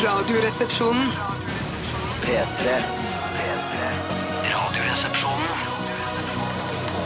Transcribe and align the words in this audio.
Radioresepsjonen. 0.00 1.08
P3. 2.22 2.82
Radioresepsjonen 4.44 5.48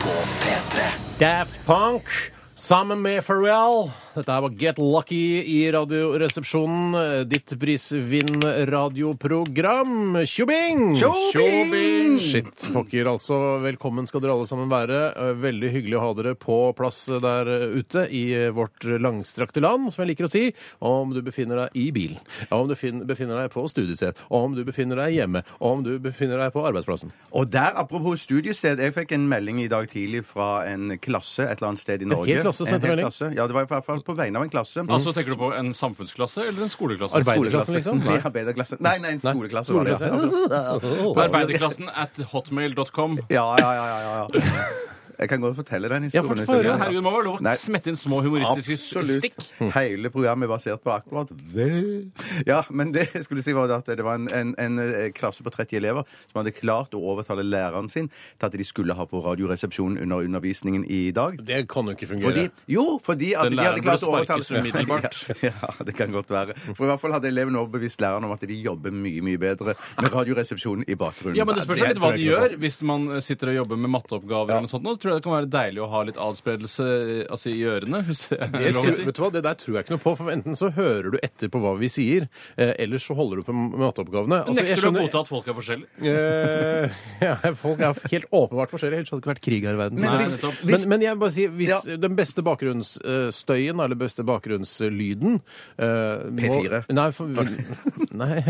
på 0.03 0.09
P3. 0.43 0.81
Daft 1.19 1.67
Punk 1.67 2.33
sammen 2.57 3.03
med 3.03 3.25
Pharrell. 3.27 3.91
Dette 4.17 4.33
her 4.33 4.41
var 4.41 4.49
Get 4.57 4.79
Lucky 4.81 5.43
i 5.45 5.69
Radioresepsjonen. 5.73 7.29
Ditt 7.29 7.53
prisvinn-radioprogram. 7.61 10.17
Tjobing! 10.25 10.97
Tjobing! 10.97 12.17
Shit, 12.21 12.69
pokker 12.73 13.05
altså. 13.13 13.37
Velkommen 13.61 14.07
skal 14.09 14.21
dere 14.25 14.33
alle 14.39 14.47
sammen 14.49 14.71
være. 14.73 15.03
Eh, 15.13 15.35
Veldig 15.47 15.69
hyggelig 15.75 15.99
å 15.99 16.01
ha 16.07 16.15
dere 16.17 16.33
på 16.41 16.57
plass 16.79 17.03
der 17.21 17.45
ute 17.77 18.07
i 18.09 18.23
vårt 18.57 18.81
langstrakte 19.05 19.61
land, 19.61 19.93
som 19.93 20.01
jeg 20.07 20.15
liker 20.15 20.25
å 20.25 20.33
si. 20.33 20.47
Om 20.81 21.13
du 21.13 21.21
befinner 21.27 21.61
deg 21.67 21.77
i 21.77 21.91
bilen, 21.93 22.17
om 22.49 22.65
du 22.71 22.75
befinner 23.05 23.37
deg 23.43 23.53
på 23.53 23.67
studiested, 23.69 24.17
om 24.33 24.57
du 24.57 24.65
befinner 24.65 24.97
deg 25.05 25.13
hjemme, 25.19 25.45
om 25.61 25.85
du 25.85 25.99
befinner 26.01 26.41
deg 26.41 26.57
på 26.57 26.65
arbeidsplassen. 26.65 27.13
Og 27.37 27.53
der, 27.53 27.77
apropos 27.77 28.25
studiested, 28.25 28.81
jeg 28.81 28.97
fikk 28.97 29.13
en 29.19 29.29
melding 29.29 29.61
i 29.61 29.69
dag 29.69 29.85
tidlig 29.93 30.25
fra 30.33 30.65
en 30.73 30.97
klasse 31.05 31.45
et 31.45 31.61
eller 31.61 31.69
annet 31.75 31.85
sted 31.85 32.01
i 32.01 32.09
Norge. 32.09 32.46
Klasse 32.47 32.65
En 32.67 32.71
sendte 32.73 32.87
hel 32.89 32.95
melding? 32.95 33.11
klasse. 33.11 33.31
Ja, 33.37 33.47
det 33.51 33.57
var 33.59 33.67
i 33.67 33.71
hvert 33.75 33.87
fall 33.91 34.03
på 34.07 34.17
vegne 34.19 34.41
av 34.41 34.47
en 34.47 34.53
klasse. 34.55 34.87
Altså, 34.87 35.13
Tenker 35.17 35.37
du 35.37 35.39
på 35.43 35.53
en 35.59 35.73
samfunnsklasse 35.77 36.47
eller 36.49 36.67
en 36.67 36.73
skoleklasse? 36.73 37.21
Arbeiderklassen, 37.21 37.79
liksom? 37.81 38.03
Nei, 38.07 38.19
arbeiderklasse. 38.23 38.81
Nei, 38.81 38.97
nei, 39.05 39.15
en 39.19 39.23
skoleklasse. 39.25 39.75
var 39.77 39.91
det, 39.91 39.99
Skoleklasse, 40.01 40.51
ja. 40.51 41.23
Arbeiderklassen 41.27 41.91
at 41.93 42.23
hotmail.com. 42.33 43.19
Ja, 43.29 43.49
ja, 43.61 43.71
ja, 43.75 43.87
ja, 43.87 44.19
ja. 44.19 44.95
Jeg 45.19 45.29
kan 45.31 45.41
godt 45.41 45.57
fortelle 45.57 45.89
den 45.89 46.09
Ja, 46.13 46.23
historien. 46.23 46.47
høre. 46.47 46.65
Ja, 46.67 46.77
Herregud, 46.81 47.03
må 47.07 47.13
være 47.15 47.25
lov 47.25 47.39
å 47.39 47.43
Nei. 47.47 47.55
smette 47.57 47.89
inn 47.93 47.97
små 47.97 48.21
humoristiske 48.25 48.99
Absolutt. 49.01 49.23
stikk. 49.37 49.73
Hele 49.75 50.11
programmet 50.13 50.45
er 50.49 50.53
basert 50.53 50.83
på 50.85 50.93
akkurat 50.93 51.31
det. 51.55 52.11
Ja, 52.47 52.63
men 52.71 52.93
det 52.93 53.07
jeg 53.15 53.25
skulle 53.25 53.43
si 53.45 53.53
var 53.57 53.71
at 53.73 53.87
det 53.87 54.05
var 54.05 54.19
en, 54.21 54.29
en, 54.33 54.55
en 54.59 54.79
eh, 54.83 55.11
klasse 55.17 55.43
på 55.47 55.51
30 55.55 55.77
elever 55.81 56.05
som 56.31 56.41
hadde 56.43 56.53
klart 56.57 56.95
å 56.97 57.01
overtale 57.01 57.45
læreren 57.47 57.89
sin 57.93 58.09
til 58.11 58.47
at 58.49 58.53
de 58.57 58.65
skulle 58.67 58.95
ha 58.97 59.07
på 59.09 59.21
Radioresepsjonen 59.25 59.99
under 60.03 60.25
undervisningen 60.27 60.85
i 60.91 61.11
dag. 61.17 61.39
Det 61.47 61.63
kan 61.69 61.87
jo 61.89 61.97
ikke 61.97 62.09
fungere. 62.13 62.27
Fordi, 62.27 62.51
jo, 62.77 62.85
fordi 63.05 63.33
at 63.35 63.49
Den 63.51 63.57
de 63.57 63.65
hadde 63.65 63.83
klart 63.85 64.03
å 64.05 64.11
burde 64.13 64.21
overtale 64.21 64.45
sparkes 64.45 64.61
umiddelbart. 64.61 65.23
Ja, 65.47 65.53
ja, 65.63 65.85
det 65.85 65.95
kan 65.97 66.11
godt 66.13 66.31
være. 66.33 66.55
For 66.75 66.87
i 66.87 66.89
hvert 66.91 67.01
fall 67.03 67.13
hadde 67.17 67.29
elevene 67.29 67.59
overbevist 67.61 68.01
læreren 68.03 68.25
om 68.25 68.33
at 68.35 68.41
de 68.49 68.57
jobber 68.63 68.91
mye, 68.95 69.21
mye 69.25 69.39
bedre 69.41 69.75
med 70.01 70.13
Radioresepsjonen 70.13 70.85
i 70.89 70.97
bakgrunnen. 70.99 71.37
Ja, 71.39 71.45
men 71.45 71.57
Det 71.59 71.65
spørs 71.67 71.81
jo 71.83 71.89
litt 71.91 72.01
hva 72.03 72.13
de 72.17 72.25
gjør. 72.25 72.57
Hvis 72.63 72.81
man 72.87 73.09
sitter 73.25 73.53
og 73.53 73.59
jobber 73.61 73.77
med 73.81 73.91
matteoppgaver, 73.93 74.51
eller 74.57 74.67
noe 74.67 74.73
sånt, 74.73 74.87
nå, 74.87 74.97
tror 75.07 75.15
jeg 75.15 75.23
det 75.23 75.27
kan 75.29 75.35
være 75.37 75.51
deilig 75.55 75.83
å 75.85 75.89
ha 75.95 76.01
litt 76.11 76.19
adspredelse 76.27 76.87
altså, 77.31 77.53
i 77.55 77.63
ørene. 77.71 78.03
Hvis 78.07 78.25
det 78.33 78.41
er 78.43 78.51
Det 78.57 78.73
lov 78.75 78.83
tror, 78.83 78.91
å 78.93 78.97
si. 78.99 79.07
vet 79.07 79.17
du 79.17 79.23
hva, 79.23 79.31
det 79.37 79.43
der 79.47 79.59
tror 79.63 79.79
jeg 79.79 79.87
ikke 79.87 79.95
noe 79.97 80.03
på, 80.03 80.15
for 80.19 80.33
enten 80.35 80.59
så 80.59 80.71
hører 80.77 81.09
du 81.15 81.19
etter 81.23 81.53
på 81.55 81.61
hva 81.63 81.73
vi 81.79 81.89
sier, 81.93 82.27
eh, 82.59 82.75
eller 82.83 82.99
så 83.03 83.15
holder 83.17 83.41
du 83.41 83.47
på 83.47 83.55
med 83.57 83.79
matteoppgavene. 83.81 84.43
Altså, 84.51 84.65
Nekter 84.67 84.83
du 84.83 84.91
å 84.91 85.05
godta 85.07 85.23
at 85.25 85.31
folk 85.31 85.49
er 85.53 85.59
forskjellige? 85.63 85.89
Eh, 86.17 86.97
ja, 87.23 87.35
folk 87.59 87.81
er 87.85 87.97
helt 88.11 88.27
åpenbart 88.35 88.71
forskjellige, 88.73 89.01
ellers 89.05 89.11
hadde 89.13 89.21
det 89.21 89.25
ikke 89.27 89.33
vært 89.35 89.45
krig 89.47 89.65
her 89.67 89.77
i 89.77 89.81
verden. 89.81 90.01
Men, 90.03 90.27
hvis, 90.27 90.65
men, 90.67 90.85
men 90.91 91.05
jeg 91.05 91.15
vil 91.15 91.21
bare 91.23 91.35
si, 91.37 91.47
hvis 91.61 91.71
Ja. 91.73 91.97
den 92.07 92.17
beste 92.19 92.43
bakgrunnsstøyen, 92.47 93.81
eller 93.85 93.99
beste 94.01 94.25
bakgrunnslyden 94.27 95.39
eh, 95.79 96.25
P4. 96.41 96.83
Nei, 96.97 97.07
for, 97.17 97.31
nei. 98.23 98.41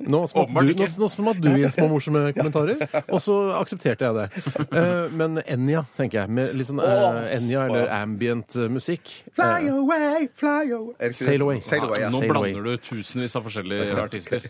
Nå 0.00 0.22
smatt 0.30 0.52
du, 0.52 0.72
nå, 0.74 0.88
nå 1.00 1.08
smatt 1.12 1.40
du 1.42 1.48
inn 1.52 1.72
små 1.74 1.88
morsomme 1.92 2.24
kommentarer, 2.36 2.84
og 3.06 3.20
så 3.24 3.38
aksepterte 3.60 4.08
jeg 4.08 4.18
det. 4.18 4.66
Eh, 4.70 5.14
men 5.16 5.40
Enja, 5.46 5.79
tenker 5.96 6.20
jeg. 6.22 6.30
Med 6.36 6.54
litt 6.58 6.68
sånn 6.68 6.80
eh, 6.84 7.36
Enja 7.36 7.64
eller 7.68 7.90
ambient 8.00 8.56
eh, 8.56 8.68
musikk. 8.72 9.12
Fly 9.36 9.48
Eh, 9.66 9.72
away, 9.74 10.28
fly 10.34 10.70
away. 10.76 11.12
Sail 11.12 11.42
away. 11.44 11.60
Sail 11.64 11.84
away 11.88 12.00
ja. 12.04 12.08
Nå 12.12 12.20
Sail 12.22 12.30
away. 12.36 12.52
blander 12.54 12.70
du 12.78 12.84
tusenvis 12.86 13.36
av 13.36 13.44
forskjellige 13.48 13.96
artister. 14.00 14.46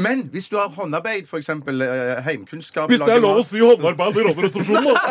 Men 0.00 0.22
hvis 0.32 0.46
du 0.48 0.56
har 0.56 0.70
håndarbeid, 0.72 1.26
f.eks. 1.28 1.48
Uh, 1.50 2.22
heimkunnskap 2.24 2.88
Hvis 2.88 3.02
det 3.02 3.16
er 3.16 3.20
lov 3.20 3.40
å 3.42 3.44
si 3.44 3.58
håndarbeid 3.60 4.16
i 4.22 4.24
Radioresepsjonen, 4.28 4.86
da! 4.94 5.02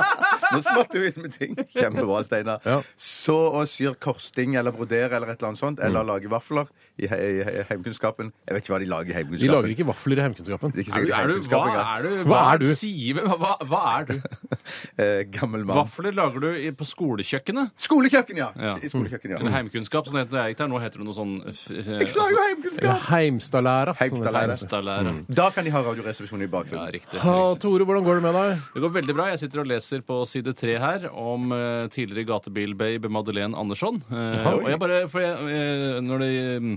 Nå 0.54 0.60
smatt 0.62 0.92
du 0.94 1.00
inn 1.02 1.16
med 1.24 1.34
ting. 1.34 1.56
Kjempebra, 1.74 2.20
Steinar. 2.24 2.60
Ja. 2.64 2.78
Så 3.00 3.34
å 3.58 3.64
syr 3.68 3.96
korsting 4.00 4.54
eller 4.60 4.72
brodere 4.76 5.16
eller 5.18 5.32
et 5.34 5.38
eller 5.40 5.50
annet 5.52 5.60
sånt, 5.60 5.80
Mm. 5.84 5.86
eller 5.88 6.04
lage 6.06 6.28
vafler 6.30 6.68
i, 7.02 7.08
he 7.10 7.16
i 7.42 7.62
heimkunnskapen 7.66 8.28
Jeg 8.46 8.54
vet 8.54 8.62
ikke 8.62 8.72
hva 8.76 8.78
de 8.78 8.86
lager 8.86 9.10
i 9.10 9.16
heimkunnskapen. 9.18 9.48
De 9.50 9.54
lager 9.56 9.72
ikke 9.74 9.86
vafler 9.88 10.20
i 10.20 10.22
heimkunnskapen. 10.22 10.72
Det 10.76 10.78
er 10.78 10.86
ikke 10.86 10.94
Er 10.94 11.26
du, 11.26 11.34
sikkert 11.42 11.66
er 11.66 11.66
du, 11.66 11.74
hva 11.74 11.88
er 11.96 12.06
du? 12.06 12.12
Hva 12.30 12.42
er 12.52 12.62
du? 12.62 12.66
Sier, 12.78 13.20
hva, 13.34 13.56
hva 13.66 13.80
er 13.98 14.06
du? 14.12 14.14
Eh, 14.98 15.24
gammel 15.34 15.64
mann. 15.64 15.76
Vafler 15.82 16.14
lager 16.16 16.40
du 16.44 16.48
i, 16.56 16.70
på 16.76 16.86
skolekjøkkenet? 16.88 17.72
Skolekjøkken, 17.84 18.36
ja. 18.40 18.48
Ja. 18.58 18.74
I 18.82 18.90
skolekjøkken, 18.92 19.34
ja. 19.34 19.38
Eller 19.40 19.54
heimkunnskap, 19.56 20.06
som 20.08 20.16
det 20.18 20.26
het 20.26 20.32
da 20.34 20.44
jeg 20.44 20.54
gikk 20.54 20.62
der. 20.64 20.70
Nå 20.74 20.80
heter 20.82 21.02
det 21.02 21.06
noe 21.08 21.16
sånn 21.16 21.34
eh, 21.48 21.90
Jeg 22.02 22.08
sa 22.12 22.26
jo 22.28 22.36
Eller 22.36 22.48
heimkunnskap! 22.50 23.04
Heimstadlæra. 23.10 23.96
Heimstadlæra. 24.00 24.54
Heimstadlære. 24.54 25.14
Da 25.40 25.48
kan 25.54 25.64
de 25.68 25.74
ha 25.74 25.82
Radioresepsjonen 25.88 26.46
i 26.46 26.48
Ja, 26.48 26.52
bakgrunnen. 26.56 26.92
riktig. 26.94 27.20
Ha, 27.24 27.36
Tore, 27.62 27.84
hvordan 27.88 28.04
går 28.06 28.20
det 28.20 28.26
med 28.28 28.38
deg? 28.38 28.64
Det 28.74 28.84
går 28.86 28.94
veldig 29.00 29.14
bra. 29.18 29.28
Jeg 29.34 29.42
sitter 29.44 29.64
og 29.64 29.70
leser 29.70 30.04
på 30.06 30.20
side 30.30 30.54
tre 30.58 30.78
her 30.78 31.08
om 31.10 31.52
eh, 31.52 31.86
tidligere 31.94 32.28
gatebilbabe 32.32 33.10
Madeleine 33.12 33.56
Andersson. 33.58 34.02
Eh, 34.10 34.50
og 34.54 34.68
jeg 34.70 34.80
bare, 34.82 35.04
for 35.12 35.20
jeg, 35.24 35.54
eh, 35.54 36.00
når 36.04 36.24
det 36.24 36.32
eh, 36.44 36.74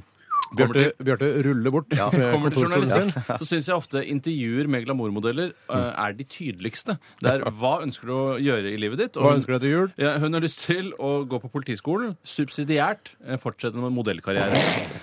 Bjarte, 0.56 0.84
Bjarte 1.04 1.28
ruller 1.44 1.72
bort 1.74 1.92
Ja, 1.98 2.08
Kommer 2.14 2.54
til 2.54 2.64
journalistikk, 2.64 3.18
så 3.42 3.48
syns 3.50 3.68
jeg 3.68 3.76
ofte 3.76 4.02
intervjuer 4.08 4.70
med 4.72 4.86
glamourmodeller 4.86 5.52
eh, 5.52 5.90
er 6.06 6.14
de 6.16 6.24
tydeligste. 6.24 6.96
Det 7.22 7.34
er 7.34 7.44
hva 7.60 7.74
ønsker 7.84 8.08
du 8.08 8.14
å 8.16 8.22
gjøre 8.40 8.72
i 8.72 8.78
livet 8.80 9.02
ditt? 9.02 9.18
Og 9.20 9.26
Hva 9.26 9.34
hun- 9.34 9.42
ønsker 9.42 9.52
du 9.52 9.58
deg 9.58 9.66
til 9.66 9.74
jul? 9.76 9.92
Ja, 10.00 10.14
hun 10.24 10.34
har 10.38 10.46
lyst 10.46 10.64
til 10.68 10.94
å 10.96 11.12
gå 11.28 11.42
på 11.44 11.52
politiskolen. 11.52 12.16
Subsidiært 12.24 13.12
eh, 13.28 13.38
fortsette 13.42 13.76
med 13.82 13.92
modellkarriere. 13.98 14.62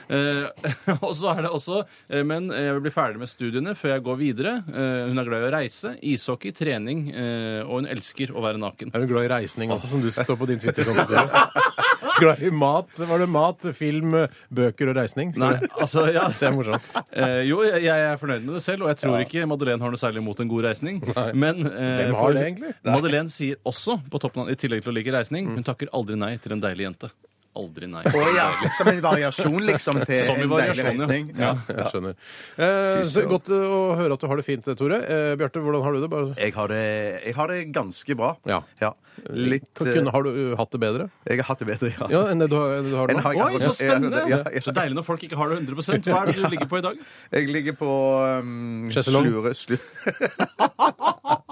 Eh, 0.09 0.97
og 1.05 1.13
så 1.19 1.35
er 1.35 1.43
det 1.47 1.53
også 1.55 1.83
eh, 2.09 2.23
Men 2.27 2.49
jeg 2.53 2.75
vil 2.79 2.83
bli 2.87 2.95
ferdig 2.95 3.21
med 3.23 3.31
studiene 3.33 3.77
før 3.79 3.95
jeg 3.97 4.05
går 4.09 4.21
videre. 4.23 4.57
Eh, 4.71 5.05
hun 5.11 5.21
er 5.21 5.29
glad 5.29 5.45
i 5.45 5.49
å 5.51 5.55
reise, 5.59 5.95
ishockey, 6.01 6.55
trening, 6.57 7.07
eh, 7.13 7.61
og 7.67 7.83
hun 7.83 7.91
elsker 7.93 8.33
å 8.33 8.43
være 8.45 8.61
naken. 8.63 8.95
Er 8.95 9.05
du 9.05 9.11
glad 9.13 9.29
i 9.29 9.33
reisning 9.37 9.73
også, 9.75 9.93
som 9.93 10.01
du 10.05 10.11
står 10.15 10.39
på 10.41 10.49
din 10.51 10.63
Twitter-konto? 10.63 11.27
Glad 12.21 12.43
i 12.47 12.51
mat? 12.55 12.91
Var 13.09 13.19
det 13.25 13.27
mat, 13.33 13.65
film, 13.75 14.13
bøker 14.55 14.93
og 14.93 14.99
reisning? 15.01 15.33
Nei, 15.41 15.53
altså, 15.81 16.05
ja. 16.15 16.27
Er 16.45 16.53
morsomt. 16.57 16.89
Eh, 17.13 17.43
jo, 17.49 17.61
jeg, 17.67 17.83
jeg 17.87 18.07
er 18.13 18.19
fornøyd 18.21 18.45
med 18.47 18.55
det 18.59 18.63
selv, 18.65 18.85
og 18.87 18.93
jeg 18.93 19.01
tror 19.03 19.21
ikke 19.25 19.47
Madeleine 19.51 19.81
har 19.83 19.95
noe 19.95 20.01
særlig 20.01 20.23
imot 20.23 20.41
en 20.45 20.51
god 20.51 20.67
reisning. 20.69 21.01
Men 21.35 21.65
eh, 21.67 22.01
Hvem 22.05 22.15
har 22.15 22.21
for- 22.21 22.35
det 22.39 22.43
egentlig? 22.49 22.73
Madeleine 22.85 23.33
sier 23.33 23.57
også, 23.67 23.99
på 24.11 24.21
toppen 24.23 24.45
av, 24.45 24.51
i 24.53 24.59
tillegg 24.61 24.83
til 24.85 24.93
å 24.93 24.97
like 24.99 25.15
reisning, 25.15 25.49
hun 25.57 25.65
takker 25.67 25.93
aldri 25.97 26.17
nei 26.21 26.35
til 26.43 26.53
en 26.57 26.63
deilig 26.65 26.89
jente. 26.91 27.11
Aldri 27.55 27.87
nei. 27.87 28.03
Oh, 28.11 28.29
ja, 28.35 28.49
som 28.75 28.89
en 28.91 29.01
variasjon, 29.05 29.61
liksom, 29.69 30.01
til 30.09 30.25
Som 30.27 30.41
i 30.41 30.43
en 30.43 30.51
deilig 30.51 30.75
variasjon, 30.75 30.85
ja. 30.85 31.07
reisning. 31.07 31.29
Ja. 31.39 31.53
Jeg 31.69 31.93
skjønner. 31.93 32.17
Eh, 32.59 33.05
så 33.13 33.23
godt 33.31 33.51
å 33.55 33.71
høre 34.01 34.17
at 34.17 34.25
du 34.25 34.27
har 34.31 34.41
det 34.41 34.47
fint, 34.49 34.71
Tore. 34.81 34.99
Eh, 34.99 35.37
Bjarte, 35.39 35.63
hvordan 35.63 35.85
har 35.87 35.95
du 35.95 36.03
det? 36.03 36.11
Bare... 36.11 36.35
Jeg 36.35 36.57
har 36.57 36.75
det, 36.75 36.83
jeg 37.23 37.37
har 37.39 37.55
det 37.55 37.61
ganske 37.77 38.19
bra. 38.19 38.35
Ja. 38.51 38.65
Litt 39.31 39.69
Kan- 39.75 39.87
eh, 39.87 39.95
Kunne, 39.95 40.11
har 40.11 40.23
du 40.27 40.31
uh, 40.31 40.57
hatt 40.59 40.71
det 40.75 40.81
bedre? 40.83 41.07
Jeg 41.29 41.39
har 41.39 41.47
hatt 41.47 41.63
det 41.63 41.69
bedre, 41.69 41.93
ja. 41.95 42.09
Ja, 42.11 42.23
enn 42.33 42.43
det 42.43 42.49
du 42.51 42.57
har, 42.59 42.75
enn 42.79 42.89
det 42.89 42.91
du 42.91 42.97
har 42.99 43.13
Enn 43.13 43.21
nå? 43.21 43.23
har 43.23 43.39
jeg 43.39 43.45
Oi, 43.45 43.61
så 43.63 43.75
spennende! 43.79 44.25
Ja, 44.29 44.41
ja. 44.51 44.63
Så 44.65 44.75
deilig 44.75 44.99
når 44.99 45.07
folk 45.07 45.23
ikke 45.23 45.39
har 45.39 45.53
det 45.53 45.61
100 45.63 46.11
Hva 46.11 46.25
er 46.25 46.33
det 46.33 46.37
du 46.41 46.49
ligger 46.51 46.71
på 46.73 46.81
i 46.81 46.85
dag? 46.85 46.99
Jeg 47.31 47.49
ligger 47.55 47.79
på 47.79 47.91
um, 48.43 48.91
Sjeselong? 48.91 49.31
slure, 49.31 49.55
slu, 49.55 49.77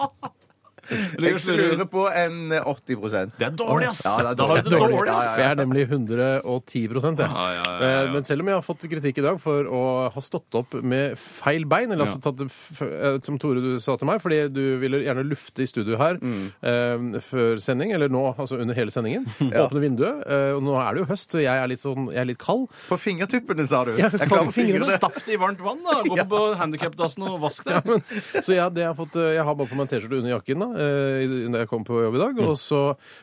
Jeg 1.23 1.41
slurer 1.43 1.85
på 1.91 2.05
en 2.11 2.53
eh, 2.53 2.63
80% 2.73 3.33
Det 3.39 3.47
er 3.49 3.55
dårlig, 3.59 3.89
ass! 3.93 4.03
Ja, 4.05 4.17
det 4.23 4.31
er 4.33 4.39
dårlig. 4.43 4.65
det 4.67 4.73
er 4.73 4.79
dårlig, 4.83 5.09
Ja, 5.09 5.17
ass! 5.23 5.39
Jeg 5.41 5.51
er 5.51 5.59
nemlig 5.63 5.85
110 5.89 6.83
jeg. 6.83 7.17
Ja, 7.19 7.27
ja, 7.27 7.63
ja, 7.63 7.73
ja. 7.83 8.03
Eh, 8.07 8.13
Men 8.13 8.25
selv 8.29 8.45
om 8.45 8.51
jeg 8.53 8.57
har 8.59 8.65
fått 8.67 8.87
kritikk 8.91 9.19
i 9.23 9.25
dag 9.27 9.41
for 9.43 9.69
å 9.73 9.83
ha 10.15 10.21
stått 10.25 10.55
opp 10.59 10.75
med 10.83 11.17
feil 11.19 11.65
bein, 11.71 11.91
eller 11.93 12.07
altså 12.07 12.21
tatt 12.23 12.39
det 12.43 12.49
f 12.51 12.83
eh, 12.85 13.19
som 13.25 13.39
Tore 13.43 13.63
du 13.65 13.71
sa 13.83 13.97
til 13.99 14.09
meg, 14.11 14.21
fordi 14.23 14.43
du 14.53 14.63
ville 14.83 15.03
gjerne 15.05 15.25
lufte 15.29 15.63
i 15.65 15.69
studio 15.71 15.99
her 16.01 16.19
Mm. 16.23 16.53
eh, 16.63 17.21
før 17.25 17.59
sending, 17.63 17.93
eller 17.97 18.09
nå, 18.13 18.21
altså 18.39 18.59
under 18.61 18.77
hele 18.77 18.93
sendingen, 18.95 19.25
åpne 19.65 19.81
vinduet, 19.83 20.23
eh, 20.29 20.53
og 20.57 20.63
nå 20.67 20.77
er 20.79 20.95
det 20.95 21.03
jo 21.03 21.09
høst, 21.11 21.33
så 21.35 21.41
jeg 21.43 21.51
er 21.63 21.71
litt, 21.71 21.83
sånn, 21.83 22.11
jeg 22.13 22.21
er 22.23 22.29
litt 22.29 22.39
kald. 22.43 22.69
På 22.89 22.99
fingertuppene, 23.01 23.67
sa 23.69 23.83
du. 23.89 23.95
Ja, 23.99 24.11
Jeg 24.13 24.29
på 24.31 24.39
fingrene. 24.53 24.53
fingrene. 24.55 24.99
Stapp 25.01 25.17
det 25.25 25.35
i 25.35 25.41
varmt 25.41 25.61
vann, 25.65 25.81
da! 25.87 25.99
Gå 26.07 26.27
på 26.35 26.43
handikapdassen 26.61 27.25
og 27.27 27.41
vask 27.43 27.65
det. 27.69 27.81
Men, 27.89 28.05
så 28.39 28.55
jeg, 28.55 28.69
det 28.77 28.85
jeg, 28.85 28.91
har 28.93 28.99
fått, 28.99 29.17
eh, 29.19 29.33
jeg 29.39 29.47
har 29.49 29.57
bare 29.59 29.71
på 29.73 29.79
meg 29.81 29.87
en 29.89 29.93
T-skjorte 29.95 30.21
under 30.21 30.35
jakken 30.37 30.63
da, 30.67 30.69
eh, 30.83 31.23
i- 31.25 31.49
når 31.53 31.63
jeg 31.65 31.71
kom 31.71 31.85
på 31.87 32.01
jobb 32.03 32.19
i 32.19 32.23
dag, 32.23 32.41
og 32.45 32.57
så 32.61 32.81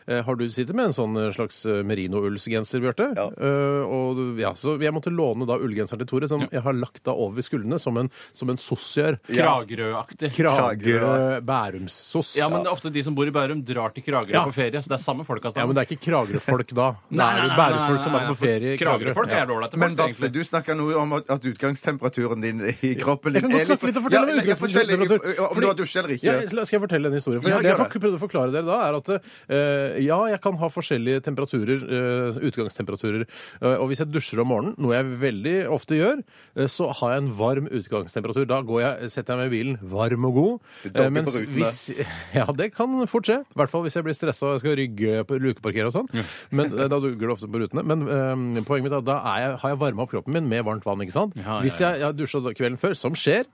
eh, 0.07 0.21
har 0.25 0.35
du 0.39 0.45
sittet 0.49 0.75
med 0.77 0.89
en 0.89 0.95
sånn 0.95 1.17
eh, 1.19 1.29
slags 1.35 1.61
eh, 1.67 1.81
merino-ullsgenser, 1.83 2.81
Bjarte. 2.83 3.09
Ja. 3.17 3.27
Eh, 3.35 3.83
og 3.85 4.39
ja, 4.39 4.53
så 4.57 4.77
jeg 4.81 4.93
måtte 4.95 5.11
låne 5.13 5.45
da 5.49 5.57
ullgenseren 5.59 5.99
til 6.03 6.09
Tore, 6.09 6.29
som 6.31 6.45
jeg 6.47 6.63
har 6.65 6.73
lagt 6.77 7.03
da 7.07 7.11
over 7.13 7.43
skuldrene 7.45 7.79
som 7.81 7.97
en, 8.01 8.09
som 8.33 8.49
en 8.53 8.57
soss 8.59 8.87
gjør. 8.97 9.19
Kragerø-aktig. 9.29 10.31
Kragerø 10.37 11.41
Bærumssoss. 11.45 12.35
Ja, 12.39 12.49
men 12.49 12.63
det 12.63 12.69
er 12.71 12.75
ofte 12.77 12.91
de 12.93 13.03
som 13.05 13.15
bor 13.17 13.27
i 13.27 13.33
Bærum, 13.35 13.63
drar 13.67 13.93
til 13.95 14.03
Kragerø 14.05 14.33
Ja. 14.33 14.43
på 14.47 14.53
ferie. 14.55 14.79
Så 14.81 14.89
det 14.91 14.97
er 14.99 15.03
samme 15.03 15.25
folka. 15.27 15.51
Ja, 15.55 15.65
men 15.65 15.75
det 15.75 15.83
er 15.85 15.89
ikke 15.95 16.05
Kragerø-folk 16.09 16.73
da. 16.77 16.89
Det 17.09 17.17
Nei, 17.19 17.25
er 17.29 17.37
nei, 17.37 17.43
jo 17.43 17.49
nei, 17.49 17.57
Bærumsfolk 17.59 18.01
som 18.05 18.15
er 18.15 18.27
på 18.29 18.35
ferie 18.39 18.73
i 18.73 18.77
Kragerø. 18.79 19.13
Kragerø-folk 19.13 19.33
er 19.35 19.53
ålreite 19.55 19.77
Men 19.81 19.95
folk, 19.95 19.97
Basle, 19.99 20.27
egentlig. 20.29 20.31
du 20.33 20.49
snakka 20.49 20.75
noe 20.77 20.95
om 21.01 21.13
at, 21.17 21.29
at 21.35 21.47
utgangstemperaturen 21.49 22.41
din 22.43 22.61
i 22.69 22.93
kroppen 22.99 23.33
Jeg 23.35 23.43
kan 23.45 23.51
godt 23.51 23.67
snakke 23.69 23.89
litt 23.89 23.97
og 23.99 24.05
fortelle 24.05 24.97
om 24.99 25.07
Tore. 25.09 25.35
Om 25.49 25.59
du 25.63 25.67
har 25.67 25.77
dusja 25.79 26.01
eller 26.03 26.15
ikke. 26.15 26.35
Skal 26.49 26.75
jeg 26.77 26.83
fortelle 26.85 27.09
en 27.11 27.17
historie? 27.17 27.41
For 27.49 27.55
Ja, 27.55 27.61
det 27.61 27.69
jeg 27.69 27.77
for- 27.79 27.99
prøvde 27.99 28.17
å 28.19 28.23
forklare 28.23 28.51
dere 28.53 28.65
da, 28.65 28.77
er 28.89 28.97
at 28.99 29.09
eh, 29.49 29.99
ja, 30.05 30.19
jeg 30.29 30.41
kan 30.41 30.57
ha 30.61 30.69
forskjellige 30.69 31.21
temperaturer, 31.25 31.79
eh, 31.83 32.39
utgangstemperaturer. 32.49 33.25
Eh, 33.61 33.75
og 33.79 33.89
hvis 33.89 33.99
jeg 34.03 34.11
dusjer 34.13 34.41
om 34.43 34.47
morgenen, 34.51 34.75
noe 34.77 34.93
jeg 34.95 35.05
veldig 35.21 35.55
ofte 35.73 35.97
gjør, 35.99 36.21
eh, 36.55 36.67
så 36.69 36.89
har 36.99 37.13
jeg 37.15 37.23
en 37.23 37.31
varm 37.39 37.67
utgangstemperatur. 37.67 38.47
Da 38.49 38.61
går 38.61 38.81
jeg, 38.85 39.09
setter 39.11 39.35
jeg 39.35 39.39
meg 39.41 39.49
i 39.49 39.55
bilen 39.57 39.79
varm 39.91 40.25
og 40.29 40.33
god. 40.33 40.59
Eh, 40.93 41.09
mens 41.09 41.35
hvis 41.35 41.79
Ja, 42.39 42.45
det 42.55 42.71
kan 42.75 42.93
fort 43.07 43.25
skje. 43.29 43.39
I 43.43 43.57
hvert 43.59 43.69
fall 43.73 43.83
hvis 43.85 43.95
jeg 43.97 44.03
blir 44.05 44.15
stressa 44.17 44.45
og 44.47 44.57
jeg 44.57 44.63
skal 44.63 44.77
rygge 44.79 45.25
på 45.29 45.39
lukeparkere 45.41 45.89
og 45.89 45.95
sånn. 45.95 46.25
Men 46.51 46.73
eh, 46.77 46.87
Da 46.91 46.99
dugger 46.99 47.19
det 47.29 47.35
ofte 47.37 47.49
på 47.51 47.61
rutene. 47.63 47.83
Men 47.85 48.63
poenget 48.65 48.83
mitt 48.89 48.93
er 48.93 49.01
at 49.03 49.07
da 49.09 49.17
er 49.35 49.39
jeg, 49.47 49.57
har 49.63 49.69
jeg 49.73 49.79
varma 49.81 50.03
opp 50.05 50.11
kroppen 50.13 50.33
min 50.35 50.49
med 50.49 50.63
varmt 50.67 50.85
vann. 50.87 51.01
ikke 51.05 51.15
sant? 51.15 51.33
Ja, 51.39 51.59
ja, 51.59 51.61
Hvis 51.65 51.79
jeg, 51.81 51.99
jeg 52.01 52.17
dusja 52.19 52.39
kvelden 52.55 52.77
før, 52.79 52.93
som 52.97 53.13
skjer, 53.17 53.45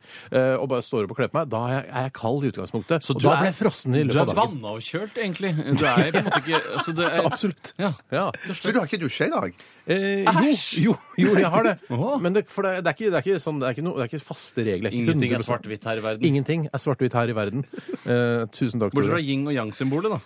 og 0.59 0.67
bare 0.71 0.83
står 0.85 1.05
opp 1.05 1.11
og 1.15 1.19
kler 1.19 1.29
på 1.31 1.39
meg, 1.39 1.49
da 1.51 1.61
er 1.67 1.73
jeg, 1.75 1.85
er 1.91 2.05
jeg 2.07 2.13
kald 2.17 2.43
i 2.45 2.51
utgangspunktet. 2.51 3.03
Så 3.05 3.15
og 3.15 3.21
da 3.21 3.31
er- 3.35 3.41
blir 3.43 3.49
jeg 3.51 3.57
frossen 3.75 3.95
i 3.95 4.03
Du 4.03 4.13
løpet 4.13 4.15
er 4.15 4.21
av 4.23 4.35
dagen. 4.35 4.57
vannavkjølt, 4.61 5.17
egentlig. 5.19 5.51
Du 5.75 5.85
er 5.85 6.11
på 6.11 6.17
en 6.21 6.27
måte 6.29 6.41
ikke 6.41 6.59
altså 6.79 6.93
det 6.95 7.05
er, 7.11 7.25
Absolutt. 7.29 7.73
Ja. 7.77 7.91
Ja. 8.15 8.25
Så 8.47 8.71
du 8.71 8.79
har 8.79 8.87
ikke 8.87 9.01
dusja 9.03 9.27
i 9.27 9.33
dag? 9.33 9.63
Eh, 9.85 10.25
jo, 10.25 10.61
jo, 10.81 10.95
jo, 11.21 11.33
jeg 11.37 11.51
har 11.53 11.63
det. 11.67 11.75
Men 12.23 12.33
det, 12.39 12.45
for 12.49 12.65
det, 12.65 12.79
det, 12.85 12.89
er 12.89 12.95
ikke, 12.97 13.11
det, 13.11 13.19
er 13.19 13.25
ikke 13.27 13.43
sånn, 13.43 13.59
det, 13.61 13.67
er 13.69 13.75
ikke 13.77 13.85
noe, 13.85 13.99
det 13.99 14.07
er 14.07 14.13
ikke 14.15 14.25
faste 14.25 14.65
regler. 14.65 14.95
Ingenting 14.97 15.35
er 15.35 15.43
100%. 15.43 15.49
svart-hvitt 15.51 15.85
her 15.91 15.99
i 16.01 16.05
verden. 16.07 16.25
Ingenting 16.31 16.65
er 16.71 16.81
svart-hvitt 16.81 17.17
her 17.19 17.29
i 17.29 17.35
verden. 17.37 17.67
Eh, 18.05 18.47
tusen 18.55 18.81
takk, 18.81 18.95
Bortsett 18.95 19.11
fra 19.11 19.19
Tore. 19.19 19.27
yin 19.27 19.45
og 19.51 19.53
yang-symbolet, 19.59 20.15
da. 20.17 20.21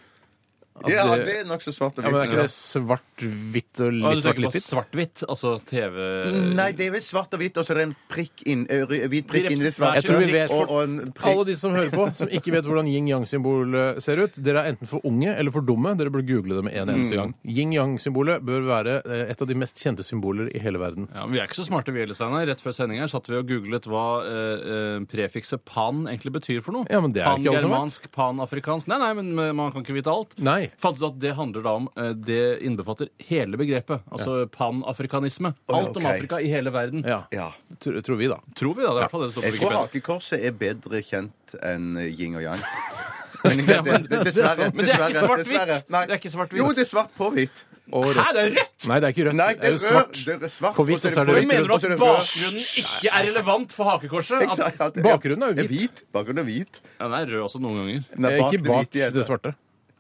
Ja, 0.88 1.04
det- 1.18 1.28
er 1.42 1.44
nokså 1.50 1.74
svart 1.76 1.98
og 2.00 2.04
Ja, 2.06 2.10
men 2.12 2.22
er 2.22 2.26
hvitt. 2.26 2.32
ikke 2.32 2.42
det 2.42 2.54
svart-hvitt 2.54 3.82
og 3.84 3.92
litt 3.94 4.24
svart-litt-hvitt? 4.24 4.68
svart-hvitt, 4.70 5.24
altså 5.28 5.60
TV 5.66 6.54
Nei, 6.56 6.72
det 6.72 6.88
er 6.88 6.92
vel 6.92 7.02
svart 7.02 7.34
og 7.34 7.40
hvitt, 7.40 7.58
og 7.58 7.66
så 7.66 7.72
er 7.72 7.76
det 7.76 7.84
en 7.90 7.96
prikk 8.10 8.44
inn, 8.46 8.66
ø, 8.70 8.86
hvit 9.10 9.28
prikk 9.28 9.48
De 9.50 9.54
inni 9.56 9.64
det 9.68 9.74
svarte. 9.76 9.96
Jeg 10.00 10.04
tror 10.08 10.20
vi 10.24 10.32
vet 10.32 10.50
og, 10.52 10.70
og 10.70 10.84
en 10.84 11.12
prikk. 11.12 11.26
Alle 11.34 11.46
de 11.46 11.56
som 11.56 11.72
hører 11.76 11.92
på, 11.92 12.08
som 12.16 12.28
ikke 12.30 12.52
vet 12.56 12.64
hvordan 12.66 12.88
yin-yang-symbolet 12.88 14.02
ser 14.02 14.24
ut, 14.24 14.34
dere 14.42 14.64
er 14.64 14.72
enten 14.74 14.88
for 14.88 15.02
unge 15.06 15.36
eller 15.36 15.52
for 15.52 15.62
dumme. 15.62 15.96
Dere 16.00 16.10
burde 16.14 16.28
google 16.28 16.56
det 16.62 16.64
med 16.70 16.74
en 16.80 16.90
eneste 16.96 17.16
gang. 17.20 17.34
Yin-yang-symbolet 17.46 18.44
bør 18.46 18.66
være 18.70 18.96
eh, 19.06 19.26
et 19.34 19.42
av 19.42 19.48
de 19.48 19.56
mest 19.56 19.76
kjente 19.82 20.04
symboler 20.06 20.50
i 20.56 20.60
hele 20.64 20.80
verden. 20.82 21.08
Ja, 21.14 21.26
men 21.26 21.34
Vi 21.34 21.40
er 21.40 21.48
ikke 21.48 21.60
så 21.62 21.68
smarte, 21.68 21.94
vi 21.94 22.00
heller, 22.04 22.14
Steinar. 22.18 22.48
Rett 22.50 22.62
før 22.64 22.74
sending 22.76 23.00
her 23.00 23.08
satt 23.12 23.28
vi 23.30 23.36
og 23.38 23.48
googlet 23.50 23.86
hva 23.90 24.06
eh, 24.26 24.70
eh, 24.74 25.00
prefikset 25.10 25.64
pan 25.66 26.06
egentlig 26.08 26.34
betyr 26.40 26.62
for 26.66 26.72
noe. 26.76 26.88
Ja, 26.90 27.00
men 27.04 27.14
det 27.16 27.24
er 27.24 27.38
ikke 27.38 27.52
alle 27.54 27.62
som 27.62 27.70
vet. 27.70 27.80
Pan-germansk, 27.80 28.12
pan-afrikansk 28.16 28.88
Nei, 28.90 28.98
nei, 29.00 29.14
men 29.14 29.32
eh, 29.40 29.52
man 29.54 29.72
kan 29.72 29.84
ikke 29.84 29.94
vite 30.00 30.12
alt. 30.12 30.36
Nei. 30.40 30.69
Fant 30.78 30.98
ut 31.00 31.04
at 31.10 31.20
det 31.20 31.34
handler 31.36 31.64
da 31.66 31.74
om 31.80 31.88
eh, 31.98 32.14
Det 32.14 32.62
innbefatter 32.62 33.10
hele 33.30 33.58
begrepet. 33.58 34.02
Altså 34.12 34.46
pan-afrikanisme. 34.54 35.54
Alt 35.74 35.98
om 35.98 36.06
ok. 36.06 36.12
Afrika 36.12 36.40
i 36.42 36.48
hele 36.52 36.70
verden. 36.72 37.04
Ja, 37.08 37.24
Ja. 37.32 37.52
tr- 37.80 38.02
tror 38.04 38.18
vi, 38.18 38.28
da. 38.28 38.40
Tror 38.56 38.76
vi, 38.76 38.84
da. 38.84 38.90
Det 38.94 38.96
er 38.96 39.00
i 39.00 39.04
hvert 39.06 39.12
fall 39.12 39.22
det 39.28 39.32
som 39.34 39.42
står 39.42 39.50
Jeg 39.50 39.60
tror 39.60 39.70
Wikipedia. 39.70 39.86
hakekorset 39.88 40.44
er 40.46 40.52
bedre 40.52 41.02
kjent 41.04 41.56
enn 41.64 41.98
yin 42.18 42.36
og 42.36 42.44
yang. 42.44 42.60
Men 43.44 43.58
det, 43.58 43.66
det, 43.86 44.10
det, 44.10 44.24
dessverre. 44.28 44.66
Men 44.76 44.84
det 44.86 44.92
er 44.92 45.00
ikke 45.00 45.08
dessverre, 45.08 45.28
svart-hvitt. 45.28 45.48
dessverre. 45.48 45.82
Nei. 45.96 46.06
Det 46.06 46.12
er 46.12 46.20
ikke 46.20 46.32
svart-hvitt. 46.34 46.60
Jo, 46.60 46.72
det 46.76 46.84
er 46.84 46.90
svart 46.90 47.14
på 47.16 47.30
hvitt. 47.32 47.66
Og 47.90 48.12
Hæ, 48.14 48.24
det 48.36 48.42
er 48.44 48.50
rødt! 48.54 48.84
Nei, 48.86 48.98
det 49.00 49.08
er 49.08 49.14
ikke 49.16 49.24
rødt. 49.26 49.36
Nei, 49.40 49.48
det 49.58 49.64
er 49.66 49.72
jo 49.72 49.78
rød. 49.80 49.86
svart. 49.90 50.18
Det 50.28 50.34
er 50.46 50.52
svart. 50.54 50.76
På 50.76 50.84
hvitt, 50.86 51.06
og 51.08 51.14
så 51.16 51.22
er 51.24 51.26
det 51.30 51.36
rødt. 51.40 51.48
Mener 51.50 51.70
du 51.72 51.74
at 51.74 51.86
bakgrunnen 52.04 52.60
ikke 52.84 53.10
er 53.10 53.24
relevant 53.30 53.72
for 53.74 53.90
hakekorset? 53.90 54.44
At, 54.46 55.00
Bakgrunnen 55.02 55.48
er 55.48 55.56
jo 55.64 55.66
hvit. 55.72 56.04
Bakgrunnen 56.14 56.44
er 56.44 56.48
hvit. 56.52 56.78
ja, 57.00 57.08
den 57.08 57.16
er 57.18 57.32
rød 57.32 57.46
også 57.48 57.62
noen 57.64 57.80
ganger. 57.80 58.04
Den 58.14 58.26
er 58.30 58.36
Eh, 58.36 58.44
bak 58.44 58.54
Ikke 58.54 58.62
det 58.62 58.70
bak 58.70 58.92
hvite 58.94 59.10
det 59.16 59.26
svarte. 59.26 59.56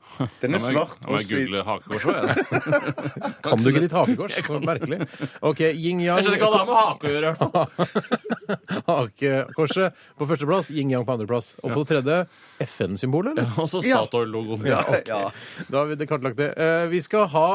Den 0.42 0.56
er 0.58 0.60
svart. 0.64 0.98
må 1.08 1.20
jeg 1.22 1.28
google 1.30 1.62
hakekors 1.68 2.06
òg, 2.10 2.16
jeg. 2.20 2.36
Kan 3.46 3.62
du 3.64 3.70
ikke 3.72 3.84
ditt 3.86 3.96
hakekors? 3.96 4.36
Så 4.46 4.60
merkelig. 4.64 4.98
OK, 5.46 5.62
yin-yang. 5.72 6.20
Jeg 6.20 6.26
skjønner 6.26 6.40
ikke 6.40 6.50
hva 6.50 6.54
det 6.54 6.60
har 6.60 6.68
med 6.70 6.78
hake 6.80 7.04
å 7.04 7.14
gjøre. 7.14 7.24
i 7.24 7.30
hvert 7.30 7.40
fall. 7.40 7.66
Hakekorset 8.90 10.02
på 10.20 10.28
førsteplass, 10.32 10.72
yin-yang 10.76 11.06
på 11.08 11.14
andreplass. 11.16 11.52
Og 11.64 11.72
på 11.78 11.86
tredje 11.90 12.18
FN-symbolet, 12.66 13.32
eller? 13.38 13.48
Og 13.64 13.70
så 13.72 13.80
Statoil-logoen. 13.86 14.66
Ja, 14.68 14.82
ja. 15.08 15.22
Da 15.70 15.76
har 15.84 15.88
vi 15.92 15.98
det 16.02 16.10
kartlagt 16.12 16.40
det. 16.42 16.50
Eh, 16.60 16.86
Vi 16.92 17.00
skal 17.06 17.28
ha, 17.32 17.46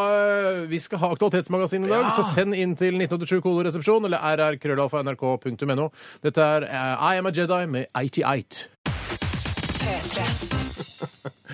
vi 0.70 0.78
skal 0.80 1.02
ha 1.02 1.12
Aktualitetsmagasin 1.14 1.84
i 1.84 1.92
dag, 1.92 2.08
så 2.16 2.24
send 2.26 2.56
inn 2.56 2.72
til 2.78 2.96
1987 2.96 3.42
kodoresepsjon 3.44 4.08
eller 4.08 4.24
rrkrøllalfa.nrk.no. 4.40 5.90
Dette 6.24 6.48
er 6.56 6.68
eh, 6.70 7.08
I 7.12 7.20
Am 7.20 7.28
A 7.28 7.34
Jedi 7.34 7.62
med 7.76 7.90
88. 7.92 8.70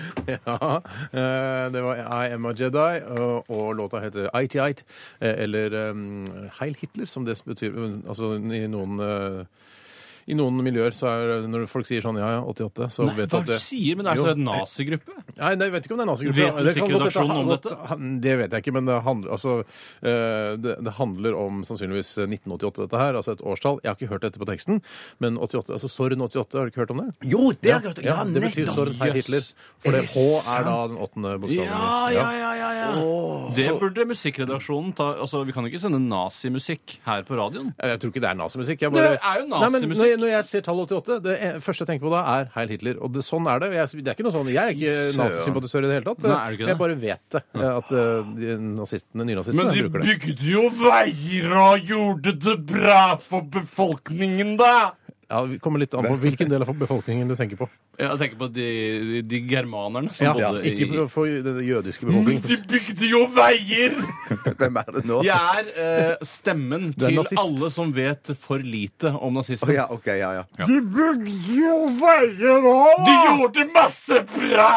Ja, 0.31 0.81
eh, 1.11 1.65
det 1.73 1.83
var 1.83 2.01
I 2.01 2.33
Am 2.33 2.45
A 2.45 2.53
Jedi, 2.57 3.01
og, 3.17 3.49
og 3.49 3.75
låta 3.75 4.01
heter 4.03 4.29
88, 4.33 4.83
eh, 5.19 5.35
eller 5.45 5.75
Heil 6.59 6.77
Hitler, 6.79 7.05
som 7.05 7.25
det 7.25 7.41
betyr. 7.45 7.75
Altså 8.07 8.35
i 8.37 8.65
noen 8.71 8.99
eh, 8.99 9.43
i 10.27 10.33
noen 10.37 10.61
miljøer 10.61 10.93
så 10.93 11.07
er 11.09 11.47
når 11.47 11.67
folk 11.67 11.85
sier 11.85 12.01
sånn 12.01 12.17
ja, 12.19 12.29
ja, 12.37 12.41
88, 12.45 12.89
så 12.91 13.05
Nei, 13.07 13.15
vet 13.15 13.29
du 13.29 13.35
hva 13.37 13.41
at 13.41 13.47
er 13.49 13.53
det 13.53 13.59
du 13.59 13.65
sier? 13.65 13.95
Men 13.95 14.05
det 14.05 14.11
er 14.11 14.17
Jo. 14.17 14.23
så 14.23 14.31
en 14.35 14.43
nazigruppe. 14.45 15.11
Nei, 15.37 15.55
nei, 15.55 15.65
jeg 15.65 15.71
vet 15.73 15.85
ikke 15.85 15.91
om 15.91 15.97
det 15.97 16.05
er 16.05 16.11
nazigruppe. 16.11 16.35
Vet 16.41 16.65
Det 16.65 16.75
kan 16.75 16.89
godt- 16.91 17.01
musikkredaksjonen 17.01 17.37
om 17.41 17.47
godt- 17.47 17.63
dette? 17.63 17.87
han- 17.87 18.19
Det 18.21 18.37
vet 18.37 18.51
jeg 18.51 18.63
ikke, 18.63 18.73
men 18.73 18.85
det 18.85 19.01
handler, 19.03 19.31
altså, 19.31 19.59
eh, 20.03 20.55
det, 20.57 20.75
det 20.83 20.93
handler 20.93 21.35
om 21.37 21.63
sannsynligvis 21.63 22.11
1988, 22.27 22.87
dette 22.87 22.97
her. 22.99 23.13
Altså 23.15 23.31
et 23.33 23.41
årstall. 23.41 23.79
Jeg 23.83 23.89
har 23.89 23.95
ikke 23.95 24.09
hørt 24.11 24.21
dette 24.21 24.39
på 24.39 24.45
teksten, 24.45 24.81
men 25.19 25.37
88, 25.37 25.69
altså 25.73 25.89
Sorn 25.89 26.21
88, 26.21 26.53
har 26.59 26.65
du 26.65 26.71
ikke 26.71 26.81
hørt 26.85 26.91
om 26.91 26.97
det? 27.05 27.15
Jo, 27.23 27.51
det 27.51 27.71
har 27.71 27.81
jeg 27.81 27.89
hørt. 27.95 28.03
Ja, 28.03 28.23
det 28.23 28.41
betyr 28.43 28.65
nettopp. 28.65 28.75
Sorn 28.75 28.93
herr 29.01 29.11
Hitler. 29.13 29.41
For 29.81 29.91
det 29.91 30.05
H 30.11 30.19
er 30.45 30.63
da 30.63 30.87
den 30.87 30.97
åttende 30.97 31.39
bokstaven. 31.41 31.65
Ja, 31.65 32.09
ja, 32.09 32.31
ja, 32.31 32.71
ja 32.71 33.51
Det 33.55 33.67
burde 33.79 34.05
musikkredaksjonen 34.05 34.93
ta 34.95 35.15
Altså, 35.21 35.45
Vi 35.45 35.51
kan 35.51 35.65
ikke 35.65 35.79
sende 35.79 35.99
nazimusikk 35.99 36.99
her 37.05 37.23
på 37.23 37.35
radioen. 37.37 37.73
Jeg 37.81 37.99
tror 37.99 38.11
ikke 38.11 38.21
det 38.21 38.29
er 38.31 38.35
nazimusikk. 38.39 38.79
jeg 38.81 38.91
Det 38.93 39.19
er 39.21 39.39
jo 39.41 39.47
Nei, 39.47 39.59
men 39.59 39.71
nazimusikk. 39.81 40.10
Når, 40.11 40.17
jeg, 40.17 40.19
når 40.21 40.31
jeg 40.31 40.45
ser 40.47 40.61
tallet 40.65 40.91
88, 40.91 41.19
det 41.23 41.35
er- 41.41 41.59
første 41.63 41.85
jeg 41.85 41.89
tenker 41.91 42.05
på 42.07 42.11
da, 42.13 42.21
er 42.37 42.49
Heil 42.55 42.69
Hitler. 42.73 42.97
Og 43.01 43.11
det, 43.15 43.23
sånn 43.25 43.47
er 43.47 43.59
det. 43.63 43.69
Jeg, 43.73 44.03
det 44.03 44.11
er 44.11 44.17
ikke 44.17 44.25
noe 44.27 44.35
sånn, 44.35 44.49
jeg 44.51 44.61
er 44.61 44.75
ikke 44.75 45.17
nazisympatisør 45.19 45.85
i 45.85 45.89
det 45.89 45.97
hele 45.99 46.07
tatt. 46.11 46.23
Nei, 46.27 46.37
er 46.37 46.57
ikke 46.57 46.65
det? 46.67 46.71
Jeg 46.73 46.81
bare 46.81 46.97
vet 47.01 47.37
det. 47.37 47.43
At 47.71 47.91
uh, 47.95 48.31
de 48.37 48.57
nazistene, 48.61 49.27
nynazistene 49.31 49.67
bruker 49.71 50.03
det. 50.03 50.17
bygde 50.21 50.49
jo 50.51 50.65
veier 50.81 51.55
og 51.61 51.91
gjorde 51.91 52.35
det 52.45 52.57
bra 52.71 53.01
for 53.21 53.47
befolkningen, 53.57 54.57
da! 54.59 54.73
Ja, 55.31 55.41
Vi 55.47 55.57
kommer 55.63 55.79
litt 55.79 55.93
an 55.95 56.03
på 56.03 56.17
hvilken 56.19 56.49
del 56.51 56.61
av 56.65 56.73
befolkningen 56.75 57.29
du 57.31 57.37
tenker 57.39 57.55
på. 57.55 57.69
Jeg 58.01 58.17
tenker 58.19 58.37
på 58.41 58.47
de, 58.51 58.65
de, 59.07 59.19
de 59.31 59.39
germanerne 59.47 60.11
som 60.15 60.25
Ja, 60.27 60.33
bodde 60.35 60.63
ikke 60.67 60.83
i 60.83 60.89
på- 60.91 61.05
for 61.13 61.25
den 61.45 61.59
jødiske 61.63 62.03
befolkningen. 62.07 62.65
bygde 62.67 63.07
jo 63.07 63.21
veier! 63.35 63.95
Hvem 64.59 64.79
er 64.81 64.91
det 64.97 65.03
nå? 65.07 65.21
Jeg 65.23 65.65
er 65.77 66.11
eh, 66.11 66.25
stemmen 66.27 66.89
Du 66.97 67.05
er 67.05 67.09
til 67.13 67.19
nazist. 67.21 67.39
alle 67.45 67.69
som 67.71 67.93
vet 67.95 68.31
for 68.43 68.59
lite 68.59 69.11
om 69.13 69.29
Å, 69.31 69.37
nazisme. 69.39 69.71
ja, 69.75 69.85
ok, 69.93 70.07
ja, 70.19 70.31
ja. 70.41 70.43
De 70.67 70.79
bygde 70.81 71.55
jo 71.61 71.77
veier 72.01 72.67
òg! 72.73 73.05
De 73.07 73.15
gjorde 73.29 73.67
masse 73.75 74.19
bra 74.35 74.69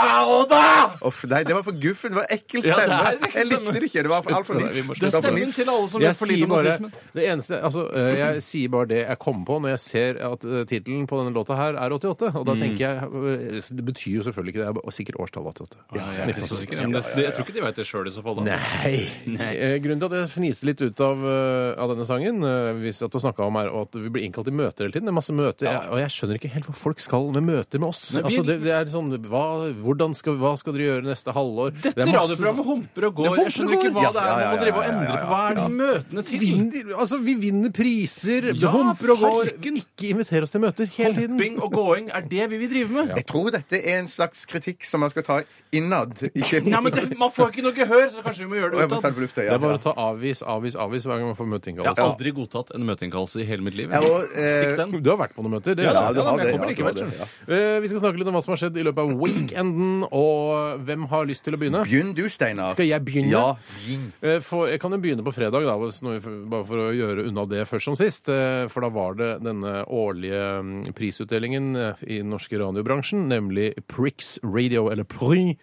da! 0.50 0.62
Uff, 1.10 1.24
nei, 1.30 1.42
det 1.48 1.56
var 1.58 1.66
for 1.66 1.74
guffen. 1.82 2.14
Det 2.14 2.20
var 2.22 2.30
ekkel 2.38 2.62
Ja, 2.62 2.76
det 2.78 2.86
stemme. 2.86 3.00
er 3.00 3.18
ekkel 3.18 3.40
jeg 3.40 3.50
likte 3.50 3.74
det 3.80 3.88
ikke. 3.90 4.02
Det 4.06 4.12
var 4.14 4.30
altfor 4.38 4.60
Vi 4.60 4.64
nifst. 4.68 4.88
må 4.92 4.98
Det 5.00 5.10
er 5.10 5.18
stemmen 5.18 5.52
til 5.58 5.70
alle 5.74 5.88
som 5.90 6.00
Jeg 6.04 6.14
vet 6.14 6.22
for 6.22 6.30
lite 6.30 6.44
om 6.46 6.54
bare, 6.54 6.64
nazisme. 6.70 6.92
det 7.18 7.28
eneste, 7.32 7.60
altså, 7.64 7.86
eh, 7.94 8.14
jeg 8.22 8.42
sier 8.52 8.68
bare 8.78 8.86
det 8.94 9.02
jeg 9.08 9.18
kommer 9.18 9.44
på 9.50 9.58
når 9.64 9.74
jeg 9.74 9.82
ser 9.88 10.22
at 10.30 10.43
uh, 10.44 10.62
tittelen 10.68 11.06
på 11.10 11.18
denne 11.20 11.34
låta 11.34 11.56
her 11.58 11.78
er 11.80 11.94
88. 11.96 12.30
Og 12.40 12.46
da 12.48 12.54
tenker 12.58 12.84
jeg 12.84 12.96
eh, 13.04 13.58
Det 13.78 13.84
betyr 13.86 14.18
jo 14.18 14.26
selvfølgelig 14.26 14.54
ikke 14.54 14.62
det. 14.64 14.74
Det 14.76 14.84
er 14.84 14.96
sikkert 14.98 15.20
årstallet 15.24 15.60
88. 15.64 15.80
Ja, 15.98 16.06
jeg 16.18 16.34
er 16.34 16.48
så 16.48 16.58
sikker. 16.60 16.82
Men 16.82 16.96
det, 16.96 17.04
det, 17.14 17.26
jeg 17.26 17.36
tror 17.36 17.46
ikke 17.46 17.56
de 17.56 17.64
vet 17.64 17.80
det 17.80 17.86
sjøl 17.88 18.10
i 18.10 18.14
så 18.14 18.24
fall. 18.24 18.40
Da. 18.40 18.58
Nei. 18.58 18.94
Nei. 19.38 19.52
Grunnen 19.84 20.02
til 20.02 20.10
at 20.10 20.16
jeg 20.20 20.32
fniste 20.34 20.68
litt 20.68 20.84
ut 20.84 21.04
av, 21.04 21.24
eh, 21.34 21.70
av 21.84 21.92
denne 21.94 22.08
sangen, 22.08 22.40
eh, 22.48 22.70
hvis 22.82 23.02
at 23.06 23.14
du 23.14 23.20
om 23.24 23.58
her, 23.58 23.70
og 23.72 23.88
at 23.88 23.98
vi 24.00 24.12
blir 24.12 24.26
innkalt 24.26 24.48
til 24.48 24.56
møter 24.56 24.86
hele 24.86 24.94
tiden, 24.94 25.08
det 25.08 25.14
er 25.14 25.18
masse 25.18 25.34
møter, 25.34 25.68
ja. 25.68 25.84
og 25.92 26.00
jeg 26.00 26.12
skjønner 26.14 26.38
ikke 26.38 26.52
helt 26.54 26.68
hva 26.68 26.76
folk 26.76 27.02
skal 27.02 27.30
med 27.34 27.46
møter 27.48 27.82
med 27.82 27.90
oss. 27.90 28.02
Nei, 28.14 28.22
vi- 28.22 28.38
altså, 28.38 28.46
det, 28.48 28.56
det 28.64 28.74
er 28.76 28.90
sånn, 28.92 29.10
hva, 29.30 29.44
hvordan 29.84 30.14
skal, 30.16 30.38
hva 30.40 30.54
skal 30.60 30.76
dere 30.76 30.88
gjøre 30.90 31.08
neste 31.08 31.34
halvår? 31.34 31.74
Dette 31.78 31.94
Det 31.98 32.06
er 32.06 32.18
radioprogrammet 32.18 32.68
humper 32.68 33.08
og 33.08 33.18
går. 33.20 33.30
Humper 33.30 33.42
Jeg 33.44 33.54
skjønner 33.56 33.78
ikke 33.78 33.92
hva 33.94 34.04
Ja, 34.04 34.12
det 34.14 34.24
er 34.24 34.32
man 34.34 34.54
må 34.54 34.62
drive 34.62 34.82
og 34.82 34.88
endre 34.90 35.14
på. 35.14 35.28
Hva 35.30 35.40
er 35.44 35.58
de 35.58 35.66
møtene 35.80 36.24
til? 36.28 36.42
Vinner, 36.44 36.92
altså, 37.04 37.20
vi 37.24 37.34
vinner 37.40 37.74
priser, 37.74 38.50
det 38.52 38.72
humper 38.74 39.14
og 39.14 39.24
går. 39.24 39.52
Ikke 39.74 40.10
inviter 40.12 40.33
oss 40.42 40.50
til 40.50 40.60
møter 40.60 40.86
hele 40.96 41.14
tiden. 41.14 41.36
Hopping 41.38 41.62
og 41.62 41.72
gåing 41.72 42.10
er 42.10 42.20
det 42.20 42.50
vi 42.50 42.56
vil 42.56 42.70
drive 42.72 42.88
med. 42.88 43.14
Jeg 43.16 43.26
tror 43.26 43.50
dette 43.54 43.78
er 43.78 44.00
en 44.00 44.08
slags 44.08 44.44
kritikk 44.50 44.84
som 44.84 45.00
man 45.00 45.10
skal 45.10 45.22
ta 45.22 45.36
innad. 45.78 46.14
Ikke 46.34 46.60
Ja, 46.74 46.80
men 46.84 46.92
det, 46.94 47.04
Man 47.18 47.30
får 47.34 47.50
ikke 47.52 47.64
noe 47.66 47.74
gehør, 47.76 48.06
så 48.14 48.22
kanskje 48.24 48.44
vi 48.44 48.50
må 48.52 48.58
gjøre 48.60 48.70
det 48.74 48.86
utad. 48.88 49.04
det 49.34 49.46
er 49.48 49.58
bare 49.62 49.74
ja. 49.74 49.80
å 49.80 49.82
ta 49.84 49.94
avvis, 50.08 50.42
avvis, 50.42 50.76
avvis 50.76 51.06
hver 51.08 51.18
gang 51.20 51.28
man 51.32 51.36
får 51.38 51.44
Jeg 51.44 51.50
har 51.50 51.54
møteinnkallelse. 51.58 52.06
aldri 52.08 52.32
godtatt 52.38 52.72
en 52.78 52.86
møteinnkallelse 52.88 53.42
i 53.42 53.46
hele 53.48 53.62
mitt 53.66 53.76
liv. 53.78 53.90
Ja, 53.94 54.00
og, 54.04 54.30
eh, 54.34 54.48
Stikk 54.54 54.76
den. 54.80 54.94
Du 55.04 55.10
har 55.10 55.18
vært 55.20 55.34
på 55.36 55.42
noen 55.44 55.56
møter, 55.58 55.74
det 55.78 55.84
Ja, 55.88 55.92
da, 55.96 56.12
du 56.14 56.20
ja, 56.20 56.24
har 56.28 56.36
men 56.36 56.46
jeg 56.46 56.46
det, 56.46 56.52
kommer 56.54 56.68
ja, 56.68 56.74
likevel. 56.74 56.94
skjønner 57.02 57.34
du. 57.46 57.54
Eh, 57.58 57.80
Vi 57.84 57.88
skal 57.92 58.00
snakke 58.04 58.18
litt 58.22 58.28
om 58.32 58.34
hva 58.38 58.42
som 58.46 58.52
har 58.56 58.60
skjedd 58.64 58.76
i 58.80 58.84
løpet 58.86 59.02
av 59.04 59.14
weekenden, 59.24 60.04
og 60.10 60.80
hvem 60.86 61.06
har 61.10 61.26
lyst 61.28 61.44
til 61.44 61.54
å 61.56 61.60
begynne? 61.60 61.84
Begynn 61.84 62.14
du, 62.16 62.24
Steinar. 62.32 62.72
Skal 62.76 62.86
jeg 62.88 63.04
begynne? 63.04 63.30
Ja. 63.34 63.44
begynn. 63.84 64.06
Eh, 64.22 64.38
For, 64.44 64.68
jeg 64.70 64.80
kan 64.80 64.92
jo 64.94 64.98
begynne 65.02 65.24
på 65.26 65.32
fredag, 65.34 65.64
da, 65.66 65.76
hvis 65.80 66.00
noe- 66.02 66.20
bare 66.50 66.64
for 66.68 66.76
å 66.76 66.90
gjøre 66.94 67.26
unna 67.28 67.44
det 67.48 67.66
først 67.68 67.84
som 67.90 67.94
sist. 67.98 68.28
eh, 68.28 68.68
For 68.68 68.80
da 68.80 68.88
var 68.88 69.14
det 69.14 69.30
denne 69.44 69.84
årlige 69.86 70.40
mm, 70.62 70.94
prisutdelingen 70.94 71.76
eh, 71.76 71.94
i 72.06 72.18
den 72.22 72.30
norske 72.30 72.58
radiobransjen, 72.60 73.26
nemlig 73.28 73.74
Prix 73.88 74.38
Radio, 74.42 74.88
eller 74.90 75.04
Prix 75.04 75.58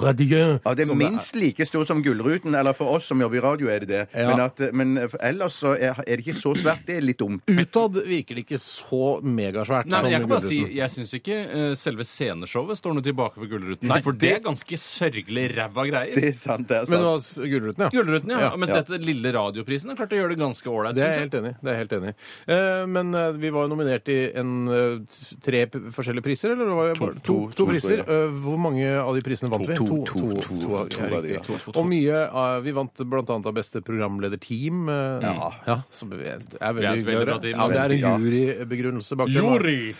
Radio. 0.00 0.60
Ja, 0.64 0.74
det 0.74 0.86
er 0.88 0.94
minst 0.96 1.34
like 1.36 1.66
stort 1.68 1.86
som 1.90 2.02
Gullruten. 2.04 2.54
Eller 2.58 2.72
for 2.76 2.94
oss 2.96 3.06
som 3.10 3.20
jobber 3.20 3.36
i 3.36 3.42
radio, 3.44 3.68
er 3.68 3.80
det 3.84 3.88
det. 3.92 4.02
Ja. 4.14 4.28
Men, 4.30 4.40
at, 4.46 4.62
men 4.72 4.92
ellers 5.20 5.58
så 5.60 5.74
er, 5.76 5.98
er 6.06 6.16
det 6.16 6.24
ikke 6.26 6.36
så 6.40 6.54
svært. 6.56 6.84
Det 6.86 6.96
er 6.96 7.04
litt 7.04 7.18
dumt. 7.20 7.42
Utad 7.50 7.98
virker 8.06 8.38
det 8.38 8.44
ikke 8.46 8.58
så 8.62 9.18
megasvært 9.22 9.86
Nei, 9.90 9.98
som 9.98 10.06
men 10.06 10.12
jeg 10.14 10.24
kan 10.24 10.30
bare 10.32 10.46
si, 10.46 10.58
Gullruten. 10.60 10.76
jeg 10.78 10.94
syns 10.96 11.14
ikke 11.18 11.38
eh, 11.42 11.74
selve 11.78 12.06
sceneshowet 12.08 12.78
står 12.80 12.96
noe 12.96 13.04
tilbake 13.06 13.36
for 13.40 13.50
Gullruten. 13.50 13.88
Nei, 13.90 14.00
for 14.04 14.16
det 14.18 14.32
er 14.38 14.42
ganske 14.44 14.78
sørgelig 14.80 15.46
ræva 15.56 15.86
greier. 15.88 16.14
Det 16.16 16.30
er 16.32 16.38
sant, 16.38 16.68
det 16.70 16.78
er 16.82 16.88
Men 16.88 17.02
sant. 17.02 17.08
Men 17.08 17.26
s- 17.26 17.52
Gullruten, 17.52 17.84
ja. 17.86 17.90
Gullruten, 17.96 18.30
ja. 18.36 18.40
Ja, 18.46 18.50
Mens 18.56 18.72
ja. 18.72 18.80
dette 18.82 19.00
lille 19.02 19.32
radioprisen 19.34 19.92
har 19.92 19.98
klart 20.00 20.12
å 20.14 20.20
gjøre 20.22 20.34
det 20.34 20.40
ganske 20.42 20.70
ålreit. 20.72 20.96
Det 20.96 21.02
er 21.04 21.12
synes 21.12 21.20
jeg 21.20 21.28
helt 21.28 21.38
enig. 21.42 21.54
Det 21.62 21.68
er 21.68 21.76
jeg 21.76 21.82
helt 21.84 21.94
enig 21.98 22.12
i. 22.12 22.16
Eh, 22.56 22.86
men 22.96 23.14
eh, 23.18 23.30
vi 23.42 23.50
var 23.54 23.66
jo 23.66 23.72
nominert 23.74 24.08
i 24.12 24.18
en, 24.40 24.52
eh, 24.68 25.20
tre 25.44 25.64
p- 25.72 25.82
forskjellige 25.94 26.26
priser, 26.26 26.54
eller? 26.54 26.70
Det 26.72 26.78
var 26.78 26.90
jo 26.92 26.98
bare 27.02 27.14
to, 27.20 27.22
to, 27.26 27.38
to, 27.60 27.68
priser. 27.72 28.02
tror 28.06 28.10
Eh, 28.12 28.34
hvor 28.44 28.58
mange 28.60 28.86
av 28.98 29.14
de 29.16 29.22
prisene 29.24 29.48
vant 29.52 29.66
vi? 29.66 29.76
To, 29.86 29.96
to, 30.04 30.12
to, 30.12 30.40
to, 30.40 30.58
to, 30.58 30.88
to, 30.92 31.00
ja, 31.02 31.08
riktig. 31.12 31.76
Og 31.76 31.86
mye 31.88 32.20
av 32.28 32.62
Vi 32.64 32.72
vant 32.76 33.02
annet 33.34 33.46
av 33.50 33.54
beste 33.56 33.80
programlederteam. 33.84 34.88
eh, 34.88 35.26
Ja. 35.26 35.50
ja 35.66 35.76
som 35.90 36.12
er, 36.12 36.40
veldig 36.76 36.92
hyggelig 37.00 37.16
å 37.18 37.24
bra 37.24 37.34
høre. 37.34 37.40
team. 37.42 37.58
Ja, 37.58 37.68
det 37.68 37.80
er 37.82 37.94
en 37.96 38.22
jurybegrunnelse 38.22 39.16
bak 39.16 39.28
det. 39.28 39.42
Jury! 39.42 39.94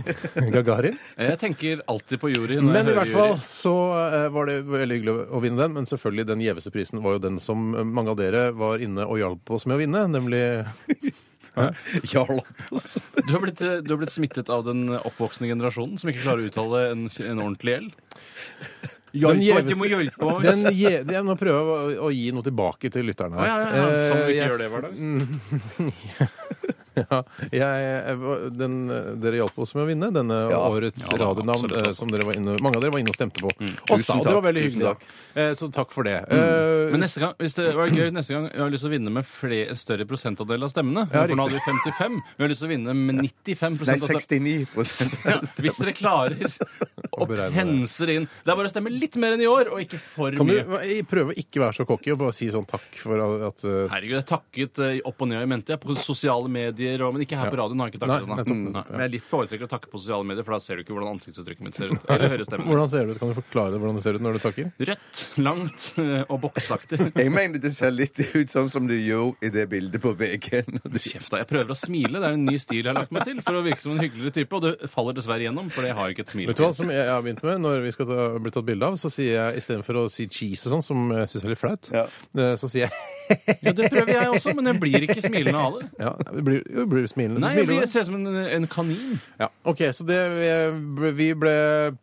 Gagarin. 0.56 0.98
Jeg 1.16 1.38
tenker 1.38 1.82
alltid 1.86 2.20
på 2.20 2.32
jury. 2.34 2.56
når 2.60 2.72
Men 2.72 2.86
jeg 2.86 2.94
i 2.94 2.98
hvert 2.98 3.14
fall 3.14 3.32
jury. 3.36 3.46
så 3.46 3.76
eh, 4.24 4.28
var 4.34 4.46
det 4.50 4.58
veldig 4.66 4.98
hyggelig 5.00 5.16
å 5.30 5.40
vinne 5.44 5.62
den. 5.62 5.72
Men 5.78 5.84
selvfølgelig 5.90 6.26
den 6.32 6.44
gjeveste 6.44 6.74
prisen 6.74 7.02
var 7.04 7.18
jo 7.18 7.24
den 7.28 7.38
som 7.42 7.70
mange 7.94 8.10
av 8.10 8.16
dere 8.20 8.48
var 8.52 8.78
inne 8.82 9.06
og 9.06 9.18
hjalp 9.20 9.50
oss 9.56 9.66
med 9.66 9.78
å 9.78 9.82
vinne, 9.84 10.06
nemlig 10.08 10.42
Jarl. 12.12 12.38
Du 13.26 13.32
har, 13.32 13.40
blitt, 13.42 13.58
du 13.58 13.88
har 13.90 13.98
blitt 13.98 14.12
smittet 14.14 14.50
av 14.52 14.62
den 14.68 14.92
oppvoksende 14.94 15.48
generasjonen 15.50 15.98
som 15.98 16.10
ikke 16.12 16.22
klarer 16.22 16.44
å 16.44 16.50
uttale 16.52 16.82
en, 16.92 17.08
en 17.10 17.40
ordentlig 17.42 17.74
L. 17.80 17.88
Den 19.12 19.40
gjeveste 19.42 19.70
du 19.70 19.76
må 19.80 19.88
hjelpe 19.88 20.22
oss. 20.28 20.42
Den 20.44 20.66
je, 20.76 20.92
jeg 21.04 21.24
må 21.24 21.36
prøve 21.40 21.76
å, 21.78 22.08
å 22.08 22.12
gi 22.12 22.30
noe 22.36 22.42
tilbake 22.46 22.90
til 22.92 23.06
lytterne. 23.08 23.38
her. 23.38 23.46
ja, 23.46 23.56
ja, 23.58 23.68
ja. 23.68 24.08
Som 24.08 24.18
Eh, 24.18 24.26
vi 24.26 24.32
ikke 24.32 24.38
jeg- 24.38 24.50
gjør 24.50 24.58
det 24.58 24.68
hver 24.72 24.82
dag. 24.88 24.94
Ja, 26.98 27.20
jeg, 27.54 27.60
jeg, 27.62 28.48
den, 28.58 28.72
dere 29.22 29.38
hjalp 29.38 29.58
oss 29.62 29.70
med 29.76 29.84
å 29.84 29.86
vinne 29.86 30.08
denne 30.10 30.34
Ja. 30.50 30.58
årets 30.66 31.04
Ja 31.06 31.12
da, 31.14 31.28
radionavn 31.28 31.68
absolutt, 31.68 31.86
eh, 31.86 31.92
som 31.94 32.10
dere 32.10 32.24
var 32.26 32.34
inne, 32.34 32.56
mange 32.58 32.74
av 32.74 32.82
dere 32.82 32.90
var 32.90 32.98
inne 33.04 33.12
og 33.12 33.14
stemte 33.14 33.38
på. 33.44 33.52
Mm. 33.54 33.68
Oss 33.70 33.86
da, 33.86 33.94
Tusen 34.02 34.18
og 34.18 34.24
det 34.26 34.32
var 34.34 34.42
veldig 34.48 34.64
tusen 34.64 34.80
hyggelig. 34.80 34.96
takk. 34.98 35.20
Eh, 35.38 35.52
så 35.60 35.68
takk 35.76 35.94
for 35.94 36.02
det. 36.08 36.16
Eh, 36.26 36.90
Men 36.90 37.04
neste 37.04 37.22
gang, 37.22 37.36
hvis 37.38 37.54
det 37.54 37.68
var 37.78 37.86
gøy, 37.94 38.10
neste 38.10 38.34
gang 38.34 38.48
jeg 38.50 38.58
har 38.64 38.70
lyst 38.74 38.82
til 38.82 38.90
å 38.90 38.94
vinne 38.96 39.12
med 39.14 39.24
flere, 39.30 39.76
større 39.78 40.08
prosentandel 40.10 40.66
av 40.66 40.72
stemmene. 40.74 41.06
Ja, 41.14 41.22
for 41.30 41.36
nå 41.38 41.46
hadde 41.46 41.54
vi 41.54 41.62
55. 41.70 42.18
Vi 42.34 42.42
har 42.42 42.50
lyst 42.50 42.64
til 42.64 42.68
å 42.68 42.72
vinne 42.74 42.94
med 42.98 43.14
95 43.22 43.78
Nei, 43.78 43.94
av 43.94 44.08
stemmene. 44.10 44.66
69 44.74 45.22
Ja, 45.28 45.38
hvis 45.62 45.78
dere 45.78 45.94
klarer 45.94 46.50
å 47.18 47.26
og 47.26 47.34
penser 47.54 48.14
inn. 48.14 48.28
Det 48.28 48.52
er 48.52 48.58
bare 48.60 48.70
å 48.70 48.72
stemme 48.72 48.92
litt 48.94 49.18
mer 49.20 49.36
enn 49.36 49.44
i 49.44 49.48
år, 49.50 49.72
og 49.74 49.82
ikke 49.84 50.00
for 50.02 50.36
kan 50.38 50.48
du 50.48 50.56
Kan 50.58 50.82
du 50.82 51.02
prøve 51.08 51.34
å 51.34 51.38
ikke 51.38 51.62
være 51.62 51.78
så 51.80 51.86
cocky 51.88 52.14
og 52.14 52.20
bare 52.22 52.36
si 52.36 52.48
sånn 52.52 52.66
takk 52.68 52.98
for 53.02 53.22
at 53.48 53.64
uh... 53.66 53.76
Herregud, 53.92 54.16
jeg 54.18 54.28
takket 54.28 54.82
uh, 54.82 54.94
opp 55.08 55.24
og 55.24 55.30
ned 55.32 55.44
i 55.44 55.50
mente. 55.50 55.78
På 55.82 55.96
sosiale 55.98 56.50
medier, 56.52 57.02
og, 57.06 57.14
men 57.16 57.24
ikke 57.26 57.38
her 57.40 57.52
på 57.52 57.60
radioen. 57.60 57.82
har 57.82 57.90
jeg 57.90 57.96
ikke 57.96 58.04
takket 58.04 58.26
ennå. 58.28 58.38
Mm. 58.48 58.68
Nei, 58.74 58.84
Men 58.92 59.16
jeg 59.18 59.24
foretrekker 59.26 59.68
å 59.68 59.72
takke 59.72 59.92
på 59.92 60.00
sosiale 60.00 60.26
medier, 60.28 60.46
for 60.46 60.56
da 60.56 60.60
ser 60.64 60.78
du 60.78 60.84
ikke 60.84 60.96
hvordan 60.96 61.18
ansiktsuttrykket 61.18 61.66
mitt 61.66 61.78
ser 61.78 61.94
ut. 61.94 62.08
Eller 62.08 62.34
hører 62.34 62.48
stemmen. 62.48 62.68
Hvordan 62.70 62.92
ser 62.92 63.06
det 63.06 63.16
ut? 63.16 63.22
Kan 63.22 63.32
du 63.32 63.38
forklare 63.38 63.74
det, 63.74 63.82
hvordan 63.82 63.98
det 63.98 64.04
ser 64.06 64.18
ut 64.18 64.24
når 64.26 64.38
du 64.38 64.42
takker? 64.44 64.70
Rødt, 64.90 65.22
langt 65.42 65.86
eh, 66.02 66.22
og 66.26 66.40
boksaktig. 66.44 67.00
Jeg 67.24 67.34
mener 67.34 67.62
det 67.62 67.74
ser 67.76 67.94
litt 67.94 68.20
ut 68.20 68.52
sånn 68.52 68.70
som 68.72 68.88
du 68.88 68.94
gjorde 68.96 69.48
i 69.48 69.52
det 69.54 69.66
bildet 69.70 70.02
på 70.02 70.14
VG-en. 70.18 70.80
Kjeft 70.98 71.32
da, 71.32 71.40
jeg 71.42 71.48
prøver 71.50 71.72
å 71.72 71.76
smile. 71.78 72.18
Det 72.18 72.26
er 72.26 72.36
en 72.36 72.46
ny 72.46 72.56
stil 72.60 72.80
jeg 72.80 72.90
har 72.90 72.96
lagt 72.98 73.12
meg 73.14 73.26
til 73.28 73.40
for 73.44 73.58
å 73.58 73.62
virke 73.64 73.84
som 73.84 73.94
en 73.94 74.02
hyggeligere 74.02 74.34
type, 74.40 74.58
og 74.58 74.64
det 74.64 74.90
faller 74.92 75.16
dessverre 75.16 75.46
gjennom, 75.46 75.70
for 75.72 75.86
jeg 75.86 75.96
har 75.98 76.12
ikke 76.12 76.24
et 76.26 76.32
smil. 76.32 76.50
Vet 76.50 76.58
du 76.58 76.64
hva 76.64 76.70
som 76.76 76.92
jeg 76.92 77.07
har 77.12 77.22
begynt 77.24 77.42
med 77.46 77.60
når 77.64 77.82
vi 77.84 77.92
skal 77.94 78.06
ta, 78.10 78.26
bli 78.38 78.50
tatt 78.54 78.66
bilde 78.68 78.86
av? 78.88 78.96
Så 79.00 79.10
sier 79.12 79.34
jeg 79.36 79.62
istedenfor 79.62 80.02
å 80.02 80.06
si 80.12 80.26
cheese 80.28 80.66
og 80.68 80.76
sånn, 80.78 80.84
som 80.88 81.10
jeg 81.16 81.28
syns 81.32 81.44
er 81.44 81.52
litt 81.54 81.60
flaut, 81.62 81.90
Ja. 81.94 82.04
eh, 82.36 82.54
så 82.60 82.68
sier 82.70 82.86
jeg 82.88 82.92
Ja, 83.60 83.72
det 83.76 83.90
prøver 83.92 84.08
jeg 84.14 84.28
også, 84.32 84.54
men 84.56 84.64
jeg 84.70 84.80
blir 84.80 85.04
ikke 85.04 85.20
smilende 85.20 85.60
av 85.60 85.74
det. 85.78 85.88
ja, 86.06 86.14
det 86.32 86.42
blir, 86.46 86.62
det 86.64 86.84
blir 86.88 87.04
smilende. 87.10 87.42
Nei, 87.44 87.50
jeg, 87.52 87.66
smiler 87.66 87.68
blir, 87.68 87.80
jo. 87.84 87.90
ser 87.92 88.00
ut 88.00 88.08
som 88.08 88.14
en, 88.16 88.38
en 88.56 88.66
kanin. 88.72 89.18
Ja. 89.42 89.48
OK, 89.68 89.82
så 89.92 90.06
det 90.08 90.16
vi 91.18 91.26
ble 91.36 91.52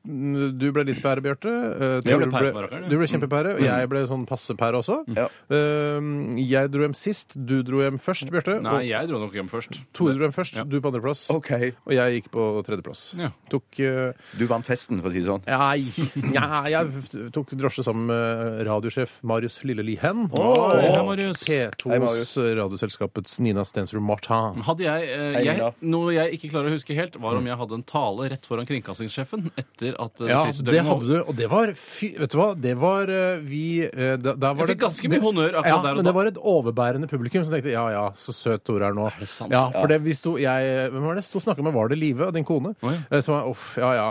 Du 0.05 0.67
ble 0.75 0.83
litt 0.85 1.01
pære, 1.01 1.23
Bjarte. 1.25 1.49
Eh, 1.49 1.95
Jeg 2.05 2.19
ble 2.19 2.27
Tore 2.27 2.31
pæremarakeren, 2.35 2.85
ja. 2.85 2.91
Du 2.91 2.97
ble 3.01 3.07
kjempepære, 3.09 3.55
og 3.57 3.63
jeg 3.65 3.89
ble 3.89 4.03
sånn 4.11 4.27
passe 4.29 4.53
pære 4.59 4.81
også. 4.83 4.99
Ja. 5.17 5.25
Eh, 5.49 6.11
jeg 6.45 6.71
dro 6.73 6.85
hjem 6.85 6.95
sist. 6.97 7.33
Du 7.35 7.55
dro 7.65 7.81
hjem 7.81 7.97
først, 8.01 8.29
Bjarte. 8.33 8.59
Nei, 8.61 8.75
og 8.83 8.85
jeg 8.91 9.09
dro 9.09 9.21
nok 9.25 9.33
hjem 9.37 9.49
først. 9.51 9.79
Tore 9.97 10.13
dro 10.17 10.27
hjem 10.27 10.35
først. 10.37 10.61
Du 10.69 10.77
på 10.81 10.91
andreplass. 10.93 11.25
OK. 11.33 11.51
Og 11.89 11.95
jeg 11.97 12.19
gikk 12.19 12.29
på 12.37 12.45
tredjeplass. 12.69 13.03
Ja. 13.19 13.31
Tok 13.51 13.81
eh, 13.81 14.13
Du 14.37 14.45
vant 14.51 14.69
testen, 14.95 15.01
for 15.03 15.09
å 15.09 15.13
si 15.13 15.21
det 15.21 15.29
sånn. 15.29 15.43
Nei, 15.45 15.79
ja, 16.37 16.63
jeg 16.69 17.31
tok 17.35 17.51
drosje 17.59 17.83
sammen 17.85 18.07
med 18.09 18.61
radiosjef 18.67 19.17
Marius 19.27 19.59
Lille-Lihen 19.65 20.25
hei, 20.31 20.41
og 20.41 21.05
Marius. 21.09 21.43
Hei, 21.47 21.67
P2s 21.75 22.35
radioselskapets 22.59 23.39
Nina 23.43 23.65
Stensrud 23.67 24.03
Martin. 24.05 24.61
Hadde 24.65 24.85
jeg, 24.87 25.09
eh, 25.11 25.35
Hei, 25.35 25.43
jeg 25.49 25.71
Noe 25.85 26.13
jeg 26.15 26.37
ikke 26.37 26.51
klarer 26.53 26.71
å 26.71 26.75
huske 26.75 26.95
helt, 26.97 27.15
var 27.21 27.37
om 27.39 27.45
jeg 27.49 27.57
hadde 27.59 27.77
en 27.79 27.83
tale 27.87 28.29
rett 28.31 28.45
foran 28.47 28.67
kringkastingssjefen 28.69 29.49
etter 29.59 29.95
at 30.01 30.21
eh, 30.23 30.31
Ja, 30.31 30.43
det 30.51 30.83
hadde 30.87 31.09
du, 31.09 31.15
og 31.23 31.33
det 31.37 31.49
var 31.51 31.73
fy, 31.79 32.13
Vet 32.19 32.31
du 32.33 32.37
hva, 32.39 32.49
det 32.55 32.75
var 32.81 33.11
eh, 33.11 33.39
vi 33.45 33.65
eh, 33.85 34.15
da, 34.21 34.35
da 34.35 34.53
var 34.55 34.65
Jeg 34.69 34.75
fikk 34.75 34.79
det- 34.79 34.85
ganske 34.87 35.09
mye 35.09 35.15
det- 35.17 35.23
honnør 35.25 35.51
akkurat 35.59 35.69
ja, 35.71 35.81
der 35.83 35.91
og 35.91 35.99
Men 36.01 36.05
da. 36.05 36.09
det 36.11 36.15
var 36.19 36.31
et 36.31 36.39
overbærende 36.55 37.09
publikum 37.11 37.45
som 37.45 37.53
tenkte 37.55 37.73
ja 37.75 37.85
ja, 37.93 38.05
så 38.17 38.33
søt 38.35 38.63
Tore 38.65 38.87
er 38.89 38.95
nå. 38.97 39.09
det 39.19 39.27
sant? 39.29 39.51
Ja, 39.53 39.67
for 39.73 39.87
det, 39.91 39.99
vi 40.05 40.13
sto, 40.17 40.35
jeg, 40.41 40.89
Hvem 40.93 41.03
var 41.05 41.15
det? 41.17 41.23
jeg 41.25 41.29
Sto 41.31 41.41
og 41.41 41.45
snakka 41.47 41.63
med 41.65 41.73
Var 41.75 41.89
det 41.91 41.97
Live, 41.99 42.31
din 42.35 42.45
kone? 42.47 42.73
Å, 42.81 42.91
ja. 42.93 43.01
Eh, 43.11 43.21
Som 43.25 43.35
var 43.37 43.49
uff, 43.51 43.75
ja 43.81 43.91
ja. 43.97 44.07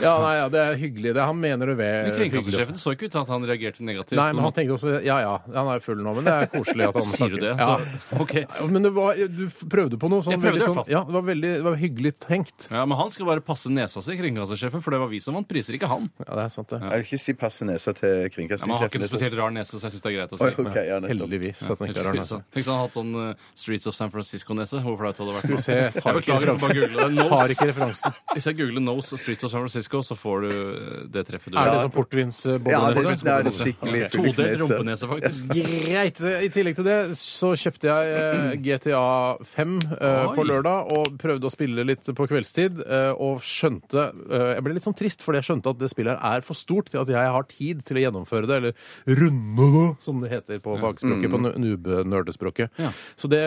Ja, 0.00 0.12
nei, 0.22 0.32
ja, 0.38 0.46
det 0.52 0.60
er 0.62 0.78
hyggelig. 0.80 1.12
Det, 1.16 1.24
han 1.28 1.38
mener 1.40 1.72
det 1.72 1.76
ved 1.76 2.06
Men. 2.06 2.14
Kringkastingssjefen 2.16 2.78
så 2.80 2.94
ikke 2.94 3.08
ut 3.08 3.14
til 3.14 3.20
at 3.20 3.32
han 3.34 3.44
reagerte 3.48 3.84
negativt. 3.84 4.16
Nei, 4.18 4.28
men 4.32 4.46
han 4.46 4.54
tenkte 4.56 4.76
også 4.78 4.94
ja 5.04 5.18
ja, 5.20 5.34
han 5.52 5.68
er 5.68 5.80
jo 5.80 5.84
full 5.84 6.00
nå, 6.02 6.14
men 6.16 6.28
det 6.28 6.32
er 6.32 6.48
koselig 6.52 6.88
at 6.88 6.98
han 6.98 7.08
Sier 7.12 7.34
du 7.34 7.36
det? 7.42 7.52
Ja. 7.60 7.76
Så, 7.76 8.20
ok. 8.24 8.34
Ja, 8.40 8.66
Men 8.72 8.86
det 8.86 8.92
var, 8.96 9.18
du 9.28 9.44
prøvde 9.68 9.98
på 10.00 10.08
noe 10.08 10.24
sånn 10.24 10.36
Jeg 10.36 10.40
prøvde 10.40 10.56
veldig 10.56 10.62
i 10.62 10.64
hvert 10.64 10.70
sånn 10.72 10.78
fall. 10.80 10.92
Ja, 10.94 11.02
det 11.08 11.16
var 11.18 11.26
veldig 11.28 11.52
det 11.52 11.66
var 11.66 11.76
hyggelig 11.82 12.12
tenkt. 12.24 12.68
Ja, 12.72 12.86
Men 12.88 12.98
han 13.02 13.12
skal 13.12 13.28
bare 13.28 13.44
passe 13.44 13.72
nesa 13.72 14.00
si, 14.02 14.16
kringkastingssjefen, 14.16 14.82
for 14.84 14.96
det 14.96 15.02
var 15.02 15.12
vi 15.12 15.20
som 15.20 15.36
vant 15.36 15.48
priser, 15.50 15.76
ikke 15.76 15.90
han. 15.92 16.08
Ja, 16.24 16.30
det 16.40 16.46
er 16.46 16.54
sant, 16.56 16.72
det. 16.72 16.80
Jeg 16.80 17.02
vil 17.02 17.06
ikke 17.10 17.20
si 17.26 17.36
passe 17.42 17.68
nesa 17.68 17.92
til 17.98 18.24
Ja, 18.24 18.32
men 18.32 18.56
han 18.56 18.74
har 18.80 18.88
ikke 18.88 19.02
en 19.02 19.08
spesielt 19.10 19.36
rar 19.36 19.52
nese, 19.52 19.76
så 19.76 19.90
jeg 19.90 19.96
syns 19.98 20.06
det 20.06 20.12
er 20.12 20.16
greit 20.16 20.32
å 20.32 20.40
si. 20.40 20.48
si. 20.48 20.64
okay, 20.64 20.88
ja. 20.88 21.00
Heldigvis 21.12 21.62
at 21.68 21.82
han 21.82 21.92
ikke 21.92 22.00
har 22.00 22.08
rar 22.08 22.18
nese. 22.22 22.40
Tenk 22.52 22.62
hvis 22.62 22.68
han 22.70 22.78
hadde 22.78 22.86
hatt 22.86 22.94
sånn 22.94 23.14
uh, 23.18 23.34
Streets 23.58 23.86
of 23.90 23.94
San 23.96 24.10
Francisco-nese. 24.12 24.78
Hvor 24.84 24.94
flaut 25.00 25.18
hadde 25.18 25.30
det 25.30 25.34
vært? 25.34 25.42
Skal 25.42 25.56
vi 25.56 25.62
se, 25.64 25.76
Jeg 25.82 26.02
tar 26.04 26.14
beklager, 26.14 26.52
bare 26.62 26.76
google 26.78 26.88
det. 26.92 26.98
referansen. 27.02 27.30
Tar 27.32 27.54
ikke 27.54 27.66
referansen. 27.72 28.10
Hvis 28.32 28.46
jeg 28.46 28.54
googler 28.60 28.80
Nose 28.86 29.16
og 29.16 29.18
Streets 29.22 29.42
of 29.42 29.50
San 29.50 29.60
Francisco, 29.64 29.81
så 29.90 30.14
får 30.16 30.40
du 30.44 30.50
eh, 30.52 31.06
det 31.12 31.24
treffet 31.26 31.52
du 31.52 31.58
Er 31.58 31.64
det 31.66 31.72
sånn 31.72 31.82
Ja, 31.82 31.88
det, 31.88 31.94
portvinsboblenese? 31.96 33.24
det 33.24 33.32
er 33.32 33.42
det 33.48 33.52
skikkelig 33.56 34.02
Todelt 34.12 34.60
rumpenese, 34.62 35.08
faktisk. 35.10 35.48
Greit. 35.52 36.20
I 36.22 36.48
tillegg 36.54 36.76
til 36.78 36.84
det 36.86 36.98
så 37.18 37.52
kjøpte 37.58 37.88
jeg 37.90 38.14
eh, 38.20 38.56
GTA 38.62 39.02
5 39.42 39.74
eh, 39.98 40.32
på 40.36 40.44
lørdag 40.46 40.92
og 40.96 41.16
prøvde 41.18 41.46
å 41.48 41.52
spille 41.52 41.84
litt 41.88 42.06
på 42.14 42.28
kveldstid. 42.30 42.82
eh, 42.86 43.12
og 43.16 43.42
skjønte 43.42 44.08
eh, 44.30 44.48
Jeg 44.56 44.62
ble 44.66 44.74
litt 44.76 44.86
sånn 44.86 44.94
trist, 44.98 45.22
fordi 45.22 45.40
jeg 45.40 45.48
skjønte 45.50 45.70
at 45.74 45.78
det 45.82 45.90
spillet 45.92 46.18
her 46.22 46.38
er 46.38 46.46
for 46.46 46.54
stort 46.58 46.90
til 46.92 47.00
at 47.02 47.08
jeg 47.08 47.32
har 47.36 47.44
tid 47.50 47.82
til 47.86 47.98
å 47.98 48.04
gjennomføre 48.06 48.46
det, 48.48 48.56
eller 48.62 49.18
runde 49.20 49.66
det, 49.74 49.86
som 50.04 50.20
det 50.22 50.30
heter 50.32 50.60
på 50.62 50.76
fagspråket, 50.80 51.30
på 51.32 51.40
noob-nerdespråket. 51.42 52.70
Ja. 52.80 52.90
Så 53.16 53.28
det, 53.32 53.40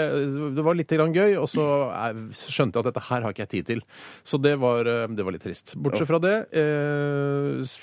det 0.56 0.64
var 0.66 0.76
litt 0.78 0.92
grann 0.92 1.14
gøy, 1.16 1.36
og 1.42 1.48
så 1.52 1.66
skjønte 2.36 2.80
jeg 2.80 2.86
at 2.86 2.90
dette 2.92 3.04
her 3.10 3.26
har 3.26 3.34
ikke 3.34 3.46
jeg 3.46 3.52
tid 3.56 3.70
til. 3.74 3.82
Så 4.26 4.40
det 4.42 4.56
var, 4.62 4.86
eh, 4.90 5.08
det 5.16 5.26
var 5.26 5.36
litt 5.36 5.44
trist. 5.46 5.76
Bortsett 5.78 6.08
fra 6.10 6.20
det 6.26 6.38
eh, 6.62 7.76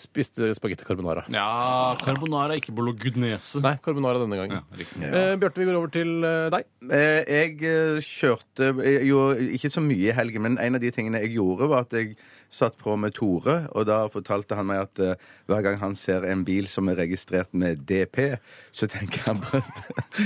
spiste 0.00 0.48
spagetti 0.56 0.84
carbonara. 0.88 1.22
Ja, 1.32 1.94
carbonara, 2.00 2.56
ikke 2.58 2.72
bolognese. 2.76 3.60
Nei, 3.62 3.74
carbonara 3.84 4.22
denne 4.22 4.38
gangen. 4.40 4.60
Ja, 4.62 4.78
riktig. 4.80 5.04
Eh, 5.06 5.34
Bjarte, 5.40 5.60
vi 5.60 5.68
går 5.68 5.76
over 5.78 5.92
til 5.92 6.12
eh, 6.24 6.48
deg. 6.54 6.66
Eh, 6.88 7.20
Jeg 7.28 7.56
eh, 7.68 8.00
kjørte 8.04 8.70
jeg 8.80 9.06
gjorde 9.10 9.48
ikke 9.58 9.70
så 9.76 9.82
mye 9.84 10.08
i 10.10 10.16
helgen, 10.16 10.46
men 10.48 10.58
en 10.62 10.78
av 10.78 10.82
de 10.82 10.90
tingene 10.94 11.20
jeg 11.26 11.34
gjorde, 11.36 11.68
var 11.70 11.84
at 11.86 11.96
jeg 11.98 12.14
satt 12.50 12.74
på 12.82 12.96
med 12.98 13.12
Tore, 13.14 13.68
og 13.78 13.84
da 13.86 14.00
fortalte 14.10 14.56
han 14.58 14.66
meg 14.66 14.80
at 14.88 14.98
eh, 15.04 15.20
hver 15.46 15.60
gang 15.68 15.76
han 15.84 15.92
ser 15.94 16.24
en 16.26 16.40
bil 16.48 16.66
som 16.66 16.88
er 16.90 16.96
registrert 16.98 17.52
med 17.54 17.84
DP, 17.86 18.32
så 18.74 18.88
tenker 18.90 19.22
han 19.28 19.38
på 19.44 19.60
at 19.60 19.70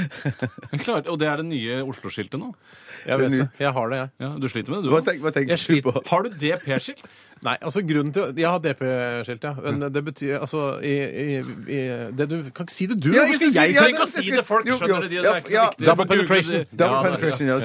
Men 0.70 0.80
klart, 0.86 1.10
og 1.12 1.18
det 1.20 1.28
er 1.28 1.42
det 1.42 1.48
nye 1.50 1.82
Oslo-skiltet 1.84 2.40
nå? 2.40 2.54
Jeg 3.04 3.20
vet 3.20 3.34
det. 3.36 3.48
Jeg 3.60 3.74
har 3.76 3.92
det, 3.92 3.98
jeg. 4.00 4.14
Ja, 4.24 4.30
Du 4.40 4.48
sliter 4.48 4.72
med 4.72 4.80
det, 4.80 4.88
du 4.88 4.94
Hva 4.94 5.02
òg? 5.02 5.10
tenk- 5.10 5.20
hva 5.26 5.34
tenker 5.36 5.52
Jeg 5.52 5.60
du 5.60 5.66
sliter. 5.66 5.90
på? 5.98 6.06
Har 6.14 6.24
du 6.24 6.32
DP-skilt? 6.46 7.04
Nei, 7.44 7.56
altså 7.60 7.82
grunnen 7.84 8.12
til 8.16 8.38
Jeg 8.40 8.48
har 8.48 8.58
DP-skilt, 8.64 9.42
ja. 9.44 9.50
Men 9.60 9.82
det 9.92 10.00
betyr 10.04 10.38
altså 10.40 10.78
i, 10.80 10.92
i, 10.96 11.26
i 11.68 11.80
det 12.16 12.26
du 12.30 12.36
Kan 12.56 12.64
ikke 12.64 12.72
si 12.72 12.86
det 12.88 12.96
du, 13.04 13.10
Ja, 13.12 13.26
hvorfor 13.26 13.50
skal 13.50 13.68
jeg 13.68 13.74
trenger 13.76 13.88
ikke 13.88 14.06
å 14.06 14.12
si 14.14 14.30
det, 14.32 14.44
folk 14.48 14.64
Jo, 14.64 14.72
jo. 14.72 14.78
skjønner 14.80 15.04
det. 15.04 15.10
Det 15.10 15.28
er 15.28 15.40
ikke 15.42 15.50
så 15.50 15.56
Ja, 15.58 15.66
viktig. 15.68 15.86
double 15.90 16.06
penetration. 16.14 16.54
Ja, 16.54 16.64
Double 16.84 17.02
penetration, 17.04 17.46
ja. 17.52 17.58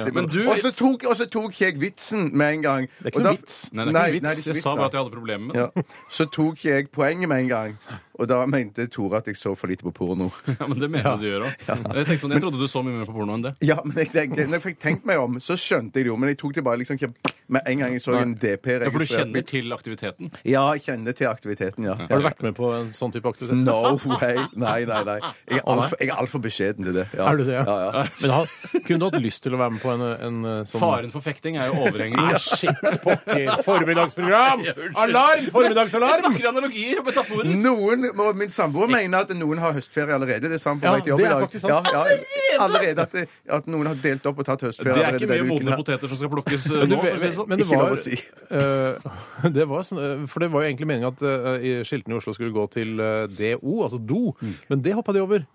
Og 0.52 0.60
så 0.60 0.72
tok, 0.82 1.06
tok 1.32 1.60
jeg 1.64 1.80
vitsen 1.80 2.28
med 2.36 2.58
en 2.58 2.62
gang. 2.68 2.88
Det 2.98 3.08
er 3.08 3.12
ikke 3.14 3.22
Og 3.22 3.26
noe 3.30 3.36
vits. 3.40 3.58
Nei, 3.72 3.84
det 3.88 3.96
er 3.96 4.14
ikke 4.18 4.26
noe 4.28 4.36
vits. 4.36 4.46
Jeg 4.52 4.62
sa 4.62 4.74
bare 4.76 4.90
at 4.90 4.98
jeg 4.98 5.00
hadde 5.04 5.16
problemer 5.16 5.46
med 5.46 5.54
det. 5.56 5.64
Ja. 5.64 5.88
Så 6.12 6.28
tok 6.36 6.64
jeg 6.68 6.90
poenget 6.92 7.28
med 7.32 7.46
en 7.46 7.48
gang. 7.54 7.78
Og 8.20 8.28
da 8.28 8.42
mente 8.50 8.86
Tore 8.92 9.20
at 9.20 9.28
jeg 9.30 9.38
så 9.40 9.54
for 9.56 9.70
lite 9.70 9.86
på 9.86 9.92
porno. 9.96 10.30
Ja, 10.60 10.66
men 10.68 10.80
det 10.82 10.90
mener 10.92 11.16
du 11.16 11.24
gjør 11.24 11.46
òg. 11.46 11.62
Jeg, 11.64 12.06
tenkte 12.06 12.24
sånn, 12.26 12.34
jeg 12.34 12.42
trodde 12.44 12.60
du 12.60 12.66
så 12.68 12.82
mye 12.84 12.98
mer 12.98 13.08
på 13.08 13.14
porno 13.16 13.36
enn 13.38 13.44
det. 13.46 13.54
Ja, 13.64 13.78
men 13.86 13.96
jeg, 14.02 14.10
jeg, 14.12 14.32
når 14.36 14.58
jeg 14.58 14.64
fikk 14.66 14.80
tenkt 14.82 15.06
meg 15.08 15.20
om, 15.22 15.38
så 15.40 15.56
skjønte 15.56 16.00
jeg 16.00 16.08
det 16.08 16.12
jo. 16.12 16.16
Men 16.20 16.32
jeg 16.32 16.40
tok 16.42 16.56
det 16.58 16.64
bare 16.66 16.80
liksom 16.82 16.98
ikke 16.98 17.12
med 17.50 17.66
en 17.66 17.80
gang 17.82 17.94
jeg 17.96 18.02
så 18.04 18.14
en 18.20 18.34
DP 18.38 18.66
Ja, 18.76 18.90
For 18.92 19.02
du 19.02 19.10
kjenner 19.10 19.46
til 19.46 19.72
aktiviteten? 19.74 20.30
Ja, 20.46 20.62
jeg 20.76 20.84
kjenner 20.84 21.16
til 21.16 21.30
aktiviteten, 21.30 21.86
ja. 21.88 21.96
Har 21.98 22.20
du 22.20 22.26
vært 22.26 22.44
med 22.44 22.54
på 22.58 22.70
en 22.76 22.92
sånn 22.94 23.14
type 23.14 23.30
aktivitet? 23.30 23.58
No 23.64 23.96
way. 24.04 24.36
Nei, 24.54 24.84
nei, 24.88 25.00
nei. 25.08 25.16
Jeg 25.50 25.62
er 25.62 25.70
altfor 25.70 26.04
alt 26.20 26.36
beskjeden 26.44 26.86
til 26.86 26.98
det. 27.00 27.06
Ja. 27.16 27.30
Er 27.30 27.40
du 27.40 27.44
det, 27.48 27.56
ja? 27.56 27.64
Ja, 27.66 27.78
ja. 27.86 28.04
Men 28.20 28.34
har, 28.36 28.54
kunne 28.86 29.00
du 29.00 29.06
hatt 29.08 29.18
lyst 29.24 29.42
til 29.46 29.56
å 29.56 29.60
være 29.60 29.74
med 29.76 29.82
på 29.82 29.92
en, 29.94 30.04
en 30.28 30.38
eh, 30.52 30.60
sånn 30.70 30.84
Faren 30.84 31.14
for 31.14 31.24
fekting 31.24 31.58
er 31.60 31.72
jo 31.72 31.80
overhengende. 31.86 32.36
ja, 32.36 32.40
shit, 32.42 32.86
pokker! 33.04 33.64
Formiddagsprogram! 33.66 34.64
Alarm! 35.06 35.50
Formiddagsalarm! 35.54 36.14
Vi 36.20 36.26
snakker 36.26 36.50
analogier 36.52 37.02
og 37.02 37.10
metaforer. 37.10 37.50
Noen, 37.66 38.09
og 38.18 38.36
Min 38.36 38.50
samboer 38.50 38.88
mener 38.90 39.24
at 39.26 39.30
noen 39.36 39.58
har 39.62 39.72
høstferie 39.76 40.14
allerede. 40.14 40.48
Det 40.50 40.60
sa 40.60 40.70
han 40.72 40.80
på 40.80 40.86
Ja, 40.88 40.92
vei 40.96 41.00
til 41.04 41.12
jobb 41.12 41.20
det 41.20 41.24
i 41.24 41.28
er 41.28 41.34
dag. 41.34 41.44
faktisk 41.46 41.66
sant. 41.66 41.88
Ja, 41.92 42.04
ja, 42.10 42.58
allerede 42.64 43.04
at, 43.06 43.14
at 43.60 43.66
noen 43.70 43.86
har 43.90 43.94
delt 44.02 44.26
opp 44.26 44.38
og 44.42 44.46
tatt 44.48 44.64
høstferie. 44.66 44.94
Det 44.94 45.02
er 45.02 45.08
allerede 45.10 45.24
ikke 45.24 45.30
mye 45.30 45.38
denne 45.38 45.46
uken 45.50 45.54
modne 45.54 45.70
her. 45.70 45.82
poteter 45.84 46.08
som 46.12 46.16
skal 46.20 46.32
plukkes 46.34 46.66
eh, 46.74 46.86
nå. 46.90 46.98
for 47.00 47.10
å 47.10 47.20
si 47.20 47.26
det 47.26 47.32
sånn. 47.38 47.48
men 47.52 47.58
det 47.62 47.66
Ikke 47.66 47.78
lov 47.78 47.86
var, 47.86 47.92
å 47.92 48.02
si. 48.02 48.18
eh, 48.50 49.50
det 49.60 49.68
var 49.70 49.86
sånn, 49.90 50.02
eh, 50.04 50.26
For 50.32 50.44
det 50.44 50.50
var 50.54 50.64
jo 50.66 50.70
egentlig 50.72 50.90
meningen 50.90 51.12
at 51.12 51.22
eh, 51.22 51.68
i 51.70 51.72
skiltene 51.86 52.16
i 52.16 52.20
Oslo 52.22 52.34
skulle 52.36 52.54
gå 52.56 52.66
til 52.74 53.00
eh, 53.00 53.24
DO, 53.30 53.78
altså 53.86 53.98
do, 54.00 54.22
men 54.70 54.82
det 54.84 54.96
hoppa 54.98 55.12
de 55.16 55.22
over. 55.24 55.46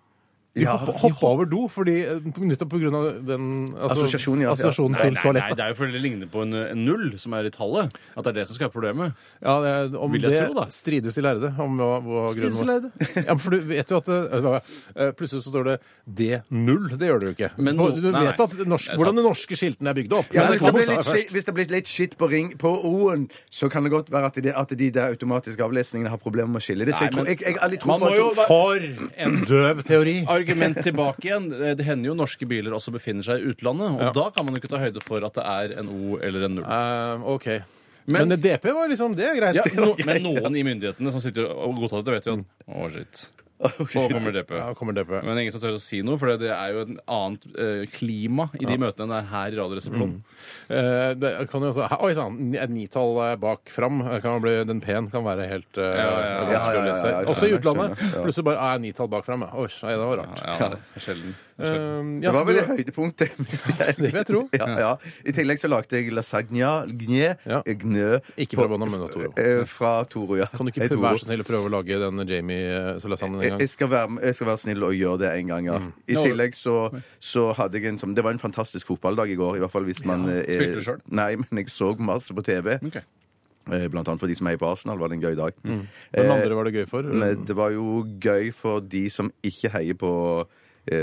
De 0.56 0.62
Ja, 0.64 0.78
hoppa, 0.78 1.10
de 1.10 1.26
over 1.28 1.46
do 1.52 1.66
fordi, 1.68 1.96
eh, 2.08 2.20
nettopp 2.40 2.70
på 2.72 2.80
grunn 2.80 2.96
av 2.96 3.26
den 3.28 3.48
altså, 3.76 4.06
Assosiasjonen, 4.06 4.42
ja. 4.46 4.52
assosiasjonen 4.54 4.92
Nei, 4.96 5.02
til 5.04 5.18
toalettet. 5.20 5.50
nei, 5.50 5.56
det 5.60 5.64
er 5.66 5.74
jo 5.74 5.76
fordi 5.82 5.92
det 5.92 6.02
ligner 6.06 6.28
på 6.32 6.42
en, 6.46 6.54
en 6.56 6.86
null 6.86 7.18
som 7.20 7.34
er 7.36 7.50
i 7.50 7.52
tallet. 7.52 7.92
At 8.16 8.24
det 8.24 8.32
er 8.32 8.38
det 8.40 8.46
som 8.48 8.56
skal 8.56 8.70
være 8.70 8.76
problemet. 8.78 9.14
Ja, 9.44 9.56
det, 9.66 9.74
om 10.00 10.12
Vil 10.16 10.22
jeg 10.24 10.32
det 10.32 10.46
tro, 10.48 10.54
da. 10.62 10.66
strides 10.72 11.14
de 11.20 11.22
lærde 11.26 11.52
om 11.60 11.76
hva, 11.78 11.90
hva 12.06 12.24
grunnen 12.38 12.72
var. 12.72 12.88
Ja, 13.28 13.36
for 13.36 13.50
du 13.52 13.60
vet 13.68 13.92
jo 13.92 13.98
at 14.00 14.06
det, 14.08 14.20
eh, 14.96 15.12
Plutselig 15.20 15.44
så 15.44 15.52
står 15.52 15.68
det 15.74 15.76
D0. 16.08 16.98
Det 16.98 17.08
gjør 17.10 17.20
det 17.20 17.28
jo 17.28 17.34
ikke. 17.36 17.50
Men 17.60 17.76
På- 17.78 17.90
no- 17.92 17.96
du 18.00 18.08
nei, 18.12 18.24
vet 18.26 18.38
nei. 18.40 18.46
at 18.48 18.56
det 18.58 18.68
norsk, 18.68 18.86
Det 18.88 18.94
er 18.96 19.02
hvordan 19.02 19.16
de 19.20 19.24
norske 19.28 19.56
skiltene 19.60 19.92
er 19.92 19.98
bygd 20.00 20.14
opp. 20.14 20.32
Ja, 20.34 20.46
Men 20.48 20.52
men 20.52 20.56
hvis, 20.56 20.66
det 20.66 20.74
blir 20.76 20.88
litt, 20.96 21.06
skitt 21.06 21.20
shit- 21.26 21.32
hvis 21.36 21.46
det 21.46 21.54
blir 21.60 21.70
litt 21.76 21.88
shit 21.88 22.16
på, 22.18 22.30
ring, 22.32 22.50
på 22.58 22.72
O-en, 22.86 23.28
så 23.52 23.70
kan 23.72 23.84
det 23.84 23.92
godt 23.92 24.10
være 24.14 24.26
at 24.32 24.40
de, 24.40 24.54
at 24.56 24.70
de 24.78 24.90
der 24.90 25.12
automatiske 25.12 25.60
avlesningene 25.68 26.10
har 26.10 26.18
problemer 26.18 26.48
med 26.56 26.62
å 26.62 26.66
skille 26.66 26.86
det. 26.88 26.96
Så 26.96 27.02
Nei, 27.02 27.10
jeg, 27.10 27.14
tror- 27.14 27.24
men- 27.26 27.36
jeg, 27.36 27.42
jeg, 27.44 27.60
har 27.60 27.70
litt 27.76 27.82
tro 27.84 27.88
Man 27.92 28.00
på 28.00 28.06
må 28.06 28.12
at- 28.12 28.18
jo 28.18 28.30
være- 28.40 28.48
For 28.48 28.76
en 29.26 29.36
døv 29.46 29.84
teori! 29.84 30.16
Argument 30.46 30.78
tilbake 30.86 31.26
igjen. 31.30 31.50
Det 31.78 31.86
hender 31.86 32.12
jo 32.12 32.16
norske 32.16 32.48
biler 32.48 32.72
også 32.78 32.94
befinner 32.96 33.26
seg 33.26 33.42
i 33.44 33.52
utlandet. 33.54 33.92
Og 33.98 34.02
Ja. 34.02 34.12
da 34.16 34.30
kan 34.32 34.46
man 34.46 34.56
jo 34.56 34.62
ikke 34.62 34.70
ta 34.72 34.78
høyde 34.82 35.02
for 35.04 35.24
at 35.26 35.34
det 35.34 35.44
er 35.44 35.80
en 35.80 35.90
O 35.90 36.18
eller 36.22 36.46
en 36.46 36.56
null. 36.56 36.66
Eh, 36.66 37.28
OK. 37.36 37.48
Men- 38.08 38.28
Men, 38.30 38.40
DP 38.40 38.66
var 38.72 38.88
liksom 38.88 39.16
Det 39.16 39.26
er 39.26 39.36
greit. 39.40 39.56
Ja, 39.56 39.64
no, 39.82 39.96
men 40.06 40.22
noen 40.22 40.56
i 40.56 40.62
myndighetene 40.64 41.12
som 41.12 41.20
sitter 41.20 41.48
og 41.50 41.74
godtar 41.76 42.04
dette, 42.06 42.14
vet 42.14 42.26
jo 42.30 42.34
at 42.38 42.76
Å, 42.76 42.92
shit. 42.94 43.30
Nå 43.56 43.86
kommer 44.12 44.34
DP. 44.36 44.52
Ja, 44.58 44.74
kommer 44.76 44.94
DP. 44.94 45.12
Men 45.24 45.40
ingen 45.40 45.54
som 45.54 45.62
tør 45.64 45.78
å 45.78 45.82
si 45.82 46.02
noe, 46.04 46.20
for 46.20 46.34
det 46.42 46.50
er 46.52 46.74
jo 46.76 46.82
et 46.84 46.92
annet 47.08 47.46
eh, 47.56 47.84
klima 47.94 48.50
i 48.60 48.66
de 48.68 48.76
møtene 48.82 49.06
enn 49.08 49.14
det 49.14 49.20
er 49.22 49.30
her 49.32 49.56
i 49.56 49.60
Radioresepsjonen. 49.62 50.18
Eh, 50.68 51.14
det 51.22 51.32
kan 51.52 51.64
jo 51.64 51.72
også 51.72 51.88
Oi 52.04 52.12
sann, 52.18 52.40
et 52.52 52.74
nitall 52.74 53.16
eh, 53.30 53.36
bak 53.40 53.72
fram. 53.72 54.04
Kan 54.26 54.44
bli, 54.44 54.58
den 54.68 54.84
P-en 54.84 55.08
kan 55.14 55.24
være 55.28 55.48
helt 55.48 55.80
eh, 55.80 55.96
ja, 56.02 56.04
ja. 56.04 56.12
Ja, 56.20 56.60
ja, 56.60 56.86
ja, 56.92 56.96
ja, 57.14 57.24
Også 57.32 57.48
i 57.48 57.56
utlandet. 57.56 57.96
ja. 58.04 58.26
Plutselig 58.26 58.50
bare 58.52 58.70
er 58.74 58.84
nitall 58.84 59.12
bak 59.16 59.28
fram. 59.28 59.48
Oi, 59.48 59.70
det 59.72 59.98
var 60.04 60.24
rart. 60.26 60.44
Ja, 60.44 60.72
det 60.76 60.82
er 61.00 61.08
sjelden. 61.08 61.36
Det 61.58 61.70
ja. 61.70 61.76
Eh, 61.76 62.20
Det 62.22 62.32
var 62.36 62.44
vel 62.46 62.58
du- 62.60 62.66
høydepunktet. 62.68 63.32
Det 63.38 63.98
vil 63.98 64.12
jeg 64.12 64.26
tro. 64.28 64.42
Ja, 64.60 64.68
ja. 64.80 64.90
I 65.24 65.32
tillegg 65.32 65.60
så 65.62 65.70
lagde 65.72 65.96
jeg 65.96 66.12
lasagna 66.12 66.86
gnje, 66.90 67.38
Ja. 67.48 67.62
gnø 67.64 68.20
Ikke 68.38 68.58
fra 68.60 68.68
av 68.76 69.10
Toro. 69.14 69.32
eh, 69.40 69.64
fra 69.66 69.94
Toro, 70.06 70.36
ja. 70.36 70.48
Kan 70.52 70.66
du 70.68 70.72
ikke 70.74 70.90
være 71.00 71.20
så 71.22 71.26
snill 71.30 71.44
å 71.46 71.48
prøve 71.48 71.70
å 71.70 71.74
lage 71.78 71.96
den 72.02 72.26
Jamie-lasagnen 72.28 73.42
en 73.42 73.50
gang? 73.50 73.60
jeg, 73.64 73.70
skal 73.70 73.88
være, 73.88 74.20
jeg 74.22 74.36
skal 74.36 74.48
være 74.52 74.58
snill 74.66 74.84
og 74.84 74.94
gjøre 74.94 75.20
det 75.24 75.32
en 75.40 75.48
gang, 75.48 75.66
ja. 75.72 75.80
I 76.08 76.16
tillegg 76.20 76.56
så, 76.60 76.76
så 77.24 77.54
hadde 77.56 77.80
jeg 77.80 77.86
en 77.94 77.98
sånn 78.02 78.16
Det 78.16 78.24
var 78.26 78.32
en 78.36 78.40
fantastisk 78.42 78.88
fotballdag 78.92 79.32
i 79.32 79.36
går, 79.40 79.56
i 79.58 79.60
hvert 79.64 79.72
fall 79.72 79.86
hvis 79.88 80.04
man 80.06 80.28
ja. 80.28 80.42
Spilte 80.44 80.76
du 80.82 80.84
selv? 80.84 81.02
Nei, 81.10 81.36
men 81.40 81.64
jeg 81.64 81.72
så 81.72 81.94
masse 82.00 82.34
på 82.36 82.44
TV. 82.46 82.76
Ok. 82.84 83.00
Eh, 83.72 83.88
Blant 83.90 84.08
annet 84.12 84.20
for 84.22 84.28
de 84.30 84.36
som 84.38 84.46
heier 84.46 84.60
på 84.62 84.68
Arsenal, 84.70 85.00
var 85.02 85.10
det 85.10 85.18
en 85.18 85.24
gøy 85.26 85.36
dag. 85.40 85.54
Hvem 85.64 85.88
Eh, 86.14 86.30
andre 86.36 86.54
var 86.56 86.68
det 86.68 86.74
gøy 86.76 86.86
for? 86.90 87.02
Men 87.04 87.46
det 87.48 87.56
var 87.58 87.72
jo 87.74 88.04
gøy 88.22 88.52
for 88.54 88.80
de 88.82 89.08
som 89.10 89.32
ikke 89.44 89.72
heier 89.74 89.96
på 89.98 90.12
eh, 90.46 90.62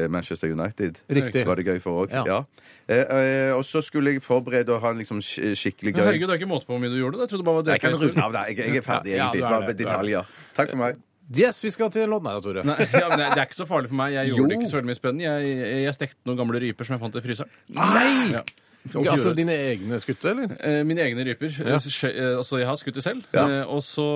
Manchester 0.08 0.50
United. 0.52 1.00
Riktig. 1.10 1.44
Var 1.46 1.56
det 1.56 1.66
gøy 1.66 1.80
for 1.82 2.04
òg. 2.06 2.12
Ja. 2.12 2.22
Ja. 2.26 2.44
Eh, 2.88 2.98
eh, 2.98 3.52
og 3.56 3.62
så 3.64 3.82
skulle 3.82 4.12
jeg 4.12 4.22
forberede 4.22 4.74
å 4.74 4.80
ha 4.82 4.90
en 4.90 4.98
liksom 4.98 5.20
sk- 5.22 5.54
skikkelig 5.58 5.92
Men 5.94 6.02
gøy 6.02 6.06
herregud, 6.10 6.28
det 6.28 6.34
er 6.36 6.40
ikke 6.42 6.50
måte 6.50 6.66
på 6.66 6.74
hvor 6.74 6.82
mye 6.82 6.90
du 6.92 6.98
gjorde. 7.00 7.18
det. 7.18 7.26
Jeg 7.28 7.32
trodde 7.34 7.44
bare 7.50 7.62
det 7.62 7.72
Jeg 7.76 7.80
kan 7.80 7.94
runde 8.00 8.22
av 8.26 8.32
det. 8.32 8.42
Jeg, 8.48 8.56
jeg 8.66 8.76
er 8.76 8.86
ferdig, 8.86 9.12
egentlig. 9.16 9.42
er 9.42 9.46
Det 9.46 9.50
var 9.50 9.62
er 9.62 9.78
detaljer. 9.82 10.24
Takk 10.54 10.70
for 10.70 10.76
meg. 10.82 10.96
Yes, 11.32 11.62
vi 11.64 11.70
skal 11.70 11.88
til 11.94 12.02
en 12.02 12.10
låt. 12.10 12.22
Nei 12.26 12.32
da, 12.34 12.40
Tore. 12.44 12.62
Nei, 12.66 12.76
ja, 12.92 13.08
men 13.08 13.18
det 13.22 13.28
er 13.38 13.46
ikke 13.46 13.56
så 13.56 13.64
farlig 13.66 13.88
for 13.88 13.96
meg. 13.96 14.12
Jeg 14.12 14.28
Jo. 14.28 14.36
gjorde 14.36 14.48
det 14.50 14.58
ikke 14.58 14.70
så 14.72 14.76
veldig 14.76 14.90
mye 14.90 14.98
spennende. 14.98 15.24
Jeg, 15.24 15.82
jeg 15.86 15.94
stekte 15.94 16.18
noen 16.28 16.36
gamle 16.42 16.60
ryper 16.60 16.84
som 16.84 16.96
jeg 16.98 17.00
fant 17.00 17.16
i 17.16 17.22
fryseren. 17.24 17.48
Nei! 17.72 18.32
Ja. 18.34 18.42
Altså 18.90 19.30
dine 19.38 19.54
egne 19.54 19.98
skutte, 20.02 20.30
eller? 20.32 20.56
Eh, 20.58 20.80
Mine 20.82 21.04
egne 21.04 21.22
ryper. 21.28 21.52
Ja. 21.62 21.76
Eh, 21.78 22.08
eh, 22.10 22.36
Altså, 22.36 22.58
jeg 22.58 22.66
har 22.66 22.76
skutt 22.80 22.94
det 22.98 23.04
selv. 23.04 23.22
Ja. 23.32 23.44
Eh, 23.46 23.64
Og 23.70 23.82
så 23.86 24.06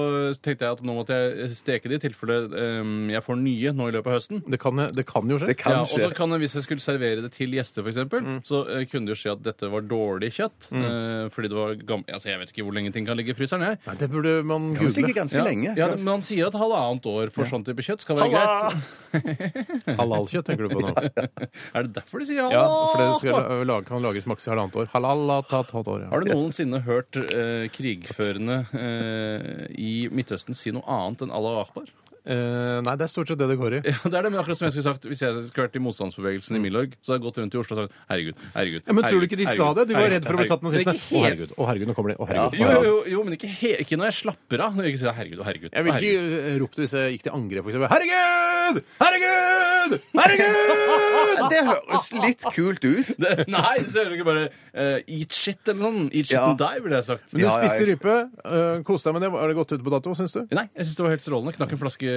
tenkte 0.42 0.66
jeg 0.66 0.72
at 0.74 0.82
nå 0.82 0.94
måtte 0.96 1.14
jeg 1.14 1.54
steke 1.54 1.88
det 1.88 2.00
i 2.00 2.08
tilfelle 2.08 2.38
eh, 2.50 3.12
jeg 3.14 3.22
får 3.22 3.38
nye 3.38 3.72
nå 3.76 3.88
i 3.88 3.94
løpet 3.94 4.10
av 4.10 4.16
høsten. 4.18 4.42
Det 4.50 4.58
kan, 4.60 4.76
det 4.92 5.06
kan 5.06 5.28
jo 5.30 5.38
skje. 5.38 5.46
Det 5.52 5.58
kan 5.60 5.72
Ja, 5.76 5.80
og 5.86 5.94
så 6.02 6.10
kan 6.16 6.30
jeg, 6.34 6.40
Hvis 6.42 6.54
jeg 6.58 6.66
skulle 6.66 6.82
servere 6.82 7.22
det 7.22 7.30
til 7.36 7.54
gjester, 7.54 7.82
for 7.86 7.90
eksempel, 7.94 8.26
så 8.44 8.64
eh, 8.74 8.84
kunne 8.90 9.06
det 9.06 9.14
jo 9.14 9.20
skje 9.22 9.32
at 9.36 9.42
dette 9.46 9.70
var 9.70 9.86
dårlig 9.86 10.32
kjøtt. 10.34 10.68
eh, 10.72 11.28
fordi 11.30 11.48
det 11.52 11.56
var 11.60 11.74
gammelt 11.86 12.10
Altså, 12.16 12.28
Jeg 12.32 12.38
vet 12.42 12.50
ikke 12.54 12.66
hvor 12.66 12.74
lenge 12.74 12.92
ting 12.92 13.06
kan 13.06 13.16
ligge 13.16 13.30
i 13.30 13.38
fryseren. 13.38 13.62
jeg. 13.62 13.78
Nei, 13.86 13.94
det 14.02 14.10
burde 14.10 14.34
man 14.44 14.72
Det 14.74 14.90
stikker 14.92 15.12
google. 15.12 15.20
ganske 15.22 15.44
lenge. 15.46 15.76
Ja, 15.78 15.88
men 15.94 16.04
Man 16.04 16.22
sier 16.26 16.46
at 16.50 16.54
halvannet 16.58 17.06
år 17.06 17.30
for 17.30 17.44
sånn 17.46 17.64
type 17.64 17.82
kjøtt 17.86 18.02
skal 18.02 18.16
være 18.18 18.34
greit. 18.34 18.82
Halalkjøtt 20.00 20.46
tenker 20.50 20.66
du 20.68 20.74
på 20.74 20.82
nå. 20.82 20.90
Er 21.76 21.86
det 21.86 21.94
derfor 21.96 22.20
de 22.22 22.26
sier 22.28 22.42
Ja, 22.52 22.64
for 22.66 23.00
det 23.02 23.20
skal 23.22 23.64
lage, 23.68 23.84
kan 23.88 24.02
lages 24.04 24.26
maks 24.28 24.46
i 24.46 24.50
halvannet 24.56 24.76
år. 24.80 24.90
Halal, 24.94 25.26
tatt, 25.48 25.70
tatt 25.70 25.88
år, 25.88 26.06
ja. 26.06 26.10
Har 26.12 26.24
du 26.24 26.32
noensinne 26.32 26.80
hørt 26.86 27.16
eh, 27.20 27.68
krigførende 27.72 28.62
eh, 28.72 29.66
i 29.76 30.08
Midtøsten 30.12 30.56
si 30.56 30.72
noe 30.74 30.86
annet 30.88 31.26
enn 31.26 31.34
Allah 31.34 31.62
akbar? 31.64 31.90
Eh, 32.26 32.78
nei, 32.82 32.94
det 32.98 33.04
er 33.06 33.10
stort 33.12 33.28
sett 33.30 33.38
det 33.38 33.46
det 33.52 33.54
går 33.60 33.76
i. 33.76 33.80
Ja, 33.86 33.94
det 34.10 34.16
er 34.18 34.24
det, 34.26 34.30
men 34.34 34.40
akkurat 34.42 34.58
som 34.58 34.66
jeg 34.66 34.72
skulle 34.74 34.86
sagt 34.88 35.04
Hvis 35.06 35.20
jeg 35.22 35.30
skulle 35.46 35.66
vært 35.68 35.76
i 35.78 35.82
motstandsbevegelsen 35.84 36.56
i 36.58 36.62
Milorg, 36.64 36.96
så 36.98 37.12
hadde 37.12 37.20
jeg 37.20 37.26
gått 37.28 37.38
rundt 37.38 37.54
i 37.54 37.60
Oslo 37.60 37.76
og 37.76 37.80
sagt 37.84 38.00
herregud, 38.10 38.40
herregud. 38.56 38.82
Ja, 38.82 38.96
men 38.98 39.06
tror 39.06 39.22
du 39.22 39.26
ikke 39.28 39.38
de 39.38 39.46
herregud, 39.46 39.62
sa 39.62 39.76
det? 39.78 39.84
De 39.92 39.94
var 39.94 40.10
redd 40.10 40.26
for 40.26 40.34
å 40.34 40.40
bli 40.42 40.48
tatt 40.50 40.64
nazistene. 40.66 40.96
Å, 40.98 41.20
herregud, 41.22 41.52
å, 41.54 41.68
herregud, 41.70 41.90
nå 41.92 41.94
kommer 41.98 42.10
de. 42.12 42.16
Å, 42.18 42.26
herregud. 42.32 42.58
Jo, 42.58 42.66
jo, 42.66 42.80
jo, 42.90 42.96
jo, 43.14 43.22
men 43.28 43.36
ikke, 43.38 43.50
he, 43.60 43.70
ikke 43.84 43.98
når 44.00 44.10
jeg 44.10 44.18
slapper 44.24 44.64
av. 44.66 44.74
Når 44.74 44.88
jeg 44.88 44.96
ikke 44.96 45.02
sier 45.04 45.16
herregud 45.20 45.38
og 45.44 45.46
herregud. 45.46 45.70
Jeg 45.76 45.86
ville 45.86 46.10
ikke 46.10 46.56
ropt 46.64 46.80
det 46.80 46.86
hvis 46.88 46.96
jeg 46.98 47.14
gikk 47.14 47.26
til 47.28 47.36
angrep, 47.38 47.62
for 47.62 47.70
eksempel. 47.70 47.94
Herregud! 47.94 48.82
Herregud! 49.04 49.96
Herregud! 50.18 51.44
Det 51.52 51.60
høres 51.70 52.10
litt 52.24 52.46
kult 52.56 52.86
ut. 52.90 53.10
Det, 53.22 53.32
nei, 53.52 53.76
så 53.86 54.00
hører 54.02 54.10
du 54.12 54.16
ikke 54.18 54.28
bare 54.32 54.44
eh, 54.74 54.98
eat 55.20 55.36
shit 55.36 55.62
eller 55.70 55.78
noe 55.84 55.92
sånt. 56.00 56.10
Eat 56.16 56.26
shit 56.32 56.36
Ja. 56.36 56.44
and 56.50 56.58
die, 56.60 56.82
ville 56.84 56.98
jeg 56.98 57.06
sagt. 57.12 57.30
Men 57.32 57.38
du 57.38 57.44
Ja, 57.46 57.52
ja, 57.54 57.60
spiste 57.62 57.86
ja. 57.86 57.88
rype. 57.92 58.16
Uh, 58.42 58.82
Koste 58.88 59.10
deg 59.12 59.18
med 59.20 59.26
det. 59.26 59.30
Har 59.36 59.52
det 59.52 59.58
gått 59.60 59.74
ut 59.76 59.84
på 59.86 59.92
dato, 59.94 60.14
syns 60.18 60.34
du? 60.34 60.42
Nei, 60.56 60.66
jeg 60.74 60.88
syns 60.88 60.98
det 60.98 61.06
var 61.06 61.14
helt 61.14 61.24
strålende. 61.24 61.54
Knakk 61.56 61.74
en 61.76 61.80
flaske 61.84 62.10
eh, 62.10 62.15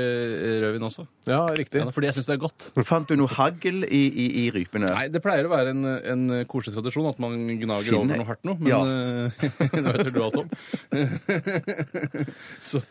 rødvin 0.63 0.85
også. 0.87 1.05
Ja, 1.29 1.43
riktig. 1.53 1.81
Ja, 1.83 1.89
fordi 1.93 2.07
jeg 2.09 2.15
syns 2.17 2.27
det 2.29 2.35
er 2.35 2.41
godt. 2.41 2.69
Fant 2.87 3.07
du 3.09 3.15
noe 3.19 3.29
hagl 3.29 3.83
i, 3.85 4.01
i, 4.09 4.25
i 4.43 4.49
rypene? 4.55 4.87
Nei, 4.89 5.07
Det 5.13 5.21
pleier 5.23 5.45
å 5.45 5.51
være 5.51 5.73
en, 5.75 5.83
en 5.85 6.23
koselig 6.49 6.73
tradisjon 6.77 7.09
at 7.11 7.19
man 7.21 7.35
gnager 7.61 7.91
Finne- 7.91 7.99
over 8.01 8.17
noe 8.23 8.27
hardt 8.29 8.43
noe. 8.47 8.57
Men 8.59 8.69
Ja. 8.71 8.79
eh, 8.85 9.29
det 9.75 9.83
vet 9.85 10.05
vel 10.07 10.13
du 10.15 10.21
alt 10.25 10.39
om. 10.41 10.47
Så 12.69 12.81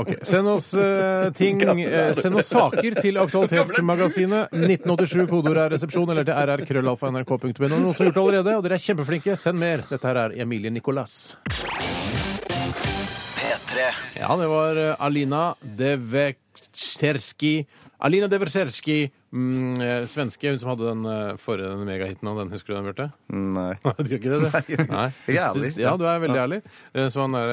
Ok, 0.00 0.14
Send 0.26 0.48
oss 0.48 0.70
uh, 0.74 1.28
ting 1.36 1.60
uh, 1.64 2.12
Send 2.16 2.34
oss 2.40 2.48
saker 2.52 2.96
til 3.00 3.20
Aktualitetsmagasinet. 3.20 4.52
1987 4.56 5.26
kodeord 5.30 5.60
er 5.66 5.74
resepsjon 5.76 6.10
eller 6.14 6.24
til 6.28 6.34
rrkrøllalfa.nrk.no. 6.36 7.68
Noen 7.70 7.94
som 7.94 8.06
har 8.06 8.10
gjort 8.10 8.16
det 8.16 8.24
allerede, 8.24 8.56
og 8.60 8.64
dere 8.66 8.78
er 8.80 8.84
kjempeflinke. 8.86 9.36
Send 9.40 9.60
mer. 9.60 9.84
Dette 9.90 10.08
her 10.10 10.24
er 10.26 10.38
Emilie 10.44 10.72
Nicolas. 10.74 11.36
P3 14.14 14.20
Ja, 14.20 14.36
det 14.36 14.48
var 14.50 14.76
eh, 14.76 14.96
Alina 14.98 15.54
Deveksterski. 15.60 17.66
Alina 17.98 18.28
Deverserski, 18.28 19.10
mm, 19.32 19.80
eh, 19.80 20.04
svenske, 20.10 20.50
hun 20.50 20.58
som 20.58 20.70
hadde 20.72 20.86
den 20.88 21.04
eh, 21.06 21.36
forrige 21.40 21.70
den 21.70 21.86
megahiten 21.86 22.28
av 22.28 22.38
den. 22.40 22.50
Husker 22.54 22.72
du 22.72 22.76
den, 22.78 22.88
Bjarte? 22.88 23.06
Nei. 23.30 23.74
Du 24.00 24.08
gjør 24.10 24.18
ikke 24.18 24.30
det? 24.32 24.50
du? 24.66 24.82
Nei. 24.90 25.06
Jeg 25.28 25.36
er 25.38 25.48
ærlig. 25.50 25.70
Ja, 25.80 25.92
du 26.00 26.04
er 26.08 26.22
veldig 26.24 26.40
ærlig. 26.40 26.58
Eh, 26.94 27.08
Så 27.12 27.22
han 27.24 27.36
er 27.38 27.50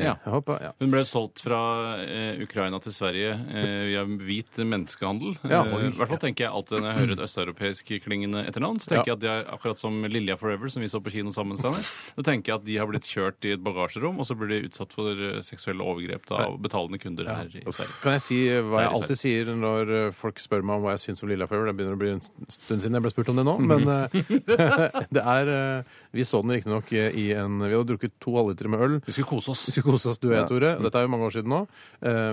ja. 0.00 0.14
Ja. 0.24 0.40
Ja. 0.60 0.72
Hun 0.80 0.92
ble 0.92 1.02
solgt 1.08 1.42
fra 1.44 1.60
uh, 2.00 2.40
Ukraina 2.42 2.80
til 2.82 2.94
Sverige 2.94 3.34
uh, 3.36 3.82
via 3.88 4.04
hvit 4.08 4.60
menneskehandel. 4.60 5.36
Ja. 5.50 5.62
I 5.64 5.92
hvert 5.96 6.12
fall 6.12 6.22
tenker 6.22 6.46
jeg 6.46 6.52
alltid 6.54 6.80
Når 6.80 6.90
jeg 6.90 6.98
hører 7.00 7.14
et 7.14 7.24
østeuropeisk 7.26 7.92
klingende 8.04 8.44
etternavn, 8.48 8.80
så 8.82 8.94
tenker 8.94 9.12
jeg 9.12 9.18
at 9.18 9.24
de 9.24 9.30
er 9.32 9.52
akkurat 9.54 9.80
som 9.80 10.00
Lilja 10.08 10.36
Forever, 10.40 10.72
som 10.72 10.82
vi 10.84 10.90
så 10.92 11.02
på 11.02 11.12
kino 11.14 11.32
sammen. 11.34 11.58
Steinar. 11.60 11.84
Så 11.84 12.26
tenker 12.26 12.52
jeg 12.52 12.60
at 12.60 12.66
de 12.66 12.78
har 12.80 12.90
blitt 12.90 13.08
kjørt 13.08 13.48
i 13.48 13.54
et 13.56 13.64
bagasjerom, 13.64 14.20
og 14.20 14.28
så 14.28 14.36
blir 14.38 14.52
de 14.54 14.70
utsatt 14.70 14.94
for 14.96 15.24
seksuelle 15.46 15.84
overgrep 15.84 16.30
av 16.36 16.58
betalende 16.62 17.00
kunder 17.02 17.28
her 17.30 17.50
i 17.52 17.64
Sverige. 17.66 17.96
Kan 18.02 18.16
jeg 18.16 18.24
si 18.24 18.40
hva 18.70 18.79
hva 18.80 18.86
jeg 18.86 18.96
alltid 18.98 19.20
sier 19.20 19.50
når 19.60 19.92
eh, 19.96 20.14
folk 20.16 20.40
spør 20.42 20.64
meg 20.66 20.78
om 20.78 20.86
hva 20.86 20.94
jeg 20.96 21.02
syns 21.04 21.24
om 21.24 21.30
Lilla 21.30 21.46
Flavor. 21.50 21.68
Det 21.70 21.76
begynner 21.78 21.96
å 21.96 22.00
bli 22.00 22.12
en 22.14 22.22
stund 22.24 22.82
siden 22.82 22.96
jeg 22.98 23.04
ble 23.04 23.12
spurt 23.12 23.30
om 23.32 23.40
det 23.40 23.44
nå, 23.46 23.54
men 23.60 23.86
eh, 23.94 24.98
det 25.16 25.24
er 25.34 25.52
eh, 25.54 25.98
Vi 26.16 26.26
så 26.28 26.42
den 26.44 26.54
riktignok 26.56 26.92
i 26.96 27.26
en 27.36 27.60
Vi 27.62 27.72
hadde 27.72 27.88
drukket 27.92 28.16
to 28.22 28.34
halvlitere 28.38 28.72
med 28.72 28.84
øl. 28.86 28.96
Vi 29.06 29.14
skulle 29.16 29.30
kose 29.30 29.54
oss. 29.54 29.66
Vi 29.68 29.76
skulle 29.76 29.96
kose 29.96 30.12
oss, 30.12 30.20
du 30.22 30.30
og 30.30 30.36
jeg, 30.36 30.46
Tore. 30.50 30.74
Dette 30.80 31.02
er 31.02 31.06
jo 31.06 31.12
mange 31.12 31.28
år 31.28 31.36
siden 31.36 31.52
nå. 31.52 31.62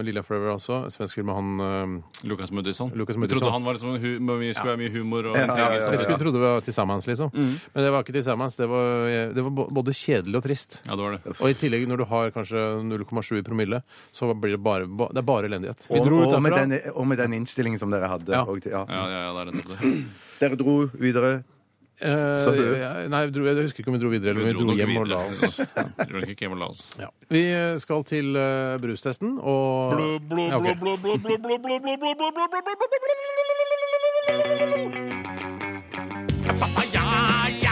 Lilla 0.07 0.23
Forever 0.25 0.55
altså. 0.55 0.83
Svensk 0.93 1.19
film 1.19 1.29
med 1.31 1.37
han 1.37 1.97
Lucas 2.27 2.53
Moodysson. 2.55 2.93
Lucas 2.97 3.17
Jeg 3.17 3.25
Vi 3.25 3.31
trodde 3.33 3.53
han 3.53 3.67
var 3.67 3.77
liksom 3.77 3.97
vi 3.97 4.51
skulle 4.53 4.73
være 4.73 4.81
mye 4.81 4.93
humor 4.93 5.29
og 5.31 5.37
Ja, 5.37 5.45
ja, 5.47 5.67
ja, 5.77 5.91
Jeg 5.91 6.01
skulle 6.03 6.19
trodde 6.21 6.39
vi 6.39 6.45
var 6.45 6.63
til 6.65 6.75
sammen, 6.75 7.01
liksom. 7.05 7.31
Men 7.33 7.85
det 7.85 7.91
var 7.93 8.05
ikke 8.05 8.15
til 8.15 8.25
sammen. 8.25 8.51
Det 8.57 8.69
var, 8.69 9.11
det 9.35 9.45
var 9.47 9.71
både 9.79 9.95
kjedelig 9.97 10.39
og 10.39 10.45
trist. 10.45 10.79
Ja, 10.85 10.95
det 10.95 11.03
var 11.03 11.17
det. 11.17 11.35
Og 11.37 11.49
i 11.49 11.57
tillegg, 11.57 11.87
når 11.89 12.01
du 12.01 12.05
har 12.09 12.33
kanskje 12.35 12.63
0,7 12.87 13.39
i 13.39 13.45
promille, 13.45 13.81
så 14.15 14.29
blir 14.33 14.55
det 14.57 14.61
bare, 14.63 14.87
det 14.87 15.21
er 15.21 15.27
bare 15.27 15.49
elendighet. 15.49 15.87
Vi 15.91 16.01
dro 16.03 16.21
ut 16.23 16.36
og, 16.37 16.43
med 16.45 16.55
den, 16.57 16.77
og 16.93 17.07
med 17.09 17.17
den 17.21 17.33
innstillingen 17.41 17.79
som 17.81 17.91
dere 17.93 18.07
hadde. 18.11 18.31
Ja. 18.33 18.45
og 18.45 18.63
ja. 18.65 18.85
Ja, 18.87 19.03
ja, 19.11 19.21
ja, 19.27 19.29
det 19.33 19.41
er 19.43 19.51
nettopp 19.51 19.69
det. 19.81 19.93
Dere 20.39 20.55
dro 20.63 20.75
videre. 21.01 21.31
Eh, 21.97 22.45
du- 22.45 22.75
jeg- 22.77 23.09
nei, 23.09 23.25
vi 23.25 23.31
dro, 23.33 23.45
jeg 23.49 23.63
husker 23.65 23.81
ikke 23.81 23.89
om 23.89 23.95
vi 23.97 23.99
dro 24.03 24.09
videre 24.13 24.29
eller 24.29 24.41
om 24.41 24.47
vi 24.47 24.53
dro 24.53 24.75
hjem 24.77 24.97
og 25.01 25.07
la 25.09 25.17
oss. 25.31 25.57
Vi 25.97 26.05
dro 26.11 26.19
ikke 26.21 26.45
hjem 26.45 26.51
og 26.53 26.59
la 26.61 26.67
oss. 26.69 26.83
Ja. 27.01 27.07
Vi 27.33 27.41
skal 27.81 28.03
til 28.05 28.37
uh, 28.37 28.77
brustesten 28.77 29.39
og 29.41 29.97
Ja, 30.37 30.57
ok. 30.61 31.77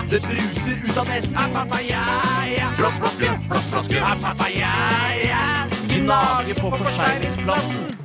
Det 0.09 0.21
bruser 0.21 0.77
ut 0.89 0.97
av 0.97 1.07
nesen. 1.09 1.33
Papaya. 1.53 2.01
Plastflaske, 2.77 3.29
plastflaske. 3.49 4.01
Papaya. 4.21 4.71
Gnager 5.89 6.53
på 6.61 6.71
forseglingsplassen. 6.77 8.04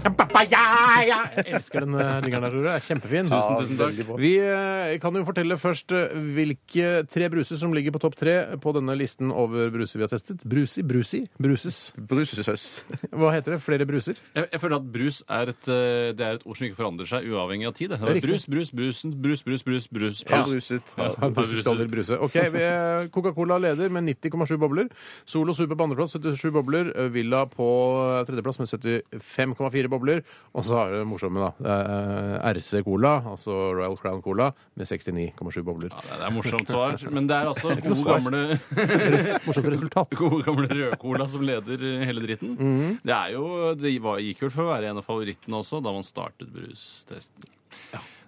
Jeg 0.00 1.44
elsker 1.52 1.84
den 1.84 1.96
uh, 1.98 2.18
ringeren 2.24 2.44
der, 2.46 2.54
Tore. 2.54 2.74
Det 2.78 2.84
Kjempefin. 2.86 3.28
Tusen, 3.28 3.56
tusen 3.60 3.78
takk. 3.80 3.98
Vi 4.20 4.32
eh, 4.40 4.94
kan 5.02 5.16
jo 5.16 5.22
fortelle 5.26 5.58
først 5.60 5.92
eh, 5.96 6.14
hvilke 6.36 6.92
tre 7.10 7.28
bruser 7.32 7.60
som 7.60 7.74
ligger 7.76 7.92
på 7.94 8.00
topp 8.02 8.16
tre 8.16 8.36
på 8.62 8.72
denne 8.76 8.94
listen 8.96 9.32
over 9.32 9.68
bruser 9.74 10.00
vi 10.00 10.06
har 10.06 10.12
testet. 10.12 10.44
Brusi, 10.48 10.84
brusi, 10.86 11.20
bruses. 11.40 11.80
Brusesøs. 11.98 12.64
Hva 13.18 13.34
heter 13.34 13.56
det? 13.56 13.60
Flere 13.64 13.88
bruser? 13.88 14.20
Jeg, 14.36 14.48
jeg 14.54 14.62
føler 14.62 14.80
at 14.80 14.88
brus 14.94 15.20
er 15.28 15.52
et, 15.52 15.68
eh, 15.68 16.12
det 16.16 16.26
er 16.26 16.40
et 16.40 16.46
ord 16.46 16.60
som 16.60 16.68
ikke 16.68 16.80
forandrer 16.80 17.10
seg 17.10 17.28
uavhengig 17.28 17.68
av 17.68 17.76
tid. 17.76 17.92
Det 17.92 18.00
er 18.00 18.16
Riktig. 18.20 18.30
brus, 18.30 18.48
brus, 18.48 18.72
brusen, 18.80 19.14
brus, 19.20 19.44
brus, 19.44 19.66
brus, 19.66 19.90
brus. 19.90 20.24
Ja. 20.24 20.40
brus. 20.40 20.56
Bruset. 20.70 20.94
Ja. 20.96 21.10
bruset. 21.12 21.36
bruser 21.36 21.64
skal 21.64 21.80
vel 21.82 21.92
bruse. 21.92 22.20
Ok, 22.28 22.40
vi 22.56 22.64
Coca-Cola 23.12 23.60
leder 23.66 23.92
med 23.92 24.08
90,7 24.14 24.56
bobler. 24.60 24.90
Solo 25.28 25.52
Super 25.56 25.76
på 25.76 25.88
andreplass 25.90 26.16
77 26.16 26.48
bobler. 26.56 26.92
Villa 27.12 27.44
på 27.50 27.68
tredjeplass 28.28 28.62
med 28.62 28.70
75,4 28.70 29.89
bobler. 29.90 30.22
Og 30.54 30.64
så 30.66 30.76
har 30.78 30.90
du 30.94 30.98
det 31.00 31.08
morsomme, 31.10 31.42
da. 31.42 31.50
Eh, 31.74 32.36
RC 32.56 32.82
Cola, 32.86 33.12
altså 33.34 33.54
Royal 33.76 33.96
Crown 34.00 34.22
Cola, 34.24 34.50
med 34.78 34.86
69,7 34.88 35.62
bobler. 35.66 35.90
Ja, 35.92 36.16
det 36.16 36.26
er- 36.28 36.34
morsomt 36.38 36.70
svar, 36.70 36.96
men 37.10 37.26
det 37.30 37.36
er 37.36 37.50
altså 37.50 37.74
gode 37.76 38.04
gamle 38.08 38.42
Morsomt 39.46 39.70
resultat. 39.74 40.16
Gode 40.18 40.42
gamle 40.46 40.68
rødcola 40.70 41.28
som 41.30 41.42
leder 41.46 41.82
eh, 41.92 42.06
hele 42.08 42.24
dritten. 42.24 42.56
Mhm. 42.56 42.98
Det 43.04 43.14
er 43.16 43.34
jo, 43.36 43.74
det 43.78 43.94
var, 44.02 44.18
gikk 44.24 44.46
vel 44.46 44.54
for 44.54 44.66
å 44.66 44.72
være 44.74 44.90
en 44.94 45.00
av 45.02 45.06
favorittene 45.06 45.60
også 45.60 45.82
da 45.84 45.92
man 45.94 46.06
startet 46.06 46.50
brustesten. 46.54 47.50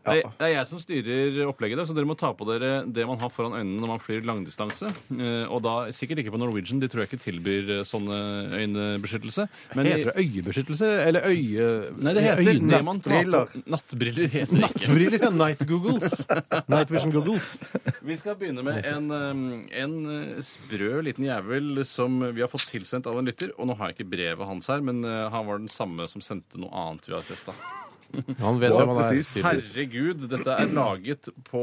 Det, 0.02 0.14
er, 0.18 0.30
det 0.34 0.46
er 0.48 0.52
jeg 0.56 0.66
som 0.66 0.80
styrer 0.82 1.36
opplegget, 1.46 1.76
i 1.76 1.78
dag, 1.78 1.86
så 1.86 1.94
dere 1.94 2.08
må 2.10 2.16
ta 2.18 2.32
på 2.34 2.46
dere 2.48 2.70
det 2.90 3.04
man 3.06 3.20
har 3.22 3.30
foran 3.30 3.52
øynene 3.54 3.78
når 3.84 3.90
man 3.92 4.00
flyr 4.02 4.24
langdistanse. 4.26 4.88
Eh, 5.14 5.44
Og 5.46 5.60
da 5.62 5.74
sikkert 5.94 6.18
ikke 6.24 6.32
på 6.34 6.40
Norwegian, 6.42 6.80
de 6.82 6.88
tror 6.90 7.04
jeg 7.04 7.12
ikke 7.12 7.22
tilbyr 7.22 7.70
eh, 7.76 7.82
sånne 7.86 8.16
øynebeskyttelse. 8.58 9.46
Men 9.78 9.86
Heter 9.86 10.10
det 10.10 10.24
øyebeskyttelse? 10.24 10.88
Eller 11.06 11.28
øye... 11.30 11.68
Nei, 12.02 12.14
det 12.18 12.24
heter 12.26 12.42
øyne- 12.50 12.72
det 12.74 12.80
man 12.88 13.00
tar 13.04 13.14
nattbriller. 13.14 13.46
på. 13.52 13.62
Nattbriller 13.76 14.26
heter 14.34 14.50
det 14.50 14.58
ikke. 14.58 14.64
Nattbriller, 14.66 15.18
ja. 15.22 15.30
Night 15.42 15.62
googles. 15.70 16.18
Night 16.74 16.90
vision 16.96 17.14
googles. 17.14 17.52
Vi 18.02 18.18
skal 18.18 18.36
begynne 18.42 18.66
med 18.66 18.82
en, 18.90 19.06
um, 19.14 19.44
en 19.70 19.96
sprø 20.42 20.98
liten 21.06 21.28
jævel 21.30 21.84
som 21.86 22.18
vi 22.34 22.42
har 22.42 22.50
fått 22.50 22.66
tilsendt 22.74 23.06
av 23.06 23.18
en 23.22 23.30
lytter. 23.30 23.54
Og 23.58 23.70
nå 23.70 23.78
har 23.78 23.92
jeg 23.92 24.00
ikke 24.00 24.10
brevet 24.16 24.50
hans 24.50 24.66
her, 24.72 24.82
men 24.82 25.04
han 25.06 25.46
var 25.46 25.62
den 25.62 25.70
samme 25.70 26.10
som 26.10 26.22
sendte 26.24 26.58
noe 26.58 26.74
annet 26.74 27.06
vi 27.06 27.14
har 27.14 27.22
testa. 27.30 27.54
Han 28.42 28.58
vet 28.60 28.70
Ja, 28.72 28.78
hvem 28.82 28.90
han 28.92 28.98
er. 29.04 29.22
tydeligvis. 29.22 29.32
Herregud, 29.46 30.26
dette 30.32 30.56
er 30.58 30.72
laget 30.76 31.28
på 31.48 31.62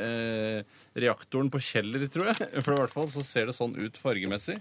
eh, 0.00 0.62
reaktoren 1.04 1.50
på 1.52 1.60
Kjeller, 1.62 2.06
tror 2.12 2.30
jeg. 2.32 2.48
For 2.64 2.72
i 2.74 2.80
hvert 2.82 2.94
fall 2.94 3.08
så 3.12 3.24
ser 3.26 3.50
det 3.50 3.56
sånn 3.56 3.76
ut 3.78 3.98
fargemessig. 4.00 4.58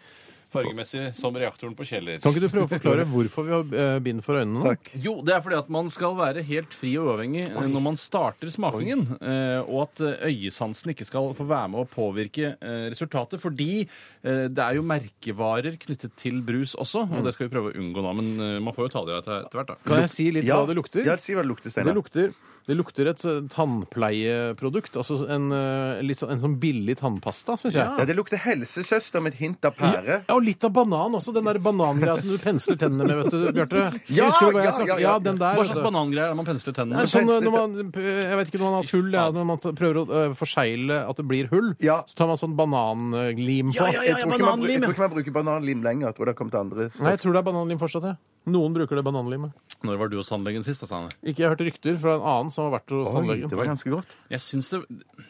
Fargemessig 0.53 1.03
som 1.17 1.35
reaktoren 1.35 1.73
på 1.77 1.85
Kjeller. 1.89 2.19
Kan 2.23 2.31
ikke 2.35 2.43
du 2.45 2.49
prøve 2.53 2.67
å 2.67 2.71
forklare 2.75 3.05
hvorfor 3.13 3.47
vi 3.47 3.53
har 3.55 3.73
eh, 3.83 3.99
bind 4.05 4.23
for 4.25 4.39
øynene 4.39 4.59
nå? 4.59 4.63
Takk. 4.73 4.91
Jo, 5.03 5.15
det 5.25 5.33
er 5.35 5.41
fordi 5.45 5.57
at 5.59 5.71
man 5.73 5.89
skal 5.93 6.15
være 6.19 6.43
helt 6.47 6.77
fri 6.77 6.93
og 7.01 7.09
uavhengig 7.11 7.47
eh, 7.49 7.67
når 7.73 7.85
man 7.89 7.99
starter 7.99 8.53
smakingen. 8.53 9.05
eh, 9.19 9.59
Og 9.65 9.83
at 9.87 10.03
eh, 10.05 10.27
øyesansen 10.31 10.93
ikke 10.93 11.07
skal 11.09 11.31
få 11.37 11.47
være 11.49 11.73
med 11.73 11.83
å 11.83 11.89
påvirke 11.89 12.53
eh, 12.55 12.85
resultatet. 12.93 13.41
Fordi 13.43 13.69
eh, 13.83 14.45
det 14.53 14.63
er 14.69 14.77
jo 14.79 14.85
merkevarer 14.87 15.77
knyttet 15.81 16.15
til 16.19 16.39
brus 16.45 16.75
også, 16.79 17.05
og 17.09 17.25
det 17.25 17.33
skal 17.35 17.47
vi 17.49 17.53
prøve 17.55 17.73
å 17.73 17.77
unngå 17.81 18.03
nå. 18.05 18.13
Men 18.21 18.31
eh, 18.37 18.57
man 18.63 18.75
får 18.77 18.87
jo 18.89 18.93
ta 18.97 19.05
det 19.09 19.19
etter, 19.21 19.43
etter 19.47 19.61
hvert, 19.61 19.73
da. 19.73 19.79
Kan 19.89 20.03
jeg 20.05 20.13
si 20.13 20.29
litt 20.35 20.47
Ja, 20.47 20.61
hva 20.61 20.69
det 20.69 20.77
lukter? 20.79 21.05
Ja, 21.07 21.17
si 21.21 21.35
hva 21.35 21.43
det 21.45 21.51
lukter, 21.51 21.69
Det 21.71 21.75
Steinar. 21.77 21.97
lukter, 21.97 22.33
det 22.67 22.75
lukter 22.79 23.09
et 23.11 23.19
eh, 23.27 23.41
tannpleieprodukt. 23.51 24.95
Altså 24.99 25.17
en, 25.31 25.49
eh, 25.51 26.01
litt 26.05 26.19
sånn, 26.21 26.31
en 26.35 26.39
sånn 26.43 26.55
billig 26.61 26.95
tannpasta, 27.01 27.57
syns 27.59 27.75
jeg. 27.75 27.83
Ja, 27.99 28.05
det 28.07 28.15
lukter 28.17 28.39
helsesøster 28.39 29.21
med 29.23 29.33
et 29.33 29.39
hint 29.41 29.65
av 29.67 29.75
pære. 29.77 30.21
Ja, 30.27 30.35
og 30.35 30.43
litt 30.45 30.63
av 30.63 30.71
banan 30.75 31.17
også. 31.19 31.33
Den 31.35 31.45
der 31.49 31.59
banangreia 31.63 32.17
som 32.21 32.29
du 32.31 32.37
pensler 32.41 32.77
tennene 32.79 33.07
med, 33.09 33.23
vet 33.23 33.31
du, 33.33 33.51
Bjarte. 33.57 33.83
Ja, 34.13 34.29
Husker 34.31 34.51
du 34.51 34.57
hva 34.59 34.63
jeg 34.63 34.73
ja, 34.73 34.85
ja, 34.85 34.97
ja. 34.97 34.99
ja, 35.07 35.15
den 35.19 35.37
der. 35.41 35.57
Hva 35.57 35.63
vet 35.63 35.71
slags 35.73 35.81
du. 35.81 35.87
banangreier 35.89 36.25
er 36.29 36.33
det 36.33 36.39
man 36.41 36.49
pensler 36.51 36.77
tennene 36.77 37.03
med? 37.03 37.11
sånn 37.13 37.29
eh, 37.29 37.43
når 37.43 37.55
man, 37.57 37.77
Jeg 38.03 38.37
vet 38.41 38.51
ikke 38.53 38.61
når 38.63 38.67
man 38.69 38.77
har 38.79 38.91
hull, 38.93 39.11
ja, 39.19 39.25
når 39.39 39.49
man 39.51 39.63
t- 39.63 39.75
prøver 39.83 39.99
å 39.99 40.05
eh, 40.23 40.33
forsegle 40.39 40.99
at 41.09 41.19
det 41.19 41.27
blir 41.27 41.49
hull, 41.53 41.73
Ja. 41.83 42.01
så 42.07 42.15
tar 42.23 42.27
man 42.31 42.37
sånn 42.39 42.55
bananlim 42.59 43.73
på. 43.73 43.79
Jeg 43.91 43.99
tror 43.99 44.37
ikke 44.37 44.47
man, 44.47 44.61
bru- 44.63 44.71
jeg 44.71 44.81
tror 44.83 44.93
ikke 44.95 45.07
man 45.07 45.15
bruker 45.17 45.35
bananlim 45.41 45.83
lenger. 45.83 46.07
Jeg 46.11 46.15
tror 46.17 46.25
det 46.25 46.33
har 46.35 46.39
kommet 46.39 46.59
andre. 46.59 46.89
Nei, 46.99 47.11
jeg 47.17 47.19
tror 47.25 47.33
det 47.35 47.41
er 47.43 47.47
bananlim 47.51 47.79
fortsatt, 47.81 48.07
jeg. 48.13 48.17
Noen 48.45 48.73
bruker 48.75 48.99
det 48.99 49.05
bananlimet. 49.07 49.53
Når 49.83 49.97
var 49.99 50.07
du 50.07 50.15
hos 50.15 50.29
tannlegen 50.31 50.63
sist? 50.63 50.79
da, 50.79 50.87
Steinar? 50.87 51.11
Ikke 51.27 51.41
jeg 51.43 51.47
har 51.49 51.53
hørt 51.57 51.63
rykter 51.67 51.97
fra 51.99 52.13
en 52.15 52.21
annen 52.23 52.51
som 52.55 52.63
har 52.69 52.71
vært 52.77 52.91
hos 52.93 53.09
Oi, 53.09 53.13
tannlegen. 53.17 53.49
det 53.51 53.57
var 53.59 53.67
ganske 53.67 53.91
godt. 53.91 54.11
Jeg 54.31 54.39
syns 54.39 54.69
det, 54.71 54.79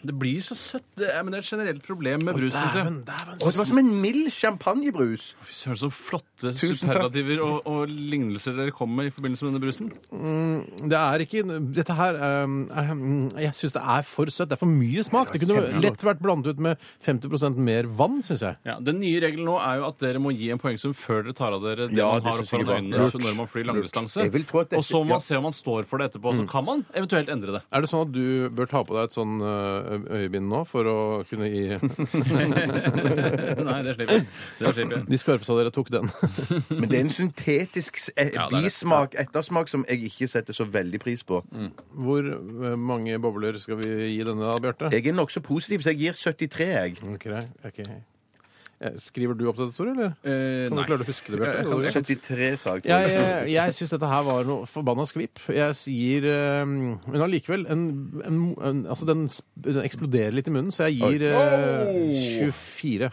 det 0.06 0.14
blir 0.22 0.44
så 0.46 0.54
søtt. 0.58 0.86
Det 1.00 1.08
er, 1.10 1.24
men 1.26 1.34
det 1.34 1.40
er 1.40 1.46
et 1.46 1.50
generelt 1.56 1.82
problem 1.88 2.26
med 2.28 2.38
brus, 2.38 2.54
synes 2.54 2.76
jeg. 2.78 2.84
Dæven, 2.86 3.00
dæven, 3.08 3.40
Og 3.42 3.48
det 3.50 3.58
var 3.64 3.70
som 3.72 3.82
en 3.82 3.90
mild 4.04 4.30
champagnebrus. 4.36 5.24
Fy 5.42 5.56
søren, 5.58 5.80
så 5.82 5.90
flotte 5.90 6.52
Tusen 6.54 6.76
takk. 6.76 6.82
superlativer 6.84 7.42
og, 7.48 7.56
og 7.66 7.90
lignelser 7.90 8.54
dere 8.60 8.76
kommer 8.78 9.02
med 9.02 9.10
i 9.10 9.16
forbindelse 9.16 9.46
med 9.48 9.56
denne 9.56 9.64
brusen. 9.66 9.90
Det 10.94 11.00
er 11.02 11.26
ikke 11.26 11.44
Dette 11.74 11.96
her 11.98 12.20
um, 12.46 12.60
um, 12.70 13.04
Jeg 13.42 13.56
syns 13.58 13.74
det 13.74 13.84
er 13.96 14.06
for 14.06 14.30
søtt. 14.34 14.52
Det 14.54 14.58
er 14.60 14.62
for 14.62 14.70
mye 14.70 15.06
smak. 15.06 15.34
Det 15.34 15.42
kunne 15.48 15.82
lett 15.82 16.06
vært 16.06 16.22
blandet 16.22 16.54
ut 16.54 16.62
med 16.62 16.78
50% 17.06 17.58
mer 17.58 17.90
vann, 17.90 18.22
syns 18.26 18.46
jeg. 18.46 18.60
Ja, 18.70 18.78
Den 18.84 19.02
nye 19.02 19.18
regelen 19.24 19.50
nå 19.50 19.58
er 19.62 19.82
jo 19.82 19.90
at 19.90 19.98
dere 20.04 20.22
må 20.22 20.34
gi 20.38 20.52
en 20.54 20.62
poengsum 20.62 20.94
før 20.98 21.26
dere 21.26 21.38
tar 21.42 21.58
av 21.58 21.66
dere 21.66 21.90
det 21.90 21.98
Ja, 21.98 22.12
man 22.14 22.22
det 22.22 22.30
har 22.30 22.44
synes 22.44 22.54
jeg 22.54 22.60
foran 22.62 22.70
var 22.70 22.82
øynene 22.84 23.03
lurt. 23.04 23.24
når 23.24 23.36
man 23.36 23.48
flyr 23.52 23.66
langdistanse. 23.70 24.22
Jeg 24.24 24.32
vil 24.34 24.46
tro 24.46 24.60
at 24.64 24.70
dette- 24.70 24.78
Og 24.80 24.84
så 24.88 24.98
må 25.04 25.10
man 25.14 25.20
ja. 25.20 25.24
se 25.28 25.36
om 25.38 25.44
man 25.44 25.52
står 25.54 25.84
for 25.90 25.98
det 26.00 26.12
etterpå. 26.12 26.36
Så 26.38 26.48
kan 26.50 26.66
man 26.66 26.86
eventuelt 26.96 27.30
endre 27.30 27.52
det. 27.58 27.62
Er 27.72 27.82
det 27.82 27.90
sånn 27.92 28.02
at 28.08 28.12
du 28.16 28.50
bør 28.50 28.70
ta 28.70 28.84
på 28.84 28.94
deg 28.96 29.04
et 29.10 29.16
sånn 29.18 29.36
ø- 29.42 30.08
øyebind 30.20 30.48
nå 30.50 30.64
for 30.68 30.84
å 30.86 30.98
kunne 31.30 31.50
gi 31.52 31.66
Nei, 33.64 33.80
det 33.84 33.96
slipper 33.96 34.14
jeg. 34.14 34.28
Det 34.60 34.74
slipper 34.76 34.96
jeg. 34.98 35.06
De 35.10 35.18
skarpeste 35.22 35.54
av 35.54 35.60
dere 35.62 35.72
tok 35.76 35.90
den. 35.94 36.10
Men 36.80 36.88
det 36.90 36.98
er 37.00 37.04
en 37.06 37.14
syntetisk 37.14 37.98
s- 38.02 38.10
eh, 38.16 38.32
det 38.32 38.40
er 38.40 38.50
det. 38.54 38.64
bismak, 38.68 39.16
ettersmak, 39.20 39.70
som 39.72 39.86
jeg 39.90 40.04
ikke 40.10 40.30
setter 40.32 40.54
så 40.56 40.66
veldig 40.70 41.00
pris 41.04 41.24
på. 41.24 41.42
Hvor 41.96 42.24
ø, 42.34 42.76
mange 42.78 43.20
bobler 43.24 43.58
skal 43.62 43.78
vi 43.82 43.90
gi 44.18 44.24
denne, 44.24 44.42
da, 44.44 44.58
Bjarte? 44.64 44.92
Jeg 44.94 45.08
er 45.08 45.14
nokså 45.18 45.42
positiv, 45.44 45.84
så 45.84 45.94
jeg 45.94 46.00
gir 46.04 46.14
73, 46.14 46.68
jeg. 46.74 46.98
Ok, 47.14 47.28
ok. 47.66 47.82
Eh, 48.84 48.96
Skriver 49.00 49.38
du 49.40 49.46
opp 49.48 49.58
dette, 49.62 49.74
Tore? 49.78 49.94
eller? 49.96 50.12
Eh, 50.28 50.68
Kan 50.68 50.76
du 50.76 50.82
nei. 50.82 50.86
klare 50.90 51.06
å 51.06 51.08
huske 51.08 51.32
det, 51.32 51.40
Jeg 51.40 51.66
kan 51.70 51.82
Bjarte? 51.84 52.02
73, 52.04 52.50
sa 52.60 52.74
jeg. 52.76 52.86
Jeg, 52.92 53.12
jeg, 53.16 53.52
jeg 53.54 53.76
syns 53.78 53.94
dette 53.96 54.10
her 54.12 54.24
var 54.28 54.44
noe 54.50 54.66
forbanna 54.68 55.06
skvip. 55.08 55.40
Jeg 55.56 55.78
gir 55.94 56.28
eh, 56.28 56.66
Men 56.68 57.24
allikevel 57.28 57.64
en, 57.72 57.86
en, 58.28 58.42
en, 58.60 58.82
Altså, 58.92 59.08
den, 59.08 59.24
den 59.64 59.80
eksploderer 59.86 60.36
litt 60.36 60.50
i 60.52 60.56
munnen, 60.58 60.74
så 60.76 60.90
jeg 60.92 61.00
gir 61.00 61.24
eh, 61.32 62.12
24. 62.52 63.12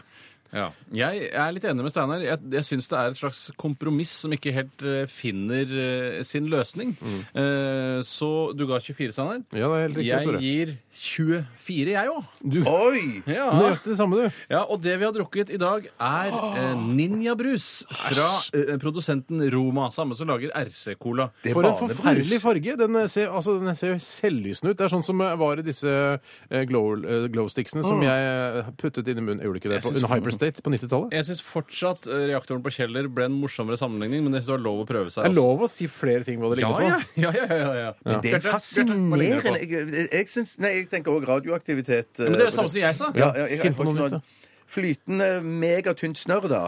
Ja. 0.51 0.67
Jeg 0.91 1.29
er 1.31 1.51
litt 1.55 1.63
enig 1.69 1.85
med 1.85 1.93
Steinar. 1.93 2.19
Jeg, 2.25 2.39
jeg 2.51 2.65
syns 2.67 2.89
det 2.91 2.97
er 2.99 3.13
et 3.13 3.19
slags 3.21 3.41
kompromiss 3.61 4.11
som 4.25 4.33
ikke 4.35 4.51
helt 4.55 4.83
eh, 4.83 5.05
finner 5.07 5.69
eh, 5.71 6.17
sin 6.27 6.49
løsning. 6.51 6.91
Eh, 7.31 8.01
så 8.03 8.29
du 8.57 8.65
ga 8.69 8.79
24, 8.83 9.13
Steinar. 9.15 9.43
Ja, 9.55 9.69
det 9.71 9.77
er 9.77 9.85
helt 9.85 9.99
riktig, 10.01 10.09
Jeg 10.11 10.27
Tore. 10.27 10.41
gir 10.43 10.73
24, 10.91 11.93
jeg 11.95 12.11
òg. 12.11 12.25
Du, 12.43 12.59
Oi! 12.67 13.03
Ja. 13.31 13.47
Nøyaktig 13.55 13.93
det 13.93 13.97
samme, 13.99 14.19
du. 14.25 14.41
ja, 14.51 14.61
og 14.65 14.81
det 14.83 14.97
vi 14.99 15.07
har 15.07 15.15
drukket 15.15 15.53
i 15.55 15.59
dag, 15.61 15.87
er 15.87 16.35
eh, 16.35 16.83
Ninja-brus 16.99 17.69
fra 17.89 18.27
eh, 18.57 18.75
produsenten 18.81 19.41
Roma. 19.53 19.87
Samme 19.95 20.17
som 20.19 20.27
lager 20.29 20.51
RC-cola. 20.57 21.29
Det 21.45 21.53
er 21.53 21.57
For 21.57 21.69
en 21.69 21.79
forferdelig 21.79 22.41
farge. 22.43 22.75
Den 22.81 22.99
ser, 23.11 23.31
altså, 23.31 23.55
den 23.61 23.75
ser 23.79 23.95
jo 23.95 24.01
selvlysende 24.03 24.73
ut. 24.73 24.79
Det 24.81 24.87
er 24.89 24.93
sånn 24.97 25.05
som 25.05 25.23
eh, 25.23 25.35
var 25.39 25.61
i 25.63 25.65
disse 25.65 25.95
eh, 26.19 26.63
glow, 26.69 26.91
eh, 27.01 27.27
glow 27.31 27.47
sticksene 27.51 27.85
som 27.87 28.03
jeg 28.03 28.27
eh, 28.27 28.71
puttet 28.81 29.07
inn 29.11 29.21
i 29.21 29.25
munnen. 29.25 29.41
Jeg 29.41 29.49
gjorde 29.49 29.63
ikke 29.63 29.71
det 29.71 29.79
Jeg 29.79 29.87
på, 29.87 29.95
under. 29.95 30.07
State 30.41 30.63
på 30.65 30.73
90-tallet. 30.73 31.13
Jeg 31.15 31.27
syns 31.29 31.41
fortsatt 31.45 32.07
eh, 32.09 32.25
reaktoren 32.33 32.63
på 32.65 32.73
Kjeller 32.73 33.07
ble 33.13 33.27
en 33.29 33.35
morsommere 33.37 33.77
sammenligning, 33.79 34.23
men 34.25 34.33
jeg 34.35 34.41
synes 34.43 34.51
det 34.51 34.57
var 34.57 34.63
lov 34.65 34.81
å 34.83 34.87
prøve 34.89 35.13
seg. 35.13 35.27
Det 35.27 35.31
er 35.31 35.37
lov 35.37 35.61
å 35.61 35.69
si 35.71 35.87
flere 35.91 36.25
ting 36.27 36.41
hva 36.41 36.49
det 36.55 36.63
Ja, 36.63 36.71
ligner 36.73 37.05
på. 37.05 37.21
ja, 37.21 37.31
ja, 37.37 37.45
ja, 37.45 37.57
ja, 37.61 37.73
ja. 37.85 37.91
Det 38.01 38.33
er 38.33 38.41
Bjarte, 38.41 38.61
Bjarte, 38.73 38.97
hva 38.97 39.21
ligner 39.21 39.37
det 39.37 39.45
på? 39.45 39.55
fascinerende. 39.55 39.97
Jeg, 40.01 40.09
jeg, 40.17 40.29
syns, 40.33 40.57
nei, 40.63 40.73
jeg 40.81 40.89
tenker 40.91 41.13
også 41.15 41.29
radioaktivitet. 41.35 42.11
Ja, 42.17 42.27
Men 42.27 42.39
det 42.39 42.47
er 42.47 42.49
jo 42.51 42.55
samme 42.57 42.73
som 42.73 42.81
jeg 42.81 42.97
sa. 42.99 43.11
Ja, 43.15 43.29
ja, 43.37 43.45
jeg, 43.53 43.61
Finn 43.67 43.77
på 43.77 43.85
jeg, 43.85 43.93
noe 43.93 44.07
jeg, 44.09 44.17
nytt, 44.17 44.39
Flytende 44.71 45.29
megatynt 45.43 46.21
snørr, 46.21 46.47
da. 46.51 46.63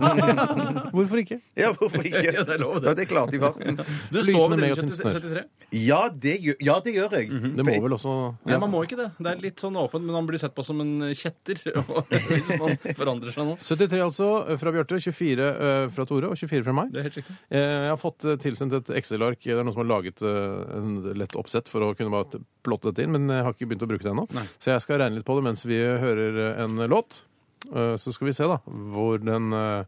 Hvorfor 0.94 1.22
ikke? 1.22 1.40
Ja, 1.56 1.70
hvorfor 1.72 2.04
ikke? 2.04 2.20
Ja, 2.30 2.42
det 2.44 2.56
er 2.58 2.60
lov, 2.62 2.80
det. 2.82 2.90
Ja, 2.90 2.94
det 2.98 3.06
klarte 3.08 3.30
klart 3.30 3.34
i 3.34 3.40
farten. 3.40 3.80
Du 4.10 4.20
står 4.24 4.48
med 4.52 4.58
det 4.62 4.68
din 4.76 4.90
73? 4.90 5.44
Ja, 5.80 6.00
det 6.12 6.34
gjør, 6.42 6.56
ja, 6.66 6.76
det 6.84 6.94
gjør 6.96 7.14
jeg. 7.16 7.28
Det 7.56 7.66
må 7.66 7.76
vel 7.84 7.94
også 7.96 8.14
Nei, 8.48 8.58
man 8.60 8.72
må 8.72 8.82
ikke 8.86 8.98
det. 8.98 9.08
Det 9.18 9.30
er 9.32 9.42
litt 9.42 9.62
sånn 9.62 9.76
åpent, 9.80 10.04
men 10.06 10.16
man 10.16 10.28
blir 10.28 10.40
sett 10.42 10.54
på 10.56 10.64
som 10.66 10.80
en 10.82 11.10
kjetter 11.16 11.60
hvis 12.30 12.50
man 12.60 12.76
forandrer 12.98 13.34
seg 13.36 13.48
nå. 13.50 13.56
73 13.60 14.02
altså 14.04 14.28
fra 14.60 14.74
Bjarte, 14.74 15.00
24 15.02 15.48
eh, 15.50 15.86
fra 15.94 16.06
Tore 16.08 16.32
og 16.32 16.38
24 16.40 16.66
fra 16.66 16.76
meg. 16.80 16.92
Det 16.94 17.02
er 17.02 17.08
helt 17.08 17.20
riktig. 17.20 17.38
Eh, 17.48 17.76
Jeg 17.86 17.92
har 17.94 18.00
fått 18.02 18.26
eh, 18.28 18.38
tilsendt 18.42 18.76
et 18.80 18.92
Excel-ark. 19.00 19.40
Det 19.44 19.54
er 19.56 19.62
noen 19.64 19.76
som 19.76 19.84
har 19.84 19.90
laget 19.94 20.24
en 20.26 20.92
lett 21.18 21.36
oppsett 21.38 21.70
for 21.70 21.84
å 21.86 21.92
kunne 21.98 22.12
bare 22.14 22.42
plotte 22.66 22.90
dette 22.90 23.06
inn, 23.06 23.14
men 23.16 23.30
jeg 23.32 23.46
har 23.46 23.54
ikke 23.56 23.70
begynt 23.70 23.86
å 23.86 23.90
bruke 23.90 24.04
det 24.06 24.12
ennå. 24.14 24.26
Så 24.60 24.74
jeg 24.74 24.84
skal 24.84 25.00
regne 25.02 25.20
litt 25.20 25.28
på 25.28 25.36
det 25.38 25.46
mens 25.46 25.64
vi 25.68 25.78
hører 25.80 26.40
en 26.66 26.80
låt. 26.90 27.22
Eh, 27.68 27.96
Så 28.00 28.12
skal 28.16 28.26
vi 28.30 28.32
se 28.36 28.44
da 28.48 28.58
hvor 28.66 29.18
den 29.22 29.52
eh, 29.52 29.84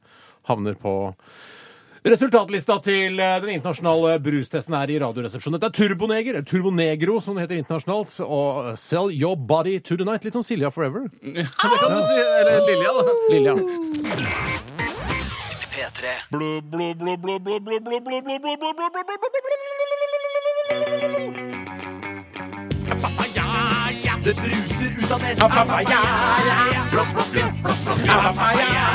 havner 0.48 0.74
på 0.78 1.14
Resultatlista 2.02 2.80
til 2.82 3.20
eh, 3.22 3.36
den 3.44 3.52
internasjonale 3.54 4.16
brustesten 4.24 4.74
er 4.74 4.90
i 4.90 4.98
Radioresepsjonen. 4.98 5.60
Dette 5.62 5.70
er 5.70 5.76
Turboneger, 5.86 6.40
Turbonegro 6.42 7.20
som 7.22 7.38
det 7.38 7.44
heter 7.46 7.60
internasjonalt. 7.62 8.16
Og 8.26 8.72
Sell 8.78 9.12
Your 9.14 9.36
Body 9.38 9.78
to 9.78 9.94
the 9.96 10.04
Night. 10.08 10.24
Litt 10.26 10.34
sånn 10.34 10.42
Silja 10.46 10.72
Forever. 10.74 11.06
Ja, 11.22 11.46
det 11.46 11.78
kan 11.78 11.94
du 11.94 12.02
si. 12.02 12.18
Eller 12.42 12.66
Lilja, 12.66 12.90
da. 12.98 13.02
Lilja. 13.30 13.54
P3. 15.72 16.10
Papaya, 23.02 23.51
det 24.24 24.34
bruser 24.36 25.02
ut 25.02 25.10
av 25.12 25.22
nesen. 25.22 25.50
Blåsflaske, 26.92 27.44
blåsflaske. 27.62 28.08
Papaya, 28.08 28.86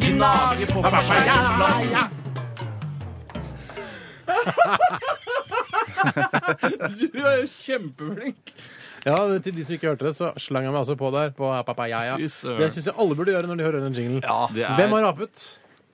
gnager 0.00 0.66
på 0.74 0.82
papaya. 0.82 2.08
Du 7.00 7.06
er 7.26 7.40
jo 7.42 7.46
kjempeflink. 7.50 8.52
Ja, 9.06 9.16
Til 9.40 9.54
de 9.56 9.64
som 9.64 9.74
ikke 9.76 9.88
hørte 9.90 10.06
det, 10.10 10.14
så 10.18 10.30
slang 10.40 10.66
jeg 10.66 10.72
meg 10.74 10.80
altså 10.82 10.96
på 11.00 11.08
der. 11.14 11.30
på 11.36 11.44
søren. 11.54 12.20
Det 12.60 12.68
syns 12.72 12.86
jeg 12.90 12.94
alle 13.00 13.16
burde 13.16 13.32
gjøre 13.34 13.48
når 13.48 13.56
de 13.60 13.64
hører 13.64 13.80
den 13.86 13.94
jinglen. 13.96 14.22
Ja, 14.24 14.44
er- 14.48 14.76
Hvem 14.76 14.92
har 14.96 15.02
rapet? 15.08 15.36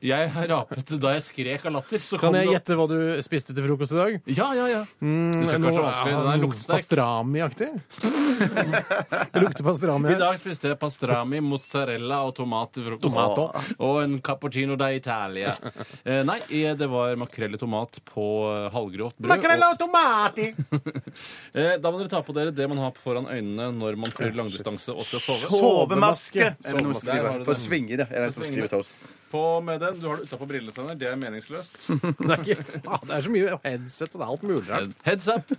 Jeg 0.05 0.29
har 0.35 0.47
rapet 0.51 0.91
da 1.01 1.13
jeg 1.17 1.23
skrek 1.25 1.65
av 1.67 1.73
latter. 1.79 1.99
Så 2.05 2.19
Kan 2.21 2.29
kom 2.33 2.35
jeg 2.37 2.47
det- 2.47 2.55
gjette 2.57 2.77
hva 2.77 2.87
du 2.91 2.97
spiste 3.25 3.55
til 3.57 3.65
frokost 3.65 3.93
i 3.93 3.97
dag? 3.97 4.21
Ja, 4.27 4.53
ja, 4.55 4.67
ja. 4.69 4.83
det 5.01 5.49
skal 5.49 5.61
ikke 5.61 5.71
være 5.71 5.77
så 5.77 5.87
vanskelig. 5.87 6.17
Den 6.17 6.33
er 6.33 6.43
luktsterk. 6.43 6.77
Pastrami-aktig? 6.77 7.71
det 9.33 9.41
lukter 9.43 9.65
pastrami 9.65 10.09
I 10.09 10.13
her. 10.13 10.19
dag 10.21 10.39
spiste 10.41 10.69
jeg 10.71 10.79
pastrami, 10.81 11.41
mozzarella 11.41 12.21
og 12.29 12.35
tomat 12.37 12.73
til 12.77 12.85
frokost. 12.91 13.17
Tomato. 13.17 13.47
Og 13.81 14.03
en 14.05 14.19
cappuccino 14.21 14.77
da 14.77 14.91
Italia. 14.95 15.55
Eh, 16.07 16.21
nei, 16.23 16.37
eh, 16.55 16.75
det 16.79 16.87
var 16.91 17.17
makrell 17.19 17.55
i 17.57 17.59
tomat 17.59 17.97
på 18.07 18.23
eh, 18.53 18.67
halvgrovt 18.71 19.17
brød. 19.19 19.31
Makrella 19.33 19.73
og 19.75 19.79
tomati! 19.81 20.53
Eh, 21.57 21.79
da 21.81 21.89
må 21.91 21.97
dere 21.99 22.11
ta 22.13 22.21
på 22.23 22.35
dere 22.37 22.53
det 22.53 22.67
man 22.69 22.79
har 22.83 22.93
foran 23.01 23.25
øynene 23.33 23.71
når 23.73 23.97
man 23.97 24.11
flyr 24.13 24.35
langdistanse 24.37 24.93
og 24.93 25.07
skal 25.09 25.23
sove. 25.25 25.49
Sovemaske! 25.49 26.51
Er 26.53 26.77
det 26.77 26.83
noen 26.85 26.99
som 27.01 27.07
Der 27.09 27.15
har 27.17 27.23
skriver? 27.23 27.39
du 27.41 27.45
For 27.49 27.55
svinger 27.57 27.67
svinge 27.67 27.97
det. 28.03 28.07
Er 28.11 28.21
det 28.21 28.27
en 28.29 28.35
som 28.37 28.43
Svinge 28.45 28.53
skriver 28.53 28.69
til 28.75 28.83
oss? 28.85 28.93
På 29.31 29.61
med 29.61 29.81
den. 29.83 30.01
Du 30.01 30.07
har 30.09 30.21
det 30.21 30.29
utapå 30.29 30.47
brillene, 30.47 30.73
Steinar. 30.73 30.99
Det 31.01 31.09
er 31.11 31.17
meningsløst. 31.19 31.79
Det 32.21 32.31
er, 32.31 32.43
ikke, 32.45 32.67
faen, 32.87 33.09
det 33.09 33.17
er 33.17 33.27
så 33.27 33.33
mye 33.35 33.57
headset, 33.65 34.15
og 34.15 34.21
det 34.21 34.27
er 34.27 34.35
alt 34.35 34.45
mulig 34.47 34.61
rart. 34.71 35.01
Heads 35.09 35.29
up! 35.33 35.51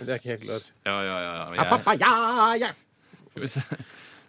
Det 0.00 0.08
er 0.08 0.16
ikke 0.18 0.32
helt 0.34 0.48
klart. 0.48 0.72
Ja, 0.86 0.96
ja, 1.00 1.18
ja. 1.18 1.36
ja. 1.36 1.46
Jeg, 1.54 1.70
Papaya! 1.70 2.72
skal 3.30 3.42
vi 3.42 3.48
se. 3.48 3.62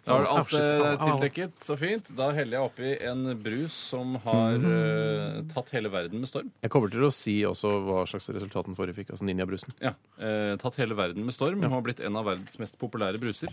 Da 0.06 0.16
du 0.22 0.26
alt 0.30 0.52
eh, 0.54 0.96
tildekket. 1.02 1.56
Så 1.66 1.76
fint. 1.80 2.10
Da 2.16 2.28
heller 2.36 2.58
jeg 2.60 2.68
oppi 2.70 2.90
en 3.08 3.24
brus 3.42 3.74
som 3.92 4.14
har 4.24 4.54
eh, 4.70 5.40
tatt 5.52 5.72
hele 5.74 5.90
verden 5.92 6.22
med 6.22 6.30
storm. 6.30 6.52
Jeg 6.62 6.70
kommer 6.70 6.92
til 6.92 7.04
å 7.08 7.10
si 7.14 7.34
også 7.48 7.72
hva 7.86 8.04
slags 8.10 8.28
resultat 8.36 8.68
den 8.70 8.78
forrige 8.78 9.00
fikk. 9.00 9.10
Altså 9.16 9.26
ninjabrusen. 9.26 9.74
Ja, 9.82 9.94
eh, 10.20 10.54
Tatt 10.62 10.78
hele 10.80 10.94
verden 10.98 11.26
med 11.26 11.34
storm. 11.34 11.62
Har 11.66 11.82
blitt 11.84 12.00
en 12.06 12.16
av 12.20 12.28
verdens 12.30 12.54
mest 12.62 12.78
populære 12.80 13.18
bruser. 13.22 13.50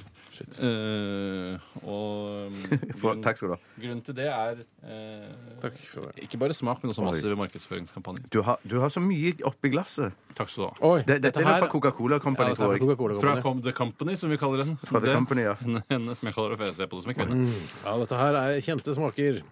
Eh, 0.62 1.58
og 1.84 2.52
mm, 2.54 2.94
For, 3.00 3.14
grunn, 3.14 3.24
takk 3.26 3.40
skal 3.40 3.50
du 3.50 3.56
ha. 3.56 3.60
grunnen 3.80 4.04
til 4.06 4.18
det 4.18 4.28
er 4.30 4.62
eh, 4.86 5.58
Takk 5.64 5.80
for 5.90 6.10
det. 6.12 6.28
ikke 6.28 6.40
bare 6.42 6.56
smak, 6.58 6.84
men 6.84 6.94
også 6.94 7.06
massive 7.06 7.38
markedsføringskampanjer. 7.40 8.30
Du 8.34 8.42
har, 8.46 8.62
du 8.68 8.78
har 8.84 8.94
så 8.94 9.02
mye 9.04 9.34
oppi 9.50 9.72
glasset. 9.74 10.14
Takk 10.38 10.50
skal 10.54 10.64
du 10.64 10.70
ha. 10.70 10.92
Oi, 10.94 11.02
Det, 11.08 11.20
dette 11.24 11.42
er 11.44 11.60
fra 11.66 11.70
Coca-Cola 11.72 12.18
ja, 12.20 12.24
Company, 12.24 12.54
dette 12.54 12.62
er 12.62 12.64
tror 12.64 12.74
fra 12.74 12.78
jeg. 12.78 12.86
Coca-Cola 12.88 13.20
Fra 13.20 13.36
Company. 13.36 13.44
Com 13.44 13.62
The 13.66 13.74
Company, 13.78 14.16
som 14.20 14.32
vi 14.34 14.38
kaller 14.42 14.64
den. 14.66 14.76
Fra 14.86 15.00
The 15.02 15.10
Det- 15.10 15.16
Company, 15.18 15.46
ja. 15.50 15.56
henne, 15.62 15.84
henne 15.94 16.16
som 16.20 16.30
jeg 16.30 16.36
det, 16.52 16.58
for 16.60 16.66
jeg 16.66 16.76
ser 16.76 16.88
på 16.92 17.00
det 17.00 17.04
som 17.08 17.14
en 17.14 17.20
kvinne. 17.22 17.52
Ja, 17.86 17.98
dette 18.04 18.20
her 18.20 18.34
er 18.44 18.62
kjente 18.66 18.96
smaker. 18.98 19.44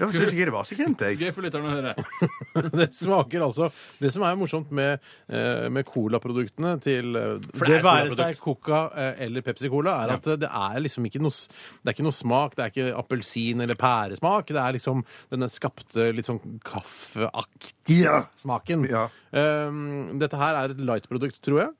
Jeg 0.00 0.14
syns 0.16 0.30
ikke 0.32 0.44
det 0.48 0.52
var 0.54 0.64
så 0.64 0.76
kjent, 0.78 1.02
jeg. 1.04 1.16
Gøy 1.20 1.32
for 1.36 1.44
lytterne 1.44 1.68
å 1.68 1.72
høre. 1.76 1.90
Det 2.80 2.86
smaker 2.96 3.42
altså 3.44 3.66
Det 4.00 4.08
som 4.14 4.22
er 4.24 4.38
morsomt 4.40 4.70
med, 4.72 5.02
eh, 5.28 5.66
med 5.68 5.84
colaproduktene 5.84 6.70
til 6.80 7.18
eh, 7.20 7.34
For 7.52 7.68
det, 7.68 7.74
det 7.74 7.76
er 7.76 7.84
være 7.84 8.06
colaprodukt. 8.08 8.22
seg 8.22 8.40
Coca 8.40 8.78
eh, 8.96 9.20
eller 9.26 9.44
Pepsi 9.44 9.68
Cola, 9.68 9.98
er 10.06 10.14
at 10.16 10.30
eh, 10.32 10.38
det 10.40 10.48
er 10.48 10.80
liksom 10.86 11.04
ikke 11.10 11.20
noe 11.20 11.34
s- 11.36 11.50
Det 11.52 11.90
er 11.92 11.98
ikke 11.98 12.06
noe 12.08 12.16
smak. 12.16 12.56
Det 12.56 12.64
er 12.64 12.72
ikke 12.72 12.96
appelsin- 13.02 13.60
eller 13.66 13.76
pæresmak. 13.76 14.48
Det 14.48 14.62
er 14.64 14.78
liksom 14.78 15.04
denne 15.34 15.50
skapte, 15.52 16.08
litt 16.16 16.30
sånn 16.32 16.40
kaffeaktige 16.64 18.22
smaken. 18.40 18.88
Ja. 18.88 19.04
Um, 19.36 20.16
dette 20.22 20.40
her 20.40 20.62
er 20.64 20.72
et 20.72 20.80
light-produkt, 20.80 21.42
tror 21.44 21.66
jeg. 21.66 21.76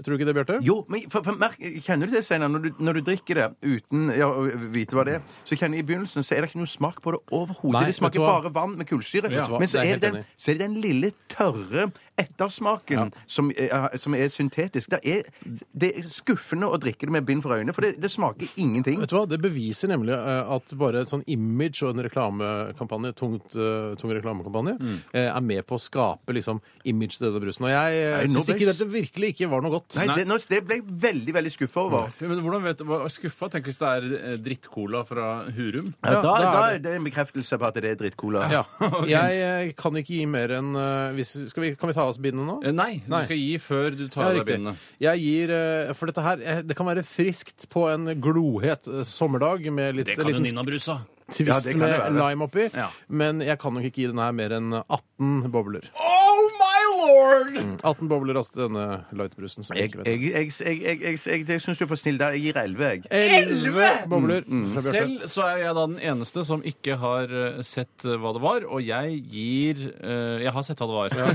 Jeg 0.00 0.06
du 0.08 0.16
ikke 0.16 0.26
det, 0.30 0.34
Bjarte? 0.38 0.56
Jo, 0.64 0.76
men 0.88 1.04
for, 1.12 1.22
for, 1.26 1.36
merk, 1.36 1.58
Kjenner 1.84 2.08
du 2.08 2.14
det, 2.16 2.24
Steinar? 2.24 2.48
Når, 2.48 2.62
du- 2.64 2.80
når 2.86 2.98
du 2.98 3.00
drikker 3.10 3.34
det 3.36 3.46
uten 3.62 4.08
ja, 4.16 4.28
å 4.32 4.46
vite 4.72 4.96
hva 4.96 5.04
det 5.04 5.14
er, 5.18 5.22
så 5.44 5.58
kjenner 5.60 5.76
jeg 5.76 5.84
i 5.84 5.88
begynnelsen 5.90 6.24
så 6.24 6.34
er 6.36 6.40
det 6.46 6.50
ikke 6.50 6.60
noe 6.62 6.70
smak 6.72 7.02
på 7.04 7.12
det 7.12 7.20
overhodet. 7.36 7.80
Det 7.80 7.86
vet 7.90 7.94
du 7.94 7.98
smaker 8.00 8.24
hva? 8.24 8.30
bare 8.40 8.52
vann 8.56 8.76
med 8.80 8.88
kullsyre. 8.88 9.28
Vet 9.28 9.44
du 9.44 9.52
hva? 9.52 9.60
Men 9.60 9.68
så 9.68 9.76
Det 9.76 9.80
er 9.80 9.84
er, 9.84 9.92
helt 9.92 10.02
det 10.02 10.12
den, 10.12 10.20
enig 10.24 10.40
så 10.40 10.50
er 10.50 10.54
det 10.58 10.64
den 10.66 10.78
lille, 10.80 11.12
tørre 11.28 11.90
ettersmaken 12.20 13.12
som, 13.30 13.50
er, 13.54 13.96
som 14.00 14.14
er 14.18 14.30
syntetisk. 14.32 14.92
Det 14.92 15.00
er, 15.04 15.28
det 15.72 15.92
er 16.00 16.06
skuffende 16.08 16.68
å 16.70 16.78
drikke 16.80 17.08
det 17.08 17.14
med 17.16 17.26
bind 17.28 17.44
for 17.44 17.56
øynene, 17.56 17.74
for 17.76 17.86
det, 17.86 17.94
det 18.02 18.10
smaker 18.12 18.50
ingenting. 18.60 19.00
Vet 19.02 19.12
du 19.12 19.16
hva? 19.18 19.24
Det 19.30 19.40
beviser 19.42 19.92
nemlig 19.92 20.14
eh, 20.16 20.52
at 20.56 20.74
bare 20.80 21.04
et 21.04 21.10
sånn 21.12 21.24
image 21.30 21.82
og 21.86 21.94
en 21.94 22.04
reklamekampanje, 22.06 23.12
tungt, 23.18 23.56
eh, 23.56 23.94
tung 24.00 24.14
reklamekampanje, 24.16 24.76
eh, 25.12 25.28
er 25.30 25.40
med 25.44 25.64
på 25.68 25.78
å 25.78 25.82
skape 25.82 26.34
liksom 26.36 26.60
image 26.88 27.18
til 27.18 27.28
denne 27.28 27.42
brusen. 27.42 27.66
Og 27.68 27.72
jeg 27.72 28.00
uh, 28.00 28.16
Nei, 28.20 28.26
nå 28.30 28.40
syns 28.40 28.50
ble 28.50 28.58
ikke 28.58 28.70
dette 28.72 28.88
virkelig 28.90 29.32
ikke 29.34 29.50
var 29.52 29.64
noe 29.64 29.74
godt. 29.78 29.96
Nei, 30.00 30.08
det, 30.18 30.26
nå, 30.28 30.38
det 30.50 30.60
ble 30.66 30.80
jeg 30.80 30.86
veldig, 31.06 31.34
veldig 31.36 31.52
skuffa 31.54 31.84
over. 31.86 32.12
Men 32.20 32.42
hvordan 32.44 32.64
vet 32.66 32.82
du, 32.82 32.94
Skuffa? 33.10 33.48
Tenk 33.52 33.66
hvis 33.70 33.80
det 33.80 33.88
er 33.90 34.08
eh, 34.18 34.36
drittcola 34.40 35.02
fra 35.08 35.28
Hurum. 35.56 35.90
Ja, 36.04 36.20
da, 36.20 36.20
da 36.22 36.34
er 36.34 36.44
da 36.44 36.50
det- 36.60 36.74
er 36.74 36.82
det 36.84 36.94
en 36.98 37.06
bekreftelse 37.08 37.58
på 37.60 37.68
at 37.68 37.78
det 37.80 37.92
er 37.92 37.98
drittcola. 38.00 38.44
Ja. 38.52 38.62
Jeg 39.10 39.40
eh, 39.46 39.72
kan 39.78 39.96
ikke 39.98 40.14
gi 40.18 40.26
mer 40.30 40.54
enn 40.58 40.70
eh, 40.78 41.12
hvis, 41.16 41.34
skal 41.50 41.64
vi, 41.64 41.72
Kan 41.80 41.90
vi 41.90 41.96
ta 41.96 42.06
oss 42.10 42.18
bindene 42.22 42.46
nå? 42.48 42.58
Eh, 42.66 42.74
Nei, 42.74 43.00
Nei. 43.06 43.22
du 43.24 43.30
skal 43.30 43.40
gi 43.40 43.54
før 43.62 43.96
du 43.98 44.04
tar 44.12 44.28
av 44.30 44.38
deg 44.40 44.48
bindene. 44.48 44.74
Jeg 45.02 45.22
gir 45.24 45.54
eh, 45.56 45.92
For 45.98 46.10
dette 46.10 46.24
her 46.26 46.42
eh, 46.44 46.60
Det 46.66 46.76
kan 46.78 46.88
være 46.90 47.04
friskt 47.06 47.68
på 47.72 47.86
en 47.92 48.10
glohet 48.22 48.90
eh, 48.90 49.02
sommerdag 49.08 49.70
med 49.72 50.00
litt 50.00 50.10
Det 50.12 50.18
kan 50.20 50.28
jo 50.30 50.36
liten 50.38 50.48
Nina 50.50 50.66
Brus, 50.66 50.86
da. 50.90 50.98
Twist 51.32 51.50
Ja, 51.50 51.58
det 51.64 51.74
kan 51.76 51.86
det 51.86 51.98
med 52.10 52.18
lime 52.20 52.46
oppi. 52.46 52.68
Ja. 52.74 52.88
Men 53.08 53.40
jeg 53.44 53.58
kan 53.62 53.74
nok 53.76 53.86
ikke 53.88 54.02
gi 54.02 54.08
den 54.10 54.20
her 54.22 54.32
mer 54.36 54.54
enn 54.56 54.72
18 54.82 55.50
bobler. 55.54 55.86
Oh 55.94 56.40
my 56.60 56.80
lord! 57.00 57.58
18 57.84 58.08
bobler 58.10 58.38
altså 58.40 58.64
denne 58.66 58.86
lightbrusen. 59.16 59.64
som 59.66 59.76
jeg 59.76 59.90
Jeg, 59.94 60.06
jeg, 60.06 60.20
jeg, 60.22 60.52
jeg, 60.60 60.80
jeg, 60.82 61.00
jeg, 61.02 61.18
jeg, 61.26 61.46
jeg 61.48 61.62
syns 61.64 61.78
du 61.80 61.84
er 61.86 61.90
for 61.92 62.00
snill 62.00 62.18
der. 62.20 62.36
Jeg 62.36 62.50
gir 62.50 62.60
11, 62.62 62.84
jeg. 62.84 63.04
11 63.10 64.10
bobler 64.10 64.44
fra 64.46 64.84
Bjarte. 64.84 64.96
Selv 64.96 65.28
så 65.34 65.46
er 65.50 65.62
jeg 65.64 65.78
da 65.78 65.86
den 65.92 66.00
eneste 66.12 66.44
som 66.48 66.64
ikke 66.66 66.96
har 67.00 67.32
eh, 67.44 67.62
sett 67.66 68.06
eh, 68.06 68.18
hva 68.20 68.34
det 68.36 68.44
var, 68.44 68.66
og 68.68 68.84
jeg 68.84 69.20
gir 69.30 69.86
eh, 70.00 70.42
Jeg 70.44 70.52
har 70.56 70.66
sett 70.66 70.80
hva 70.82 71.06
det 71.08 71.20
var. 71.20 71.34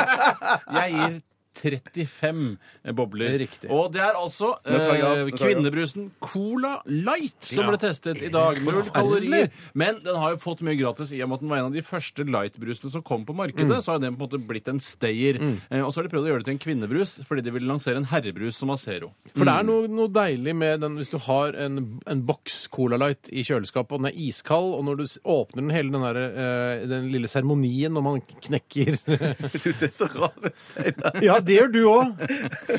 jeg 0.80 0.96
gir 0.98 1.20
35 1.60 2.58
bobler. 2.96 3.38
Riktig. 3.42 3.70
Og 3.72 3.90
det 3.94 4.00
er 4.04 4.16
altså 4.18 4.52
eh, 4.64 5.30
kvinnebrusen 5.36 6.10
Cola 6.22 6.76
Light 6.86 7.42
som 7.44 7.64
Ja. 7.64 7.70
ble 7.72 7.80
testet 7.82 8.22
i 8.22 8.30
dag. 8.32 8.60
Null 8.64 8.82
kalorier. 8.94 9.50
Men 9.74 10.00
den 10.04 10.16
har 10.16 10.34
jo 10.36 10.40
fått 10.42 10.62
mye 10.66 10.78
gratis 10.78 11.12
i 11.12 11.20
og 11.24 11.28
med 11.32 11.40
at 11.40 11.44
den 11.44 11.50
var 11.52 11.58
en 11.62 11.70
av 11.70 11.76
de 11.76 11.82
første 11.86 12.24
lightbrusene 12.24 12.90
som 12.94 13.02
kom 13.02 13.24
på 13.26 13.34
markedet. 13.36 13.80
Så 13.84 13.92
har 13.92 13.98
den 14.02 14.16
på 14.16 14.24
en 14.24 14.28
måte 14.28 14.40
blitt 14.46 14.68
en 14.70 14.80
stayer. 14.80 15.40
Eh, 15.70 15.80
og 15.82 15.92
så 15.92 16.00
har 16.00 16.08
de 16.08 16.14
prøvd 16.14 16.28
å 16.28 16.32
gjøre 16.32 16.44
det 16.44 16.48
til 16.50 16.56
en 16.58 16.62
kvinnebrus 16.66 17.16
fordi 17.28 17.42
de 17.46 17.52
ville 17.54 17.68
lansere 17.68 17.96
en 18.00 18.08
herrebrus 18.10 18.56
som 18.60 18.70
har 18.72 18.78
zero. 18.80 19.12
For 19.34 19.44
det 19.44 19.54
er 19.58 19.66
noe, 19.68 19.88
noe 19.90 20.08
deilig 20.12 20.54
med 20.56 20.80
den 20.84 20.96
hvis 21.00 21.10
du 21.12 21.18
har 21.26 21.54
en, 21.60 22.00
en 22.06 22.22
boks 22.26 22.66
Cola 22.72 22.96
Light 23.00 23.28
i 23.32 23.42
kjøleskapet, 23.46 23.92
og 23.96 24.02
den 24.04 24.10
er 24.12 24.18
iskald, 24.28 24.72
og 24.76 24.84
når 24.86 25.00
du 25.00 25.04
åpner 25.24 25.62
den 25.64 25.70
hele 25.74 25.90
den, 25.94 26.02
der, 26.06 26.18
eh, 26.30 26.86
den 26.90 27.10
lille 27.12 27.28
seremonien 27.30 27.92
når 27.94 28.04
man 28.06 28.20
knekker 28.46 28.96
Du 29.64 29.70
ser 29.72 29.90
så 29.94 30.06
rar 30.14 30.34
ut, 30.44 30.54
Steinar. 30.60 31.20
Ja, 31.24 31.39
det 31.46 31.56
gjør 31.58 31.70
du 31.74 31.80
òg! 31.90 32.22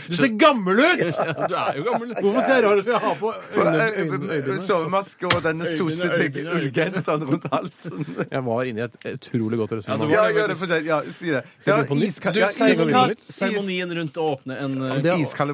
Du 0.09 0.15
ser 0.17 0.31
gammel 0.39 0.79
ut! 0.81 1.01
Du 1.01 1.55
er 1.57 1.77
jo 1.79 1.83
gammel. 1.87 2.13
Hvorfor 2.17 2.41
ser 2.47 2.59
jeg 2.59 2.65
rar 2.65 2.79
ut? 2.79 2.85
For 2.85 2.93
jeg 2.95 3.01
har 3.05 3.15
på 3.21 3.31
øyne, 3.31 3.87
øyne, 4.01 4.19
Eh, 4.21 4.37
øynene. 4.41 4.61
Sovemaske 4.65 5.25
og 5.29 5.37
denne 5.45 5.65
Øynene, 5.65 5.77
sossete 5.79 6.19
øynene, 6.25 6.55
ullgenseren 6.57 7.25
rundt 7.29 7.45
halsen. 7.51 8.05
Jeg 8.31 8.43
var 8.45 8.63
inne 8.69 8.83
i 8.83 8.85
et 8.87 8.97
utrolig 9.15 9.59
godt 9.61 9.75
resonnement. 9.79 10.11
Ja, 10.13 10.25
gjør 10.35 10.47
det 10.53 10.57
for 10.61 10.71
deg. 10.73 10.85
Ja, 10.91 10.99
si 11.11 11.31
det. 11.31 11.43
Ja, 11.67 11.77
iskald- 11.83 12.39
seremonien, 12.51 13.15
iskald- 13.27 13.97
rundt 14.01 14.19
å 14.21 14.27
åpne 14.35 14.57
en 14.61 14.77
eh, 14.81 15.01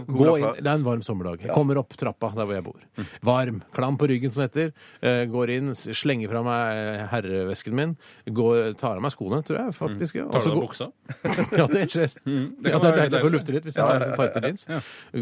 cola 0.07 0.37
inn, 0.37 0.47
det 0.63 0.67
er 0.67 0.73
en 0.75 0.83
varm 0.87 1.01
sommerdag. 1.05 1.41
Jeg 1.45 1.53
kommer 1.55 1.77
opp 1.81 1.95
trappa 1.97 2.31
der 2.35 2.45
hvor 2.47 2.55
jeg 2.57 2.63
bor. 2.65 2.79
Varm. 3.27 3.61
Klam 3.75 3.97
på 3.97 4.07
ryggen, 4.09 4.31
som 4.33 4.43
det 4.43 4.49
heter. 4.51 4.73
Eh, 5.01 5.25
Går 5.27 5.49
inn, 5.57 5.71
slenger 5.75 6.29
fra 6.31 6.41
meg 6.45 6.77
eh, 6.77 7.05
herrevesken 7.11 7.75
min. 7.77 7.95
Går, 8.27 8.73
tar 8.79 8.95
av 8.97 9.03
meg 9.05 9.13
skoene, 9.13 9.41
tror 9.47 9.59
jeg 9.65 9.75
faktisk. 9.77 10.15
ja. 10.21 10.27
Tar 10.31 10.45
du 10.45 10.51
av 10.55 10.61
buksa? 10.63 10.89
Ja, 11.57 11.65
det 11.71 11.85
skjer. 11.91 12.11
det 12.25 12.71
ja, 12.71 12.79
det 12.81 12.89
er 12.91 12.96
være 12.97 13.13
deilig 13.13 13.29
å 13.29 13.35
lufte 13.37 13.55
litt 13.55 13.67
hvis 13.67 13.77
jeg 13.79 13.85
tar 13.87 14.03
sånn 14.05 14.17
tighte 14.19 14.43
jeans. 14.47 14.67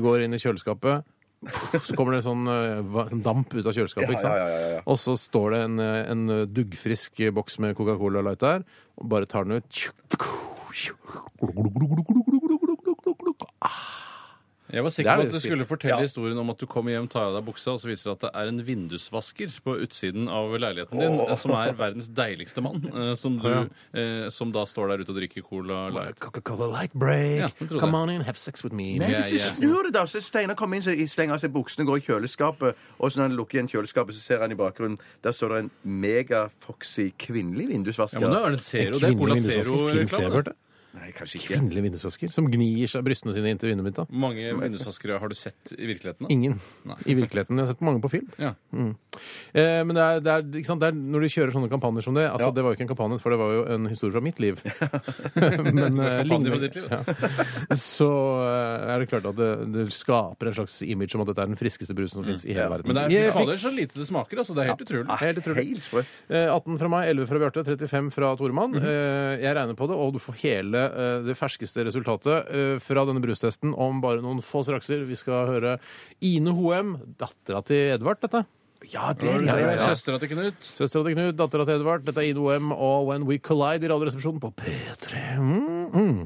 Går 0.05 0.25
inn 0.25 0.33
i 0.37 0.41
kjøleskapet. 0.41 1.11
Så 1.85 1.93
kommer 1.93 2.15
det 2.15 2.23
sånn, 2.25 2.47
eh, 2.49 2.79
sånn 3.11 3.21
damp 3.25 3.53
ut 3.53 3.65
av 3.65 3.75
kjøleskapet. 3.75 4.15
ikke 4.15 4.23
sant? 4.23 4.39
Ja, 4.39 4.47
ja, 4.49 4.69
ja. 4.77 4.81
Og 4.89 4.97
så 4.97 5.13
står 5.19 5.51
det 5.53 5.59
en, 5.67 5.79
eh, 5.83 6.11
en 6.11 6.25
duggfrisk 6.49 7.21
boks 7.35 7.59
med 7.59 7.75
Coca-Cola 7.77 8.23
Light 8.25 8.39
der, 8.41 8.63
og 8.97 9.09
bare 9.11 9.29
tar 9.29 9.43
den 9.45 9.61
ut. 9.61 9.85
Jeg 14.73 14.81
var 14.81 14.89
Det 14.89 14.95
sikker 14.95 15.11
er 15.11 15.15
på 15.15 15.21
at 15.21 15.27
du 15.27 15.35
fint. 15.35 15.43
skulle 15.45 15.65
fortelle 15.69 15.99
historien 16.01 16.39
om 16.41 16.49
at 16.49 16.57
du 16.57 16.65
kommer 16.65 16.91
hjem, 16.91 17.07
tar 17.07 17.27
av 17.27 17.35
deg 17.37 17.45
buksa, 17.45 17.75
og 17.75 17.79
så 17.83 17.85
viser 17.85 18.09
det 18.09 18.13
at 18.15 18.23
det 18.25 18.31
er 18.41 18.47
en 18.49 18.61
vindusvasker 18.65 19.51
på 19.61 19.75
utsiden 19.85 20.25
av 20.27 20.55
leiligheten 20.57 20.97
din, 20.99 21.19
eh, 21.21 21.35
som 21.37 21.51
er 21.51 21.73
verdens 21.77 22.09
deiligste 22.09 22.63
mann, 22.65 22.81
eh, 22.89 23.13
som, 23.15 23.37
du, 23.37 23.69
eh, 23.93 24.29
som 24.33 24.51
da 24.51 24.65
står 24.65 24.89
der 24.89 25.03
ute 25.05 25.13
og 25.13 25.19
drikker 25.21 25.45
Cola 25.45 25.89
Light. 25.93 26.19
Coca-Cola 26.19 26.71
Light 26.71 26.93
break. 26.93 27.37
Ja, 27.43 27.49
jeg 27.59 27.69
Come 27.79 27.91
det. 27.91 28.01
on 28.01 28.09
in, 28.09 28.21
have 28.21 28.37
sex 28.41 28.63
with 28.63 28.73
me. 28.73 28.97
Nei, 28.97 29.11
hvis 29.13 29.37
ja. 29.37 29.53
du 29.53 29.61
snur 29.61 29.83
det, 29.83 29.93
da, 29.93 30.05
så 30.09 30.21
Steinar 30.21 30.57
kommer 30.57 30.77
inn, 30.81 30.83
så 30.83 30.97
slenger 31.13 31.37
av 31.37 31.45
seg 31.45 31.53
buksene, 31.53 31.85
går 31.85 32.01
i 32.01 32.05
kjøleskapet, 32.09 32.73
og 32.97 33.11
så 33.11 33.21
når 33.21 33.29
han 33.29 33.37
lukker 33.37 33.59
igjen 33.59 33.69
kjøleskapet, 33.69 34.17
så 34.17 34.21
ser 34.33 34.41
han 34.41 34.51
i 34.51 34.57
bakgrunnen 34.57 34.97
Der 35.21 35.31
står 35.31 35.49
det 35.53 35.57
en 35.65 35.71
megafoxy 36.01 37.11
kvinnelig 37.21 37.69
vindusvasker. 37.69 38.19
Ja, 38.19 38.27
men 38.27 38.37
da 38.37 38.45
er 38.47 38.57
det 38.57 38.63
Zero, 38.65 38.97
det 38.97 39.13
er 39.13 39.17
Cola 39.19 39.37
vindusvasker. 39.37 40.07
Zero-reklame. 40.09 40.55
Nei, 40.95 41.09
kanskje 41.15 41.39
ikke. 41.41 41.49
Kvinnelige 41.53 41.83
vindusvasker 41.89 42.31
som 42.31 42.45
gnir 42.49 42.87
seg 42.89 43.03
brystene 43.05 43.33
sine 43.35 43.51
inntil 43.51 43.69
vinduet 43.73 43.89
mitt. 43.89 43.97
da. 43.99 44.05
Mange 44.09 44.53
vindusvaskere 44.57 45.19
har 45.19 45.27
du 45.31 45.35
sett 45.35 45.73
i 45.75 45.85
virkeligheten? 45.89 46.23
da? 46.25 46.31
Ingen 46.31 46.55
i 47.05 47.15
virkeligheten. 47.17 47.57
Jeg 47.59 47.65
har 47.67 47.73
sett 47.73 47.83
mange 47.85 47.99
på 48.01 48.09
film. 48.13 48.29
Ja. 48.39 48.53
Eh, 48.71 49.81
men 49.85 49.93
det 49.97 50.03
er, 50.05 50.21
det, 50.23 50.31
er, 50.31 50.45
ikke 50.61 50.69
sant? 50.69 50.81
det 50.83 50.89
er 50.91 50.95
når 50.95 51.25
de 51.25 51.29
kjører 51.35 51.53
sånne 51.55 51.69
kampanjer 51.71 52.05
som 52.07 52.15
det 52.17 52.25
altså 52.29 52.49
Det 52.55 52.63
var 52.63 52.71
jo 52.73 52.77
ikke 52.77 52.85
en 52.87 52.91
kampanje, 52.93 53.19
for 53.23 53.33
det 53.35 53.39
var 53.41 53.53
jo 53.55 53.61
en 53.75 53.85
historie 53.91 54.15
fra 54.15 54.23
mitt 54.23 54.39
liv. 54.43 54.59
men 55.75 55.99
eh, 55.99 56.17
Kampanje 56.23 56.53
fra 56.55 56.61
ditt 56.63 56.75
liv, 56.79 56.87
ja. 56.95 57.77
Så 57.79 58.09
eh, 58.45 58.87
er 58.95 59.03
det 59.03 59.09
klart 59.11 59.27
at 59.31 59.39
det, 59.39 59.49
det 59.75 59.85
skaper 59.95 60.51
en 60.51 60.57
slags 60.61 60.79
image 60.85 61.15
om 61.17 61.23
at 61.25 61.31
dette 61.31 61.43
er 61.45 61.51
den 61.51 61.59
friskeste 61.59 61.95
brusen 61.97 62.21
som 62.21 62.27
finnes 62.27 62.45
i 62.47 62.55
hele 62.55 62.69
verden. 62.71 62.87
Men 62.91 62.99
det 62.99 63.05
er 63.05 63.15
Jeg 63.15 63.33
fikk- 63.33 63.41
fader 63.43 63.61
så 63.65 63.73
lite 63.75 63.99
det 63.99 64.07
smaker, 64.09 64.41
altså. 64.43 64.55
Det 64.55 64.63
er 64.65 64.71
helt 64.71 64.85
utrolig. 64.85 65.19
Helt 65.25 65.41
utrolig. 65.43 65.65
Helt 65.75 65.83
sprøtt. 65.89 66.15
Eh, 66.29 66.47
18 66.55 66.79
fra 66.81 66.89
meg, 66.95 67.09
11 67.11 67.29
fra 67.31 67.41
Bjarte, 67.43 67.65
35 67.67 68.11
fra 68.15 68.31
Toremann. 68.39 68.71
Mhm. 68.75 68.85
Eh, 68.85 69.43
Jeg 69.45 69.55
regner 69.57 69.75
på 69.75 69.87
det, 69.89 69.95
og 69.99 70.13
du 70.15 70.19
får 70.21 70.35
hele 70.43 70.77
eh, 70.84 70.84
det 71.25 71.37
ferskeste 71.39 71.85
resultatet 71.87 72.51
eh, 72.51 72.75
fra 72.83 73.05
denne 73.07 73.23
brustesten 73.23 73.73
om 73.73 74.01
bare 74.03 74.23
noen 74.23 74.43
få 74.45 74.63
strakser. 74.65 75.05
Vi 75.09 75.17
skal 75.19 75.49
høre 75.49 75.77
Ine 76.25 76.53
Hoem, 76.57 76.97
dattera 77.19 77.63
til 77.65 77.95
Edvard, 77.95 78.21
dette. 78.23 78.45
Ja, 78.91 79.13
det 79.17 79.29
er 79.31 79.41
ja, 79.41 79.55
ja, 79.57 79.71
ja. 79.73 79.85
Søstera 79.89 80.19
til 80.21 80.29
Knut. 80.29 80.67
Søstera 80.77 81.05
til 81.07 81.15
Knut, 81.15 81.37
dattera 81.39 81.65
til 81.65 81.79
Edvard. 81.79 82.03
Dette 82.05 82.21
er 82.21 82.29
Ine 82.29 82.43
Hoem 82.43 82.73
og 82.75 83.07
When 83.09 83.25
We 83.25 83.39
Collide 83.41 83.87
i 83.87 83.89
Radioresepsjonen 83.89 84.41
på 84.43 84.51
P3. 84.59 85.21
Mm, 85.41 85.87
mm. 85.95 86.19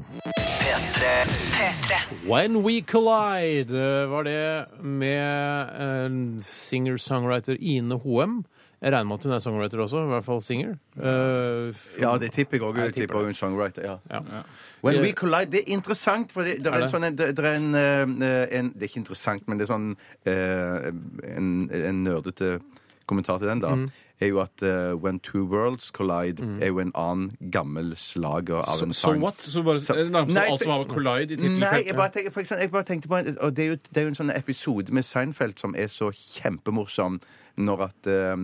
P3. 0.60 2.00
When 2.28 2.60
We 2.66 2.80
Collide 2.82 3.72
eh, 3.72 4.10
var 4.10 4.28
det 4.28 4.66
med 4.82 5.72
eh, 5.86 6.44
singer-songwriter 6.50 7.56
Ine 7.60 7.96
Hoem. 8.02 8.42
Jeg 8.82 8.92
regner 8.94 9.04
med 9.04 9.18
at 9.18 9.24
hun 9.24 9.32
er 9.36 9.38
songwriter 9.44 9.78
også, 9.84 10.02
i 10.06 10.08
hvert 10.08 10.24
fall 10.24 10.42
singer. 10.42 10.74
Uh, 10.96 11.74
Ja, 12.00 12.14
det 12.18 12.32
tipper 12.32 12.56
jeg 12.56 12.62
òg. 12.64 12.78
Jeg 12.80 12.94
tipper 12.94 13.18
hun 13.20 13.28
en 13.28 13.34
songwriter. 13.34 13.82
ja. 13.84 13.96
ja. 14.10 14.42
When 14.82 15.02
We 15.02 15.12
Collide, 15.12 15.50
det 15.52 15.60
er 15.66 15.72
interessant, 15.76 16.32
for 16.32 16.42
det, 16.42 16.56
det, 16.64 16.66
Er 16.66 16.78
er, 16.78 16.80
det? 16.86 16.90
sånn 16.90 17.04
en, 17.04 17.16
det, 17.18 17.36
det 17.36 17.44
er 17.44 17.58
en, 17.58 17.74
eh, 17.76 18.46
en 18.58 18.70
Det 18.72 18.82
er 18.86 18.88
ikke 18.88 19.02
interessant, 19.02 19.48
men 19.48 19.58
det 19.60 19.66
er 19.68 19.72
sånn 19.74 19.90
eh, 20.24 20.92
en, 21.36 21.50
en 21.70 22.04
nerdete 22.06 22.60
kommentar 23.06 23.38
til 23.42 23.48
den, 23.52 23.60
da. 23.60 23.74
Mm. 23.74 23.90
Er 24.20 24.28
jo 24.28 24.40
at 24.42 24.62
uh, 24.62 24.92
When 25.00 25.18
Two 25.24 25.44
Worlds 25.48 25.90
Collide 25.96 26.44
er 26.60 26.66
jo 26.68 26.78
en 26.78 26.90
annen 26.94 27.30
gammel 27.52 27.94
slager 27.96 28.60
av 28.60 28.82
en 28.84 28.92
So 28.92 29.12
what? 29.16 29.40
Så 29.40 29.62
bare, 29.64 29.80
Så- 29.80 29.94
er 29.94 30.04
det 30.04 30.12
nærmest 30.12 30.34
Nei, 30.36 30.44
alt 30.50 30.62
som 30.62 30.72
har 30.72 30.84
Collide 30.84 31.32
i 31.32 31.48
Nei, 31.48 31.84
jeg 31.86 31.96
bare, 31.96 32.10
tenker, 32.12 32.30
for 32.30 32.40
eksempel, 32.40 32.60
jeg 32.60 32.70
bare 32.70 32.84
tenkte 32.84 33.08
på 33.08 33.16
en, 33.16 33.36
og 33.40 33.56
det 33.56 33.64
er, 33.64 33.68
jo, 33.68 33.76
det 33.88 33.96
er 33.96 34.02
jo 34.02 34.08
en 34.08 34.18
sånn 34.20 34.36
episode 34.36 34.92
med 34.92 35.02
Seinfeld 35.08 35.58
som 35.60 35.74
er 35.76 35.88
så 35.88 36.10
kjempemorsom 36.12 37.20
når 37.66 37.78
at 37.88 38.02
eh, 38.10 38.36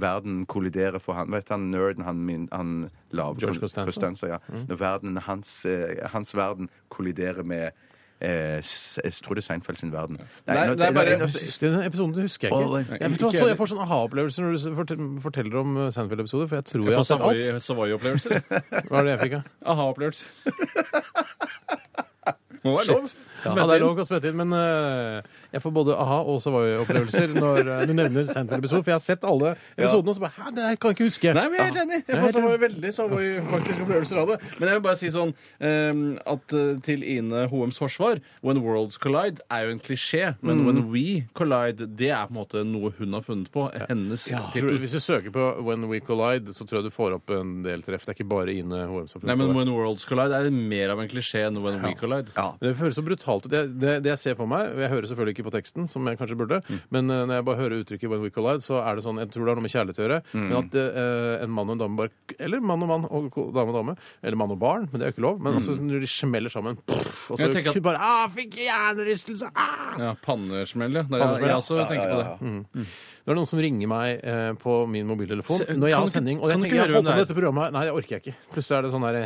verden 0.00 0.46
kolliderer 0.46 0.98
for 1.02 1.12
han 1.18 1.30
Vet 1.32 1.48
han 1.52 1.70
nerden 1.72 2.04
han, 2.06 2.16
min, 2.26 2.48
han 2.52 2.90
lav, 3.12 3.36
George 3.40 3.60
Costanza? 3.60 4.26
ja. 4.26 4.38
Når 4.68 4.76
verden, 4.80 5.16
hans, 5.28 5.64
eh, 5.66 5.96
hans 6.12 6.34
verden 6.36 6.68
kolliderer 6.90 7.42
med 7.44 7.70
eh, 8.22 8.62
Jeg 9.02 9.12
tror 9.22 9.34
det 9.34 9.42
er 9.42 9.46
Seinfeld 9.48 9.78
sin 9.80 9.90
verden. 9.92 10.16
Nei, 10.46 10.66
nå- 10.68 10.74
det 10.78 10.86
er 10.86 10.92
bare- 10.94 11.16
nå- 11.18 11.24
Episoden, 11.26 11.60
det 11.60 11.70
den 11.72 11.82
episoden 11.88 12.14
husker 12.22 12.48
jeg 12.48 12.54
ikke. 12.54 12.96
Jeg, 13.00 13.10
vet 13.10 13.20
så 13.34 13.46
jeg 13.48 13.56
får 13.58 13.66
sånn 13.72 13.82
aha-opplevelser 13.82 14.42
når 14.46 14.52
du 14.86 15.20
forteller 15.24 15.56
om 15.58 15.76
eh, 15.76 15.90
Seinfeld-episoder, 15.90 16.46
for 16.48 16.56
jeg 16.60 16.64
tror 16.70 16.82
jeg 16.86 16.92
Jeg 16.92 16.96
har 16.96 17.02
sett 17.10 17.20
alt. 17.20 17.36
Savoy- 17.66 17.66
Savoy-opplevelser. 17.66 18.32
Hva 18.88 18.96
er 18.98 19.02
det 19.02 19.10
jeg 19.16 19.20
fikk, 19.26 19.32
da? 19.32 19.42
Aha-opplevelser. 19.74 20.26
Må 22.62 22.76
være 22.78 22.86
lov. 22.94 23.10
Ja, 23.44 23.54
det 23.66 23.76
er 23.76 23.82
lov 23.82 23.98
å 23.98 24.04
smette 24.06 24.30
inn, 24.30 24.36
men 24.38 24.52
eh, 24.56 25.22
jeg 25.52 25.62
får 25.64 25.72
både 25.74 25.96
aha- 25.98 26.22
og 26.28 26.40
Savoy-opplevelser 26.44 27.32
når 27.36 27.60
eh, 27.66 27.82
du 27.88 27.92
nevner 27.96 28.26
Seinfeld-episoden. 28.28 28.84
for 28.84 28.92
jeg 28.92 28.98
har 28.98 29.04
sett 29.04 29.24
alle 29.28 29.54
episodene, 29.76 30.12
og 30.12 30.16
så 30.18 30.24
bare 30.26 30.32
Hæ, 30.36 30.50
det 30.56 30.66
her 30.68 30.76
kan 30.80 30.92
jeg 30.92 30.98
ikke 30.98 31.08
huske. 31.10 31.34
Nei, 31.36 31.44
men 31.48 31.58
jeg 31.58 31.62
er 31.62 31.70
helt 31.72 31.82
enig. 31.82 32.00
Jeg 32.08 32.22
får 32.22 32.34
så 32.36 32.52
veldig 32.66 32.92
Savoy 32.96 33.26
faktisk 33.52 33.82
opplevelser 33.86 34.20
av 34.22 34.30
det. 34.32 34.38
Men 34.58 34.68
jeg 34.70 34.78
vil 34.78 34.84
bare 34.86 35.00
si 35.00 35.10
sånn 35.14 35.34
eh, 35.60 36.02
at 36.34 36.56
eh, 36.58 36.70
til 36.86 37.02
Ine 37.16 37.46
Hoems 37.52 37.80
forsvar 37.82 38.20
When 38.46 38.62
Worlds 38.64 38.98
Collide 39.02 39.42
er 39.52 39.66
jo 39.66 39.74
en 39.76 39.82
klisjé, 39.82 40.32
men 40.42 40.62
When 40.66 40.82
We 40.92 41.24
Collide, 41.38 41.86
det 41.98 42.10
er 42.14 42.28
på 42.28 42.34
en 42.36 42.40
måte 42.42 42.62
noe 42.68 42.92
hun 42.98 43.16
har 43.16 43.24
funnet 43.26 43.50
på. 43.52 43.66
Hennes 43.88 44.28
Tror, 44.28 44.50
tittel. 44.54 44.78
hvis 44.82 44.94
du 44.96 45.00
søker 45.02 45.32
på 45.34 45.48
When 45.66 45.88
We 45.90 45.98
Collide, 46.04 46.52
så 46.54 46.66
tror 46.68 46.82
jeg 46.82 46.90
du 46.90 46.94
får 46.94 47.16
opp 47.18 47.30
en 47.34 47.62
del 47.66 47.82
treff. 47.86 48.04
Det 48.06 48.12
er 48.14 48.18
ikke 48.20 48.28
bare 48.30 48.52
Ine 48.54 48.84
Hoem 48.90 49.08
som 49.10 49.20
har 49.22 49.32
Nei, 49.32 49.36
men 49.40 49.48
på 49.48 49.52
det. 49.52 49.58
When 49.62 49.72
Worlds 49.74 50.06
Collide 50.08 50.38
er 50.38 50.50
mer 50.52 50.92
av 50.94 51.00
en 51.02 51.08
klisjé 51.10 51.46
enn 51.48 51.58
When 51.62 51.80
We 51.82 51.94
Collide. 51.98 52.32
Det 52.62 52.74
føles 52.78 52.94
så 52.98 53.02
brutalt 53.06 53.31
ut. 53.40 53.48
Det, 53.48 53.62
det, 53.80 53.92
det 54.04 54.10
jeg 54.12 54.18
ser 54.18 54.34
for 54.36 54.46
meg 54.50 54.76
Jeg 54.76 54.90
hører 54.92 55.06
selvfølgelig 55.08 55.34
ikke 55.36 55.46
på 55.48 55.54
teksten, 55.56 55.88
som 55.88 56.04
jeg 56.06 56.18
kanskje 56.20 56.36
burde, 56.36 56.60
men 56.90 57.08
eh, 57.10 57.22
når 57.26 57.34
jeg 57.40 57.44
bare 57.48 57.60
hører 57.62 57.80
uttrykket 57.84 58.10
'when 58.12 58.22
we 58.22 58.30
collide', 58.30 58.60
så 58.62 58.82
er 58.84 58.96
det 58.96 59.04
sånn 59.04 59.18
Jeg 59.22 59.30
tror 59.32 59.44
det 59.44 59.50
har 59.54 59.56
noe 59.60 59.66
med 59.66 59.72
kjærlighet 59.72 59.98
å 60.00 60.04
gjøre, 60.06 60.20
men 60.34 60.56
at 60.60 60.74
eh, 60.74 61.44
en 61.46 61.50
mann 61.50 61.68
og 61.70 61.76
en 61.76 61.82
dame 61.84 61.96
bare 61.96 62.10
Eller 62.38 62.60
mann 62.60 62.82
og 62.82 62.88
mann 62.92 63.04
og 63.08 63.30
dame 63.54 63.70
og 63.72 63.76
dame. 63.80 63.96
Eller 64.22 64.36
mann 64.36 64.50
og 64.50 64.58
barn, 64.58 64.88
men 64.92 65.00
det 65.00 65.06
er 65.06 65.12
jo 65.12 65.16
ikke 65.16 65.26
lov. 65.28 65.40
Men 65.40 65.54
altså 65.58 65.76
når 65.80 66.00
de 66.00 66.06
smeller 66.10 66.50
sammen 66.52 66.76
pff, 66.86 67.30
Og 67.30 67.38
så 67.38 67.48
Jeg 67.52 67.66
at- 67.66 67.82
bare 67.88 67.98
ah, 67.98 68.28
'Fikk 68.28 68.56
hjernerystelse!' 68.68 69.50
Ah! 69.54 69.96
Ja, 69.98 70.14
Pannesmell, 70.22 70.92
ja. 70.92 71.02
Jeg, 71.08 71.42
jeg 71.46 71.56
også 71.56 71.88
tenker 71.88 72.08
på 72.12 72.20
det. 72.22 72.86
Det 73.22 73.30
er 73.30 73.36
noen 73.38 73.46
som 73.46 73.60
ringer 73.62 73.86
meg 73.86 74.18
eh, 74.26 74.52
på 74.58 74.72
min 74.90 75.06
mobiltelefon 75.06 75.60
Se- 75.62 75.74
når 75.78 75.88
jeg 75.92 75.98
har 75.98 76.08
sending. 76.10 76.40
Og 76.42 76.50
jeg 76.50 76.58
tenker 76.58 76.74
jeg 76.74 76.82
høre 76.82 76.82
har 76.82 76.88
hvem 76.90 76.96
holdt 76.96 77.06
på 77.06 77.10
med 77.12 77.12
det 77.12 77.22
er? 77.22 77.26
dette 77.26 77.36
programmet. 77.38 77.72
Nei, 77.76 77.84
det 77.86 77.92
orker 77.94 78.16
jeg 78.16 78.22
ikke. 78.24 78.34
Plutselig 78.50 78.78
er 78.78 78.82
det 78.82 78.90
sånn 78.90 79.04
derre 79.06 79.22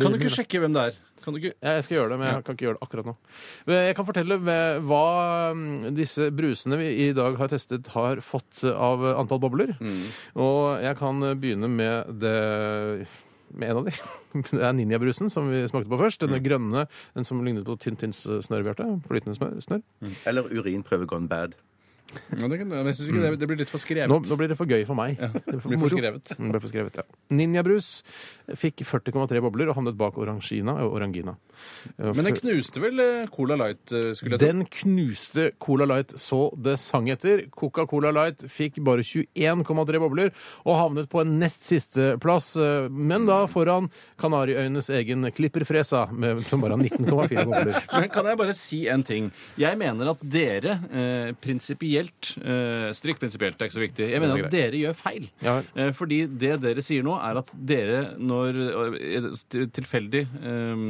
Kan 0.00 0.14
du 0.14 0.18
ikke 0.18 0.32
sjekke 0.32 0.60
hvem 0.62 0.72
det 0.72 0.84
er? 0.88 0.96
Kan 1.24 1.34
du 1.34 1.40
ikke 1.40 1.54
Ja, 1.64 1.74
jeg 1.78 1.84
skal 1.86 1.96
gjøre 1.98 2.10
det, 2.12 2.18
men 2.20 2.28
jeg 2.34 2.44
kan 2.44 2.54
ikke 2.58 2.66
gjøre 2.68 2.76
det 2.76 2.84
akkurat 2.84 3.08
nå. 3.08 3.14
Jeg 3.72 3.96
kan 3.96 4.04
fortelle 4.10 4.36
hva- 4.84 5.54
mm, 5.56 5.94
disse 5.96 6.30
brusene 6.36 6.76
vi 6.80 6.88
i 7.08 7.12
dag 7.16 7.36
har 7.40 7.48
testet, 7.48 7.88
har 7.96 8.20
fått 8.20 8.62
av 8.70 9.02
antall 9.16 9.40
bobler. 9.40 9.74
Og 10.36 10.82
jeg 10.84 10.96
kan 11.00 11.20
begynne 11.40 11.70
med 11.72 12.18
det 12.20 13.06
med 13.54 13.70
en 13.70 13.76
av 13.80 13.84
de. 13.86 13.92
Det 14.50 14.58
er 14.66 14.72
ninjabrusen 14.74 15.30
som 15.30 15.46
vi 15.48 15.60
smakte 15.70 15.86
på 15.88 15.98
først. 16.00 16.24
Denne 16.26 16.40
grønne, 16.42 16.88
den 17.14 17.24
som 17.28 17.38
lignet 17.46 17.64
på 17.68 17.76
Tynn 17.78 17.94
Tynns 18.00 18.24
snørr, 18.26 18.64
Bjarte. 18.66 18.88
Flytende 19.06 19.36
snørr. 19.62 19.84
Mm. 20.02 20.16
Eller 20.26 20.48
urinprøve 20.50 21.06
gone 21.06 21.28
bad. 21.30 21.54
ja, 22.14 22.46
det, 22.46 22.58
kan, 22.60 22.70
jeg 22.70 22.94
synes 22.94 23.08
ikke 23.10 23.22
det, 23.22 23.30
det 23.40 23.46
blir 23.48 23.58
litt 23.62 23.70
for 23.72 23.82
skrevet. 23.82 24.10
Nå, 24.10 24.18
nå 24.28 24.36
blir 24.38 24.50
det 24.50 24.58
for 24.58 24.66
gøy 24.70 24.82
for 24.86 24.94
meg. 24.98 25.16
Det 25.18 25.40
det 25.46 25.62
blir 25.64 25.80
for 25.80 25.94
skrevet. 25.94 26.34
Mm, 26.34 26.44
Det 26.44 26.52
ble 26.52 26.60
for 26.66 26.70
skrevet, 26.74 26.98
ja. 27.00 27.04
Ninjabrus 27.34 27.88
fikk 28.58 28.84
40,3 28.84 29.40
bobler 29.44 29.70
og 29.70 29.78
havnet 29.78 29.96
bak 29.98 30.18
Orangina 30.20 30.76
og 30.84 30.98
Orangina. 30.98 31.36
Men 31.96 32.28
den 32.28 32.36
knuste 32.36 32.82
vel 32.82 33.00
eh, 33.00 33.26
Cola 33.32 33.56
Light, 33.58 33.92
eh, 33.94 34.10
skulle 34.16 34.36
jeg 34.36 34.42
ta? 34.42 34.50
Den 34.50 34.64
knuste 34.68 35.46
Cola 35.62 35.86
Light 35.88 36.14
så 36.20 36.48
det 36.60 36.76
sang 36.82 37.08
etter. 37.12 37.46
Coca-Cola 37.54 38.12
Light 38.14 38.44
fikk 38.50 38.80
bare 38.84 39.04
21,3 39.06 40.02
bobler 40.02 40.32
og 40.64 40.78
havnet 40.80 41.10
på 41.12 41.22
en 41.22 41.36
nest 41.40 41.64
siste 41.66 42.14
plass, 42.22 42.52
eh, 42.60 42.88
men 42.90 43.28
da 43.30 43.44
foran 43.50 43.90
Kanariøyenes 44.20 44.90
egen 44.98 45.24
Klipperfresa, 45.34 46.06
med, 46.12 46.42
som 46.50 46.64
bare 46.64 46.76
har 46.76 46.84
19,4 46.84 47.44
bobler. 47.48 47.78
Men 47.92 48.10
kan 48.12 48.30
jeg 48.30 48.40
bare 48.40 48.56
si 48.58 48.84
en 48.90 49.06
ting? 49.06 49.30
Jeg 49.60 49.78
mener 49.80 50.12
at 50.14 50.24
dere 50.34 50.78
eh, 50.90 51.30
prinsipielt 51.40 52.34
eh, 52.42 52.90
Stryk 52.94 53.20
prinsipielt, 53.22 53.58
det 53.58 53.64
er 53.64 53.70
ikke 53.70 53.78
så 53.78 53.84
viktig. 53.84 54.10
Jeg 54.10 54.22
mener 54.22 54.42
er 54.42 54.48
at 54.48 54.54
dere 54.54 54.80
gjør 54.80 54.98
feil. 54.98 55.28
Ja. 55.44 55.58
Eh, 55.78 55.92
fordi 55.96 56.24
det 56.28 56.58
dere 56.64 56.84
sier 56.84 57.04
nå, 57.06 57.16
er 57.18 57.40
at 57.40 57.52
dere, 57.54 58.02
når 58.34 58.58
eh, 58.98 59.30
tilfeldig 59.78 60.24
eh, 60.26 60.88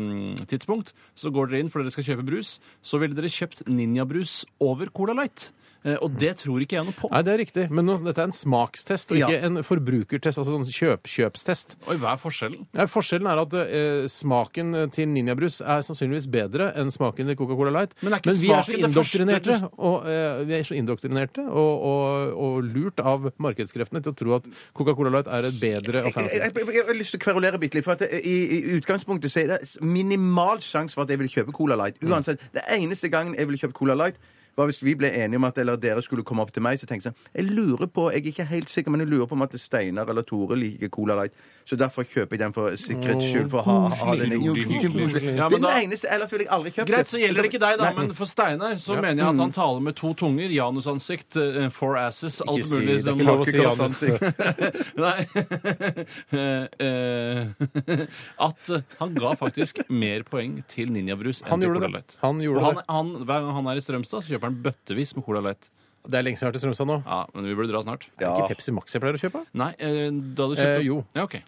tidspunkt, 0.50 0.94
så 1.14 1.32
går 1.34 1.52
dere 1.52 1.64
inn 1.64 1.72
for 1.72 1.84
dere 1.84 1.94
skal 1.94 2.08
kjøpe 2.08 2.26
brus, 2.32 2.56
så 2.82 3.00
ville 3.02 3.16
dere 3.16 3.32
kjøpt 3.32 3.66
Ninja-brus 3.68 4.42
over 4.64 4.92
Cola 4.94 5.16
Light. 5.20 5.50
Eh, 5.84 5.98
og 6.00 6.14
det 6.16 6.30
tror 6.40 6.62
ikke 6.64 6.78
jeg 6.78 6.86
noe 6.88 6.96
på. 6.96 7.10
Nei, 7.12 7.20
det 7.26 7.32
er 7.34 7.38
riktig. 7.42 7.64
Men 7.70 7.84
nå, 7.84 7.98
dette 8.00 8.22
er 8.22 8.30
en 8.30 8.32
smakstest, 8.32 9.10
og 9.12 9.18
Ja. 9.20 9.26
ikke 9.28 9.44
en 9.50 9.58
forbrukertest. 9.62 10.38
Altså 10.40 10.54
sånn 10.54 10.64
kjøp-kjøpstest. 10.72 11.76
Oi, 11.92 11.96
hva 12.00 12.14
er 12.14 12.20
forskjellen? 12.22 12.62
Ja, 12.72 12.86
forskjellen 12.88 13.28
er 13.28 13.40
at 13.42 13.52
eh, 13.60 14.06
smaken 14.08 14.72
til 14.94 15.08
ninjabrus 15.12 15.60
er 15.60 15.84
sannsynligvis 15.84 16.28
bedre 16.32 16.70
enn 16.80 16.88
smaken 16.94 17.28
til 17.28 17.36
Coca-Cola 17.36 17.70
Light. 17.74 17.92
Men 18.02 18.16
er 18.16 18.22
ikke 18.24 18.32
vi 18.40 18.48
er 18.50 18.62
så 18.64 18.72
smaken 18.72 19.28
det 19.28 19.42
første 19.44 19.70
og, 19.76 20.08
eh, 20.08 20.44
vi 20.48 20.56
er 20.58 20.64
så 20.64 20.78
indoktrinerte 20.78 21.44
og, 21.44 21.84
og, 21.90 22.32
og 22.46 22.64
lurt 22.64 23.00
av 23.04 23.28
markedskreftene 23.44 24.02
til 24.04 24.14
å 24.14 24.16
tro 24.16 24.34
at 24.38 24.48
Coca-Cola 24.72 25.12
Light 25.18 25.28
er 25.28 25.50
et 25.50 25.60
bedre 25.60 26.00
Jeg, 26.00 26.14
alternativ. 26.14 26.40
jeg, 26.40 26.54
jeg, 26.54 26.74
jeg 26.80 26.86
har 26.88 26.98
lyst 27.02 27.14
til 27.16 27.20
å 27.20 27.24
kverulere 27.28 27.60
bitte 27.60 27.76
litt. 27.78 27.84
For 27.84 27.98
at 27.98 28.06
i, 28.08 28.36
I 28.56 28.78
utgangspunktet 28.78 29.32
så 29.34 29.42
er 29.44 29.52
det 29.58 29.60
minimal 29.84 30.64
sjanse 30.64 30.96
for 30.96 31.04
at 31.04 31.12
jeg 31.12 31.20
vil 31.20 31.28
kjøpe 31.28 31.52
Cola 31.52 31.76
Light. 31.76 32.00
Uansett, 32.00 32.40
Det 32.54 32.64
eneste 32.72 33.10
gangen 33.12 33.36
jeg 33.36 33.46
ville 33.50 33.60
kjøpt 33.60 33.76
Cola 33.76 33.94
Light, 33.98 34.16
var 34.56 34.70
hvis 34.70 34.82
vi 34.84 34.94
ble 34.98 35.10
enige 35.10 35.40
om 35.40 35.46
at 35.48 35.58
eller 35.58 35.80
dere 35.80 36.02
skulle 36.02 36.24
komme 36.26 36.44
opp 36.44 36.52
til 36.54 36.64
meg. 36.64 36.78
Så 36.80 36.86
tenkte 36.90 37.10
jeg 37.10 37.14
sånn 37.14 37.32
Jeg 37.34 37.50
lurer 37.50 37.90
på, 37.90 38.08
jeg 38.12 38.22
er 38.22 38.32
ikke 38.32 38.48
helt 38.52 38.72
sikker, 38.72 38.94
men 38.94 39.04
jeg 39.04 39.12
lurer 39.12 39.30
på 39.30 39.38
om 39.38 39.46
at 39.46 39.56
Steinar 39.60 40.10
eller 40.10 40.26
Tore 40.26 40.58
liker 40.58 40.92
Cola 40.94 41.18
Light. 41.18 41.36
Så 41.64 41.78
derfor 41.80 42.04
kjøper 42.04 42.36
jeg 42.36 42.40
den 42.44 42.52
for 42.52 42.74
sikkerhets 42.76 43.24
skyld. 43.24 43.46
For 43.48 43.62
å 43.62 43.64
ha, 43.64 43.76
ha 43.96 44.14
den 44.20 44.34
i 44.36 44.38
Jo, 44.44 44.52
koselig. 44.52 45.36
Ja, 45.38 45.48
Det 45.48 45.56
men 45.56 45.64
er 45.64 45.64
da- 45.64 45.70
den 45.80 45.90
eneste, 45.90 46.10
ellers 46.12 46.30
ville 46.34 46.44
jeg 46.44 46.52
aldri 46.52 46.72
kjøpt 46.76 46.90
Greit, 46.92 47.08
så 47.08 47.18
gjelder 47.22 47.40
det 47.42 47.50
ikke 47.52 47.60
deg, 47.62 47.78
da. 47.80 47.84
Nei. 47.90 47.94
Men 48.04 48.12
for 48.18 48.26
Steinar 48.28 48.74
så 48.84 48.96
mener 49.00 49.22
jeg 49.22 49.28
at 49.32 49.40
han 49.40 49.54
taler 49.56 49.80
med 49.80 49.96
to 49.96 50.12
tunger. 50.14 50.48
Janusansikt, 50.52 51.36
eh, 51.40 51.68
four 51.70 51.96
asses, 51.96 52.42
alt 52.46 52.64
si 52.64 52.74
mulig. 52.74 52.98
det. 53.00 53.04
Det 53.04 53.08
er 53.08 53.16
ikke 53.16 53.28
lov 53.30 53.40
å 53.40 53.48
si 53.48 53.58
Janusansikt. 53.64 54.22
Janus. 54.44 54.94
Nei 55.04 55.26
Eh, 56.34 56.66
eh, 56.84 58.06
At 58.38 58.70
eh, 58.70 58.82
han 58.98 59.14
ga 59.16 59.34
faktisk 59.38 59.80
mer 59.88 60.22
poeng 60.28 60.58
til 60.70 60.90
Ninjabrus 60.92 61.42
enn 61.44 61.50
Han 61.54 61.60
til 61.64 61.74
Cola. 61.76 61.88
Light. 61.96 62.16
Han 62.22 62.40
gjorde 62.42 62.58
Og 62.60 62.64
han, 62.66 62.74
det. 62.76 62.84
han, 62.88 63.12
hver 63.28 63.40
gang 63.46 63.54
han 63.58 63.66
er 63.72 63.80
i 63.80 63.84
Strømstad, 63.84 64.24
så 64.24 64.34
kjøper 64.34 64.50
han 64.50 64.60
bøttevis 64.64 65.14
med 65.16 65.24
Cola 65.26 65.40
Light. 65.48 65.70
Det 66.04 66.18
er 66.18 66.22
lenge 66.26 66.36
siden 66.36 66.44
jeg 66.44 66.50
har 66.50 66.52
vært 66.52 66.60
i 66.60 66.64
Strømstad 66.66 66.86
nå. 66.90 66.96
Ja, 67.06 67.24
Men 67.34 67.44
vi 67.48 67.54
burde 67.56 67.72
dra 67.72 67.80
snart. 67.82 68.06
Er 68.18 68.26
det 68.26 68.42
ikke 68.44 68.54
Pepsi 68.54 68.72
Max 68.76 68.92
jeg 68.92 69.00
pleier 69.00 69.16
å 69.16 69.22
kjøpe? 69.22 69.40
Nei, 69.56 69.70
eh, 69.78 70.10
da 70.12 70.46
du 70.50 70.54
kjøpte 70.54 70.76
Eh, 70.80 70.84
jo. 70.84 71.04
Ja, 71.16 71.24
ok. 71.24 71.38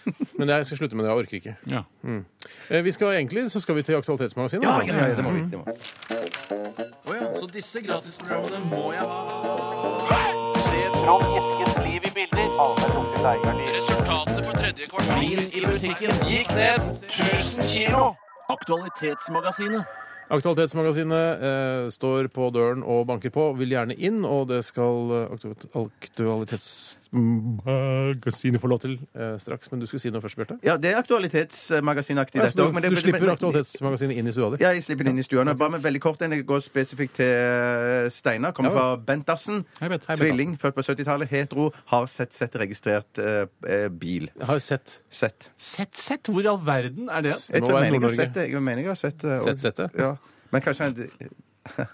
Men 0.38 0.48
jeg 0.48 0.66
skal 0.66 0.78
slutte 0.78 0.96
med 0.96 1.04
det. 1.04 1.10
Jeg 1.10 1.18
orker 1.24 1.36
ikke. 1.40 1.56
Ja. 1.68 1.82
Eh, 2.70 2.82
vi 2.86 2.90
skal 2.94 3.16
egentlig 3.18 3.50
så 3.50 3.60
skal 3.60 3.74
vi 3.76 3.82
til 3.82 3.98
Aktualitetsmagasinet. 3.98 4.64
Ja, 4.64 4.78
ja, 4.86 5.08
ja, 5.10 5.14
det 5.18 5.24
må 5.26 5.34
vi. 5.34 5.42
Det 5.50 5.58
må. 5.58 5.64
vi. 5.66 7.18
Så 7.40 7.46
disse 7.52 7.82
gratisprogrammene 7.84 8.58
må 8.70 8.92
jeg 8.94 9.04
ha. 9.04 9.18
Se 10.64 10.80
Trond 10.94 11.26
Eskens 11.40 11.76
liv 11.84 12.06
i 12.06 12.12
bilder. 12.14 12.46
Resultatet 13.76 14.44
for 14.46 14.54
tredje 14.56 14.88
kvartal 14.90 15.24
i 15.24 15.64
musikken 15.66 16.10
gikk 16.30 16.54
ned 16.56 16.80
1000 17.10 17.66
kilo. 17.74 18.14
Aktualitetsmagasinet. 18.50 19.84
Aktualitetsmagasinet 20.30 21.40
eh, 21.42 21.88
står 21.90 22.28
på 22.34 22.50
døren 22.54 22.82
og 22.86 23.06
banker 23.08 23.30
på, 23.34 23.48
vil 23.58 23.70
gjerne 23.74 23.94
inn, 23.98 24.20
og 24.24 24.46
det 24.52 24.60
skal 24.64 25.10
eh, 25.16 25.26
Aktualitetsmagasinet 25.80 28.60
få 28.62 28.68
lov 28.70 28.78
til 28.84 28.94
eh, 29.14 29.34
straks. 29.42 29.70
Men 29.72 29.80
du 29.82 29.86
skulle 29.90 30.02
si 30.04 30.10
noe 30.14 30.22
først, 30.22 30.36
Bjarte? 30.38 30.56
Ja, 30.66 30.74
det 30.80 30.88
er 30.92 30.96
aktualitetsmagasinaktig, 31.00 32.38
Ja, 32.40 32.44
så 32.52 32.56
du, 32.70 32.80
du 32.90 32.96
slipper 33.00 33.32
Aktualitetsmagasinet 33.34 34.16
inn 34.20 34.28
i 34.30 34.32
stua 34.34 34.48
di? 34.54 34.58
Ja, 34.62 34.70
jeg 34.76 34.82
slipper 34.86 35.04
det 35.08 35.12
inn 35.16 35.22
i 35.22 35.26
stua. 35.26 35.42
Nå, 35.46 35.52
Bare 35.60 35.72
med 35.76 35.82
veldig 35.84 36.02
kort 36.04 36.20
en. 36.26 36.32
Jeg 36.36 36.46
går 36.48 36.60
spesifikt 36.64 37.14
til 37.20 37.32
eh, 37.34 38.08
Steinar. 38.14 38.52
Kommer 38.56 38.70
Ja. 38.70 38.74
fra 38.78 38.86
Bentassen. 39.10 39.56
Hei, 39.80 39.88
Bent. 39.92 40.04
Hei, 40.08 40.16
Tvilling, 40.20 40.50
født 40.62 40.74
på 40.78 40.82
70-tallet. 40.86 41.26
Hetero. 41.30 41.64
Har 41.90 42.04
sett 42.10 42.32
sett 42.36 42.54
registrert 42.60 43.12
eh, 43.18 43.44
eh, 43.66 43.88
bil. 43.90 44.24
Jeg 44.38 44.46
har 44.50 44.58
sett 44.62 44.98
Sett. 45.10 45.48
Sett, 45.58 45.96
sett! 45.98 46.28
Hvor 46.30 46.44
i 46.44 46.46
all 46.46 46.60
verden 46.62 47.08
er 47.10 47.22
det? 47.26 47.32
Det 47.34 47.50
Jeg 47.56 47.62
må 47.64 47.68
tror 47.72 47.80
være 47.80 47.90
mener 47.90 47.98
jeg 47.98 48.06
har 48.10 48.14
sett 48.24 48.34
det. 48.38 48.44
Jeg 48.52 48.62
mener 48.62 48.82
jeg 48.84 48.90
har 48.92 49.00
sett 49.00 49.18
det. 49.24 49.32
og- 49.40 49.46
Sett 49.50 49.60
settet? 49.64 49.90
Ja. 49.98 50.12
Men 50.52 50.62
kanskje 50.64 50.88
han 50.88 50.94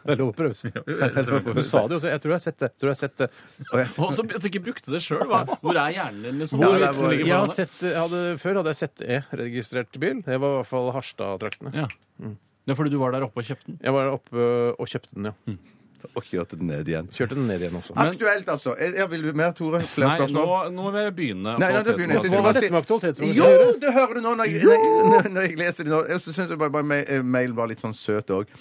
Det 0.06 0.12
er 0.14 0.16
lov 0.20 0.30
å 0.30 0.34
prøve. 0.36 0.54
Du 0.54 1.62
sa 1.66 1.82
det 1.84 1.96
jo 1.96 1.98
også. 1.98 2.08
Jeg 2.12 2.20
tror 2.22 2.32
jeg 2.32 2.36
har 2.38 2.44
sett 2.44 2.58
det. 2.62 2.68
Jeg 2.70 2.78
tror 2.80 2.88
jeg 2.88 2.94
har 2.94 3.00
sett 3.00 3.16
det. 3.18 3.28
Ja. 3.66 3.86
Og 4.06 4.12
så 4.14 4.24
at 4.24 4.44
du 4.44 4.48
ikke 4.48 4.62
brukte 4.68 4.94
det 4.94 5.00
sjøl. 5.04 5.24
Hvor 5.26 5.80
er 5.82 5.90
hjernen 5.96 6.22
din? 6.28 6.38
liksom? 6.40 6.62
Ja, 6.62 6.68
Hvor 6.70 6.78
det 6.78 6.86
er 6.86 6.86
vitsen 6.86 7.02
hvor- 7.04 7.12
ligger 7.16 7.26
Jeg 7.32 7.36
har 7.42 7.52
sett, 7.58 7.76
jeg 7.82 7.98
hadde, 7.98 8.20
før 8.40 8.60
hadde 8.60 8.72
jeg 8.72 8.80
sett 8.80 9.02
E-registrert 9.18 9.98
bil. 10.00 10.22
Det 10.24 10.38
var 10.40 10.54
i 10.54 10.58
hvert 10.60 10.70
fall 10.70 10.92
Harstad-traktene. 10.94 11.74
Ja. 11.82 11.88
Det 12.22 12.74
er 12.74 12.78
fordi 12.78 12.94
du 12.94 12.98
var 13.02 13.12
der 13.14 13.26
oppe 13.26 13.42
og 13.42 13.46
kjøpte 13.50 13.66
den? 13.72 13.80
Jeg 13.82 13.94
var 13.98 14.08
oppe 14.14 14.46
og 14.78 14.88
kjøpte 14.90 15.12
den, 15.18 15.28
ja. 15.32 15.56
Og 16.16 16.22
kjørte 16.28 16.56
den 16.60 16.68
ned 16.70 16.88
igjen. 16.88 17.06
Kjørte 17.12 17.34
den 17.38 17.46
ned 17.50 17.60
igjen 17.64 17.74
også. 17.78 17.94
Aktuelt, 17.98 18.48
altså. 18.52 18.74
Jeg, 18.78 19.06
vil 19.10 19.24
mer, 19.36 19.50
Tore? 19.56 19.80
Flere 19.92 20.08
Nei, 20.12 20.18
nå, 20.20 20.26
spørsmål? 20.28 20.72
nå 20.76 20.90
vil 20.94 21.00
jeg 21.06 21.14
begynne. 21.16 21.54
Nei, 21.58 21.70
nei, 21.72 21.82
begynner 21.88 22.18
jeg. 22.20 22.30
Hva 22.34 22.42
var 22.46 22.56
dette 22.58 22.70
med 22.74 22.80
Aktualitetsmagasinet 22.82 23.38
Jo, 23.40 23.48
gjøre? 23.50 23.78
det 23.82 23.92
hører 23.96 24.14
du 24.14 24.20
nå 24.26 24.34
når 24.40 24.50
jeg, 24.52 24.82
når, 25.10 25.28
når 25.34 25.46
jeg 25.48 25.56
leser 25.60 25.88
det 25.88 25.92
nå. 25.94 26.00
Jeg 26.12 26.20
syns 26.26 26.52
bare, 26.60 26.70
bare 26.76 26.88
ma- 26.92 27.00
eh, 27.06 27.22
mailen 27.36 27.56
var 27.58 27.70
litt 27.72 27.82
sånn 27.84 27.96
søt 27.96 28.30
òg. 28.36 28.52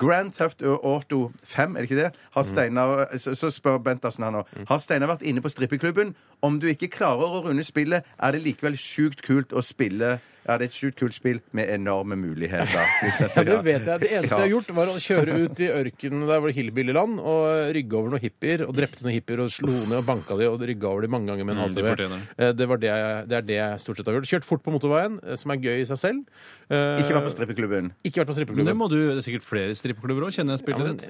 Grand 0.00 0.34
Theft 0.36 0.62
Auto 0.64 1.22
5, 1.54 1.74
er 1.76 1.80
det 1.84 1.90
ikke 1.90 2.00
det? 2.02 2.10
Har 2.36 2.44
Steinar, 2.48 3.04
så, 3.18 3.34
så 3.38 3.50
spør 3.54 3.80
Bentersen 3.84 4.24
her 4.28 4.36
nå. 4.38 4.44
Har 4.70 4.84
Steinar 4.84 5.10
vært 5.14 5.26
inne 5.26 5.42
på 5.44 5.50
strippeklubben? 5.52 6.14
Om 6.44 6.60
du 6.62 6.68
ikke 6.70 6.90
klarer 6.92 7.38
å 7.40 7.42
runde 7.48 7.64
spillet, 7.66 8.04
er 8.20 8.36
det 8.36 8.44
likevel 8.44 8.76
sjukt 8.78 9.22
kult 9.24 9.52
å 9.56 9.62
spille 9.64 10.18
ja, 10.44 10.56
det 10.60 10.66
er 10.66 10.70
et 10.70 10.76
sjukt 10.76 10.98
kult 11.00 11.14
spill 11.16 11.38
med 11.56 11.68
enorme 11.72 12.16
muligheter. 12.20 12.84
Ja, 13.34 13.42
det 13.44 13.58
vet 13.64 13.86
jeg. 13.88 14.00
Det 14.04 14.10
eneste 14.12 14.34
Ja. 14.34 14.38
jeg 14.38 14.44
har 14.44 14.50
gjort, 14.52 14.70
var 14.76 14.90
å 14.92 14.96
kjøre 15.00 15.36
ut 15.44 15.60
i 15.64 15.68
ørkenen 15.72 16.26
der 16.28 16.40
hvor 16.42 16.50
det 16.52 16.56
hillbillyland, 16.58 17.18
og 17.20 17.72
rygge 17.74 17.96
over 17.98 18.12
noen 18.14 18.22
hippier, 18.22 18.64
og 18.68 18.74
drepte 18.76 19.04
noen 19.06 19.14
hippier, 19.16 19.40
og 19.44 19.50
slo 19.54 19.72
ned 19.72 19.96
og 19.98 20.04
banka 20.08 20.36
de, 20.38 20.48
og 20.50 20.60
rygga 20.60 20.90
over 20.90 21.06
de 21.06 21.10
mange 21.14 21.30
ganger 21.32 21.44
med 21.48 21.56
en 21.56 21.62
Mm, 21.64 21.70
ATV. 21.70 22.18
Eh, 22.38 22.52
Det, 22.52 22.68
var 22.68 22.76
det, 22.82 22.90
jeg, 22.92 23.28
det 23.30 23.36
er 23.38 23.46
det 23.48 23.56
jeg 23.56 23.80
stort 23.80 23.96
sett 24.00 24.06
har 24.10 24.18
gjort. 24.18 24.28
Kjørt 24.34 24.44
fort 24.48 24.62
på 24.66 24.74
motorveien, 24.74 25.18
eh, 25.24 25.36
som 25.40 25.50
er 25.54 25.62
gøy 25.64 25.80
i 25.80 25.86
seg 25.88 25.98
selv. 26.02 26.20
Eh, 26.68 27.00
Ikke 27.00 27.14
vært 27.16 27.28
på 27.28 27.34
strippeklubben. 27.36 27.90
Ikke 28.04 28.20
vært 28.22 28.28
på 28.28 28.34
Men 28.34 28.36
det 28.36 28.44
strippeklubben. 28.44 28.76
må 28.80 28.88
du, 28.92 28.96
det 29.14 29.16
er 29.20 29.26
sikkert 29.26 29.44
flere 29.48 29.74
strippeklubber 29.78 30.28
òg, 30.28 30.32
kjenner 30.36 30.56
jeg 30.56 30.60
Ja, 30.60 30.64
spiller 30.64 30.84
men, 30.92 31.00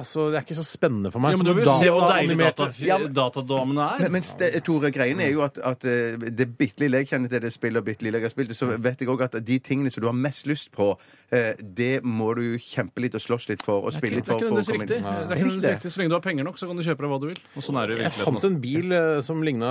altså, 0.00 0.26
det 0.32 0.38
er 0.40 0.46
ikke 0.46 0.58
så 0.58 0.66
spennende 0.66 1.12
for 1.14 1.22
meg. 1.22 1.34
Ja, 1.34 1.40
men 1.42 1.46
du 1.46 1.54
vil 1.54 1.64
jo 1.66 1.78
se 1.78 1.90
hvor 1.92 2.06
deilig 2.10 2.38
data, 2.42 2.68
Ja, 2.86 2.98
datadamene 2.98 3.86
er. 3.94 4.04
Men, 4.06 4.12
men 4.18 4.22
det, 4.40 4.50
Tore, 4.66 4.90
greien 4.94 5.20
er 5.20 5.30
jo 5.32 5.42
at, 5.46 5.58
at 5.58 5.80
det 5.86 6.48
bitte 6.58 6.82
lille 6.84 7.02
jeg 7.02 7.10
kjenner 7.12 7.28
til 7.32 7.40
det 7.46 7.52
spillet, 7.54 7.78
og 7.82 7.86
bitte 7.88 8.06
lille 8.06 8.18
jeg 8.20 8.26
har 8.30 8.34
spilt 8.34 8.55
så 8.56 8.72
vet 8.74 9.02
jeg 9.04 9.08
òg 9.12 9.22
at 9.28 9.38
de 9.44 9.58
tingene 9.62 9.92
som 9.92 10.02
du 10.04 10.08
har 10.08 10.16
mest 10.16 10.46
lyst 10.48 10.70
på, 10.74 10.94
eh, 11.30 11.52
det 11.60 12.02
må 12.04 12.32
du 12.36 12.42
jo 12.42 12.58
kjempe 12.62 13.02
litt 13.04 13.14
og 13.18 13.22
slåss 13.22 13.48
litt 13.50 13.62
for 13.64 13.84
og 13.86 13.92
spille 13.94 14.18
litt 14.20 14.24
litt 14.24 14.26
det 14.26 14.34
er 14.34 14.38
for. 14.38 14.40
ikke 14.40 14.48
for 14.48 14.56
å 14.56 14.56
nødvendigvis 14.56 14.72
komme 14.72 14.82
inn. 14.82 14.88
riktig. 14.88 15.02
Det 15.02 15.06
er 15.06 15.36
ikke 15.36 15.46
nødvendigvis 15.50 15.74
riktig. 15.76 15.92
Så 15.92 16.00
lenge 16.00 16.12
du 16.12 16.16
har 16.16 16.24
penger 16.26 16.44
nok, 16.48 16.58
så 16.60 16.68
kan 16.70 16.76
du 16.80 16.82
kjøpe 16.86 17.04
deg 17.04 17.12
hva 17.12 17.20
du 17.20 17.26
vil. 17.30 17.40
Og 17.56 17.66
sånn 17.66 17.78
er 17.82 17.86
det 17.92 17.98
i 17.98 18.02
Jeg 18.06 18.16
fant 18.16 18.48
en 18.48 18.58
bil 18.64 18.96
eh, 18.96 19.20
som 19.26 19.42
ligna 19.46 19.70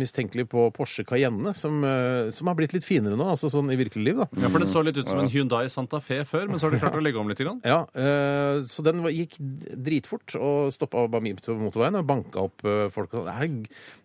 mistenkelig 0.00 0.46
på 0.54 0.66
Porsche 0.76 1.04
Cayenne, 1.08 1.54
som, 1.58 1.82
eh, 1.84 2.30
som 2.30 2.46
har 2.50 2.58
blitt 2.58 2.74
litt 2.76 2.86
finere 2.86 3.18
nå, 3.18 3.26
altså 3.34 3.50
sånn 3.52 3.70
i 3.74 3.78
virkelig 3.80 4.04
liv, 4.06 4.16
da. 4.22 4.28
Ja, 4.40 4.48
for 4.48 4.58
Det 4.60 4.68
så 4.70 4.84
litt 4.84 4.96
ut 5.00 5.08
som 5.08 5.18
en 5.24 5.30
Hyundai 5.32 5.66
Santa 5.68 6.00
Fe 6.04 6.22
før, 6.28 6.48
men 6.48 6.60
så 6.60 6.68
har 6.68 6.76
de 6.76 6.82
klart 6.84 6.98
å 6.98 7.02
legge 7.02 7.18
om 7.18 7.28
litt. 7.28 7.40
Grann. 7.40 7.60
Ja, 7.64 7.86
eh, 7.96 8.60
så 8.68 8.84
den 8.84 9.00
gikk 9.08 9.38
dritfort 9.40 10.34
og 10.36 10.68
stoppa 10.74 11.06
bare 11.08 11.24
midt 11.24 11.40
på 11.40 11.54
motorveien 11.56 11.96
og 11.96 12.04
banka 12.06 12.42
opp 12.44 12.64
eh, 12.68 12.88
folk. 12.92 13.10
Det 13.10 13.32
er 13.32 13.48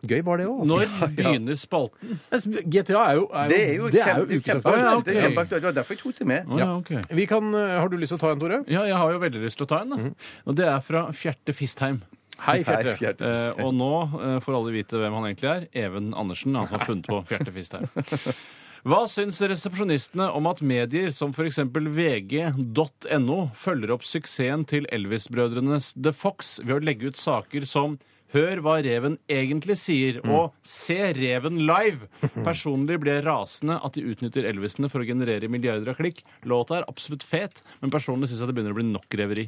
gøy 0.07 0.23
bare 0.23 0.43
det 0.43 0.47
òg. 0.47 0.63
Når 0.69 0.85
begynner 1.17 1.59
spalten? 1.59 2.15
GTA 2.31 3.01
er 3.11 3.19
jo, 3.19 3.25
er 3.33 3.43
jo, 3.43 3.49
Det 3.51 3.59
er 3.59 3.73
jo, 3.75 3.89
det 3.91 4.01
er 4.05 4.14
kjempe- 4.17 4.35
jo 4.35 4.39
ukesaktuelt. 4.39 4.81
Ja, 4.81 4.95
okay. 4.97 5.13
Det 5.13 5.57
er 5.59 5.65
var 5.65 5.77
derfor 5.77 5.95
jeg 5.95 6.01
tok 6.03 6.17
det 6.19 6.27
med. 6.27 6.57
Ja, 6.59 6.67
ok. 6.77 6.91
Vi 7.21 7.25
kan, 7.29 7.53
eh, 7.55 7.79
har 7.79 7.89
du 7.89 7.97
lyst 7.97 8.13
til 8.13 8.17
å 8.17 8.23
ta 8.25 8.31
en, 8.31 8.39
Tore? 8.39 8.63
Ja, 8.67 8.83
jeg 8.83 8.95
har 8.95 9.11
jo 9.11 9.19
veldig 9.19 9.41
lyst 9.45 9.57
til 9.57 9.67
å 9.67 9.69
ta 9.69 9.81
en. 9.81 9.89
da. 9.89 10.11
Og 10.45 10.55
det 10.55 10.67
er 10.67 10.79
fra 10.81 11.07
Fjerte 11.11 11.53
Fistheim. 11.53 12.01
Hei, 12.37 12.63
Fjerte. 12.63 12.91
Hei, 12.91 12.97
Fjerte. 12.99 13.21
Eh, 13.23 13.63
og 13.63 13.73
nå 13.73 13.91
eh, 14.19 14.39
får 14.43 14.57
alle 14.57 14.75
vite 14.75 14.99
hvem 14.99 15.13
han 15.13 15.29
egentlig 15.29 15.49
er. 15.51 15.67
Even 15.85 16.13
Andersen, 16.13 16.55
han 16.55 16.67
som 16.67 16.79
har 16.79 16.85
funnet 16.85 17.07
på 17.07 17.21
Fjerte 17.29 17.53
Fistheim. 17.55 17.87
Hva 18.85 19.07
syns 19.09 19.39
resepsjonistene 19.41 20.27
om 20.37 20.45
at 20.45 20.59
medier 20.61 21.09
som 21.15 21.31
f.eks. 21.33 21.57
vg.no 21.73 23.37
følger 23.57 23.93
opp 23.95 24.03
suksessen 24.05 24.65
til 24.69 24.85
Elvis-brødrenes 24.93 25.95
The 25.97 26.13
Fox 26.13 26.59
ved 26.61 26.75
å 26.75 26.83
legge 26.85 27.09
ut 27.09 27.17
saker 27.17 27.65
som 27.65 27.95
Hør 28.35 28.59
hva 28.59 28.79
reven 28.83 29.13
egentlig 29.31 29.77
sier, 29.79 30.17
og 30.27 30.51
se 30.67 30.97
reven 31.15 31.61
live! 31.69 32.09
Personlig 32.47 32.97
blir 32.99 33.21
jeg 33.21 33.27
rasende 33.29 33.77
at 33.79 33.95
de 33.95 34.03
utnytter 34.11 34.47
Elvisene 34.49 34.89
for 34.91 34.99
å 34.99 35.07
generere 35.07 35.47
milliarder 35.51 35.93
av 35.93 36.01
klikk. 36.01 36.19
Låta 36.43 36.81
er 36.81 36.89
absolutt 36.91 37.23
fet, 37.23 37.63
men 37.79 37.93
personlig 37.93 38.27
syns 38.27 38.43
jeg 38.43 38.51
det 38.51 38.57
begynner 38.57 38.75
å 38.75 38.79
bli 38.81 38.89
nok 38.89 39.17
reveri. 39.21 39.47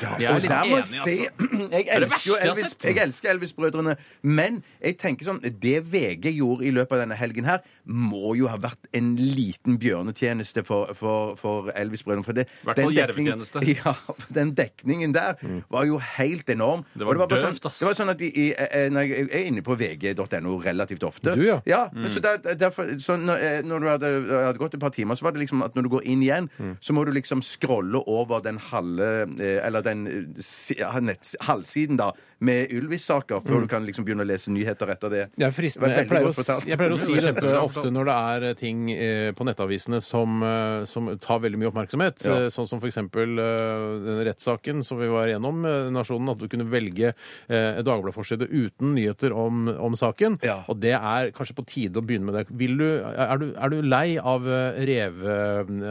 Jeg 0.00 0.26
er 0.26 0.40
litt 0.42 0.50
enig, 0.50 0.78
altså. 0.80 1.12
Jeg 1.76 1.84
er 1.84 2.02
det 2.02 2.08
elsker 2.08 2.32
verste 2.32 2.48
Elvis, 2.48 2.72
jeg 2.82 2.98
elsker 3.02 3.30
Elvis-brødrene, 3.30 3.94
men 4.26 4.56
jeg 4.82 4.96
tenker 4.98 5.28
sånn 5.28 5.38
Det 5.62 5.76
VG 5.86 6.32
gjorde 6.34 6.66
i 6.66 6.72
løpet 6.74 6.96
av 6.96 7.02
denne 7.04 7.18
helgen 7.18 7.46
her, 7.46 7.62
må 7.88 8.34
jo 8.36 8.46
ha 8.52 8.56
vært 8.60 8.86
en 8.94 9.14
liten 9.16 9.78
bjørnetjeneste 9.80 10.62
for, 10.68 10.92
for, 10.94 11.34
for 11.40 11.70
Elvis-brødrene. 11.74 12.24
For 12.26 12.36
det, 12.36 12.46
den 12.76 12.92
dekningen- 12.94 13.44
Ja, 13.84 13.94
den 14.34 14.54
dekningen 14.54 15.12
der 15.14 15.34
var 15.72 15.84
jo 15.88 15.98
helt 15.98 16.48
enorm. 16.52 16.84
Det 16.94 17.06
var 17.06 17.14
det 17.16 17.20
var 17.24 17.28
døvt, 17.32 17.62
sånn, 17.62 17.70
ass. 17.70 17.78
Det 17.80 17.86
var 17.88 17.96
sånn 17.98 18.12
at 18.12 18.20
i, 18.20 18.28
i, 18.28 18.46
eh, 18.52 18.88
jeg 18.92 19.28
er 19.32 19.46
inne 19.48 19.62
på 19.64 19.76
vg.no 19.80 20.58
relativt 20.64 21.02
ofte 21.08 21.34
Du, 21.34 21.44
ja. 21.46 21.60
ja 21.66 21.84
Mm. 21.88 22.08
så, 22.12 22.20
der, 22.20 22.54
derfor, 22.60 22.90
så 23.00 23.16
når, 23.16 23.36
eh, 23.42 23.62
når 23.64 23.78
du 23.80 23.86
hadde, 23.88 24.08
hadde 24.44 24.58
gått 24.60 24.74
et 24.76 24.80
par 24.82 24.90
timer, 24.94 25.16
så 25.16 25.24
var 25.24 25.32
det 25.32 25.40
liksom 25.46 25.62
at 25.64 25.74
når 25.74 25.82
du 25.82 25.88
går 25.96 26.04
inn 26.04 26.22
igjen, 26.22 26.50
Mm. 26.58 26.76
så 26.80 26.92
må 26.92 27.04
du 27.06 27.12
liksom 27.12 27.40
scrolle 27.42 28.00
over 28.06 28.40
den 28.44 28.58
halve 28.58 29.08
eh, 29.40 29.64
eller 29.66 29.82
den 29.82 30.06
eh, 30.06 31.00
nett, 31.00 31.34
halvsiden, 31.46 31.96
da, 31.96 32.10
med 32.40 32.70
Ylvis-saker, 32.70 33.40
før 33.42 33.64
du 33.64 33.66
kan 33.70 33.82
liksom 33.86 34.04
begynne 34.06 34.22
å 34.22 34.28
lese 34.28 34.50
nyheter 34.54 34.92
etter 34.94 35.10
det. 35.10 35.22
Det 35.34 35.46
er 35.48 35.54
fristende. 35.54 35.90
Jeg 35.96 36.06
pleier, 36.10 36.28
å, 36.30 36.32
jeg 36.68 36.78
pleier 36.78 36.94
å 36.94 36.98
si 37.00 37.14
Det 37.18 37.32
dette 37.34 37.54
ofte 37.58 37.90
når 37.90 38.04
det 38.10 38.16
er 38.32 38.46
eh, 38.50 38.54
ting 38.58 38.84
eh, 38.94 39.30
på 39.34 39.46
nettavisene 39.48 39.98
som, 40.04 40.38
eh, 40.46 40.84
som 40.86 41.08
tar 41.18 41.40
veldig 41.42 41.58
mye 41.58 41.70
oppmerksomhet. 41.72 42.22
Ja. 42.26 42.36
Eh, 42.44 42.48
Sånn 42.54 42.68
som 42.70 42.78
f.eks. 42.82 42.98
den 42.98 44.20
rettssaken 44.28 44.84
som 44.86 45.00
vi 45.00 45.08
var 45.10 45.26
igjennom, 45.30 45.64
eh, 45.66 45.88
Nasjonen, 45.94 46.30
at 46.32 46.38
du 46.40 46.46
kunne 46.50 46.68
velge 46.70 47.10
eh, 47.12 47.80
Dagbladet-forside 47.82 48.46
uten 48.48 48.94
nyheter 48.96 49.34
om, 49.34 49.66
om 49.74 49.96
saken. 49.98 50.38
Ja. 50.46 50.60
Og 50.70 50.78
det 50.82 50.94
er 50.96 51.32
kanskje 51.36 51.56
på 51.58 51.66
tide 51.68 51.98
å 52.00 52.04
begynne 52.06 52.28
med 52.30 52.38
det. 52.38 52.44
Vil 52.60 52.76
du, 52.80 52.86
er, 53.02 53.42
du, 53.42 53.48
er 53.58 53.74
du 53.74 53.78
lei 53.82 54.16
av 54.20 54.46
eh, 54.48 54.78
reve, 54.88 55.36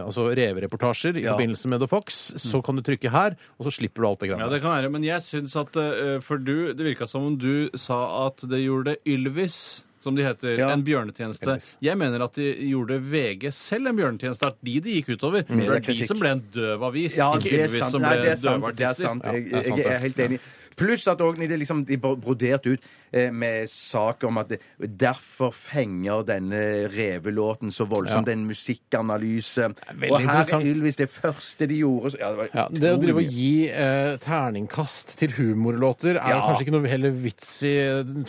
altså 0.04 0.30
revereportasjer 0.38 1.18
i 1.20 1.26
Ja. 1.28 1.36
forbindelse 1.36 1.68
med 1.72 1.82
The 1.84 1.88
Fox, 1.92 2.20
så 2.40 2.62
kan 2.64 2.78
du 2.80 2.84
trykke 2.86 3.12
her, 3.14 3.36
og 3.60 3.68
så 3.68 3.74
slipper 3.82 4.04
du 4.04 4.08
alt 4.10 4.24
det 4.24 4.32
Ja, 4.32 4.48
det 4.52 4.62
kan 4.64 4.74
være, 4.78 4.92
men 4.94 5.04
jeg 5.06 5.22
syns 5.26 5.56
at 5.60 5.76
eh, 5.82 6.18
For 6.38 6.44
du, 6.46 6.74
det 6.78 6.86
virka 6.86 7.08
som 7.10 7.24
om 7.32 7.36
du 7.42 7.70
sa 7.74 8.28
at 8.28 8.44
det 8.46 8.60
gjorde 8.62 8.98
Ylvis 9.10 9.84
som 10.00 10.16
de 10.16 10.22
heter, 10.24 10.54
Ja. 10.60 10.70
en 10.72 10.84
bjørnetjeneste. 10.86 11.50
Ylvis. 11.58 11.72
Jeg 11.82 11.98
mener 11.98 12.22
at 12.24 12.38
de 12.38 12.46
gjorde 12.70 13.00
VG 13.02 13.50
selv 13.52 13.90
en 13.90 13.98
bjørnetjeneste. 13.98 14.48
At 14.54 14.60
de 14.64 14.76
det 14.80 14.94
gikk 15.00 15.10
utover. 15.18 15.44
Mm. 15.50 15.58
det 15.66 15.68
er 15.68 15.80
de 15.98 16.06
som 16.08 16.20
ble 16.22 16.30
en 16.38 16.44
døv 16.54 16.84
avis, 16.88 17.18
Ja, 17.18 17.32
ikke 17.36 17.66
Ylvis 17.66 17.90
som 17.92 18.02
Nei, 18.06 18.14
ble 18.14 18.22
det 18.24 18.32
er 18.32 18.36
sant. 18.38 18.62
døve 18.62 18.76
Det 18.78 18.86
er 18.88 18.94
sant. 18.94 19.24
Jeg, 19.26 19.44
det 19.50 19.58
er 19.58 19.64
sant, 19.68 19.78
jeg 19.84 19.96
er 19.96 20.00
helt 20.06 20.20
enig. 20.28 20.40
Pluss 20.78 21.08
at 21.10 21.22
òg 21.26 21.40
de 21.42 21.58
liksom, 21.58 21.84
de 21.88 21.98
broderte 21.98 22.76
ut 22.76 22.84
eh, 23.12 23.32
med 23.34 23.70
sak 23.72 24.24
om 24.28 24.38
at 24.42 24.52
det, 24.52 24.60
derfor 24.78 25.54
fenger 25.56 26.22
denne 26.28 26.62
revelåten 26.94 27.74
så 27.74 27.88
voldsomt. 27.90 28.30
Ja. 28.30 28.36
En 28.38 28.46
musikkanalyse. 28.50 29.72
Og 30.12 30.18
her 30.22 30.44
er 30.44 30.68
Ylvis 30.70 31.00
det 31.02 31.10
første 31.14 31.68
de 31.70 31.80
gjorde. 31.82 32.14
Så, 32.14 32.22
ja, 32.22 32.32
det 32.36 32.50
Ja, 32.54 32.68
Det 32.72 32.94
å 32.94 33.02
drive 33.02 33.24
og 33.24 33.40
gi 33.40 33.52
eh, 33.72 34.14
terningkast 34.24 35.18
til 35.20 35.34
humorlåter 35.40 36.22
er 36.22 36.38
kanskje 36.46 36.68
ikke 36.68 36.78
noe 36.78 36.94
heller 36.94 37.18
vits 37.26 37.50
i. 37.68 37.76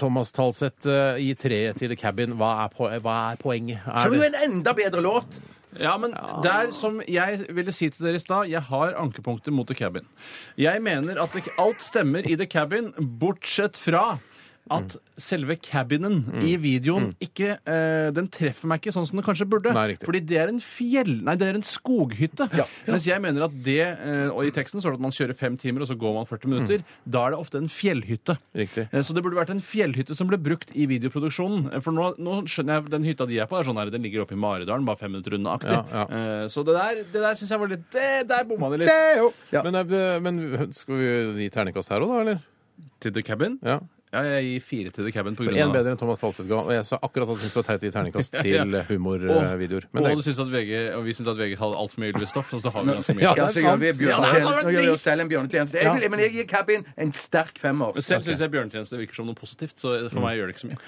Thomas 0.01 0.33
Talseth 0.33 0.89
eh, 0.89 1.21
gi 1.27 1.37
treet 1.39 1.79
til 1.81 1.93
The 1.93 2.01
Cabin. 2.01 2.39
Hva 2.41 2.55
er, 2.65 2.75
po 2.75 2.89
hva 2.89 3.21
er 3.33 3.41
poenget? 3.41 3.85
Er 3.87 4.09
er 4.09 4.19
jo 4.19 4.29
en 4.31 4.43
enda 4.49 4.77
bedre 4.77 5.05
låt! 5.05 5.41
Ja, 5.77 5.97
men 6.01 6.15
der 6.45 6.71
som 6.73 7.03
jeg 7.05 7.43
ville 7.53 7.73
si 7.77 7.91
til 7.93 8.07
dere 8.07 8.17
i 8.17 8.23
stad, 8.23 8.49
jeg 8.49 8.63
har 8.71 8.97
ankepunkter 8.97 9.53
mot 9.53 9.69
The 9.69 9.77
Cabin. 9.77 10.07
Jeg 10.57 10.81
mener 10.83 11.21
at 11.21 11.35
det, 11.37 11.45
alt 11.61 11.85
stemmer 11.85 12.25
i 12.25 12.39
The 12.41 12.49
Cabin, 12.49 12.93
bortsett 13.21 13.77
fra 13.77 14.17
at 14.71 14.97
selve 15.19 15.57
cabinen 15.59 16.21
i 16.47 16.53
videoen 16.61 17.09
ikke 17.25 17.57
eh, 17.67 18.11
Den 18.15 18.29
treffer 18.31 18.69
meg 18.71 18.79
ikke 18.83 18.93
sånn 18.95 19.07
som 19.09 19.19
den 19.19 19.25
kanskje 19.27 19.47
burde. 19.51 19.73
Nei, 19.75 19.87
riktig. 19.95 20.07
Fordi 20.07 20.21
det 20.29 20.39
er 20.39 20.49
en 20.53 20.61
fjell... 20.63 21.11
Nei, 21.27 21.35
det 21.41 21.49
er 21.49 21.59
en 21.59 21.65
skoghytte. 21.67 22.47
Mens 22.87 23.07
jeg 23.09 23.21
mener 23.25 23.47
at 23.49 23.57
det 23.67 23.81
eh, 23.83 24.29
Og 24.31 24.47
i 24.47 24.53
teksten 24.55 24.81
står 24.83 24.95
det 24.95 25.01
at 25.01 25.07
man 25.09 25.15
kjører 25.17 25.35
fem 25.39 25.57
timer, 25.59 25.83
og 25.83 25.91
så 25.91 25.97
går 25.99 26.15
man 26.21 26.29
40 26.31 26.53
minutter. 26.53 26.85
Da 27.05 27.25
er 27.27 27.35
det 27.35 27.41
ofte 27.43 27.59
en 27.63 27.69
fjellhytte. 27.73 28.39
Riktig. 28.57 28.87
Eh, 28.93 29.03
Så 29.03 29.15
det 29.17 29.25
burde 29.27 29.39
vært 29.41 29.51
en 29.55 29.63
fjellhytte 29.65 30.17
som 30.19 30.31
ble 30.31 30.39
brukt 30.39 30.71
i 30.79 30.87
videoproduksjonen. 30.91 31.73
Eh, 31.75 31.81
For 31.85 31.97
nå, 31.97 32.13
nå 32.23 32.39
skjønner 32.47 32.79
jeg 32.83 32.93
den 32.95 33.09
hytta 33.09 33.27
de 33.29 33.41
er 33.43 33.51
på, 33.51 33.59
er 33.59 33.67
sånn 33.69 33.81
her, 33.83 33.91
den 33.95 34.05
ligger 34.07 34.23
oppe 34.27 34.37
i 34.39 34.41
Maridalen, 34.41 34.87
bare 34.89 35.01
fem 35.03 35.13
minutter 35.15 35.35
unna-aktig. 35.39 35.75
Ja, 35.75 35.85
ja. 35.93 36.07
Eh, 36.45 36.47
Så 36.53 36.63
det 36.67 36.75
der, 36.79 37.03
det 37.13 37.23
der 37.27 37.35
syns 37.39 37.51
jeg 37.55 37.61
var 37.65 37.73
litt 37.75 37.89
det, 37.95 38.09
Der 38.31 38.45
bomma 38.49 38.71
de 38.73 38.83
litt. 38.85 38.93
Men, 39.67 39.75
eh, 39.83 40.19
men 40.23 40.73
skal 40.77 40.95
vi 41.01 41.45
gi 41.45 41.51
terningkast 41.55 41.91
her 41.93 42.05
òg, 42.07 42.13
da? 42.15 42.21
eller? 42.23 42.41
Til 43.03 43.13
The 43.15 43.23
Cabin? 43.27 43.59
Ja. 43.63 43.81
Ja, 44.13 44.23
jeg 44.25 44.45
gir 44.49 44.63
fire 44.65 44.91
til 44.91 45.05
The 45.05 45.13
Cabin. 45.13 45.35
På 45.37 45.45
Så 45.45 45.51
grunn 45.53 45.69
av 45.69 45.73
bedre 45.75 45.91
enn 45.93 45.99
Thomas 46.01 46.19
Talseth 46.23 46.49
ga. 46.49 46.63
Og 46.65 46.71
jeg 46.73 46.85
sa 46.89 46.97
akkurat 47.03 47.29
at 47.29 47.35
jeg 47.37 47.51
syntes 47.51 47.55
det 47.55 47.61
var 47.61 47.67
teit 47.69 47.83
å 47.83 47.89
gi 47.89 47.93
terningkast 47.93 48.37
til 48.47 48.55
Ja. 48.55 48.83
humorvideoer. 48.89 49.85
Men 49.93 50.03
og, 50.03 50.09
det 50.09 50.17
du 50.17 50.23
synes 50.25 50.39
at 50.41 50.49
VG, 50.55 50.73
og 50.97 51.05
vi 51.05 51.13
syns 51.19 51.29
at 51.29 51.37
VG 51.37 51.57
hadde 51.61 51.77
altfor 51.83 52.01
mye 52.01 52.13
Ylvis-stoff, 52.15 52.55
og 52.57 52.63
så 52.65 52.73
har 52.73 52.87
vi 52.89 52.95
ganske 52.97 53.17
mye. 53.19 53.23
Ja, 53.27 53.35
Ja, 53.37 53.47
det 53.47 53.53
så 53.55 53.59
er 53.59 53.63
gjør 53.63 53.71
sant. 53.75 53.81
vi 53.81 53.87
Ja, 53.87 53.93
det 53.93 54.01
er 54.01 54.03
bjørnetjeneste. 54.09 54.49
sant. 54.49 54.65
Nå 54.65 54.73
gjør 54.73 54.87
vi 54.89 54.95
oss 54.97 55.03
selv 55.05 55.21
en 55.21 55.29
bjørnetjeneste. 55.35 55.77
Jeg 55.77 55.85
Ja. 55.85 55.95
vil, 55.99 56.09
men 56.11 56.21
jeg 56.25 56.33
gir 56.39 56.47
Cabin 56.49 56.87
en 56.97 57.13
sterk 57.13 57.59
femmer. 57.61 58.01
Selv 58.01 58.23
syns 58.25 58.41
jeg 58.41 58.51
bjørnetjeneste 58.51 58.97
virker 58.99 59.15
som 59.21 59.27
noe 59.27 59.35
positivt, 59.37 59.77
så 59.77 60.09
for 60.11 60.21
meg 60.25 60.39
gjør 60.39 60.47
det 60.49 60.57
ikke 60.57 60.65
så 60.65 60.73
mye. 60.73 60.81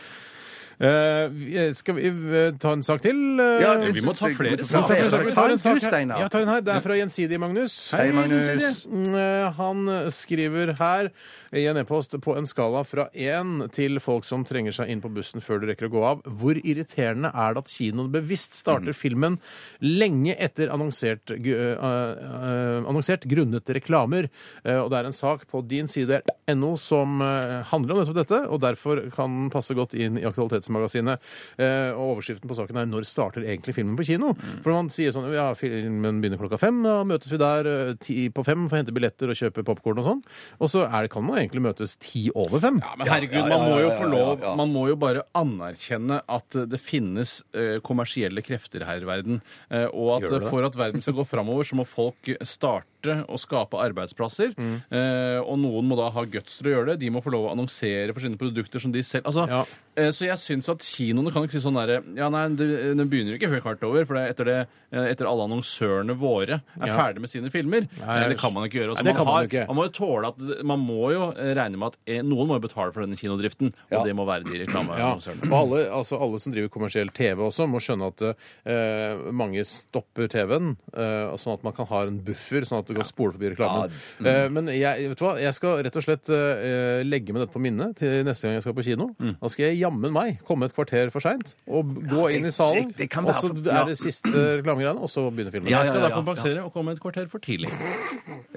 Eh, 0.81 1.72
skal 1.76 1.95
vi 1.99 2.07
eh, 2.09 2.55
ta 2.57 2.70
en 2.72 2.81
sak 2.83 3.03
til? 3.05 3.18
eh? 3.37 3.61
Ja, 3.61 3.74
vi 3.93 4.01
må 4.01 4.14
ta 4.16 4.31
flere 4.33 4.57
Vi 4.57 4.64
må 4.64 4.81
tar 4.89 4.97
en 4.97 5.11
sak. 5.12 5.26
Vi 5.26 5.35
tar 5.37 5.53
en 5.53 5.59
sak 5.61 5.83
her. 5.85 5.97
Ja, 6.09 6.28
tar 6.33 6.41
en 6.47 6.49
her. 6.49 6.62
Det 6.64 6.72
er 6.72 6.81
fra 6.87 6.97
Gjensidige 6.97 7.41
Magnus. 7.43 7.74
Hei, 7.93 8.07
Magnus. 8.16 8.87
Mm, 8.89 9.11
eh, 9.14 9.51
Han 9.59 9.83
skriver 10.11 10.72
her 10.78 11.11
i 11.53 11.66
en 11.66 11.76
e-post 11.83 12.14
på 12.22 12.33
en 12.39 12.47
skala 12.49 12.81
fra 12.87 13.09
én 13.12 13.66
til 13.74 13.99
folk 14.01 14.24
som 14.24 14.45
trenger 14.47 14.72
seg 14.72 14.89
inn 14.95 15.03
på 15.03 15.11
bussen 15.12 15.43
før 15.45 15.61
du 15.61 15.66
rekker 15.68 15.91
å 15.91 15.93
gå 15.93 16.05
av. 16.07 16.22
Hvor 16.24 16.57
irriterende 16.62 17.28
er 17.35 17.53
det 17.59 17.64
at 17.66 17.72
kinoen 17.74 18.09
bevisst 18.14 18.55
starter 18.57 18.95
filmen 18.97 19.37
lenge 19.83 20.33
etter 20.39 20.70
annonsert, 20.72 21.26
gu- 21.43 21.59
eh, 21.59 21.76
eh, 21.76 22.89
annonsert 22.89 23.26
grunnet 23.28 23.68
reklamer? 23.76 24.31
Eh, 24.64 24.78
og 24.81 24.89
det 24.95 25.03
er 25.03 25.11
en 25.11 25.12
sak 25.12 25.45
på 25.51 25.61
din 25.68 25.89
side 25.91 26.22
NO 26.49 26.76
som 26.81 27.20
eh, 27.20 27.61
handler 27.68 27.99
om 27.99 28.01
nettopp 28.05 28.20
dette, 28.22 28.41
og 28.49 28.61
derfor 28.64 29.05
kan 29.12 29.28
den 29.43 29.51
passe 29.53 29.74
godt 29.76 29.93
inn 29.99 30.16
i 30.16 30.24
Aktualitetsmagasinet. 30.24 30.70
Eh, 30.77 31.91
og 31.97 32.16
overskriften 32.16 32.49
på 32.49 32.57
saken 32.57 32.77
er 32.77 32.87
'Når 32.87 33.05
starter 33.07 33.43
egentlig 33.43 33.75
filmen 33.75 33.97
på 33.97 34.05
kino?' 34.07 34.35
For 34.62 34.73
man 34.73 34.89
sier 34.89 35.11
sånn 35.12 35.33
ja, 35.33 35.53
filmen 35.55 36.21
begynner 36.21 36.39
klokka 36.39 36.59
fem, 36.59 36.83
da 36.83 37.03
møtes 37.05 37.31
vi 37.31 37.37
der 37.39 37.66
eh, 37.66 37.95
ti 38.01 38.29
på 38.31 38.45
fem 38.45 38.68
for 38.68 38.77
å 38.77 38.81
hente 38.83 38.93
billetter 38.95 39.29
og 39.29 39.37
kjøpe 39.37 39.64
popkorn 39.64 39.99
og 39.99 40.05
sånn. 40.05 40.23
Og 40.61 40.68
så 40.71 40.85
er 40.93 41.03
det, 41.03 41.11
kan 41.11 41.25
man 41.25 41.39
egentlig 41.39 41.62
møtes 41.62 41.97
ti 41.99 42.31
over 42.35 42.61
fem. 42.61 42.81
Ja, 42.81 42.95
men 42.97 43.07
herregud, 43.07 43.49
man 43.49 43.68
må 43.71 43.81
jo 43.81 43.91
få 43.91 44.11
lov 44.11 44.57
Man 44.57 44.73
må 44.73 44.89
jo 44.89 44.97
bare 44.97 45.23
anerkjenne 45.35 46.21
at 46.29 46.51
det 46.68 46.81
finnes 46.81 47.43
eh, 47.55 47.79
kommersielle 47.81 48.43
krefter 48.43 48.85
her 48.87 49.01
i 49.03 49.09
verden. 49.09 49.41
eh, 49.71 49.87
og 49.93 50.23
at 50.23 50.43
for 50.51 50.64
at 50.64 50.77
verden 50.77 51.01
skal 51.01 51.14
gå 51.14 51.25
framover, 51.27 51.64
så 51.64 51.75
må 51.77 51.87
folk 51.87 52.31
starte 52.47 53.25
å 53.29 53.39
skape 53.41 53.79
arbeidsplasser. 53.81 54.55
Mm. 54.59 54.83
eh, 54.93 55.41
og 55.41 55.59
noen 55.59 55.87
må 55.89 55.97
da 55.97 56.11
ha 56.11 56.25
guts 56.25 56.59
til 56.59 56.68
å 56.68 56.75
gjøre 56.75 56.87
det. 56.93 56.99
De 57.01 57.11
må 57.11 57.23
få 57.25 57.33
lov 57.33 57.49
å 57.49 57.53
annonsere 57.55 58.12
for 58.12 58.21
sine 58.21 58.37
produkter 58.37 58.81
som 58.81 58.93
de 58.93 59.01
selv 59.03 59.25
Altså, 59.31 59.47
Ja. 59.49 59.64
eh, 59.97 60.11
Så 60.11 60.27
jeg 60.27 60.37
syns 60.39 60.60
at 60.69 60.79
kinoene 60.85 61.33
kan 61.33 61.43
ikke 61.47 61.53
si 61.57 61.63
sånn 61.65 61.75
derre 61.79 62.03
Ja, 62.17 62.29
nei, 62.29 62.49
det, 62.59 62.97
det 62.99 63.07
begynner 63.09 63.39
ikke 63.39 63.49
før 63.49 63.61
kvart 63.65 63.83
over, 63.89 64.05
for 64.05 64.15
det 64.15 64.23
er 64.27 64.31
etter, 64.35 64.45
det, 64.45 64.59
eh, 64.93 65.07
etter 65.15 65.27
alle 65.31 65.47
annonsørene 65.49 66.17
våre 66.19 66.61
er 66.81 66.87
Ja. 66.91 66.97
ferdig 66.99 67.21
med 67.21 67.31
sine 67.31 67.51
filmer. 67.51 67.87
Nei, 68.01 68.21
Eh, 68.25 68.29
det 68.29 68.39
kan 68.39 68.53
man 68.53 68.65
ikke 68.69 68.81
gjøre. 68.83 68.95
Nei, 68.97 69.03
det 69.09 69.17
kan 69.17 69.27
man 69.27 69.47
ikke. 69.49 69.67
man 69.69 69.77
må 69.77 69.85
jo 69.89 69.95
tåle 69.97 70.27
at 70.29 70.39
det- 70.39 70.65
Man 70.65 70.81
må 70.81 71.11
jo 71.13 71.31
eh, 71.33 71.55
regne 71.55 71.79
med 71.79 71.87
at 71.93 71.97
eh, 72.07 72.21
noen 72.23 72.47
må 72.49 72.61
jo 72.61 72.69
betale 72.69 72.93
for 72.93 73.01
denne 73.07 73.17
kinodriften, 73.17 73.73
og 73.91 73.93
Ja. 73.93 74.03
det 74.05 74.15
må 74.17 74.27
være 74.27 74.45
de 74.45 74.59
Ja, 74.59 74.65
reklameannonsørene. 74.67 75.51
og 75.51 75.57
alle, 75.73 75.89
altså 75.91 76.21
alle 76.21 76.39
som 76.39 76.53
driver 76.53 76.69
kommersiell 76.69 77.11
TV 77.13 77.39
også, 77.49 77.69
må 77.69 77.79
skjønne 77.81 78.07
at 78.09 78.37
eh, 78.67 79.31
mange 79.33 79.65
stopper 79.65 80.29
TV-en, 80.29 80.77
eh, 80.95 81.37
sånn 81.37 81.55
at 81.55 81.65
man 81.65 81.73
kan 81.73 81.87
ha 81.87 82.03
en 82.07 82.19
buffer, 82.21 82.63
sånn 82.67 82.79
at 82.81 82.87
du 82.87 82.95
kan 82.95 83.05
spole 83.05 83.33
forbi 83.33 83.55
reklamen. 83.57 83.91
Eh, 84.25 84.49
men 84.49 84.67
jeg, 84.67 85.09
vet 85.09 85.19
du 85.19 85.25
hva? 85.25 85.39
jeg 85.41 85.55
skal 85.55 85.83
rett 85.83 85.97
og 85.97 86.03
slett 86.03 86.29
eh, 86.31 87.03
legge 87.07 87.33
med 87.33 87.43
dette 87.47 87.53
på 87.55 87.61
minnet 87.63 87.97
til 87.97 88.25
neste 88.25 88.43
gang 88.49 88.55
jeg 88.59 88.63
skal 88.67 88.75
på 88.75 88.85
kino. 88.85 89.15
Da 89.41 89.49
skal 89.49 89.67
jeg 89.71 89.81
jammen 89.81 90.13
meg 90.13 90.39
komme 90.51 90.67
et 90.69 90.75
kvarter 90.77 91.11
for 91.15 91.23
seint 91.25 91.55
og 91.71 91.95
gå 92.11 92.27
det- 92.29 92.37
inn 92.41 92.47
i 92.51 92.55
salen. 92.55 92.89
det- 92.91 92.97
det 93.05 93.11
kan 93.11 93.25
og 93.25 93.31
være 93.33 93.41
så 93.41 93.49
for- 93.55 93.71
er 93.81 93.85
det 93.93 93.99
siste 93.99 94.35
reklamegreiene, 94.61 95.01
og 95.01 95.09
så 95.09 95.29
begynner 95.31 95.55
filmen. 95.55 95.71
Jeg 95.71 95.87
skal 95.87 96.01
ja, 96.03 96.09
da 96.09 96.13
ja, 96.13 96.19
kompensere 96.21 96.65
og 96.67 96.73
komme 96.75 96.93
et 96.93 97.01
kvarter 97.01 97.29
for 97.31 97.39
tidlig. 97.39 97.71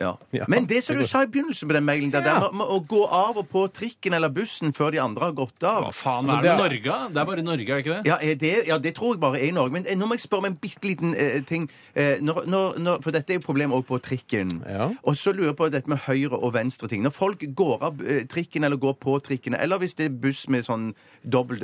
Ja. 0.01 0.15
Ja, 0.33 0.45
Men 0.47 0.65
det 0.65 0.83
som 0.83 0.95
det 0.95 0.99
du 0.99 1.05
går. 1.05 1.09
sa 1.09 1.21
i 1.23 1.27
begynnelsen 1.27 1.69
på 1.69 1.73
den 1.77 1.85
mailen, 1.85 2.11
der, 2.11 2.19
Ja. 2.25 2.33
der, 2.39 2.51
med, 2.51 2.53
med 2.57 2.67
å 2.67 2.79
gå 2.87 3.03
av 3.11 3.37
og 3.37 3.49
på 3.49 3.67
trikken 3.71 4.13
eller 4.13 4.29
bussen 4.29 4.73
før 4.73 4.91
de 4.91 4.99
andre 4.99 5.21
har 5.25 5.31
gått 5.33 5.63
av 5.63 5.83
Hva 5.85 5.91
faen, 5.93 6.29
er 6.29 6.41
det 6.41 6.43
det 6.43 6.51
er- 6.51 6.57
Norge? 6.57 7.13
Det 7.13 7.17
er 7.21 7.25
bare 7.25 7.41
Norge, 7.43 7.69
er 7.69 7.77
ikke 7.83 7.93
det? 7.97 8.05
ja, 8.05 8.17
er 8.21 8.35
det, 8.35 8.67
ja, 8.67 8.77
det 8.77 8.95
tror 8.95 9.13
jeg 9.13 9.19
bare 9.21 9.35
er 9.39 9.47
i 9.47 9.51
Norge. 9.51 9.71
Men 9.71 9.85
eh, 9.87 9.95
nå 9.95 10.05
må 10.07 10.13
jeg 10.17 10.21
spørre 10.27 10.39
om 10.39 10.45
en 10.45 10.55
bitte 10.55 10.83
liten 10.83 11.15
eh, 11.15 11.41
ting. 11.41 11.69
Eh, 11.95 12.17
når, 12.19 12.45
når, 12.47 12.77
når, 12.79 13.01
for 13.03 13.11
dette 13.11 13.29
er 13.29 13.35
jo 13.35 13.39
et 13.39 13.45
problem 13.45 13.71
også 13.71 13.85
på 13.87 14.01
trikken. 14.01 14.63
Ja. 14.67 14.89
Og 15.03 15.15
så 15.15 15.31
lurer 15.33 15.51
jeg 15.53 15.55
på 15.57 15.69
dette 15.71 15.87
med 15.89 15.99
høyre- 15.99 16.41
og 16.43 16.53
venstre-ting. 16.53 17.03
Når 17.03 17.11
folk 17.13 17.43
går 17.55 17.81
av 17.83 18.01
eh, 18.05 18.23
trikken 18.25 18.63
eller 18.63 18.77
går 18.77 18.93
på 18.99 19.19
trikkene, 19.21 19.59
eller 19.61 19.77
hvis 19.77 19.93
det 19.95 20.05
er 20.05 20.09
buss 20.09 20.47
med 20.49 20.65
sånn 20.65 20.93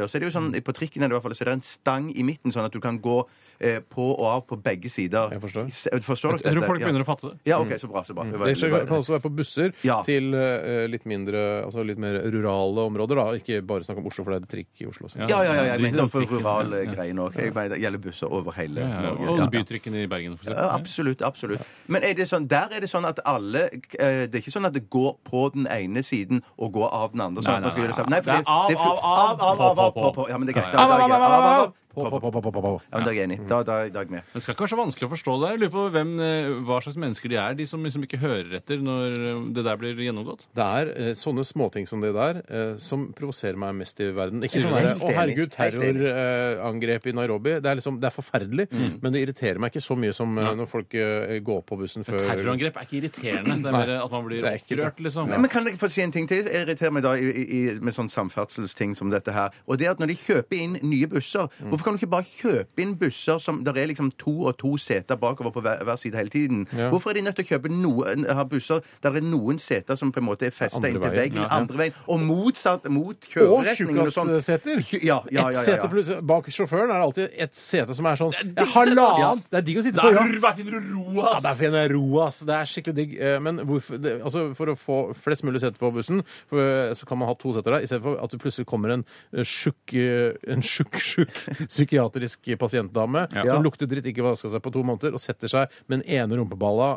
så 0.10 0.18
er 0.18 0.24
det 0.24 0.32
jo 0.32 0.36
sånn 0.36 0.51
på 0.66 0.76
trikken 0.76 1.05
er 1.05 1.10
det 1.10 1.16
i 1.16 1.18
hvert 1.20 1.28
fall, 1.28 1.38
så 1.38 1.45
er 1.45 1.51
det 1.51 1.60
en 1.60 1.68
stang 1.70 2.10
i 2.12 2.26
midten, 2.26 2.53
sånn 2.53 2.68
at 2.68 2.76
du 2.76 2.82
kan 2.84 2.99
gå 3.03 3.22
eh, 3.62 3.80
på 3.89 4.03
og 4.20 4.26
av 4.26 4.41
på 4.47 4.55
begge 4.64 4.89
sider. 4.89 5.30
Jeg 5.32 5.41
forstår. 5.41 5.70
Se- 5.72 5.89
Forstår 5.99 6.41
Jeg 6.43 6.53
tror 6.55 6.66
folk 6.66 6.80
begynner 6.82 7.03
å 7.03 7.05
fatte 7.05 7.30
det. 7.32 7.39
Ja, 7.45 7.60
OK, 7.60 7.74
så 7.80 7.88
bra. 7.91 8.03
så 8.03 8.14
bra. 8.16 8.24
Det 8.24 8.39
var- 8.39 8.47
Det 8.47 8.55
det 8.60 8.88
kan 8.88 8.97
også 8.97 9.14
være 9.20 9.22
på 9.28 9.36
busser 9.36 9.74
Ja. 9.84 10.01
til 10.03 10.34
eh, 10.34 10.88
litt 10.88 11.05
mindre, 11.05 11.66
altså 11.66 11.84
litt 11.86 11.97
mer 11.97 12.22
rurale 12.32 12.80
områder. 12.88 13.16
da, 13.16 13.26
Ikke 13.36 13.62
bare 13.66 13.82
snakk 13.84 13.97
om 13.97 14.07
Oslo, 14.07 14.24
for 14.24 14.32
det 14.39 14.43
er 14.43 14.57
trikk 14.57 14.82
i 14.82 14.86
Oslo. 14.88 15.07
Så. 15.07 15.20
Ja. 15.20 15.28
Ja, 15.28 15.41
ja, 15.43 15.53
ja, 15.53 15.64
jeg 15.64 15.80
Drit 15.80 15.93
i 15.93 15.95
mente 15.97 16.10
for 16.12 16.22
rurale 16.26 16.86
Ja. 16.86 16.91
greiene 16.93 17.20
òg. 17.30 17.34
Det 17.70 17.80
gjelder 17.82 17.97
busser 18.01 18.32
over 18.32 18.51
hele 18.53 18.80
Ja, 18.82 18.88
ja, 18.88 19.01
Norge. 19.01 19.28
og 19.30 19.38
Ja. 19.39 19.47
bytrikken 19.47 19.93
i 19.95 20.05
Bergen, 20.07 20.38
for 20.38 20.49
Ja, 20.51 20.55
eksempel. 20.55 20.80
absolutt. 20.80 21.22
absolutt. 21.22 21.62
Men 21.88 22.03
er 22.03 22.14
det 22.14 22.28
sånn, 22.30 22.47
der 22.47 22.68
er 22.72 22.80
det 22.80 22.89
sånn 22.89 23.05
at 23.07 23.20
alle 23.26 23.70
eh, 23.99 24.26
Det 24.28 24.36
er 24.36 24.39
ikke 24.41 24.51
sånn 24.55 24.66
at 24.66 24.74
det 24.74 24.89
går 24.89 25.18
på 25.26 25.51
den 25.53 25.68
ene 25.68 25.99
siden 26.03 26.41
og 26.57 26.72
går 26.74 26.89
av 26.93 27.12
den 27.12 27.22
andre. 27.22 27.43
Sånn 27.43 27.51
Nei, 27.51 27.55
at 27.57 27.62
man 27.64 27.72
skal 27.72 27.82
nei, 27.84 27.89
gjøre 27.89 27.95
det 27.95 27.97
nei. 27.97 28.05
sammen. 28.05 28.10
Nei, 28.10 28.22
for 28.22 28.32
Det 28.32 28.39
er 28.39 28.43
av, 28.47 28.68
det 28.70 28.78
er 28.78 28.84
fu- 28.84 28.89
av, 28.89 28.99
av, 28.99 29.41
av, 29.41 29.41
av, 29.41 29.57
på, 29.57 29.80
av, 29.80 29.93
på, 29.93 29.99
av, 30.07 30.14
på. 30.16 30.30
Ja, 30.30 30.38
men 30.38 30.47
det 30.47 30.55
er. 30.55 30.62
Av, 30.62 30.74
av, 30.74 30.80
av, 30.80 30.80
greit. 30.80 31.01
av, 31.01 31.12
av, 31.12 31.12
Av, 31.12 31.22
av, 31.22 31.43
av. 31.43 31.64
av. 31.68 31.74
På, 31.90 32.06
på, 32.10 32.20
på, 32.22 32.30
på, 32.32 32.42
på, 32.54 32.62
på. 32.62 32.72
Ja, 32.92 32.98
men 33.00 33.06
Da 33.06 33.12
er 33.12 33.16
jeg 33.18 33.24
enig. 33.30 33.38
Da, 33.50 33.58
da, 33.66 33.76
da 33.90 34.00
er 34.00 34.06
jeg 34.06 34.12
med. 34.14 34.24
Det 34.34 34.42
skal 34.46 34.54
ikke 34.54 34.64
være 34.68 34.74
så 34.74 34.78
vanskelig 34.80 35.08
å 35.08 35.12
forstå 35.16 35.34
det. 35.42 35.48
Jeg 35.50 35.60
lurer 35.64 35.72
på 35.74 35.84
hvem, 35.96 36.12
eh, 36.22 36.50
hva 36.68 36.78
slags 36.86 36.98
mennesker 37.02 37.30
de 37.34 37.38
er, 37.42 37.56
de 37.58 37.66
som 37.66 37.84
liksom 37.84 38.04
ikke 38.06 38.20
hører 38.22 38.54
etter 38.60 38.78
når 38.86 39.18
eh, 39.18 39.40
det 39.58 39.64
der 39.66 39.80
blir 39.82 39.98
gjennomgått. 40.06 40.46
Det 40.56 40.68
er 40.80 40.92
eh, 40.94 41.14
sånne 41.18 41.44
småting 41.50 41.88
som 41.90 42.00
det 42.06 42.14
der 42.14 42.42
eh, 42.46 42.76
som 42.78 43.08
provoserer 43.18 43.58
meg 43.60 43.74
mest 43.82 44.00
i 44.06 44.12
verden. 44.14 44.44
Ikke 44.46 44.62
sånn 44.62 44.76
Helt 44.78 44.86
derre 44.86 45.00
'Å, 45.00 45.10
enig. 45.10 45.18
herregud, 45.18 45.58
Helt 45.60 45.76
enig. 45.82 46.06
terrorangrep 46.06 47.08
i 47.10 47.12
Nairobi'. 47.18 47.56
Det 47.62 47.70
er, 47.72 47.76
liksom, 47.82 48.00
det 48.00 48.08
er 48.12 48.16
forferdelig, 48.16 48.68
men 49.02 49.14
det 49.14 49.22
irriterer 49.26 49.60
meg 49.60 49.74
ikke 49.74 49.84
så 49.84 49.98
mye 50.00 50.14
som 50.16 50.38
eh, 50.38 50.54
når 50.62 50.70
folk 50.70 50.94
eh, 50.94 51.40
går 51.46 51.62
på 51.68 51.78
bussen 51.82 52.06
før 52.08 52.22
Terrorangrep 52.22 52.78
er 52.78 52.88
ikke 52.88 52.98
irriterende. 53.02 53.58
Det 53.64 53.74
er 53.74 53.78
mer 53.80 53.94
at 54.04 54.12
man 54.12 54.26
blir 54.30 54.42
det 54.46 54.54
er 54.54 54.62
ikke 54.62 54.76
det. 54.78 54.86
opprørt, 54.86 55.04
liksom. 55.10 55.30
Men, 55.30 55.42
men 55.42 55.50
kan 55.50 55.66
jeg 55.66 55.80
få 55.82 55.90
si 55.92 56.02
en 56.06 56.12
ting 56.16 56.28
til? 56.30 56.46
Jeg 56.46 56.66
irriterer 56.68 56.92
meg 56.96 57.04
da 57.04 57.16
i, 57.18 57.26
i, 57.34 57.46
i- 57.74 57.80
med 57.80 57.94
sånn 57.96 58.10
samferdselsting 58.14 58.96
som 58.98 59.10
dette 59.14 59.34
her. 59.34 59.50
Og 59.68 59.78
det 59.80 59.88
er 59.90 59.92
at 59.98 60.00
når 60.02 60.14
de 60.14 60.18
kjøper 60.22 60.60
inn 60.62 60.78
nye 60.84 61.08
busser, 61.10 61.50
Mm. 61.60 61.72
Hvorfor 61.80 61.88
kan 61.88 61.96
du 61.96 62.02
ikke 62.02 62.12
bare 62.12 62.28
kjøpe 62.28 62.84
inn 62.84 62.96
busser 63.00 63.40
som 63.42 63.64
der 63.64 63.78
er 63.80 63.90
liksom 63.90 64.12
to 64.20 64.34
og 64.50 64.58
to 64.60 64.76
seter 64.82 65.16
bakover 65.20 65.54
på 65.56 65.64
hver, 65.64 65.84
hver 65.88 66.00
side 66.00 66.20
hele 66.20 66.30
tiden? 66.34 66.66
Ja. 66.76 66.90
Hvorfor 66.92 67.14
er 67.14 67.20
de 67.20 67.26
nødt 67.28 67.40
til 67.40 67.48
å 67.48 67.50
kjøpe 67.54 67.72
noen, 67.72 68.26
ha 68.28 68.46
busser 68.50 68.84
der 69.04 69.16
det 69.16 69.24
er 69.24 69.30
noen 69.30 69.60
seter 69.62 69.98
som 70.00 70.12
på 70.12 70.22
en 70.22 70.28
måte 70.28 70.50
er 70.50 70.56
festa 70.56 70.82
inntil 70.84 71.16
veggen, 71.16 71.42
ja. 71.44 71.48
andre 71.56 71.84
veien, 71.84 71.98
og 72.08 72.24
motsatt 72.24 72.88
mot 72.92 73.30
kjøreretningen 73.32 74.04
og 74.04 74.14
sånn? 74.14 74.34
tjukkasseter. 74.36 74.84
Ja, 75.00 75.22
ja, 75.32 75.46
ja, 75.48 75.52
ja, 75.56 75.64
sete 75.66 75.90
pluss 75.92 76.12
Bak 76.30 76.50
sjåføren 76.54 76.90
er 76.90 77.00
det 77.00 77.06
alltid 77.08 77.40
et 77.46 77.56
sete 77.58 77.96
som 77.96 78.08
er 78.10 78.20
sånn 78.20 78.36
halvannet. 78.74 79.48
Det 79.50 79.62
er 79.62 79.66
digg 79.68 79.80
å 79.82 79.86
sitte 79.86 80.04
på. 80.04 80.12
Ja. 80.14 80.26
Der 80.50 80.58
finner 80.58 80.76
du 80.76 80.92
ro, 80.94 81.06
Ja, 81.20 81.36
der 81.44 81.58
finner 81.60 81.86
jeg 81.86 81.94
ro, 81.94 82.04
ass. 82.26 82.42
Det 82.48 82.56
er 82.56 82.70
skikkelig 82.70 82.98
digg. 82.98 83.16
Eh, 83.20 83.38
Men 83.44 83.62
hvorfor, 83.68 84.00
det, 84.02 84.18
altså, 84.26 84.50
for 84.58 84.74
å 84.74 84.78
få 84.80 84.98
flest 85.18 85.46
mulig 85.48 85.62
seter 85.64 85.80
på 85.80 85.92
bussen, 85.96 86.24
for, 86.50 86.62
eh, 86.64 86.94
så 86.98 87.08
kan 87.10 87.20
man 87.22 87.30
ha 87.30 87.36
to 87.40 87.54
seter 87.56 87.78
der, 87.78 87.86
istedenfor 87.86 88.20
at 88.24 88.34
det 88.34 88.42
plutselig 88.42 88.68
kommer 88.70 88.94
en 88.96 89.06
tjukk, 89.34 89.94
eh, 89.94 90.52
en 90.52 90.64
tjukk, 90.66 91.00
tjukk 91.00 91.68
psykiatrisk 91.70 92.49
pasientdame 92.59 93.28
Ja. 93.34 93.43
som 93.53 93.63
lukter 93.63 93.88
dritt, 93.88 94.05
ikke 94.09 94.24
vaska 94.26 94.49
seg 94.49 94.61
på 94.65 94.72
to 94.74 94.84
måneder, 94.84 95.13
og 95.13 95.20
setter 95.22 95.47
seg 95.47 95.70
med 95.88 96.01
den 96.03 96.09
ene 96.09 96.36
rumpeballa 96.41 96.89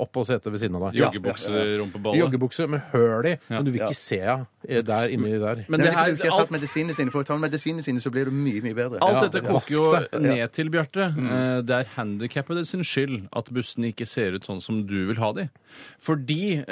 opp 0.00 0.06
oppå 0.16 0.24
setet 0.24 0.48
ved 0.52 0.60
siden 0.62 0.76
av 0.80 0.92
deg. 0.92 1.02
Joggebukserumpeballe. 1.02 2.16
Joggebukse 2.20 2.66
med 2.70 2.80
høl 2.92 3.26
i, 3.26 3.36
men 3.50 3.64
du 3.66 3.70
vil 3.72 3.80
Ja. 3.80 3.88
ikke 3.90 3.96
se 3.98 4.18
henne 4.20 4.46
eh, 4.68 4.82
der 4.82 5.08
inni 5.12 5.38
der. 5.38 5.64
Men 5.68 5.80
det 5.80 5.92
her, 5.94 6.06
du 6.10 6.16
ikke 6.16 6.30
har 6.30 6.40
alt, 6.40 6.48
tatt 6.48 6.60
medisinene 6.60 6.94
sine. 6.94 7.10
For 7.10 7.22
å 7.22 7.26
ta 7.26 7.36
medisinene 7.36 7.82
sine, 7.84 8.00
så 8.00 8.10
blir 8.10 8.24
du 8.26 8.30
mye, 8.32 8.62
mye 8.62 8.74
bedre. 8.74 8.98
alt 9.02 9.30
dette 9.32 9.44
koker 9.46 9.70
jo 9.70 9.82
vask 9.92 10.10
deg. 10.10 10.22
ned 10.22 10.52
til, 10.52 10.70
Bjarte. 10.70 11.06
eh, 11.12 11.60
Det 11.66 11.70
er 11.76 11.84
handikappede 11.96 12.64
sin 12.66 12.80
skyld 12.82 13.28
at 13.32 13.50
bussene 13.52 13.92
ikke 13.92 14.06
ser 14.06 14.32
ut 14.34 14.42
sånn 14.44 14.60
som 14.62 14.86
du 14.86 15.06
vil 15.08 15.16
ha 15.16 15.32
de. 15.32 15.48
Fordi, 16.00 16.58
eh, 16.60 16.64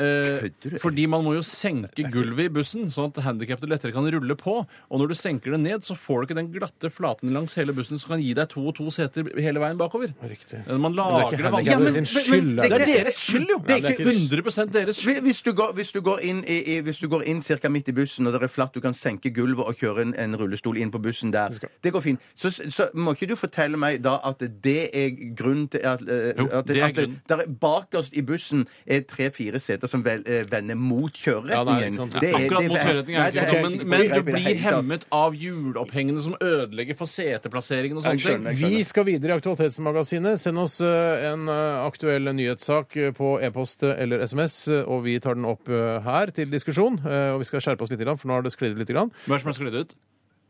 Kødder 0.48 0.70
du? 0.70 0.78
fordi 0.78 1.06
man 1.08 1.24
må 1.24 1.34
jo 1.34 1.42
senke 1.42 2.10
gulvet 2.10 2.46
i 2.46 2.48
bussen, 2.48 2.86
sånn 2.90 3.10
at 3.16 3.22
handikappede 3.24 3.68
lettere 3.68 3.92
kan 3.92 4.04
rulle 4.10 4.34
på. 4.36 4.66
Og 4.90 4.98
når 5.00 5.08
du 5.08 5.14
senker 5.14 5.50
det 5.52 5.60
ned, 5.60 5.80
så 5.82 5.94
får 5.96 6.26
du 6.26 6.34
ikke 6.34 6.36
den 6.40 6.52
glatte 6.52 6.90
flaten 6.90 7.30
langs 7.34 7.54
hele 7.58 7.74
bussen 7.76 7.98
som 8.00 8.14
kan 8.14 8.22
gi 8.22 8.32
deg 8.38 8.48
to 8.48 8.62
og 8.70 8.74
to 8.78 8.88
seter 8.94 9.26
hele 9.40 9.60
veien 9.62 9.76
bakover. 9.80 10.14
Riktig. 10.24 10.62
Eh, 10.66 10.78
Man 10.78 10.92
det 10.94 11.00
er 11.04 11.10
lager 11.10 11.38
ikke 11.38 11.52
vanskelig. 11.52 11.92
sin 11.92 12.06
skyld. 12.06 12.56
Det 12.62 12.72
er 12.72 12.84
deres 12.86 13.18
skyld, 13.20 13.48
jo! 13.50 13.58
Det 13.66 13.70
er 13.70 13.84
er 13.84 13.92
ikke- 13.92 14.06
100 14.14 14.72
deres 14.72 14.96
skyld. 15.02 15.20
Hvis 15.26 15.42
du 15.42 15.52
går, 15.52 15.72
hvis 15.74 15.92
du 15.92 16.00
går 16.00 16.18
inn, 16.22 16.44
i, 16.48 16.58
i, 16.76 16.80
hvis 16.80 16.98
du 17.00 17.08
går 17.08 17.22
inn 17.26 17.42
cirka 17.42 17.68
midt 17.68 17.88
i 17.88 17.92
bussen, 17.92 18.26
og 18.26 18.32
det 18.32 18.42
er 18.42 18.48
flatt, 18.48 18.74
du 18.74 18.80
kan 18.80 18.94
senke 18.94 19.30
gulvet 19.34 19.66
og 19.66 19.74
kjøre 19.76 20.02
en, 20.02 20.14
en 20.18 20.36
rullestol 20.36 20.76
inn 20.78 20.90
på 20.90 20.98
bussen 21.02 21.30
der, 21.32 21.48
det 21.84 21.92
går 21.92 22.00
fint. 22.02 22.20
Så, 22.34 22.50
så 22.70 22.88
må 22.94 23.12
ikke 23.14 23.28
du 23.28 23.36
fortelle 23.36 23.76
meg 23.76 24.02
da 24.02 24.18
at 24.24 24.38
det 24.62 24.90
er 24.94 25.10
grunnen 25.36 25.68
til 25.70 25.80
at, 25.84 26.00
eh, 26.02 26.32
Jo, 26.38 26.48
at, 26.52 26.66
det 26.66 26.76
er 26.76 26.86
at 26.86 26.94
grunnen. 26.94 27.20
der 27.28 27.36
er 27.44 27.46
bakerst 27.60 28.14
i 28.16 28.22
bussen 28.22 28.66
er 28.86 29.00
tre-fire 29.08 29.60
seter 29.60 29.86
som 29.88 30.04
vel, 30.04 30.22
eh, 30.26 30.44
vender 30.50 30.74
mot 30.74 31.12
Ja, 31.14 31.32
kjøreretningen. 31.32 31.84
ikke 31.92 31.96
sant. 31.96 32.12
Det 32.20 32.30
er- 32.30 32.34
Akkurat 32.34 32.62
det 32.62 32.68
mot 32.68 32.78
er 32.78 33.02
ikke 33.02 33.40
er 33.40 33.52
sånn, 33.52 33.76
men, 33.78 33.88
men 33.88 34.08
du 34.10 34.22
blir 34.22 34.54
hemmet 34.56 35.04
av 35.12 35.32
hjulopphengene 35.34 36.20
som 36.20 36.34
ødelegger 36.40 36.96
for 36.96 37.06
seteplasseringen 37.24 37.96
og 37.98 38.04
Jeg 38.04 38.20
sånne 38.20 38.24
skjønner, 38.24 38.50
ting. 38.54 38.60
jeg 38.68 38.78
Vi 38.78 38.84
skal 38.84 39.04
videre 39.08 39.34
i 39.34 39.38
Aktualitetsmagasinet. 39.40 40.38
Send 40.42 40.58
oss 40.60 40.78
eh, 40.84 41.26
en 41.32 41.48
eh, 41.48 41.86
aktuell 41.88 42.28
nyhetssak 42.36 42.96
eh, 43.00 43.12
på 43.16 43.34
e-post 43.44 43.82
eller 43.88 44.24
SMS, 44.28 44.58
eh, 44.68 44.82
og 44.84 45.04
vi 45.08 45.18
tar 45.24 45.34
den 45.38 45.44
opp 45.48 45.68
eh, 45.72 46.00
her 46.04 46.26
til 46.36 46.50
diskusjon. 46.52 47.00
Eh, 47.04 47.30
Og 47.34 47.40
vi 47.40 47.48
skal 47.48 47.60
skjerpe 47.64 47.82
oss 47.86 47.90
litt, 47.94 48.00
grann, 48.04 48.18
for 48.20 48.28
nå 48.28 48.34
har 48.38 48.42
det 48.44 48.52
sklidd 48.54 48.76
litt. 48.78 48.88
grann. 48.92 49.10
Hva 49.24 49.34
er 49.34 49.38
det 49.40 49.44
som 49.46 49.50
er 49.54 49.58
sklidd 49.58 49.74
ut? 49.80 49.94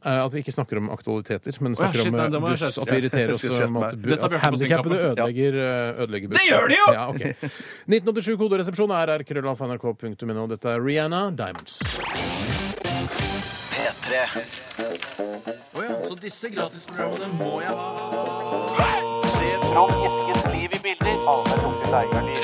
Eh, 0.04 0.18
At 0.20 0.32
vi 0.34 0.42
ikke 0.42 0.52
snakker 0.52 0.76
om 0.82 0.90
aktualiteter, 0.92 1.56
men 1.64 1.72
ja, 1.72 1.78
snakker 1.80 2.02
shit, 2.02 2.10
om 2.12 2.16
nei, 2.18 2.26
eh, 2.26 2.32
da 2.34 2.38
må 2.42 2.50
jeg 2.52 2.58
buss. 2.58 2.74
skjerpe 2.74 2.82
At 2.82 2.90
vi 2.92 2.98
irriterer 3.00 3.30
oss 3.32 3.44
Jeg 3.46 3.52
skal 3.54 3.64
om 3.70 3.76
at, 3.78 3.82
skjerpe 3.94 4.02
bu- 4.04 4.10
Dette 4.10 4.20
har 4.20 4.26
at 4.26 4.32
Bjarte 4.34 4.44
på 4.44 4.48
handikappede 4.50 4.98
kappe. 4.98 5.08
ødelegger, 5.14 5.52
eh, 5.64 6.02
ødelegger 6.04 6.28
buss. 6.28 6.36
Det 6.36 6.46
gjør 6.50 6.66
de 6.68 6.76
jo! 6.76 6.86
Ja, 6.92 7.04
ok. 7.08 7.22
1987 7.88 8.36
koderesepsjon 8.42 8.92
er 9.00 9.06
rkrøllalfa.nrk.no. 9.24 10.46
Dette 10.52 10.68
er 10.74 10.78
Rihanna 10.84 11.22
Diamonds. 11.32 11.80
P3 13.72 14.10
Så 16.04 16.16
disse 16.20 16.50
gratisprogrammene 16.52 17.28
må 17.38 17.60
jeg 17.64 17.72
ha. 17.72 17.90
Se 19.34 19.50
fram 19.64 19.92
Eskens 20.06 20.48
liv 20.52 20.74
i 20.76 20.80
bilder. 20.84 21.20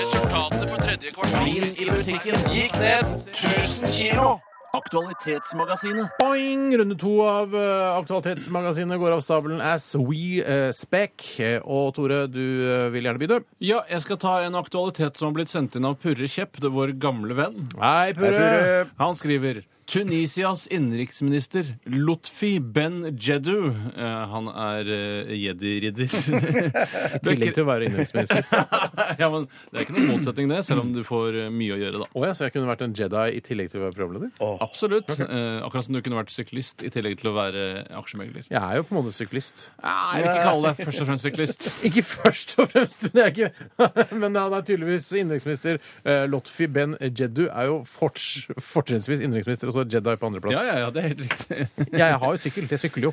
Resultatet 0.01 0.71
på 0.71 0.79
tredje 0.81 1.13
kvartal 1.17 1.51
i 1.51 1.89
musikken 1.91 2.47
gikk 2.55 2.79
ned 2.81 3.11
1000 3.35 3.93
kilo. 3.93 4.39
Aktualitetsmagasinet. 4.71 6.13
Boing! 6.21 6.69
Runde 6.79 6.95
to 6.99 7.17
av 7.27 7.55
uh, 7.57 7.97
Aktualitetsmagasinet 7.99 9.01
går 9.03 9.17
av 9.17 9.23
stabelen 9.27 9.59
as 9.67 9.89
we 9.99 10.39
uh, 10.47 10.71
spec. 10.77 11.25
Eh, 11.43 11.57
Og 11.65 11.91
Tore, 11.97 12.23
du 12.31 12.45
uh, 12.69 12.87
vil 12.95 13.09
gjerne 13.09 13.19
begynne? 13.19 13.41
Ja, 13.59 13.83
jeg 13.91 14.05
skal 14.07 14.21
ta 14.23 14.37
en 14.47 14.55
aktualitet 14.61 15.19
som 15.19 15.33
har 15.33 15.41
blitt 15.41 15.51
sendt 15.51 15.75
inn 15.75 15.89
av 15.91 15.99
Purre 16.01 16.31
Kjepp, 16.31 16.63
det 16.63 16.71
vår 16.71 16.95
gamle 17.03 17.35
venn. 17.35 17.67
Hei, 17.83 18.15
Purre! 18.15 18.87
Han 19.03 19.19
skriver 19.19 19.65
Tunisias 19.91 20.67
innenriksminister 20.71 21.75
Lutfi 21.85 22.61
Ben 22.61 23.19
Jeddu 23.19 23.73
eh, 23.99 24.05
Han 24.31 24.47
er 24.47 24.87
uh, 24.87 25.33
jedi-ridder. 25.35 26.13
I 27.17 27.19
tillegg 27.25 27.57
til 27.57 27.65
å 27.65 27.67
være 27.67 27.89
innenriksminister. 27.89 28.47
ja, 29.23 29.27
men 29.33 29.49
det 29.51 29.81
er 29.81 29.83
ikke 29.83 29.97
noen 29.97 30.13
motsetning, 30.13 30.53
det, 30.53 30.61
selv 30.69 30.85
om 30.85 30.93
du 30.95 31.01
får 31.07 31.41
eh, 31.41 31.49
mye 31.51 31.75
å 31.75 31.79
gjøre, 31.81 32.03
da. 32.05 32.07
Å 32.07 32.23
ja, 32.29 32.37
så 32.39 32.47
jeg 32.47 32.55
kunne 32.55 32.71
vært 32.71 32.85
en 32.87 32.95
Jedi 33.01 33.25
i 33.35 33.41
tillegg 33.49 33.73
til 33.73 33.81
å 33.81 33.85
være 33.89 33.97
programleder? 33.97 34.31
Absolutt. 34.63 35.11
Eh, 35.17 35.59
akkurat 35.67 35.89
som 35.89 35.99
du 35.99 36.03
kunne 36.07 36.21
vært 36.21 36.31
syklist 36.37 36.87
i 36.87 36.93
tillegg 36.95 37.19
til 37.25 37.33
å 37.33 37.35
være 37.41 37.67
aksjemegler. 37.99 38.47
Jeg 38.47 38.63
er 38.63 38.79
jo 38.79 38.87
på 38.87 38.95
en 38.95 39.01
måte 39.01 39.17
syklist. 39.17 39.67
Nei, 39.83 39.97
jeg 40.21 40.23
vil 40.23 40.31
ikke 40.31 40.47
kalle 40.47 40.71
deg 40.71 40.87
først 40.87 41.03
og 41.03 41.11
fremst 41.11 41.27
syklist. 41.27 41.69
Ikke 41.91 42.07
først 42.07 42.55
og 42.63 42.71
fremst, 42.71 43.09
men, 43.09 43.25
jeg 43.25 43.27
er 43.27 43.35
ikke, 43.35 44.07
men 44.21 44.39
han 44.39 44.55
er 44.55 44.63
tydeligvis 44.71 45.11
innenriksminister. 45.17 45.83
Eh, 46.07 46.23
Lotfi 46.31 46.71
Ben 46.71 46.95
Jeddu 47.03 47.49
er 47.49 47.73
jo 47.73 47.81
forts, 47.89 48.47
fortrinnsvis 48.63 49.25
innenriksminister, 49.25 49.67
og 49.67 49.75
så 49.75 49.80
Jedi 49.89 50.15
på 50.21 50.29
andreplass. 50.29 50.57
Ja, 50.57 50.65
ja, 50.67 50.77
ja, 50.85 50.91
det 50.95 51.03
er 51.03 51.09
helt 51.13 51.23
riktig. 51.25 51.69
Jeg 52.03 52.19
har 52.23 52.35
jo 52.35 52.41
sykkel. 52.43 52.69
Jeg 52.71 52.83
sykler 52.83 53.07
jo. 53.09 53.13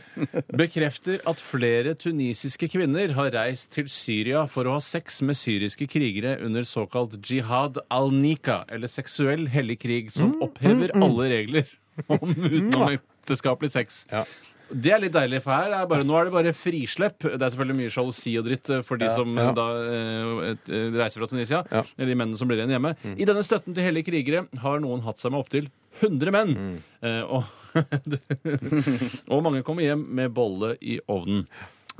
Bekrefter 0.59 1.23
at 1.29 1.43
flere 1.43 1.95
tunisiske 1.99 2.69
kvinner 2.73 3.13
har 3.17 3.31
reist 3.35 3.71
til 3.75 3.89
Syria 3.91 4.45
for 4.51 4.67
å 4.67 4.77
ha 4.77 4.83
sex 4.83 5.21
med 5.25 5.39
syriske 5.39 5.87
krigere 5.91 6.37
under 6.45 6.67
såkalt 6.67 7.17
jihad 7.23 7.79
al-nika, 7.93 8.63
eller 8.71 8.91
seksuell 8.91 9.47
hellig 9.53 9.79
krig, 9.83 10.11
som 10.15 10.35
opphever 10.43 10.93
alle 10.97 11.31
regler 11.33 11.73
om 12.07 12.35
utenomekteskapelig 12.35 13.73
sex. 13.73 14.03
Ja. 14.11 14.25
Det 14.69 14.91
er 14.91 14.99
litt 14.99 15.13
deilig, 15.15 15.39
for 15.45 15.53
her 15.55 15.71
er 15.77 15.85
bare, 15.87 16.03
nå 16.03 16.15
er 16.19 16.25
det 16.27 16.33
bare 16.33 16.51
frislepp. 16.57 17.19
Det 17.23 17.37
er 17.41 17.51
selvfølgelig 17.53 17.77
mye 17.79 17.93
sjalusi 17.93 18.33
og 18.39 18.45
dritt 18.49 18.69
eh, 18.73 18.81
for 18.83 18.99
de 18.99 19.07
som 19.13 19.37
eh, 19.39 19.51
da 19.55 19.67
eh, 19.79 20.51
et- 20.51 20.69
eh, 20.69 20.89
reiser 20.97 21.21
fra 21.23 21.27
Tunisia, 21.31 21.63
Ja. 21.71 21.81
Mm. 21.85 21.93
eller 21.97 22.11
de 22.11 22.17
mennene 22.21 22.37
som 22.41 22.47
blir 22.49 22.59
igjen 22.59 22.73
hjemme. 22.75 22.95
I 23.15 23.25
denne 23.29 23.43
støtten 23.47 23.73
til 23.77 23.83
hellige 23.87 24.09
krigere 24.09 24.47
har 24.59 24.79
noen 24.83 25.01
hatt 25.07 25.19
seg 25.23 25.31
med 25.31 25.39
opptil 25.45 25.69
100 26.01 26.31
menn. 26.35 26.53
Mm. 26.57 26.77
Eh, 27.01 27.23
og, 27.23 27.43
og 29.31 29.43
mange 29.45 29.63
kommer 29.65 29.83
hjem 29.87 30.03
med 30.19 30.33
bolle 30.35 30.75
i 30.81 30.99
ovnen. 31.09 31.45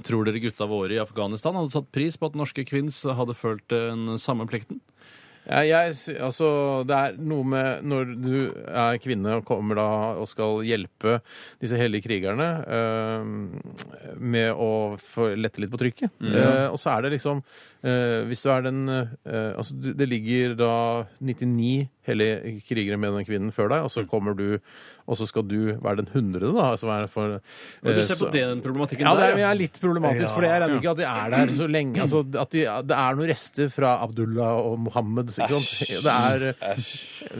Tror 0.05 0.28
dere 0.28 0.38
gutta 0.43 0.68
våre 0.70 0.93
i 0.93 1.01
Afghanistan 1.01 1.55
hadde 1.57 1.74
satt 1.74 1.88
pris 1.95 2.18
på 2.22 2.28
at 2.30 2.36
norske 2.38 2.61
kvinns 2.70 2.99
hadde 3.07 3.34
følt 3.38 3.65
den 3.74 4.18
samme 4.22 4.45
plikten? 4.49 4.82
Ja, 5.48 5.62
jeg, 5.64 5.93
sy- 5.95 6.18
altså, 6.20 6.48
det 6.88 6.95
er 6.98 7.14
noe 7.24 7.45
med 7.48 7.86
når 7.88 8.10
du 8.20 8.34
er 8.68 8.98
kvinne 9.00 9.38
og 9.39 9.45
kommer 9.48 9.80
da 9.80 9.86
og 10.20 10.28
skal 10.28 10.60
hjelpe 10.68 11.22
disse 11.62 11.80
hellige 11.80 12.04
krigerne 12.10 12.48
eh, 12.68 13.30
med 14.20 14.52
å 14.52 14.70
få 15.00 15.30
lette 15.39 15.64
litt 15.64 15.72
på 15.72 15.80
trykket. 15.80 16.12
Eh, 16.20 16.68
og 16.68 16.76
så 16.82 16.98
er 16.98 17.06
det 17.08 17.14
liksom 17.16 17.39
Hvis 17.82 18.41
du 18.43 18.49
er 18.49 18.61
den 18.65 18.89
eh, 18.89 19.53
Altså, 19.57 19.75
det 19.78 20.09
ligger 20.09 20.55
da 20.57 20.71
99 21.21 21.88
hellige 22.07 22.61
krigere 22.67 22.97
med 22.97 23.13
den 23.13 23.25
kvinnen 23.28 23.51
før 23.51 23.69
deg, 23.73 23.84
og 23.84 23.91
så 23.91 24.05
kommer 24.07 24.34
du 24.38 24.57
og 25.07 25.15
så 25.15 25.23
skal 25.30 25.45
du 25.47 25.71
være 25.80 26.01
den 26.01 26.09
hundrede, 26.11 26.49
da. 26.51 26.65
Altså 26.73 26.95
for, 27.07 27.38
du 27.39 27.89
eh, 27.89 28.01
ser 28.03 28.17
på 28.19 28.25
så- 28.28 28.32
den 28.34 28.59
problematikken 28.61 29.07
ja, 29.07 29.13
det 29.15 29.23
er, 29.23 29.28
der, 29.28 29.30
Ja, 29.30 29.36
det 29.38 29.45
er 29.47 29.59
litt 29.61 29.78
problematisk, 29.80 30.34
for 30.36 30.43
jeg 30.43 30.61
regner 30.61 30.82
ikke 30.82 30.91
at 30.91 30.97
de 30.97 31.05
er 31.07 31.30
der 31.32 31.53
så 31.55 31.67
lenge. 31.71 32.01
Altså, 32.03 32.19
at 32.43 32.51
de, 32.51 32.63
det 32.89 32.97
er 32.97 33.15
noen 33.15 33.32
rester 33.32 33.69
fra 33.71 33.93
Abdullah 34.03 34.59
og 34.67 34.75
Mohammed. 34.84 35.32
Ikke 35.32 35.47
sant? 35.47 36.03
Det 36.03 36.11
er 36.11 36.43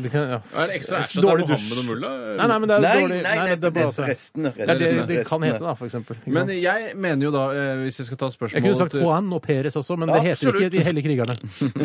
det 0.04 0.12
kan, 0.14 0.32
ja. 0.32 0.40
Er 0.56 0.72
det 0.72 0.78
ekstra 0.80 1.02
æsj 1.04 1.18
at 1.18 1.26
det 1.26 1.34
er 1.34 1.44
Mohammed 1.44 1.82
og 1.82 1.86
Mulla? 1.90 2.14
Nei, 2.38 2.48
nei, 2.48 2.58
men 2.64 2.70
det 2.72 2.78
er 2.78 2.86
Nei, 2.88 2.94
dårlig 3.02 3.18
nei, 3.18 3.36
nei, 3.36 3.36
nei, 3.50 3.58
det 3.60 3.68
er 3.70 3.76
bare 3.76 4.08
restene. 4.14 4.54
Det 4.56 4.70
er 4.70 4.82
det 4.84 5.08
det 5.12 5.20
kan 5.28 5.48
hete, 5.48 5.60
da, 5.68 5.76
for 5.82 5.90
eksempel. 5.90 6.24
Men 6.38 6.54
jeg 6.56 6.96
mener 6.96 7.28
jo 7.28 7.34
da, 7.36 7.44
eh, 7.52 7.84
hvis 7.84 8.00
jeg 8.00 8.10
skal 8.14 8.22
ta 8.24 8.32
Jeg 8.32 8.64
kunne 8.64 8.80
sagt 8.80 8.96
Juan 8.96 9.28
og 9.36 9.44
Peres 9.44 9.76
også, 9.76 10.00
men 10.00 10.08
det 10.16 10.24
heter 10.28 10.50
Absolutt. 10.52 10.62
ikke 10.62 10.76
De 10.78 10.84
hellige 10.88 11.08
krigerne. 11.08 11.36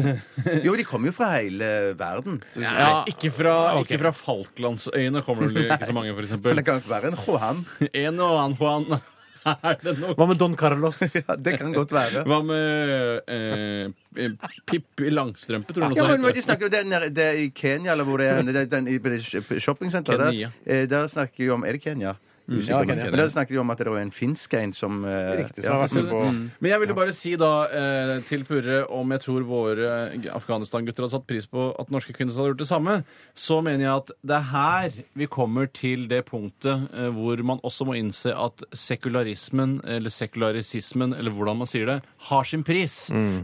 Jo, 0.66 0.74
de 0.78 0.84
kommer 0.88 1.11
jo 1.11 1.14
fra 1.16 1.30
hele 1.38 1.70
verden. 1.99 2.43
Ja. 2.59 3.03
ikke 3.11 3.30
fra, 3.34 3.55
okay. 3.80 3.99
fra 4.03 4.12
Falklandsøyene 4.16 5.22
kommer 5.26 5.49
det 5.49 5.66
ikke 5.68 5.88
så 5.88 5.97
mange, 5.97 6.12
Men 6.14 6.61
det 6.61 6.64
kan 6.66 6.82
ikke 6.82 6.93
være 6.93 7.12
en 7.12 7.18
Juan. 7.26 7.64
En 8.05 8.20
og 8.20 8.38
annen 8.43 8.59
Juan. 8.61 8.86
Nok? 9.43 10.14
Hva 10.14 10.26
med 10.30 10.38
Don 10.38 10.53
Carlos? 10.55 11.01
Ja, 11.18 11.34
det 11.34 11.57
kan 11.59 11.72
godt 11.74 11.90
være. 11.90 12.22
Hva 12.30 12.38
med 12.47 13.22
eh, 13.26 13.88
eh, 14.14 14.51
Pippi 14.70 15.11
Langstrømpe, 15.11 15.74
tror 15.74 15.88
du 15.90 15.97
Ja, 15.99 16.05
noe 16.05 16.12
men 16.12 16.22
sånt 16.28 16.36
de 16.38 16.45
snakker 16.47 16.70
det, 16.70 16.82
er- 16.86 17.09
det 17.11 17.24
er 17.26 17.40
I 17.43 17.49
Kenya, 17.51 17.90
eller 17.97 18.07
hvor 18.07 18.22
det 18.22 18.28
er, 18.30 18.43
det 18.47 18.61
er 18.61 18.68
den, 18.76 18.86
i 18.86 19.01
på 19.03 19.11
det 19.11 19.18
shoppingsenteret 19.64 20.30
Kenya. 20.30 20.53
der, 20.62 20.76
eh, 20.76 20.84
der 20.86 21.11
snakker 21.11 21.43
vi 21.43 21.51
om 21.51 21.64
Er 21.66 21.72
det 21.78 21.82
Kenya? 21.82 22.14
Usikker 22.49 22.72
Ja, 22.72 22.80
okay. 22.82 22.97
Men 22.97 23.20
da 23.20 23.26
snakker 23.30 23.55
de 23.55 23.61
om 23.62 23.72
at 23.72 23.80
det 23.82 23.88
er 23.90 23.99
en 24.01 24.14
finsk 24.14 24.57
en 24.59 24.74
som 24.76 25.03
eh, 25.09 25.32
Riktig, 25.43 25.64
som 25.64 25.76
har 25.76 25.84
vært 25.84 25.97
med 25.99 26.11
på 26.11 26.22
Men 26.62 26.70
jeg 26.72 26.82
ville 26.82 26.97
bare 26.97 27.14
si 27.16 27.34
da 27.40 27.51
eh, 27.68 28.14
til 28.28 28.45
Purre 28.49 28.82
om 28.93 29.14
jeg 29.14 29.24
tror 29.24 29.47
våre 29.47 29.93
Afghanistan-gutter 30.34 31.07
hadde 31.07 31.14
satt 31.16 31.28
pris 31.28 31.47
på 31.51 31.68
at 31.78 31.93
norske 31.95 32.14
kvinner 32.16 32.34
hadde 32.34 32.53
gjort 32.53 32.62
det 32.62 32.68
samme, 32.70 32.97
så 33.38 33.61
mener 33.64 33.86
jeg 33.86 33.93
at 33.95 34.12
det 34.22 34.36
er 34.38 34.49
her 34.53 34.99
vi 35.18 35.28
kommer 35.30 35.68
til 35.72 36.07
det 36.11 36.22
punktet 36.28 36.88
eh, 36.93 37.11
hvor 37.14 37.43
man 37.47 37.62
også 37.66 37.86
må 37.88 37.97
innse 37.99 38.34
at 38.34 38.64
sekularismen, 38.76 39.78
eller 39.86 40.12
sekularisismen, 40.12 41.14
eller 41.18 41.34
hvordan 41.34 41.61
man 41.62 41.70
sier 41.70 41.88
det, 41.88 41.99
har 42.28 42.49
sin 42.49 42.64
pris. 42.66 42.95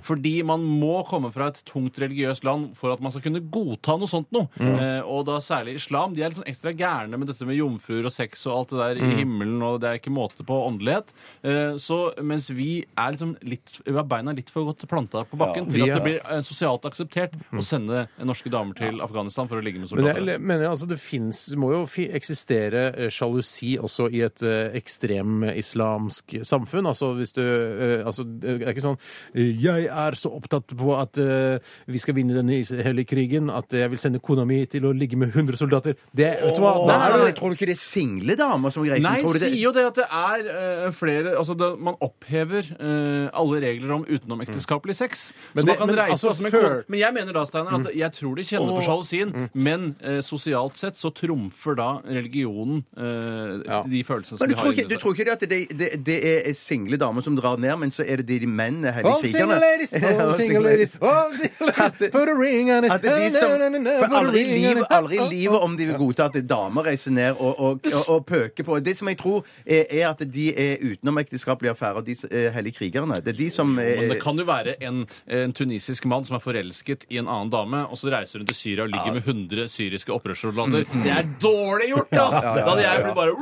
Fordi 0.04 0.34
man 0.46 0.64
må 0.64 1.00
komme 1.08 1.30
fra 1.34 1.50
et 1.52 1.60
tungt 1.68 1.98
religiøst 2.00 2.44
land 2.46 2.72
for 2.78 2.92
at 2.92 3.02
man 3.04 3.12
skal 3.14 3.24
kunne 3.26 3.42
godta 3.52 3.96
noe 3.98 4.10
sånt 4.10 4.30
noe. 4.34 4.48
Eh, 4.58 5.00
og 5.04 5.26
da 5.28 5.38
særlig 5.44 5.78
islam. 5.78 6.14
De 6.16 6.22
er 6.22 6.32
litt 6.32 6.40
sånn 6.40 6.50
ekstra 6.50 6.72
gærne 6.76 7.18
med 7.18 7.30
dette 7.30 7.46
med 7.48 7.58
jomfruer 7.58 8.06
og 8.08 8.14
sex 8.14 8.46
og 8.48 8.54
alt 8.56 8.72
det 8.74 8.78
der 8.80 8.87
i 8.96 9.10
himmelen, 9.20 9.60
og 9.62 9.80
det 9.82 9.88
er 9.90 9.98
ikke 10.00 10.10
måte 10.14 10.44
på 10.46 10.56
åndelighet. 10.68 11.12
Eh, 11.44 11.74
så 11.76 12.14
mens 12.22 12.48
vi 12.50 12.84
er 12.96 13.12
liksom 13.12 13.36
litt 13.42 13.80
Vi 13.84 13.92
har 13.92 14.04
beina 14.04 14.32
litt 14.32 14.48
for 14.50 14.64
godt 14.64 14.86
planta 14.88 15.24
på 15.28 15.36
bakken 15.36 15.68
til 15.68 15.82
vi 15.82 15.90
at 15.90 15.96
det 15.96 16.00
er- 16.00 16.04
blir 16.06 16.20
eh, 16.24 16.40
sosialt 16.40 16.82
akseptert 16.88 17.32
å 17.52 17.62
sende 17.62 18.06
norske 18.24 18.48
damer 18.50 18.74
til 18.74 19.00
Afghanistan 19.00 19.48
for 19.48 19.58
å 19.60 19.62
ligge 19.64 19.78
med 19.80 19.90
Men 19.90 19.98
soldater. 19.98 20.24
jeg 20.26 20.40
mener 20.40 20.68
altså 20.70 20.88
det 20.88 20.98
finnes, 20.98 21.46
det 21.50 21.58
må 21.58 21.72
jo 21.72 21.84
fi, 21.86 22.08
eksistere 22.08 22.94
eh, 22.96 23.08
sjalusi 23.10 23.76
også 23.78 24.08
i 24.12 24.20
et 24.22 24.42
eh, 24.42 24.72
ekstremislamsk 24.78 26.38
samfunn. 26.46 26.86
Altså 26.86 27.12
hvis 27.18 27.32
du 27.36 27.42
eh, 27.42 28.04
altså, 28.06 28.24
Det 28.24 28.62
er 28.62 28.72
ikke 28.72 28.84
sånn 28.84 28.98
eh, 29.34 29.52
Jeg 29.62 29.86
er 29.90 30.16
så 30.18 30.30
opptatt 30.36 30.74
på 30.78 30.94
at 30.98 31.18
eh, 31.18 31.58
vi 31.88 31.98
skal 31.98 32.14
vinne 32.18 32.34
denne 32.36 32.58
is- 32.60 32.70
hellige 32.72 33.08
krigen 33.14 33.50
at 33.50 33.72
jeg 33.72 33.90
vil 33.90 33.98
sende 34.00 34.20
kona 34.22 34.44
mi 34.48 34.64
til 34.66 34.86
å 34.88 34.92
ligge 34.94 35.16
med 35.18 35.32
100 35.34 35.56
soldater. 35.58 35.96
Det, 36.14 36.28
vet 36.42 36.56
du 36.56 36.62
hva? 36.62 36.74
Nei, 36.78 36.86
Da 36.86 36.98
nei, 36.98 37.08
er 37.08 37.18
nei, 37.18 37.26
det 37.32 37.36
Tror 37.38 37.50
du 37.52 37.56
ikke 37.58 37.66
det 37.70 37.76
er 37.76 37.82
single 37.82 38.36
damer 38.38 38.70
som 38.78 38.86
reiser? 38.86 39.04
Nei, 39.08 39.20
Tror 39.22 39.32
du 39.34 39.38
det- 39.42 39.50
sier 39.52 39.62
jo 39.66 39.72
det 39.76 39.84
at 39.90 39.98
det 39.98 40.06
er 40.08 40.48
eh, 40.86 40.90
flere 40.94 41.34
Altså, 41.38 41.54
det, 41.58 41.68
man 41.82 41.94
opphever 42.00 42.62
eh, 42.78 43.28
alle 43.34 43.60
regler 43.66 43.92
om 43.98 44.04
utenomekteskappelig 44.08 44.94
sex. 44.96 45.32
Men 45.54 45.64
så 45.64 45.66
det- 45.66 45.78
man 45.78 45.78
kan 45.78 45.86
men 45.88 45.96
reise 46.04 46.28
altså, 46.28 46.42
med 46.42 46.52
før- 46.52 46.84
Men 46.88 46.98
jeg 47.00 47.14
mener 47.14 47.32
da, 47.32 47.44
Steinar, 47.44 47.80
at 47.80 47.94
jeg 47.96 48.12
tror 48.12 48.34
de 48.36 48.42
kjenner 48.44 48.72
på 48.78 48.82
sjalusien, 48.86 49.48
men 49.54 49.96
eh, 50.02 50.20
sosialt 50.22 50.76
sett 50.76 50.94
så 50.96 51.10
trumfer 51.14 51.76
da 51.76 51.90
religionen 52.06 52.82
eh, 52.96 53.62
Ja. 53.68 53.82
de 53.82 54.02
følelsene 54.04 54.38
som 54.38 54.46
Men 54.46 54.48
du 54.48 54.54
de 54.54 54.58
har 54.58 54.64
tror, 54.64 54.72
ikke, 54.72 54.82
inni 54.82 54.88
du 54.88 54.94
seg. 54.94 55.00
tror 55.02 55.12
ikke 55.14 55.24
det 55.24 55.32
at 55.32 55.48
det, 55.48 55.78
det, 55.78 56.04
det 56.04 56.18
er 56.48 56.52
single 56.54 56.96
damer 57.00 57.22
som 57.22 57.36
drar 57.36 57.56
ned, 57.58 57.76
men 57.78 57.90
så 57.90 58.04
er 58.06 58.16
det 58.22 58.26
de, 58.26 58.38
de 58.40 58.46
mennene 58.46 58.92
her, 58.92 59.02
All 59.08 59.22
single 59.24 59.58
ladies, 59.58 59.92
all 59.94 60.32
single 60.34 60.62
ladies, 60.62 60.98
all 61.02 61.34
single 61.34 61.66
ladies, 61.72 62.10
put 62.12 62.28
a 62.28 62.34
ring 62.34 62.70
on 62.70 62.84
it. 62.84 62.92
At 62.92 63.02
det 63.02 63.10
er 63.10 63.18
de 63.18 63.30
som, 63.38 63.50
for 63.50 64.36
i 64.36 64.44
livet, 64.44 64.86
aldri 64.90 65.18
i 65.18 65.28
livet 65.32 65.60
om 65.62 65.76
de 65.76 65.86
vil 65.86 65.96
godta 65.98 66.28
at 66.28 66.38
damer 66.48 66.84
reiser 66.84 67.10
ned 67.14 67.36
og, 67.38 67.54
og, 67.58 67.80
og, 67.94 68.08
og 68.08 68.26
pøker 68.28 68.64
på. 68.68 68.78
Det 68.84 68.94
som 68.98 69.10
jeg 69.10 69.18
tror 69.20 69.42
er, 69.64 69.84
er 69.88 70.04
at 70.10 70.22
de 70.34 70.46
er 70.52 70.84
utenomekteskapelige 70.84 71.74
affærer, 71.74 72.04
de 72.06 72.16
eh, 72.30 72.48
hellige 72.54 72.78
krigerne. 72.78 73.20
Det 73.24 73.34
er 73.34 73.38
de 73.40 73.48
som 73.54 73.74
er, 73.82 74.02
Men 74.04 74.14
det 74.14 74.20
kan 74.22 74.38
jo 74.38 74.46
være 74.48 74.76
en, 74.84 75.02
en 75.26 75.54
tunisisk 75.56 76.06
mann 76.10 76.26
som 76.28 76.38
er 76.38 76.44
forelsket 76.44 77.08
i 77.12 77.20
en 77.22 77.28
annen 77.28 77.52
dame, 77.52 77.84
og 77.88 77.98
så 78.00 78.12
reiser 78.14 78.42
hun 78.42 78.48
til 78.50 78.58
Syria 78.58 78.86
og 78.86 78.92
ligger 78.94 79.18
med 79.18 79.26
100 79.26 79.68
syriske 79.72 80.14
opprørssoldater. 80.14 80.86
Det 81.04 81.14
er 81.14 81.28
dårlig 81.42 81.90
gjort, 81.94 82.14
ass! 82.26 82.44
Da 82.44 82.66
hadde 82.68 82.84
jeg 82.84 83.04
blitt 83.04 83.18
bare 83.18 83.34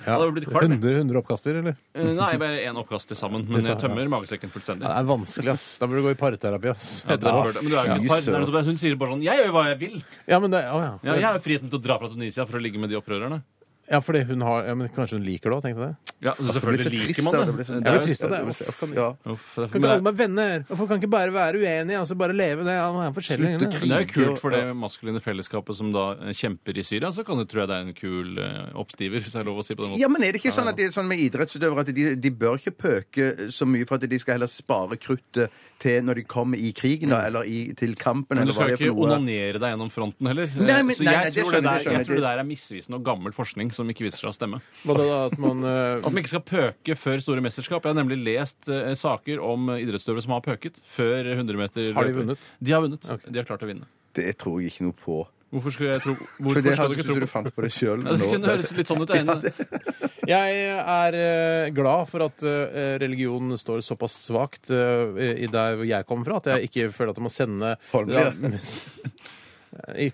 Da 0.00 0.14
hadde 0.14 0.26
jeg 0.26 0.34
blitt 0.38 0.48
kvalm. 0.50 0.74
100, 0.78 0.96
100 1.04 1.20
oppkaster, 1.20 1.60
eller? 1.60 1.76
Eh, 1.94 2.10
Nei, 2.16 2.32
bare 2.40 2.60
én 2.64 2.78
oppkast 2.80 3.10
til 3.10 3.18
sammen. 3.18 3.44
Men 3.50 3.64
jeg 3.66 3.78
tømmer 3.80 4.10
magesekken 4.12 4.52
fullstendig. 4.52 4.86
Det 4.86 4.96
er 4.96 5.08
vanskelig, 5.08 5.52
ass. 5.54 5.66
Da 5.80 5.88
burde 5.90 6.02
du 6.02 6.08
gå 6.08 6.14
i 6.14 6.20
parterapi, 6.20 6.72
ass. 6.72 6.90
Ja, 7.08 7.16
det. 7.20 7.34
Men 7.60 7.70
du 7.70 7.76
er 7.76 7.90
jo 7.90 7.96
ikke 7.96 8.04
et 8.04 8.10
par. 8.10 8.24
Det 8.24 8.34
er 8.34 8.38
nettopp 8.40 8.58
det. 8.58 8.66
Hun 8.70 8.80
sier 8.80 8.98
bare 9.00 9.14
sånn 9.14 9.24
'Jeg 9.24 9.42
gjør 9.42 9.54
hva 9.56 9.64
jeg 9.70 9.78
vil'. 9.80 10.02
Ja, 10.28 10.38
men 10.38 10.50
det, 10.54 10.62
å, 10.70 10.78
ja. 10.80 10.92
Ja, 11.04 11.14
jeg 11.14 11.24
har 11.28 11.34
jo 11.38 11.44
friheten 11.44 11.70
til 11.70 11.78
å 11.80 11.82
dra 11.82 11.98
fra 11.98 12.08
Tunisia 12.08 12.46
for 12.46 12.58
å 12.58 12.62
ligge 12.62 12.78
med 12.80 12.90
de 12.90 12.98
opprørerne. 13.00 13.42
Ja, 13.90 14.00
fordi 14.04 14.24
hun 14.30 14.46
har 14.46 14.68
ja, 14.70 14.74
men 14.78 14.90
Kanskje 14.94 15.18
hun 15.18 15.26
liker 15.26 15.50
det 15.50 15.58
òg, 15.58 15.64
tenkte 15.66 15.90
jeg. 15.90 16.09
Ja, 16.20 16.34
Selvfølgelig 16.36 16.90
liker 17.08 17.22
man 17.24 17.32
det. 17.32 17.66
Jeg 17.66 17.82
blir 17.82 18.02
trist 18.04 18.24
av 18.26 18.30
det. 18.30 18.40
Hvorfor 18.50 18.74
kan, 18.80 18.90
Ja. 18.94 19.08
Uff, 19.32 19.54
det 19.56 19.62
er- 19.64 19.68
kan 19.72 19.80
ikke 19.80 19.90
alle 19.94 20.04
være 20.04 20.18
venner? 20.18 20.64
Hvorfor 20.68 20.88
kan 20.88 21.00
ikke 21.00 21.10
bare 21.10 21.32
være 21.32 21.54
uenige? 21.56 21.96
Altså 21.98 22.14
bare 22.20 22.34
leve 22.36 22.64
det? 22.64 22.74
Ja, 22.76 22.92
man 22.92 23.06
er. 23.06 23.38
Men 23.40 23.58
det 23.60 23.90
er 23.90 24.04
jo 24.04 24.12
kult 24.12 24.38
for 24.38 24.50
det 24.50 24.76
maskuline 24.76 25.20
fellesskapet 25.24 25.74
som 25.74 25.92
da 25.92 26.14
kjemper 26.36 26.76
i 26.76 26.82
Syria. 26.84 27.08
Så 27.12 27.24
kan 27.24 27.38
du 27.40 27.44
tro 27.48 27.64
det 27.64 27.70
er 27.70 27.86
en 27.88 27.94
kul 27.94 28.38
eh, 28.38 28.68
oppstiver, 28.76 29.16
hvis 29.20 29.32
det 29.32 29.40
er 29.40 29.44
lov 29.48 29.58
å 29.62 29.64
si 29.64 29.74
på 29.74 29.82
den 29.82 29.90
måten. 29.94 30.00
Ja, 30.00 30.08
men 30.08 30.22
er 30.22 30.32
det 30.32 30.42
ikke 30.42 30.52
sånn 30.52 30.68
at 30.68 30.76
det 30.76 30.86
er 30.90 30.92
sånn 30.92 31.08
med 31.08 31.18
idrettsutøvere 31.24 31.80
at 31.80 31.94
de, 31.94 32.14
de 32.16 32.30
bør 32.30 32.58
ikke 32.60 32.76
pøke 32.76 33.48
så 33.50 33.64
mye 33.66 33.86
for 33.88 33.94
at 33.96 34.08
de 34.08 34.18
skal 34.18 34.36
heller 34.36 34.46
spare 34.52 34.96
kruttet 35.00 35.48
til 35.80 36.02
når 36.04 36.14
de 36.20 36.24
kommer 36.28 36.58
i 36.60 36.72
krigen, 36.76 37.08
da, 37.08 37.22
eller 37.26 37.48
i, 37.48 37.72
til 37.72 37.94
kampen, 37.96 38.36
Men 38.36 38.44
du 38.46 38.50
eller 38.50 38.52
hva 38.52 38.60
skal 38.60 38.66
det 38.68 38.74
er 38.74 38.76
for 38.76 38.92
ikke 38.92 39.08
onanere 39.08 39.56
deg 39.56 39.68
gjennom 39.72 39.90
fronten 39.90 40.26
heller. 40.28 40.46
Nei, 40.60 40.82
men- 40.82 40.94
så 40.94 41.00
jeg, 41.00 41.06
nei, 41.08 41.24
nei, 41.24 41.30
tror 41.30 41.48
skjønner 41.48 41.54
det 41.54 41.84
der, 41.84 41.92
jeg 41.96 42.06
tror 42.06 42.14
det 42.20 42.26
der 42.28 42.38
er 42.38 42.44
misvisende 42.44 42.94
og 43.00 43.04
gammel 43.04 43.32
forskning 43.32 43.72
som 43.72 43.88
ikke 43.88 44.04
viser 44.04 44.20
seg 44.20 44.28
å 44.28 44.36
stemme. 44.36 44.60
Hva 44.84 44.96
da, 44.98 45.04
da, 45.08 45.26
at 45.30 45.38
man 45.38 45.64
eh, 45.64 46.09
At 46.10 46.16
man 46.16 46.24
ikke 46.24 46.32
skal 46.32 46.46
pøke 46.46 46.94
før 46.98 47.20
store 47.22 47.42
mesterskap. 47.44 47.84
Jeg 47.86 47.94
har 47.94 48.00
nemlig 48.00 48.18
lest 48.26 48.66
eh, 48.66 48.92
saker 48.98 49.42
om 49.46 49.70
eh, 49.70 49.84
idrettsutøvere 49.84 50.26
som 50.26 50.34
har 50.34 50.42
pøket 50.42 50.80
før 50.96 51.36
100 51.36 51.60
meter. 51.60 51.92
Har 51.94 52.08
de 52.08 52.16
vunnet? 52.16 52.52
De 52.58 52.74
har 52.74 52.82
vunnet. 52.82 53.06
De 53.06 53.38
har 53.38 53.46
klart 53.46 53.62
å 53.62 53.70
vinne. 53.70 53.86
Det 54.18 54.32
tror 54.40 54.58
jeg 54.58 54.74
ikke 54.74 54.88
noe 54.88 54.98
på. 54.98 55.22
Hvorfor 55.50 55.74
skulle 55.74 55.94
jeg 55.96 56.02
tro 56.04 56.12
For 56.54 56.62
det 56.62 56.74
skal 56.74 56.84
hadde 56.84 56.94
du 56.94 57.00
ikke 57.00 57.08
tro 57.08 57.16
du 57.18 57.24
på 57.24 57.30
fant 57.30 57.50
på 57.54 57.64
det 57.64 57.72
sjøl 57.74 58.04
ja, 58.06 58.14
Det 58.18 58.28
kunne 58.30 58.52
høres 58.52 58.70
litt 58.76 58.90
sånn 58.90 59.02
ut. 59.02 59.14
Jeg 59.14 59.24
er 59.24 59.32
enig. 59.34 60.04
Jeg 60.30 60.60
er 60.78 61.18
eh, 61.18 61.72
glad 61.74 62.06
for 62.10 62.26
at 62.26 62.44
eh, 62.46 62.94
religion 63.02 63.56
står 63.58 63.82
såpass 63.82 64.14
svakt 64.28 64.70
eh, 64.74 65.34
i 65.46 65.50
der 65.50 65.78
hvor 65.80 65.88
jeg 65.88 66.06
kommer 66.06 66.28
fra, 66.28 66.38
at 66.38 66.50
jeg 66.54 66.70
ikke 66.70 66.88
føler 66.94 67.14
at 67.14 67.20
jeg 67.20 67.26
må 67.26 67.34
sende 67.34 67.74
Holmlia. 67.90 68.30
Ja, 68.30 69.30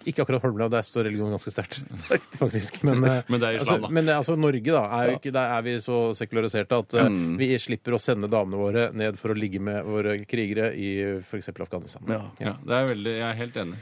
Ikke 0.04 0.20
akkurat 0.20 0.42
Holmlia, 0.44 0.66
der 0.68 0.82
står 0.84 1.06
religion 1.08 1.30
ganske 1.32 1.48
sterkt, 1.50 1.78
faktisk. 2.40 2.82
Men, 2.84 3.00
eh, 3.08 3.22
Men 3.32 3.40
det 3.40 3.48
er 3.48 3.54
islam, 3.62 3.80
da. 3.80 3.86
altså, 3.86 3.92
men 3.96 4.08
eh, 4.12 4.16
altså, 4.18 4.36
Norge, 4.36 4.66
da, 4.74 4.82
er 4.98 5.12
ikke, 5.14 5.32
der 5.32 5.54
er 5.56 5.62
vi 5.64 5.74
så 5.80 6.00
sekulariserte 6.18 6.76
at 6.82 6.94
eh, 7.00 7.08
Mm. 7.08 7.38
vi 7.40 7.48
slipper 7.62 7.96
å 7.96 8.00
sende 8.02 8.28
damene 8.28 8.60
våre 8.60 8.84
ned 8.92 9.16
for 9.16 9.32
å 9.32 9.38
ligge 9.38 9.60
med 9.64 9.80
våre 9.88 10.18
krigere 10.28 10.74
i 10.76 10.90
f.eks. 11.22 11.48
Afghanistan. 11.54 12.04
Ja. 12.12 12.20
Ja, 12.44 12.52
det 12.68 12.76
er 12.82 12.90
veldig, 12.92 13.14
jeg 13.16 13.28
er 13.30 13.40
helt 13.40 13.56
enig. 13.64 13.80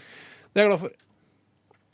Det 0.55 0.63
er 0.63 0.69
jeg 0.69 0.71
glad 0.71 0.83
for. 0.85 0.95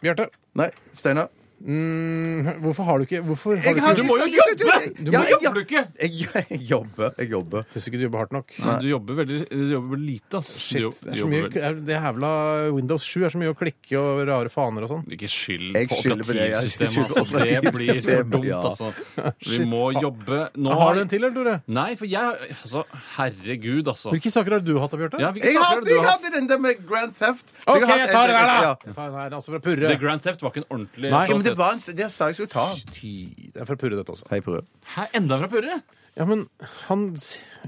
Bjarte, 0.05 0.28
Nei, 0.61 0.70
Steinar? 0.97 1.28
Mm, 1.61 2.61
hvorfor 2.65 2.85
har 2.89 2.99
du 2.99 3.05
ikke 3.07 3.21
Hvorfor 3.25 3.57
har 3.61 3.75
du 3.75 3.81
ikke 3.81 3.97
Du 4.01 4.03
må 4.09 4.17
jo 4.21 4.29
jobbe! 4.33 4.57
Du 5.05 5.11
Ja, 5.13 5.21
må- 5.21 5.29
jeg- 5.29 5.41
Jobber 5.41 5.55
du 5.55 5.61
ikke? 5.61 5.83
Jeg, 6.01 6.29
jeg 6.51 6.61
jobber. 6.71 7.13
Jeg 7.19 7.29
jobber. 7.31 7.63
Syns 7.73 7.87
ikke 7.89 7.99
du 8.01 8.05
jobber 8.07 8.19
hardt 8.25 8.33
nok? 8.33 8.55
Nei, 8.65 8.75
du 8.81 8.89
jobber 8.91 9.15
veldig 9.21 9.39
du 9.51 9.65
jobber 9.75 9.97
lite, 10.01 10.35
ass. 10.41 10.51
Shit, 10.61 10.81
det, 11.05 11.13
er 11.13 11.21
så 11.21 11.29
mye, 11.31 11.51
er- 11.61 11.81
det 11.81 11.97
jævla 11.97 12.31
Windows 12.75 13.03
7 13.05 13.25
er 13.25 13.35
så 13.35 13.39
mye 13.43 13.53
å 13.53 13.57
klikke 13.59 13.99
og 14.01 14.23
rare 14.29 14.49
faner 14.53 14.87
og 14.87 14.93
sånn. 14.95 15.05
Ikke 15.17 15.29
skyld 15.31 15.77
på 15.91 16.01
operativsystemet, 16.01 17.15
altså. 17.17 17.25
Det 17.45 17.73
blir 17.75 18.03
for 18.05 18.23
dumt, 18.25 18.51
altså. 18.65 18.93
Vi 19.51 19.59
må 19.69 19.91
jobbe 20.01 20.41
nå. 20.57 20.75
Har 20.81 20.95
du 20.95 21.01
en 21.05 21.09
til, 21.13 21.25
eller, 21.25 21.35
Tore? 21.37 21.57
Nei, 21.69 21.95
for 22.01 22.07
jeg 22.11 22.51
Altså, 22.61 22.85
herregud, 23.17 23.89
altså. 23.89 24.11
Hvilke 24.15 24.31
saker 24.33 24.59
har 24.59 24.65
du 24.65 24.75
hatt, 24.81 24.91
Bjarte? 25.01 25.21
Ja, 25.21 25.33
Jeg 25.35 25.57
hadde, 25.61 26.33
den 26.35 26.49
der 26.49 26.59
med 26.59 26.81
Grand 26.87 27.13
Theft. 27.17 27.53
OK, 27.67 27.81
Jeg 27.87 28.11
tar 28.11 28.27
den 28.31 28.37
her, 28.37 28.47
da! 28.47 28.59
Ja. 28.65 28.75
Jeg 28.87 28.95
tar 28.95 29.11
den 29.11 29.19
her, 29.21 29.31
altså 29.39 29.53
fra 29.55 29.61
Purre. 29.65 29.89
The 29.91 29.97
Grand 30.01 30.23
Theft 30.25 30.43
var 30.43 30.51
ikke 30.55 30.63
en 30.65 30.69
ordentlig 30.71 31.11
Nei, 31.11 31.27
Ja, 31.31 31.49
det 31.51 31.61
var 31.61 31.76
en, 31.76 31.82
det 31.98 32.11
sa 32.14 32.30
jeg 32.30 32.40
skulle 32.40 32.53
ta. 32.53 32.66
Det 32.74 33.62
er 33.62 33.68
fra 33.68 33.78
Purre, 33.78 33.98
dette 33.98 34.14
også. 34.16 34.28
Hei, 34.32 34.40
Purre. 34.44 34.64
Hæ, 34.94 35.09
enda 35.20 35.40
fra 35.42 35.51
Purre? 35.53 35.80
Ja, 36.18 36.26
men 36.26 36.48
han 36.88 37.11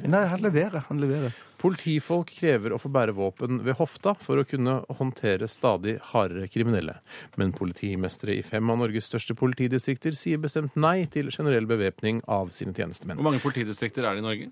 Nei, 0.02 0.24
han 0.28 0.42
leverer. 0.42 0.84
Han 0.88 1.00
leverer. 1.02 1.34
Politifolk 1.62 2.32
krever 2.34 2.74
å 2.74 2.78
få 2.82 2.90
bære 2.90 3.14
våpen 3.14 3.60
ved 3.62 3.76
hofta 3.78 4.16
for 4.18 4.40
å 4.40 4.46
kunne 4.48 4.80
håndtere 4.98 5.46
stadig 5.50 5.94
hardere 6.10 6.48
kriminelle. 6.50 6.96
Men 7.38 7.54
politimestere 7.54 8.34
i 8.34 8.42
fem 8.42 8.72
av 8.72 8.80
Norges 8.80 9.06
største 9.12 9.36
politidistrikter 9.38 10.16
sier 10.18 10.42
bestemt 10.42 10.74
nei 10.74 11.04
til 11.06 11.30
generell 11.30 11.68
bevæpning 11.70 12.18
av 12.26 12.50
sine 12.56 12.74
tjenestemenn. 12.74 13.20
Hvor 13.20 13.30
mange 13.30 13.44
politidistrikter 13.44 14.08
er 14.08 14.18
det 14.18 14.24
i 14.24 14.26
Norge? 14.26 14.50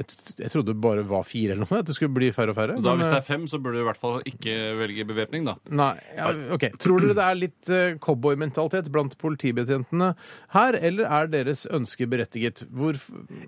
Jeg, 0.00 0.06
jeg 0.38 0.50
trodde 0.52 0.72
det 0.72 0.80
bare 0.80 1.02
var 1.04 1.24
fire 1.28 1.52
eller 1.54 1.66
noe, 1.66 1.80
at 1.82 1.88
det 1.90 1.94
skulle 1.96 2.14
bli 2.16 2.30
færre 2.32 2.54
og 2.54 2.56
færre. 2.56 2.76
Da, 2.80 2.92
men, 2.94 3.00
hvis 3.02 3.10
det 3.10 3.18
eh, 3.18 3.20
er 3.20 3.26
fem, 3.26 3.42
så 3.50 3.56
burde 3.60 3.76
du 3.76 3.82
i 3.84 3.88
hvert 3.88 4.00
fall 4.00 4.22
ikke 4.28 4.54
velge 4.78 5.04
bevæpning, 5.08 5.44
da. 5.48 5.54
Nei, 5.76 5.90
ja, 6.16 6.30
ok. 6.56 6.64
Tror 6.80 6.98
dere 7.04 7.16
det 7.18 7.24
er 7.26 7.36
litt 7.38 7.70
uh, 7.72 7.98
cowboymentalitet 8.00 8.88
blant 8.94 9.16
politibetjentene 9.20 10.08
her, 10.54 10.72
eller 10.80 11.04
er 11.20 11.24
deres 11.32 11.66
ønske 11.68 12.08
berettiget? 12.10 12.56
Hvor 12.72 12.94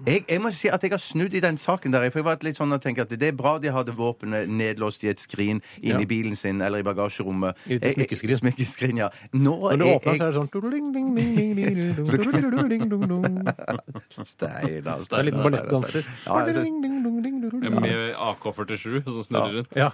Jeg, 0.06 0.24
jeg 0.28 0.40
må 0.44 0.52
si 0.56 0.68
at 0.72 0.82
jeg 0.84 0.92
har 0.92 1.00
snudd 1.02 1.34
i 1.38 1.42
den 1.44 1.56
saken 1.60 1.92
der. 1.94 2.00
For 2.12 2.18
jeg 2.20 2.26
var 2.28 2.36
litt 2.44 2.58
sånn 2.60 2.74
og 2.76 2.82
tenkte 2.84 3.02
at 3.06 3.12
det 3.16 3.28
er 3.32 3.36
bra 3.38 3.52
de 3.62 3.68
hadde 3.72 3.92
våpenet 3.96 4.48
nedlåst 4.52 5.04
i 5.06 5.08
et 5.12 5.20
skrin 5.22 5.58
Ja. 5.82 5.98
i 5.98 6.04
bilen 6.08 6.36
sin 6.36 6.60
eller 6.60 6.78
i 6.82 6.86
bagasjerommet. 6.86 7.52
I 7.66 7.74
et 7.74 7.82
Jeg- 7.82 7.82
jeg- 7.82 7.94
smykkeskrin. 7.96 8.36
Smykkeskrin, 8.42 8.96
ja. 8.98 9.08
Nå 9.32 9.56
Når 9.72 9.78
det 9.78 9.86
er 9.88 9.94
åpner, 9.96 10.16
så 10.18 10.24
er 10.26 10.30
det 10.32 10.36
sånn 10.36 10.50
Steinar, 14.32 14.98
Det 15.02 15.18
er 15.18 15.26
liten 15.26 15.42
ballettdanser. 15.42 16.06
Ja, 16.26 16.41
Med 16.46 18.14
AK-47 18.16 19.02
som 19.04 19.22
snurrer 19.22 19.58
rundt. 19.60 19.76
Ja. 19.76 19.90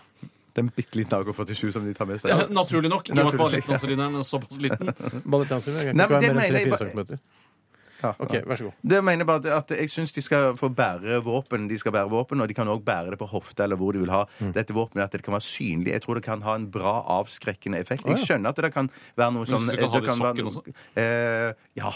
Den 0.59 0.71
bitte 0.75 0.99
liten 0.99 1.19
AK-47 1.19 1.73
som 1.73 1.85
de 1.87 1.95
tar 1.95 2.07
med 2.11 2.21
seg. 2.21 2.33
Ja, 2.33 2.47
naturlig 2.51 2.91
nok. 2.91 3.09
Med 3.15 3.27
at 3.27 3.37
ballettdanserineren 3.39 4.17
er 4.19 4.27
såpass 4.27 4.59
liten. 4.63 4.91
Ballettdanser 5.33 5.77
kan 5.77 5.85
ikke 5.85 5.95
Nei, 5.95 6.07
det 6.07 6.11
være 6.11 6.23
mer 6.23 6.31
enn 6.31 6.41
mener 6.41 6.59
jeg 6.59 6.73
3-4 6.73 6.95
bare- 6.95 7.21
Ja. 7.99 8.13
OK, 8.23 8.31
vær 8.47 8.55
så 8.61 8.65
god. 8.69 8.75
Det 8.87 8.99
mener 9.03 9.27
bare 9.27 9.55
at 9.57 9.71
jeg 9.75 9.89
syns 9.91 10.13
de 10.15 10.23
skal 10.23 10.53
få 10.55 10.69
bære 10.71 11.17
våpen. 11.27 11.65
De 11.69 11.75
skal 11.79 11.91
bære 11.97 12.07
våpen, 12.13 12.39
og 12.41 12.47
de 12.47 12.55
kan 12.55 12.69
òg 12.71 12.85
bære 12.87 13.11
det 13.11 13.19
på 13.19 13.27
hofte 13.27 13.65
eller 13.65 13.75
hvor 13.81 13.91
de 13.93 13.99
vil 14.05 14.11
ha 14.15 14.21
Mm. 14.39 14.53
dette 14.55 14.71
våpenet. 14.75 15.03
At 15.09 15.13
det 15.17 15.23
kan 15.27 15.35
være 15.35 15.43
synlig. 15.43 15.91
Jeg 15.97 16.03
tror 16.03 16.15
det 16.15 16.23
kan 16.23 16.43
ha 16.43 16.55
en 16.55 16.69
bra 16.71 17.03
avskrekkende 17.19 17.79
effekt. 17.83 18.07
Jeg 18.07 18.23
skjønner 18.23 18.51
at 18.51 18.57
det 18.63 18.71
kan 18.73 18.89
være 19.19 19.33
noe 19.35 19.45
Men 19.47 19.51
sånn 19.51 19.67
så 19.67 19.75
du 19.75 19.83
kan 19.83 19.91
ha 19.91 19.99
det 19.99 20.07
i 20.07 20.15
sokken 20.15 20.47
også? 20.47 20.75
Eh, 20.95 21.53
ja. 21.75 21.91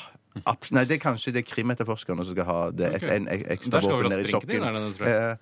Abs 0.47 0.71
nei, 0.73 0.85
det 0.89 0.97
er 0.97 1.03
kanskje 1.03 1.33
det 1.35 1.43
er 1.45 1.49
krimetterforskerne 1.55 2.25
som 2.25 2.33
skal 2.35 2.47
ha 2.49 2.61
det. 2.71 2.95
Et, 2.99 3.03
en, 3.17 3.27
ek- 3.29 3.47
ekstra 3.59 3.81
Der 3.81 3.83
skal 3.85 3.99
vi 3.99 4.03
våpen 4.03 4.15
nedi 4.17 4.31
ha 4.33 4.39
sokken. 4.39 4.65
er 4.65 5.11
jeg? 5.13 5.33
Eh, 5.33 5.37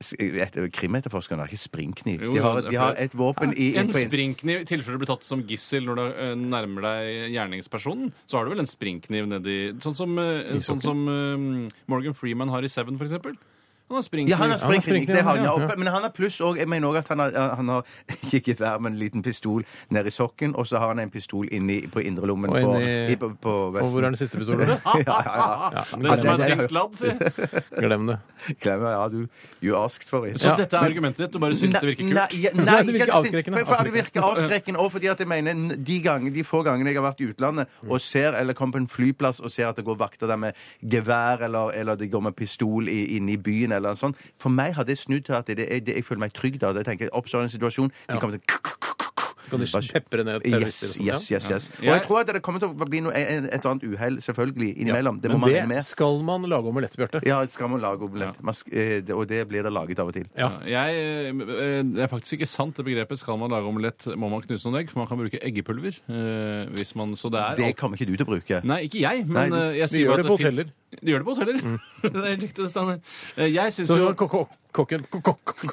s- 0.00 0.14
et- 0.18 0.72
Krimetterforskerne 0.72 1.38
har 1.44 1.48
ikke 1.52 1.60
springkniv. 1.68 2.20
De 2.32 2.40
har, 2.40 2.60
de 2.62 2.76
har 2.78 2.94
et 2.96 3.12
våpen 3.18 3.52
i 3.56 3.74
En 3.76 3.92
springkniv, 3.92 4.60
i 4.62 4.64
tilfelle 4.64 4.96
du 4.96 5.02
blir 5.04 5.10
tatt 5.12 5.22
som 5.26 5.42
gissel 5.42 5.84
når 5.84 5.94
du 6.00 6.04
eh, 6.06 6.34
nærmer 6.34 6.82
deg 6.88 7.32
gjerningspersonen, 7.34 8.12
så 8.26 8.38
har 8.38 8.44
du 8.48 8.50
vel 8.54 8.60
en 8.64 8.70
springkniv 8.70 9.28
nedi 9.28 9.58
Sånn 9.82 9.94
som, 9.98 10.16
eh, 10.18 10.56
sånn 10.64 10.80
som 10.80 11.04
Morgan 11.86 12.14
Freeman 12.14 12.48
har 12.48 12.62
i 12.62 12.68
Seven, 12.68 12.96
for 12.96 13.04
eksempel. 13.04 13.36
Han 13.88 13.96
har 13.96 14.02
springkniv. 14.02 14.30
Ja, 14.30 14.36
han 14.36 14.50
har 14.50 14.58
han 14.58 14.72
har 14.74 14.80
springkniv. 14.80 15.16
Det 15.16 15.22
har 15.24 15.36
han, 15.36 15.44
ja, 15.44 15.52
ja. 15.60 15.68
ja. 15.68 15.76
Men 15.78 15.86
han 15.88 16.02
har 16.02 16.10
pluss 16.12 16.40
òg. 16.44 16.58
Jeg 16.60 16.68
mener 16.68 16.88
òg 16.90 16.96
at 16.98 17.08
han 17.08 17.18
har, 17.18 17.30
han 17.56 17.68
har 17.68 17.84
ikke 18.24 18.40
gevær, 18.52 18.78
men 18.84 18.92
en 18.92 18.98
liten 19.00 19.22
pistol 19.22 19.64
nedi 19.90 20.10
sokken, 20.12 20.54
og 20.56 20.66
så 20.68 20.78
har 20.82 20.88
han 20.92 20.98
en 21.00 21.10
pistol 21.10 21.48
inni 21.52 21.80
på 21.88 22.00
indrelommen 22.04 22.50
på, 22.52 22.74
i, 22.80 23.16
på, 23.16 23.30
på 23.42 23.54
Og 23.72 23.88
hvor 23.90 23.98
er 24.04 24.10
den 24.12 24.16
siste 24.20 24.36
pistolen? 24.38 24.68
ja, 24.84 25.00
ja, 25.06 25.70
ja. 25.72 25.84
Den 25.96 26.18
som 26.18 26.28
er 26.28 26.36
det- 26.36 26.38
det- 26.38 26.50
trengsladd, 26.52 26.96
si. 27.00 27.08
Glem 27.86 28.06
det. 28.12 28.18
Glem 28.60 28.80
det. 28.84 28.90
Ja, 28.92 29.08
du 29.08 29.26
You 29.62 29.74
asked 29.84 30.08
for 30.08 30.26
it. 30.26 30.38
Så 30.40 30.48
Ja, 30.52 30.56
dette 30.56 30.76
er 30.76 30.84
argumentet 30.86 31.24
ditt? 31.24 31.32
Du 31.32 31.38
bare 31.42 31.56
syns 31.58 31.74
det 31.80 31.88
virker 31.88 32.04
Nei, 32.04 32.26
kult? 32.30 32.36
ja, 32.44 32.50
nei, 32.54 32.64
Nei, 32.64 32.82
det 32.86 32.94
virker 32.94 33.12
avskrekkende. 33.16 33.64
For, 33.64 33.74
for 33.74 33.88
det 33.88 33.92
virker 33.96 34.22
avskrekkende 34.22 34.78
og 34.84 34.92
fordi 34.92 35.06
at 35.10 35.18
jeg 35.24 35.28
mener 35.28 35.74
de, 35.76 35.96
gang, 36.04 36.28
de 36.34 36.44
få 36.46 36.60
gangene 36.62 36.92
jeg 36.92 37.00
har 37.00 37.08
vært 37.08 37.20
i 37.24 37.26
utlandet 37.32 37.66
og 37.88 38.00
ser, 38.00 38.36
eller 38.38 38.54
kommer 38.54 38.78
på 38.78 38.82
en 38.84 38.88
flyplass 38.92 39.40
og 39.40 39.50
ser 39.50 39.66
at 39.72 39.76
det 39.80 39.84
går 39.88 39.98
vakter 39.98 40.30
der 40.30 40.36
med 40.38 40.52
gevær, 40.84 41.42
eller, 41.48 41.72
eller 41.74 41.96
de 41.98 42.06
går 42.08 42.20
med 42.28 42.36
pistol 42.38 42.88
inne 42.88 43.32
i 43.34 43.36
byen, 43.36 43.72
eller 43.78 43.96
noe 43.96 44.00
sånt 44.00 44.18
For 44.40 44.52
meg 44.52 44.76
har 44.78 44.86
det 44.88 44.98
snudd 45.00 45.26
til 45.28 45.38
at 45.38 45.48
det, 45.48 45.68
det, 45.86 45.94
jeg 45.94 46.06
føler 46.06 46.26
meg 46.26 46.34
trygg 46.36 46.60
da. 46.60 46.74
Jeg 46.76 46.88
tenker, 46.88 47.12
Oppstår 47.16 47.46
en 47.46 47.52
situasjon, 47.52 47.92
de 48.08 48.18
kommer 48.20 48.38
til 48.38 49.07
Så 49.44 49.50
kan 49.50 49.60
de 49.60 49.66
pepre 49.92 50.24
ned 50.24 50.42
terrorister. 50.42 50.88
Yes, 51.00 51.30
yes, 51.30 51.30
yes, 51.30 51.50
yes. 51.50 51.70
Og 51.78 51.84
Jeg- 51.84 52.02
tror 52.06 52.20
at 52.20 52.26
det 52.26 52.42
kommer 52.42 52.60
til 52.60 52.68
å 52.68 52.88
bli 52.88 53.00
noe, 53.00 53.12
et 53.14 53.44
eller 53.52 53.70
annet 53.70 53.84
uhell, 53.84 54.16
selvfølgelig, 54.20 54.76
innimellom. 54.78 55.20
Det 55.20 55.30
må 55.30 55.38
Men 55.38 55.40
man 55.40 55.50
det 55.52 55.68
med. 55.68 55.82
skal 55.84 56.22
man 56.22 56.42
lage 56.42 56.64
omelett, 56.66 56.96
Bjarte. 56.96 57.20
Ja, 57.26 57.44
skal 57.46 57.68
man 57.68 57.80
lage 57.80 58.00
omelett. 58.02 58.42
Man 58.42 58.54
sk- 58.54 58.72
eh, 58.72 59.00
det- 59.00 59.14
Og 59.14 59.26
det 59.28 59.48
blir 59.48 59.62
det 59.62 59.72
laget 59.72 59.98
av 59.98 60.08
og 60.08 60.14
til. 60.14 60.26
Ja. 60.36 60.50
Jeg, 60.64 60.94
eh, 60.96 61.82
det 61.82 61.98
er 62.02 62.06
faktisk 62.08 62.34
ikke 62.40 62.46
sant, 62.48 62.76
det 62.76 62.84
begrepet. 62.84 63.18
Skal 63.18 63.36
man 63.38 63.50
lage 63.50 63.64
omelett, 63.66 64.06
må 64.16 64.28
man 64.30 64.40
knuse 64.42 64.64
noen 64.66 64.80
egg. 64.80 64.90
For 64.90 64.98
man 65.00 65.06
kan 65.08 65.18
bruke 65.18 65.38
eggepulver. 65.42 65.94
eh, 66.08 66.66
hvis 66.74 66.94
man, 66.96 67.12
så 67.14 67.30
det 67.30 67.38
er 67.40 67.54
Det 67.56 67.76
kommer 67.76 67.96
ikke 67.96 68.06
du 68.06 68.16
til 68.16 68.26
å 68.26 68.30
bruke. 68.34 68.64
Nei, 68.64 68.88
ikke 68.88 69.00
jeg, 69.00 69.26
men 69.26 69.50
Nei, 69.50 69.58
eh, 69.58 69.72
jeg 69.78 69.88
sier 69.90 70.06
gjør 70.06 70.10
jo 70.10 70.16
det 70.16 70.24
at 70.24 70.30
på 70.32 70.38
finnes- 70.38 70.58
hoteller. 70.58 70.72
De 71.02 71.12
gjør 71.12 71.18
det 71.18 71.26
på 71.26 71.34
hoteller. 71.36 71.80
det 72.02 72.16
er 72.16 72.28
helt 72.36 72.42
riktig, 72.42 72.54
det 72.64 72.70
Steinar. 72.70 73.00
Eh, 73.36 73.48
Jeg 73.52 73.72
syns 73.72 73.86
Så 73.88 73.96
jo 73.98 74.12
ko- 74.14 74.28
ko- 74.28 74.48
kokken 74.78 75.04
ko- 75.10 75.20
ko- 75.26 75.36
ko- 75.42 75.72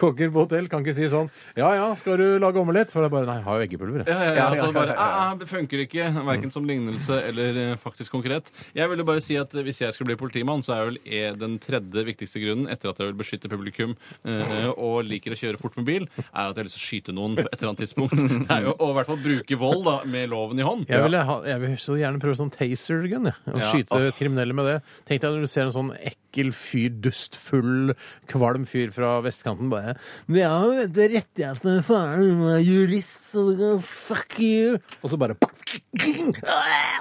Kokker 0.00 0.30
på 0.32 0.44
hotell 0.44 0.68
kan 0.70 0.80
ikke 0.84 0.94
si 0.96 1.06
sånn 1.12 1.26
Ja 1.58 1.68
ja, 1.76 1.86
skal 1.98 2.16
du 2.20 2.38
lage 2.40 2.60
omelett? 2.60 2.92
For 2.94 3.02
det 3.04 3.08
er 3.10 3.12
bare 3.14 3.26
Nei, 3.28 3.36
jeg 3.40 3.44
har 3.46 3.58
jo 3.58 3.64
eggepulver. 3.66 4.04
jeg. 4.04 4.08
ja, 4.14 4.20
ja, 4.24 4.34
ja, 4.38 4.44
altså 4.54 4.68
bare, 4.74 4.94
ah, 4.96 5.16
ah, 5.24 5.34
Det 5.40 5.48
funker 5.50 5.82
ikke, 5.84 6.06
verken 6.28 6.52
som 6.54 6.64
lignelse 6.68 7.18
eller 7.28 7.58
eh, 7.64 7.74
faktisk 7.80 8.14
konkret. 8.14 8.48
Jeg 8.76 8.88
ville 8.92 9.04
bare 9.06 9.22
si 9.24 9.36
at 9.40 9.52
eh, 9.58 9.64
Hvis 9.66 9.80
jeg 9.82 9.92
skulle 9.96 10.12
bli 10.12 10.18
politimann, 10.20 10.62
så 10.64 10.76
er 10.78 10.88
vel 10.90 10.98
eh, 11.04 11.34
den 11.40 11.58
tredje 11.62 12.04
viktigste 12.08 12.40
grunnen, 12.42 12.68
etter 12.72 12.92
at 12.92 13.00
jeg 13.02 13.10
vil 13.10 13.18
beskytte 13.20 13.50
publikum 13.52 13.94
eh, 14.24 14.70
og 14.74 15.02
liker 15.08 15.34
å 15.36 15.40
kjøre 15.40 15.60
fort 15.60 15.76
med 15.80 15.88
bil, 15.90 16.08
er 16.24 16.48
at 16.48 16.54
jeg 16.56 16.62
har 16.64 16.68
lyst 16.70 16.78
til 16.78 16.84
å 16.84 16.88
skyte 16.88 17.16
noen 17.16 17.36
på 17.38 17.44
et 17.48 17.58
eller 17.58 17.72
annet 17.74 17.84
tidspunkt. 17.84 18.16
Det 18.48 18.50
er 18.54 18.68
jo 18.70 18.76
å 18.78 18.90
i 18.92 18.96
hvert 19.00 19.10
fall 19.10 19.22
bruke 19.24 19.58
vold 19.60 19.84
da, 19.88 19.96
med 20.08 20.30
loven 20.32 20.60
i 20.62 20.66
hånd. 20.66 20.86
Jeg, 20.88 21.02
ville 21.04 21.24
ha, 21.28 21.38
jeg 21.48 21.60
vil 21.66 21.76
så 21.82 21.98
gjerne 22.00 22.22
prøve 22.22 22.38
sånn 22.40 22.52
taser-gun. 22.54 23.30
jeg, 23.30 23.38
Og 23.52 23.60
Ja. 23.60 23.70
skyte 23.72 24.02
kriminelle 24.18 24.54
med 24.56 24.70
det. 24.70 24.76
Tenk 25.08 25.24
deg 25.24 25.34
når 25.36 25.44
du 25.48 25.50
ser 25.50 25.68
en 25.68 25.74
sånn 25.74 25.92
ekkel 26.34 26.50
fyr, 26.56 26.90
dustfull, 27.04 27.94
kvalm 28.30 28.66
fyr 28.66 28.90
fra 28.94 29.20
vestkanten 29.24 29.70
bare 29.70 29.94
Ja, 30.34 30.58
retter 30.66 31.04
jeg 31.06 31.14
rettighetene 31.14 31.82
faren 31.86 32.42
er 32.50 32.62
jurist, 32.64 33.30
så 33.32 33.46
du 33.50 33.54
kan 33.60 33.82
fuck 33.84 34.38
you 34.40 34.78
Og 35.02 35.10
så 35.10 35.16
bare 35.16 35.36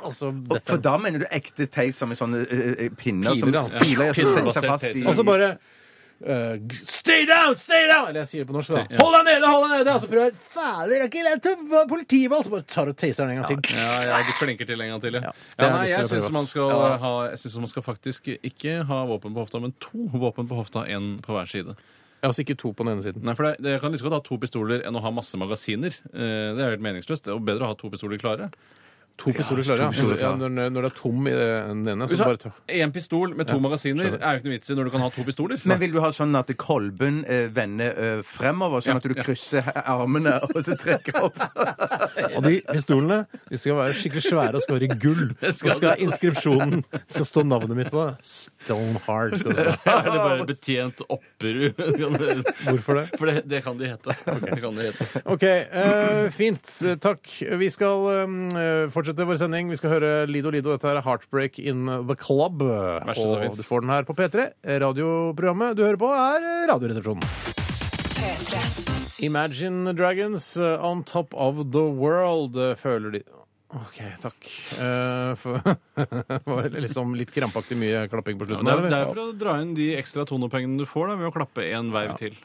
Og 0.03 0.13
så 0.13 0.29
Og 0.29 0.59
for 0.61 0.77
da 0.77 0.97
mener 1.01 1.23
du 1.23 1.27
ekte 1.31 1.67
teis 1.67 1.97
som 1.97 2.11
i 2.13 2.17
sånne 2.17 2.45
eh, 2.45 2.85
eh, 2.87 2.91
pinner 2.97 3.33
Piler, 3.33 3.63
som 3.63 3.73
ja. 3.73 3.81
piler 3.81 4.13
som 4.13 4.37
setter 4.37 4.59
seg 4.59 4.69
fast 4.69 4.89
i. 4.93 5.05
Og 5.07 5.15
så 5.17 5.25
bare 5.25 5.55
eh, 6.21 6.55
Stay 6.87 7.25
down! 7.29 7.55
Stay 7.59 7.87
down! 7.89 8.09
Eller 8.09 8.21
jeg 8.23 8.29
sier 8.29 8.43
det 8.43 8.49
på 8.51 8.55
norsk. 8.57 8.73
da 8.75 9.01
Hold 9.01 9.17
deg 9.17 9.25
nede! 9.29 9.49
hold 9.49 9.65
deg 9.67 9.73
nede 9.77 9.95
Og 9.95 10.03
så 10.03 10.09
prøver 10.11 10.29
jeg 10.29 10.37
Fader, 10.53 10.91
det 10.91 10.99
er 10.99 11.09
ikke 11.09 11.25
lett 11.27 11.49
å 11.49 11.81
politivalg! 11.89 12.45
Så 12.47 12.53
bare 12.53 12.67
tar 12.75 12.91
du 12.91 12.93
taseren 13.03 13.33
en 13.33 13.41
gang 13.41 13.49
til. 13.49 13.79
Ja, 13.79 13.95
ja, 14.09 14.21
du 14.27 14.31
klinker 14.39 14.69
til 14.69 14.85
en 14.85 14.93
gang 14.93 15.03
til, 15.03 15.19
ja. 15.19 15.23
Ja, 15.25 15.33
ja, 15.57 15.71
nei, 15.73 15.87
jeg 15.89 15.97
jeg 15.97 16.11
syns 16.13 16.29
man 16.35 16.47
Jeg 17.33 17.63
man 17.65 17.73
skal 17.73 17.87
faktisk 17.89 18.29
ikke 18.35 18.77
ha 18.89 19.01
våpen 19.09 19.35
på 19.35 19.45
hofta, 19.45 19.63
men 19.63 19.75
to 19.83 20.07
våpen 20.13 20.49
på 20.49 20.61
hofta, 20.61 20.85
én 20.87 21.17
på 21.23 21.35
hver 21.35 21.49
side. 21.49 21.75
Ja, 22.23 22.29
altså 22.29 22.45
ikke 22.45 22.55
to 22.55 22.71
på 22.71 22.85
den 22.85 22.93
ene 22.95 23.03
siden. 23.03 23.25
Nei, 23.27 23.33
for 23.35 23.49
det, 23.49 23.57
det 23.65 23.79
kan 23.83 23.91
like 23.91 24.05
godt 24.05 24.15
ha 24.15 24.21
to 24.23 24.37
pistoler 24.39 24.85
enn 24.87 24.95
å 24.95 25.01
ha 25.03 25.11
masse 25.11 25.35
magasiner. 25.35 25.97
Eh, 26.13 26.53
det 26.55 26.63
er 26.63 26.77
helt 26.77 26.85
meningsløst. 26.85 27.25
Det 27.25 27.33
er 27.33 27.35
jo 27.35 27.43
bedre 27.43 27.67
å 27.67 27.73
ha 27.73 27.75
to 27.75 27.91
pistoler 27.91 28.21
klare. 28.21 28.47
To 29.21 29.29
pistoler 29.29 29.63
klare, 29.63 29.77
to 29.77 29.93
pistoler 29.93 30.17
ja. 30.17 30.29
ja 30.31 30.35
når, 30.35 30.69
når 30.73 30.85
det 30.85 30.89
er 30.89 30.95
tom 30.97 31.27
i 31.29 31.33
den 31.33 31.83
ene, 31.93 32.07
så 32.09 32.17
bare 32.17 32.39
ta 32.41 32.51
én 32.73 32.91
pistol 32.93 33.35
med 33.37 33.47
to 33.47 33.59
magasiner, 33.61 34.07
skjønner. 34.07 34.21
er 34.25 34.33
jo 34.33 34.41
ikke 34.41 34.49
noe 34.49 34.55
vits 34.57 34.71
i 34.73 34.77
når 34.77 34.87
du 34.89 34.91
kan 34.95 35.03
ha 35.03 35.09
to 35.13 35.25
pistoler. 35.27 35.61
Men 35.69 35.79
vil 35.83 35.93
du 35.93 35.99
ha 36.01 36.09
sånn 36.15 36.33
at 36.39 36.49
kolben 36.59 37.19
eh, 37.29 37.45
vender 37.53 37.93
eh, 37.93 38.23
fremover, 38.25 38.83
sånn 38.83 38.97
Ja, 38.97 39.01
at 39.01 39.05
du 39.05 39.13
ja. 39.13 39.25
krysser 39.27 39.69
armene 39.83 40.33
og 40.49 40.57
så 40.65 40.77
trekker 40.79 41.19
opp? 41.29 41.37
Og 42.33 42.45
de 42.45 42.57
pistolene 42.65 43.19
de 43.49 43.59
skal 43.59 43.77
være 43.77 43.95
skikkelig 43.97 44.23
svære 44.25 44.57
og 44.57 44.65
skal 44.65 44.77
være 44.77 44.87
i 44.87 44.97
gull. 45.01 45.31
Så 45.57 45.75
skal 45.77 46.01
inskripsjonen 46.01 46.83
skal 47.01 47.27
stå 47.27 47.43
navnet 47.45 47.77
mitt 47.77 47.91
på. 47.93 48.05
Stoneheart 48.25 49.37
skal 49.41 49.57
det 49.57 49.65
stå. 49.67 49.75
er 49.93 50.07
det 50.07 50.23
bare 50.23 50.47
betjent 50.49 51.03
Opperud? 51.05 51.81
Hvorfor 52.63 52.99
det? 52.99 53.05
For 53.19 53.29
det, 53.29 53.43
det 53.49 53.61
kan 53.65 53.77
de 53.79 53.91
hete. 53.91 54.17
Det 54.25 54.59
kan 54.63 54.77
de 54.77 54.87
hete. 54.89 55.23
OK, 55.35 55.45
eh, 55.45 56.29
fint. 56.33 56.75
Takk. 57.03 57.33
Vi 57.63 57.69
skal 57.73 58.07
fortsette 58.93 59.02
vår 59.03 59.37
sending. 59.41 59.69
Vi 59.69 59.79
skal 59.79 59.97
høre 59.97 60.11
Lido 60.29 60.49
Lido. 60.53 60.71
Dette 60.71 60.87
er 60.87 61.01
Heartbreak 61.03 61.59
in 61.59 61.85
the 62.07 62.15
Club. 62.15 62.63
Og 62.63 63.57
du 63.57 63.63
får 63.63 63.83
den 63.83 63.91
her 63.91 64.07
på 64.07 64.15
P3. 64.15 64.53
Radioprogrammet 64.85 65.75
du 65.75 65.83
hører 65.83 65.99
på, 65.99 66.07
er 66.07 66.67
Radioresepsjonen. 66.71 67.27
Imagine 69.23 69.93
Dragons 69.93 70.57
uh, 70.57 70.79
on 70.83 71.03
top 71.03 71.33
of 71.33 71.71
the 71.71 71.83
world, 71.83 72.57
uh, 72.57 72.75
føler 72.75 73.11
de 73.11 73.21
OK, 73.73 73.99
takk. 74.21 74.49
Uh, 74.77 75.33
for 75.39 75.57
var 76.49 76.67
det 76.69 76.83
liksom 76.85 77.15
litt 77.17 77.31
krampaktig 77.33 77.77
mye 77.79 78.03
klapping 78.11 78.37
på 78.37 78.45
slutten? 78.45 78.67
det, 78.67 78.73
er, 78.75 78.89
det 78.91 78.99
er 78.99 79.07
for 79.09 79.21
å 79.23 79.29
dra 79.37 79.55
inn 79.63 79.73
de 79.77 79.93
ekstra 79.97 80.27
tonopengene 80.29 80.77
du 80.77 80.85
får 80.89 81.09
da, 81.09 81.15
ved 81.21 81.31
å 81.31 81.33
klappe 81.33 81.65
en 81.73 81.89
veiv 81.95 82.13
til. 82.19 82.37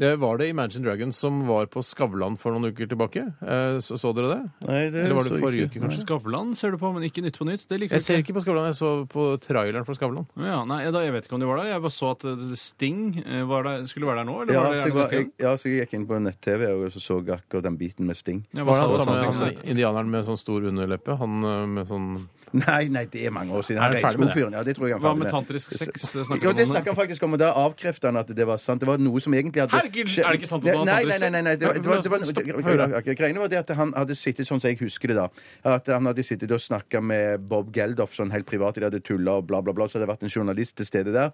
Det 0.00 0.16
var 0.16 0.38
det 0.40 0.48
Imagine 0.48 0.86
Dragons 0.86 1.16
som 1.20 1.42
var 1.46 1.66
på 1.70 1.82
Skavlan 1.84 2.38
for 2.40 2.54
noen 2.54 2.72
uker 2.72 2.88
tilbake. 2.88 3.26
Uh, 3.44 3.76
så, 3.84 3.98
så 4.00 4.12
dere 4.16 4.30
det? 4.30 4.38
Nei, 4.64 4.78
det 4.94 5.02
Eller 5.04 5.18
var 5.18 5.28
det 5.28 5.40
forrige 5.42 5.68
uke, 5.68 5.82
kanskje? 5.82 6.00
Skavlan 6.06 6.54
ser 6.58 6.72
du 6.72 6.78
på, 6.80 6.90
men 6.94 7.04
ikke 7.06 7.24
Nytt 7.24 7.36
på 7.38 7.46
Nytt. 7.46 7.66
Det 7.68 7.78
liker 7.82 7.98
Jeg 8.00 8.06
ser 8.06 8.22
ikke 8.22 8.36
på 8.38 8.44
Skavlan, 8.44 8.70
jeg 8.70 8.78
så 8.80 8.92
på 9.12 9.26
traileren 9.44 9.86
for 9.88 9.98
Skavlan. 9.98 10.26
Ja, 10.40 10.62
nei, 10.68 10.80
da, 10.88 11.04
Jeg 11.04 11.14
vet 11.16 11.28
ikke 11.28 11.36
om 11.36 11.44
de 11.44 11.50
var 11.50 11.60
der. 11.60 11.72
Jeg 11.74 11.84
bare 11.84 11.96
så 11.98 12.12
at 12.16 12.26
eh, 12.32 12.44
Sting 12.58 13.02
eh, 13.20 13.44
var 13.48 13.68
der, 13.68 13.86
skulle 13.90 14.08
være 14.08 14.22
der 14.22 14.30
nå. 14.30 14.38
Eller 14.42 14.56
Ja, 14.56 14.64
var 14.64 14.72
så 14.72 14.78
det 14.78 14.82
jeg, 14.82 14.96
var, 14.96 15.16
jeg, 15.18 15.30
ja, 15.44 15.54
så 15.60 15.68
jeg 15.70 15.84
gikk 15.84 15.96
inn 16.00 16.08
på 16.08 16.22
nett-TV 16.24 16.68
og 16.72 16.86
så 16.94 17.04
så 17.04 17.20
akkurat 17.36 17.68
den 17.68 17.80
biten 17.80 18.08
med 18.08 18.18
Sting. 18.18 18.44
Ja, 18.56 18.64
Var 18.64 18.80
det 18.80 18.86
han 18.88 19.04
samme 19.04 19.32
han, 19.44 19.58
indianeren 19.62 20.12
med 20.12 20.24
sånn 20.28 20.40
stor 20.40 20.72
underleppe? 20.72 21.20
Han 21.20 21.42
med 21.76 21.90
sånn 21.90 22.14
Nei, 22.52 22.84
nei, 22.92 23.04
det 23.08 23.22
er 23.26 23.32
mange 23.32 23.54
år 23.56 23.62
siden. 23.64 23.78
Er 23.80 23.86
Han 23.86 23.94
han 23.96 24.02
ferdig 24.02 24.18
med 24.20 24.28
det? 24.28 24.34
regnskogfyren, 24.36 24.52
Ja, 24.58 24.62
det 24.66 24.74
tror 24.76 24.88
jeg 24.88 24.92
han 24.92 25.00
er 25.00 25.06
Hva 25.06 25.12
ferdig 25.12 25.22
med 25.22 25.30
tantrisk 25.32 25.70
sex? 25.72 26.02
Snakker 26.12 26.42
Jo, 26.44 26.50
han 26.52 26.56
det 26.58 26.66
om 26.66 26.72
snakker 26.74 26.92
han 26.92 26.98
faktisk 26.98 27.22
om, 27.26 27.32
og 27.32 27.40
da 27.40 27.48
avkrefter 27.62 28.10
han 28.12 28.20
at 28.20 28.32
det 28.36 28.46
var 28.46 28.60
sant. 28.60 28.80
Det 28.84 28.88
var 28.90 28.98
noe 29.00 29.20
som 29.24 29.32
egentlig 29.38 29.62
hadde 29.64 29.72
Herregud, 29.78 30.12
er 30.18 30.28
det 30.28 30.40
ikke 30.42 30.50
sant 30.52 30.66
at 30.66 30.76
han 30.76 30.78
har 30.78 30.84
Nei, 30.84 30.98
tantrisk 31.02 31.20
nei, 31.24 31.30
nei, 31.32 31.42
nei, 31.48 31.56
det 31.56 31.66
var, 31.66 31.74
det 31.80 31.86
var, 31.88 32.02
det 32.02 32.12
var, 32.12 32.24
Stopp, 32.28 32.44
det 32.52 32.64
hør 32.68 32.82
da. 32.82 32.88
ok, 33.00 33.10
Greiene 33.22 33.40
var 33.44 33.48
det 33.54 33.60
at 33.62 33.74
han 33.80 33.94
hadde 33.96 34.18
sittet 34.20 34.46
sånn 34.50 34.60
som 34.60 34.68
jeg 34.68 34.78
husker 34.84 35.12
det 35.14 35.16
da. 35.22 35.26
At 35.64 35.88
han 35.88 36.06
hadde 36.12 36.22
sittet 36.26 36.52
og 36.52 36.60
snakka 36.60 37.00
med 37.00 37.48
Bob 37.48 37.72
Geldof 37.74 38.12
sånn 38.14 38.30
helt 38.36 38.46
privat. 38.46 38.76
De 38.76 38.84
hadde 38.84 39.00
tulla 39.00 39.38
og 39.40 39.46
bla, 39.48 39.62
bla, 39.64 39.72
bla. 39.72 39.88
Så 39.88 39.96
hadde 39.98 40.06
det 40.06 40.12
vært 40.12 40.26
en 40.28 40.34
journalist 40.36 40.76
til 40.76 40.86
stede 40.88 41.12
der. 41.16 41.32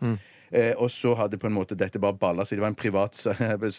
Eh, 0.53 0.73
og 0.79 0.89
så 0.91 1.15
hadde 1.17 1.37
på 1.39 1.47
en 1.47 1.53
måte 1.55 1.77
dette 1.77 1.99
bare 2.01 2.13
balla 2.19 2.45
seg. 2.45 2.57
Det 2.59 2.61
var 2.65 2.69
en 2.69 2.75
privat 2.75 3.15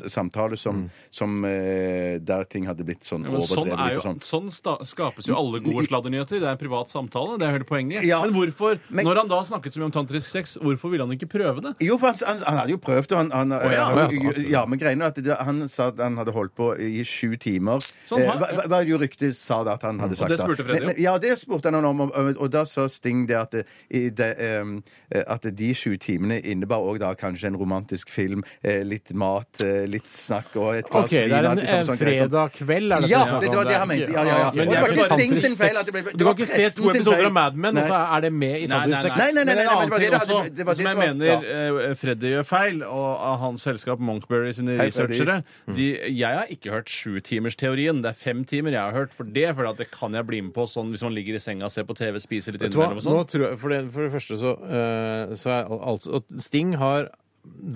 samtale 0.09 0.57
som, 0.57 0.75
Mm. 0.83 0.89
som 1.11 1.45
eh, 1.45 2.19
Der 2.19 2.43
ting 2.45 2.65
hadde 2.67 2.83
blitt 2.85 3.01
sånn 3.03 3.23
Ja, 3.25 3.31
overdrevet. 3.31 3.47
sånn, 3.49 3.57
overdrevet 3.69 3.79
er 3.79 3.85
litt 3.85 3.93
jo, 3.93 3.99
og 3.99 4.05
sånn. 4.05 4.19
sånn 4.21 4.51
sta 4.53 4.77
skapes 4.85 5.27
jo 5.27 5.35
alle 5.35 5.59
gode 5.59 5.85
sladdernyheter. 5.87 6.39
Det 6.39 6.43
er 6.43 6.51
en 6.51 6.57
privat 6.57 6.89
samtale. 6.89 7.37
Det 7.39 7.47
er 7.47 7.51
hele 7.57 7.63
poenget. 7.65 8.03
Ja. 8.03 8.21
Men 8.21 8.33
hvorfor, 8.33 8.79
Men- 8.89 9.05
når 9.05 9.15
han 9.17 9.27
da 9.27 9.41
snakket 9.43 9.73
så 9.73 9.79
mye 9.79 9.85
om 9.85 9.91
tantrisk 9.91 10.29
sex, 10.29 10.57
hvorfor 10.61 10.89
ville 10.91 11.05
han 11.05 11.11
ikke 11.17 11.29
prøve 11.29 11.61
det? 11.61 11.75
Jo, 11.81 11.97
for 11.97 12.07
han, 12.07 12.15
han, 12.25 12.37
han 12.45 12.57
hadde 12.59 12.69
jo 12.71 12.77
prøvd, 12.77 13.11
og 13.11 13.17
han, 13.17 13.31
han 13.31 13.49
ja. 13.71 13.85
han- 13.85 14.45
ja, 14.49 14.65
men 14.65 14.79
greiene 14.79 15.05
at 15.05 15.15
det, 15.15 15.37
han 15.37 15.67
sa 15.67 15.87
at 15.87 15.97
han 15.97 16.17
hadde 16.17 16.31
holdt 16.33 16.55
på 16.55 16.77
i 16.79 17.03
sju 17.03 17.35
timer. 17.37 17.79
Sånn, 18.07 18.19
eh, 18.21 18.37
hva, 18.37 18.67
hva 18.67 18.85
jo 18.87 18.97
ryktet 18.97 19.35
sa 19.35 19.63
det 19.63 19.73
at 19.73 19.81
han 19.83 19.99
hadde 19.99 20.15
sagt. 20.17 20.29
det 20.29 20.39
spurte 20.39 20.63
Freddy 20.65 20.85
om. 20.85 20.93
Ja, 20.97 21.17
det 21.17 21.39
spurte 21.39 21.71
han 21.71 21.83
om, 21.85 22.01
og, 22.01 22.11
og, 22.15 22.37
og 22.39 22.51
da 22.51 22.63
sa 22.65 22.87
Sting 22.87 23.25
det 23.27 23.35
at, 23.37 23.51
det, 23.51 23.65
i 23.91 24.09
det, 24.09 24.37
eh, 24.39 25.23
at 25.27 25.41
de 25.55 25.73
sju 25.73 25.97
timene 25.97 26.41
innebar 26.59 26.83
òg 26.83 26.99
da 26.99 27.13
kanskje 27.15 27.47
en 27.49 27.57
romantisk 27.57 28.09
film, 28.11 28.43
eh, 28.63 28.83
litt 28.83 29.13
mat, 29.13 29.47
eh, 29.63 29.85
litt 29.87 30.05
snakk 30.11 30.55
og 30.59 30.75
et 30.75 30.89
glass 30.91 31.05
OK, 31.07 31.15
det 31.15 31.31
er 31.31 31.45
en, 31.49 31.59
en 31.59 31.65
sånn 31.65 31.89
sånn. 31.89 31.97
fredag 32.03 32.51
kveld, 32.59 32.91
er 32.93 33.01
det 33.01 33.09
Ja, 33.09 33.23
det 33.39 33.49
om? 33.49 33.55
var 33.55 33.65
det 33.65 33.77
han 33.79 33.87
mente. 33.87 34.11
Ja, 34.11 34.23
ja, 34.23 34.37
ja. 34.37 34.51
Men 34.53 34.67
Og 34.67 34.73
det 34.73 34.81
var 34.81 34.89
ikke 34.89 35.07
feil 35.09 35.79
det 35.79 35.93
ble- 35.93 36.03
det 36.03 36.17
Du 36.19 36.23
kan 36.25 36.35
ikke 36.35 36.47
se 36.51 36.69
to 36.75 36.89
episoder 36.91 37.25
av 37.25 37.33
Mad 37.33 37.55
Men, 37.55 37.77
og 37.77 37.83
så 37.89 37.97
er 38.17 38.21
det 38.21 38.33
med 38.33 38.55
i 38.59 38.67
Nei, 38.67 38.85
nei, 38.85 38.87
Nei, 38.89 39.31
nei, 39.33 39.43
nei, 39.43 39.53
nei, 39.55 39.65
annen 39.65 39.89
men 39.89 39.99
det 39.99 40.11
var 40.11 40.19
det- 40.19 40.43
det- 40.49 40.55
det 40.59 40.65
var 40.65 40.73
det 40.73 40.83
som 40.83 40.85
jeg 40.85 40.97
mener 40.97 41.89
eh, 41.89 41.93
Freddy 41.95 42.27
gjør 42.35 42.45
feil, 42.45 42.83
og 42.83 43.39
hans 43.39 43.63
selskap 43.63 43.99
Monkberry 43.99 44.51
sine 44.51 44.77
researchere 44.77 45.43
Mm. 45.69 45.75
Jeg 46.17 46.35
har 46.35 46.47
ikke 46.49 46.71
hørt 46.71 46.89
sjutimersteorien. 46.89 48.01
Det 48.01 48.09
er 48.09 48.17
fem 48.17 48.43
timer 48.45 48.71
jeg 48.71 48.81
har 48.81 48.91
hørt. 48.95 49.13
For 49.15 49.23
det 49.23 49.55
for 49.55 49.71
det 49.73 49.89
kan 49.91 50.13
jeg 50.13 50.25
bli 50.27 50.41
med 50.41 50.53
på 50.55 50.65
sånn 50.69 50.89
hvis 50.91 51.03
man 51.05 51.13
ligger 51.15 51.35
i 51.35 51.39
senga, 51.43 51.69
ser 51.71 51.83
på 51.87 51.95
TV, 51.97 52.17
spiser 52.19 52.53
litt 52.55 52.61
innimellom 52.67 52.97
og 52.97 53.03
sånn. 53.29 53.57
for, 53.59 53.69
det, 53.69 53.91
for 53.93 54.01
det 54.07 54.11
første 54.13 54.37
så, 54.39 54.53
eh, 54.65 55.35
så 55.35 55.49
er 55.53 55.69
al- 55.69 55.83
altså 55.93 56.21
Sting 56.49 56.75
har 56.81 57.11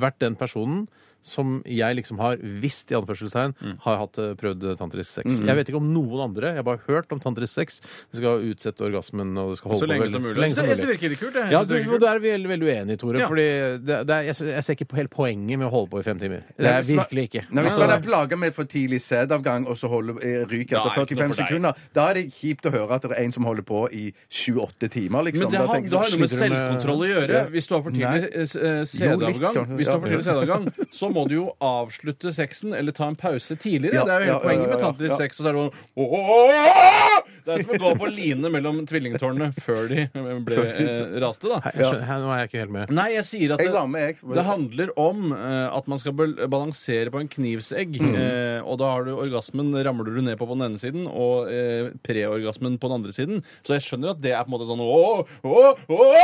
vært 0.04 0.20
den 0.24 0.38
personen 0.40 0.88
som 1.24 1.62
jeg 1.66 1.96
liksom 1.96 2.20
har 2.20 2.36
visst 2.38 2.92
i 2.92 2.96
anførselstegn 3.00 3.54
Mm. 3.64 3.78
har 3.86 3.98
hatt 3.98 4.18
eh, 4.20 4.34
prøvd 4.36 4.78
tantrisk 4.78 5.08
sex. 5.22 5.40
Jeg 5.40 5.56
vet 5.56 5.70
ikke 5.72 5.80
om 5.80 5.88
noen 5.94 6.20
andre. 6.28 6.50
Jeg 6.54 6.60
har 6.62 6.68
bare 6.68 6.82
hørt 6.88 7.12
om 7.16 7.20
tantrisk 7.24 7.54
sex. 7.56 7.80
Det 8.12 8.20
skal 8.20 8.44
utsette 8.44 8.84
orgasmen, 8.84 9.32
og 9.40 9.52
det 9.54 9.58
skal 9.62 9.72
holde 9.72 9.80
Så 9.80 9.88
på 9.88 9.92
lenge 9.94 10.04
veldig- 10.04 10.12
som 10.12 10.22
mulig. 10.22 10.36
så 10.36 10.42
lenge 10.44 10.52
Jeg 10.52 10.56
som 10.56 10.66
synes 10.66 10.78
det 10.78 10.86
mulig. 10.86 10.94
virker 11.00 11.10
litt 11.10 11.20
kult. 11.24 11.34
jeg. 11.34 11.44
Jeg 11.44 11.52
Ja, 11.52 11.58
synes 11.64 11.68
det 11.68 11.78
virker 11.80 11.88
og 11.88 11.94
kult. 11.94 12.02
der 12.04 12.14
er 12.14 12.20
vi 12.20 12.30
veldig, 12.36 12.50
veldig 12.54 12.68
uenige, 12.70 12.98
Tore. 13.00 13.20
Ja. 13.20 13.28
Fordi 13.28 13.48
det, 13.88 13.98
det 14.08 14.14
er, 14.14 14.22
jeg, 14.28 14.36
jeg 14.54 14.64
ser 14.64 14.74
ikke 14.76 14.86
på 14.92 14.96
helt 15.00 15.12
poenget 15.12 15.58
med 15.60 15.68
å 15.68 15.72
holde 15.72 15.90
på 15.90 16.00
i 16.00 16.04
fem 16.04 16.20
timer. 16.20 16.42
Det 16.60 16.66
er 16.68 16.82
hvis 16.84 16.96
man- 16.96 17.06
virkelig 17.08 17.24
ikke. 17.30 17.42
Nei, 17.54 17.64
Hvis 17.64 17.72
Altså, 17.74 17.88
man 17.88 17.90
er 17.98 18.02
plaga 18.04 18.36
med 18.38 18.54
for 18.54 18.64
tidlig 18.66 19.00
sædavgang 19.02 19.68
og 19.68 19.76
så 19.80 19.88
holder, 19.90 20.14
eh, 20.22 20.46
ryker 20.46 20.76
Da 20.76 20.84
etter 20.84 21.02
er 21.02 21.06
det 21.06 21.12
ikke 21.12 21.24
noe 21.24 21.24
45 21.24 21.28
for 21.30 21.36
deg. 21.36 21.48
sekunder, 21.48 21.74
da 21.94 22.10
er 22.10 22.14
det 22.14 22.26
kjipt 22.34 22.64
å 22.68 22.72
høre 22.72 22.92
at 22.92 23.02
det 23.02 23.12
er 23.12 23.24
en 23.24 23.32
som 23.32 23.44
holder 23.44 23.64
på 23.64 23.80
i 23.94 24.14
7-8 24.30 24.90
timer. 24.92 25.24
liksom. 25.24 25.40
Men 25.40 25.50
det 25.50 25.58
Da 25.58 25.66
har, 25.68 25.76
tenker 25.76 25.90
det 25.90 25.98
har 26.00 26.10
noe 26.10 26.20
med 26.20 26.30
sliter 26.30 26.44
du 26.44 26.50
med- 26.50 26.82
selvkontroll 26.84 27.00
å 27.00 27.08
gjøre. 27.14 27.52
Hvis 27.52 27.68
du 27.68 27.74
har 27.76 27.82
for 27.84 27.92
tidlig 27.92 28.24
eh, 28.36 28.42
s- 28.42 28.56
eh, 28.56 28.62
Jo, 28.64 28.80
litt, 28.80 28.88
sædavgang, 28.88 29.54
kanskje. 29.56 29.76
hvis 29.78 29.86
du 29.86 29.92
har 29.92 30.00
for 30.00 30.08
tidlig 30.10 30.26
sædavgang, 30.28 30.64
så 30.92 31.13
må 31.14 31.26
du 31.30 31.36
jo 31.38 31.46
avslutte 31.64 32.34
sexen 32.36 32.74
eller 32.78 32.96
ta 32.96 33.08
en 33.12 33.18
pause 33.20 33.56
tidligere. 33.56 34.02
Ja, 34.02 34.06
det 34.08 34.14
er 34.14 34.20
jo 34.20 34.28
hele 34.28 34.36
ja, 34.36 34.44
poenget 34.44 34.68
med 34.70 34.80
ja, 34.80 34.92
ja. 34.92 35.10
Ja. 35.14 35.18
sex. 35.22 35.40
Og 35.40 35.46
så 35.46 35.50
er 35.50 35.58
det 35.58 35.62
sånn! 35.64 37.24
Det 37.44 37.52
er 37.52 37.64
som 37.66 37.74
å 37.76 37.80
gå 37.82 37.90
på 38.00 38.08
line 38.08 38.50
mellom 38.54 38.78
tvillingtårnene 38.88 39.50
før 39.66 39.90
de 39.92 40.06
ble 40.48 40.62
eh, 40.64 41.16
raste, 41.20 41.50
da. 41.52 41.60
jeg 41.74 41.90
skjønner- 41.90 42.22
nå 42.24 42.30
er 42.32 42.38
jeg 42.40 42.50
ikke 42.50 42.62
helt 42.62 42.76
med. 42.78 42.94
Nei, 42.96 43.08
jeg 43.18 43.26
sier 43.28 43.54
at 43.56 43.60
det, 43.60 43.68
jeg. 44.00 44.18
det 44.38 44.46
handler 44.48 44.94
om 45.00 45.34
eh, 45.36 45.68
at 45.76 45.90
man 45.92 46.00
skal 46.00 46.16
balansere 46.16 47.12
på 47.12 47.20
en 47.20 47.28
knivsegg. 47.28 48.00
Mm. 48.00 48.16
Eh, 48.16 48.60
og 48.64 48.80
da 48.80 48.94
har 48.94 49.04
du 49.08 49.12
orgasmen 49.18 49.74
ramler 49.76 50.16
du 50.16 50.22
ned 50.24 50.40
på 50.40 50.48
på 50.48 50.56
den 50.56 50.66
ene 50.70 50.80
siden, 50.80 51.04
og 51.10 51.52
eh, 51.52 51.92
preorgasmen 52.06 52.80
på 52.80 52.88
den 52.88 52.98
andre 53.02 53.12
siden. 53.16 53.44
Så 53.68 53.76
jeg 53.76 53.84
skjønner 53.90 54.14
at 54.14 54.24
det 54.24 54.32
er 54.32 54.46
på 54.46 54.52
en 54.52 54.56
måte 54.56 54.70
sånn 54.70 54.84
åh, 54.84 55.28
åh, 55.44 55.76
åh, 55.92 56.16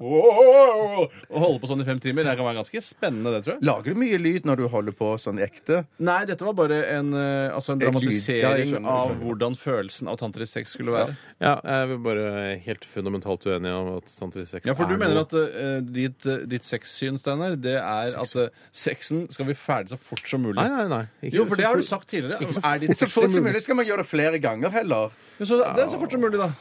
åh, 0.00 1.06
Å 1.30 1.44
holde 1.44 1.62
på 1.62 1.70
sånn 1.70 1.84
i 1.84 1.86
fem 1.86 2.00
timer, 2.02 2.26
det 2.26 2.34
kan 2.38 2.46
være 2.48 2.49
ganske 2.56 2.80
spennende, 2.84 3.32
det, 3.34 3.42
tror 3.44 3.56
jeg. 3.56 3.64
Lager 3.68 3.94
du 3.94 4.00
mye 4.00 4.18
lyd 4.20 4.46
når 4.48 4.60
du 4.60 4.64
holder 4.72 4.96
på 4.96 5.10
sånn 5.22 5.40
ekte? 5.42 5.84
Nei, 6.02 6.18
dette 6.28 6.46
var 6.46 6.56
bare 6.58 6.80
en, 6.96 7.12
eh, 7.14 7.54
altså 7.54 7.74
en 7.74 7.80
En. 7.80 7.84
Ja, 7.84 7.86
jeg 7.86 7.94
dramatisering 7.94 8.70
skjønner, 8.70 8.88
jeg 8.88 8.90
av 8.90 9.06
skjønner. 9.08 9.20
hvordan 9.24 9.56
følelsen 9.60 10.10
av 10.10 10.18
tantrisk 10.20 10.52
sex 10.58 10.74
skulle 10.76 10.94
være. 10.96 11.16
Ja, 11.40 11.54
jeg 11.64 11.94
er 11.94 12.02
bare 12.04 12.26
helt 12.66 12.84
fundamentalt 12.84 13.46
uenig 13.46 13.72
om 13.74 13.92
at 13.96 14.12
tantrisk 14.18 14.50
sex 14.50 14.66
Ja, 14.66 14.74
for 14.78 14.90
du 14.90 14.94
er 14.94 15.02
mener 15.04 15.22
at 15.22 15.34
eh, 15.40 15.80
ditt, 15.84 16.26
uh, 16.26 16.44
ditt 16.50 16.66
sexsyn, 16.66 17.18
Steinar, 17.20 17.56
det 17.60 17.76
er 17.78 18.14
at 18.24 18.36
uh, 18.36 18.48
sexen 18.72 19.26
skal 19.32 19.48
bli 19.48 19.56
ferdig 19.58 19.94
så 19.94 20.00
fort 20.00 20.26
som 20.28 20.44
mulig. 20.44 20.58
Nei, 20.60 20.68
nei, 20.68 20.86
nei. 20.90 21.02
Ikke 21.22 21.40
Jo, 21.40 21.46
for 21.46 21.56
så 21.56 21.62
det 21.62 21.68
har 21.70 21.76
du 21.76 21.88
sagt 21.88 22.08
tidligere. 22.08 22.40
Ikke 22.44 22.58
så 22.58 22.64
er 22.64 22.84
ditt 22.84 22.96
Så 22.96 23.06
sex 23.06 23.16
fort 23.18 23.32
som 23.32 23.44
mulig 23.44 23.64
skal 23.66 23.80
man 23.80 23.88
gjøre 23.88 24.04
det 24.04 24.10
flere 24.10 24.42
ganger 24.42 24.74
heller. 24.80 25.16
Ja, 25.38 25.44
så 25.44 25.60
det 25.62 25.84
er 25.84 25.92
så 25.92 26.00
fort 26.00 26.12
som 26.12 26.24
mulig, 26.24 26.40
da. 26.40 26.52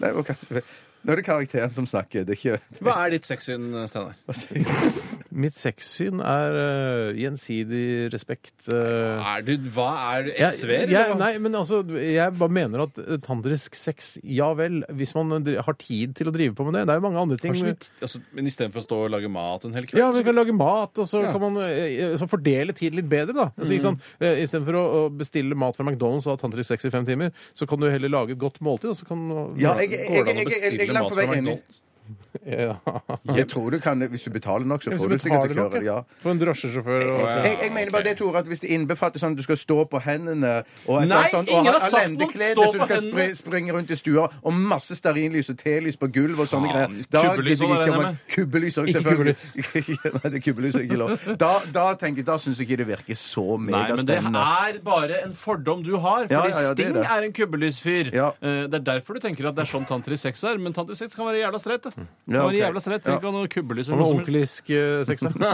Nei, 0.00 0.14
ok. 0.16 0.32
Nå 1.00 1.12
er 1.14 1.16
det 1.16 1.24
karakteren 1.24 1.72
som 1.74 1.86
snakker. 1.88 2.26
Det 2.28 2.34
er 2.34 2.38
ikke 2.58 2.80
Hva 2.84 2.94
er 3.06 3.14
ditt 3.14 3.24
sexsyn, 3.24 3.70
Steinar? 3.88 4.18
Mitt 5.30 5.54
sexsyn 5.56 6.18
er 6.26 6.56
øh, 6.60 7.16
gjensidig 7.16 8.10
respekt. 8.12 8.66
øh. 8.68 9.20
Er 9.22 9.44
du, 9.46 9.52
hva 9.72 9.86
er 10.16 10.24
du, 10.26 10.30
Jeg- 10.34 10.56
SV-er? 10.58 10.90
jeg, 10.90 11.12
hva? 11.12 11.16
nei, 11.20 11.38
men 11.38 11.54
altså, 11.54 11.78
jeg 12.02 12.34
bare 12.36 12.48
mener 12.52 12.82
at 12.84 12.98
øh, 13.00 13.18
tantrisk 13.24 13.74
sex, 13.78 14.18
ja 14.24 14.50
vel, 14.58 14.82
hvis 14.98 15.14
man 15.14 15.32
øh, 15.38 15.40
dri- 15.46 15.62
har 15.64 15.76
tid 15.80 16.14
til 16.18 16.28
å 16.28 16.34
drive 16.34 16.54
på 16.58 16.66
med 16.66 16.74
det. 16.80 16.82
Det 16.88 16.94
er 16.96 17.00
jo 17.00 17.06
mange 17.06 17.22
andre 17.22 17.38
ting. 17.40 17.54
Så 17.56 17.64
vidt- 17.70 17.88
altså, 18.02 18.20
men 18.36 18.50
istedenfor 18.50 18.82
å 18.82 18.86
stå 18.88 19.00
og 19.06 19.10
lage 19.14 19.30
mat 19.32 19.64
en 19.64 19.74
hel 19.78 19.86
kveld? 19.86 20.02
Ja, 20.02 20.10
vi 20.18 20.24
kan 20.26 20.34
lage 20.36 20.52
mat, 20.52 20.98
og 20.98 21.06
så 21.08 21.22
Ja. 21.24 21.32
kan 21.32 21.40
man 21.40 21.54
så 22.20 22.28
fordele 22.28 22.74
tid 22.76 22.94
litt 22.98 23.08
bedre, 23.08 23.32
da. 23.32 23.48
Altså, 23.56 23.72
ikke 23.78 23.86
sant? 23.88 24.00
Eh, 24.20 24.42
Istedenfor 24.44 24.74
å, 24.74 24.84
å 25.06 25.16
bestille 25.16 25.54
mat 25.56 25.76
fra 25.78 25.84
McDonald's 25.86 26.26
og 26.26 26.34
ha 26.36 26.42
tantrisk 26.42 26.74
sex 26.74 26.84
i 26.84 26.90
fem 26.90 27.06
timer, 27.06 27.30
så 27.54 27.66
kan 27.70 27.78
du 27.80 27.88
heller 27.88 28.08
lage 28.12 28.32
et 28.36 28.38
godt 28.42 28.60
måltid, 28.60 28.90
og 28.92 28.96
så 29.00 29.06
kan 29.08 29.24
Ja, 29.56 29.76
jeg, 29.78 29.90
jeg, 29.94 30.10
jeg, 30.10 30.26
jeg, 30.26 30.46
jeg, 30.50 30.78
jeg, 30.80 30.89
Bilen 30.90 31.08
på 31.08 31.18
vei 31.18 31.28
inn. 31.38 31.52
ja. 32.46 32.74
Jeg 33.34 33.48
tror 33.48 33.70
du 33.70 33.78
kan, 33.80 34.00
Hvis 34.10 34.22
du 34.24 34.30
betaler 34.30 34.64
nok, 34.66 34.82
så 34.82 34.90
Hvis 34.90 35.00
får 35.02 35.08
du 35.08 35.14
du 35.14 35.18
sikkert 35.22 35.48
betaler 35.48 35.62
nok, 35.62 35.72
kjøre. 35.72 35.84
ja. 35.84 35.94
Ja. 36.00 36.02
For 36.22 36.30
en 36.30 36.38
drosjesjåfør 36.40 37.10
og 37.10 37.20
ja. 37.20 37.42
Jeg, 37.44 37.58
jeg 37.62 37.72
mener 37.74 37.90
bare 37.92 38.02
det, 38.04 38.16
Tore, 38.18 38.38
at 38.38 38.46
hvis 38.46 38.60
det 38.60 38.70
innbefatter 38.70 39.18
sånn 39.22 39.32
at 39.32 39.36
du 39.36 39.42
skal 39.42 39.56
stå 39.60 39.76
på 39.90 40.00
hendene 40.04 40.52
og, 40.86 41.06
Nei, 41.06 41.28
sånn, 41.32 41.48
og 41.48 41.54
ingen 41.54 41.72
har 41.72 41.80
sagt 41.80 41.92
noe 41.92 42.00
om 42.00 42.10
lendeklede, 42.10 42.54
stå 42.54 42.64
så 42.66 42.72
du 42.72 42.78
på 42.78 42.86
skal 42.86 43.00
hendene. 43.00 43.24
spri, 43.26 43.38
springe 43.40 43.72
rundt 43.76 43.90
i 43.90 43.96
stua, 44.00 44.28
og 44.42 44.52
masse 44.54 44.96
stearinlys 44.98 45.50
og 45.50 45.58
telys 45.60 45.96
på 46.00 46.08
gulv 46.14 46.40
og 46.44 46.48
sånne 46.50 46.70
Faen, 46.72 46.94
greier. 46.94 47.10
Da 47.10 47.22
kubbelys 47.30 47.58
gidder 47.60 47.66
også, 47.66 47.80
jeg 47.80 47.80
regner 47.80 47.90
ikke 47.90 48.00
jeg 48.00 48.10
om- 48.10 48.18
Kubbelys 48.30 48.78
òg, 48.80 48.88
Ikke 48.88 49.00
selvfølgelig. 49.00 49.36
Nei, 50.20 50.30
det 50.30 50.34
er 50.40 50.44
kubbelys 50.46 50.74
er 50.74 50.86
ikke 50.86 51.00
lov. 51.00 51.16
Da, 51.40 51.50
da 51.74 51.86
tenker 52.00 52.22
jeg, 52.22 52.26
da 52.30 52.36
syns 52.38 52.58
jeg 52.60 52.68
ikke 52.70 52.80
det 52.84 52.88
virker 52.92 53.16
så 53.20 53.44
Nei, 53.58 53.58
men 53.60 54.06
det 54.06 54.20
megaspennende. 54.20 54.44
er 54.70 54.80
bare 54.84 55.20
en 55.26 55.34
fordom 55.34 55.82
du 55.84 55.96
har. 55.98 56.26
Fordi 56.26 56.34
Ja, 56.34 56.44
ja, 56.46 56.60
ja, 56.68 56.74
det 56.74 56.86
er 56.86 56.90
Sting 56.90 56.94
det. 56.94 57.04
er 57.10 57.26
en 57.28 57.32
kubbelysfyr. 57.40 58.12
Ja. 58.14 58.28
Eh, 58.40 58.66
Det 58.70 58.74
er 58.80 58.86
derfor 58.92 59.14
du 59.14 59.20
tenker 59.20 59.48
at 59.50 59.54
det 59.56 59.66
er 59.66 59.70
sånn 59.72 59.86
Tantri 59.88 60.16
sex 60.16 60.42
er. 60.44 60.58
Men 60.58 60.72
Tantri 60.72 60.94
sex 60.96 61.14
kan 61.16 61.26
være 61.26 61.42
jævla 61.44 61.58
streit. 61.60 61.82
det. 61.82 61.99
Det 62.30 62.38
var 62.40 62.50
en 62.52 62.58
jævla 62.60 62.80
slett, 62.84 63.02
tenk 63.04 63.24
om 63.24 63.34
noen 63.34 63.44
noe 63.46 63.50
kubbelys 63.50 63.88
Og 63.90 63.94
eller 63.94 64.04
noe 64.04 64.12
som 64.12 64.20
onkelisk 64.22 64.70
sex, 65.08 65.24
da. 65.26 65.50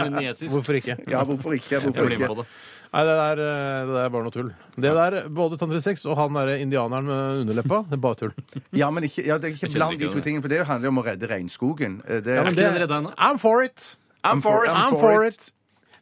Er 0.00 0.10
nesisk? 0.20 0.50
Hvorfor 0.54 0.78
ikke? 0.80 0.96
Ja, 1.10 1.24
hvorfor 1.28 1.54
ikke? 1.56 1.74
Jeg 1.76 1.82
Hvorfor 1.86 2.08
blir 2.08 2.18
med 2.18 2.26
ikke? 2.26 2.34
på 2.34 2.42
det. 2.42 2.46
Nei, 2.90 3.02
det 3.06 3.12
der, 3.20 3.40
øh, 3.44 3.86
det 3.86 3.94
der 3.94 4.02
er 4.02 4.08
bare 4.10 4.22
noe 4.26 4.34
tull. 4.34 4.48
Det 4.74 4.90
der, 4.96 5.16
Både 5.30 5.58
tantrisk 5.60 5.84
sex 5.86 6.02
og 6.10 6.16
han 6.18 6.34
derre 6.34 6.56
indianeren 6.58 7.06
med 7.06 7.42
underleppa, 7.44 7.84
det 7.86 7.94
er 8.00 8.02
bare 8.02 8.18
tull. 8.18 8.32
Ja, 8.74 8.88
men 8.90 9.06
ikke, 9.06 9.22
ja, 9.28 9.36
det 9.38 9.52
er 9.52 9.54
ikke 9.54 9.70
bland 9.76 9.98
de 10.00 10.08
to 10.10 10.22
tingene, 10.24 10.42
for 10.42 10.50
det 10.50 10.64
handler 10.66 10.90
jo 10.90 10.94
om 10.96 10.98
å 10.98 11.06
redde 11.06 11.30
regnskogen. 11.30 12.00
Eh, 12.08 12.18
Det, 12.26 12.34
Ja, 12.34 12.42
men 12.42 12.56
ikke 12.56 12.66
den 12.66 12.80
redda 12.82 12.98
ennå? 12.98 13.14
I'm 13.14 13.38
for 13.38 13.62
it! 13.62 13.96
I'm 14.26 14.42
for 14.42 14.64
it. 14.66 14.70
I'm 14.74 14.98
for 14.98 15.22
it! 15.24 15.52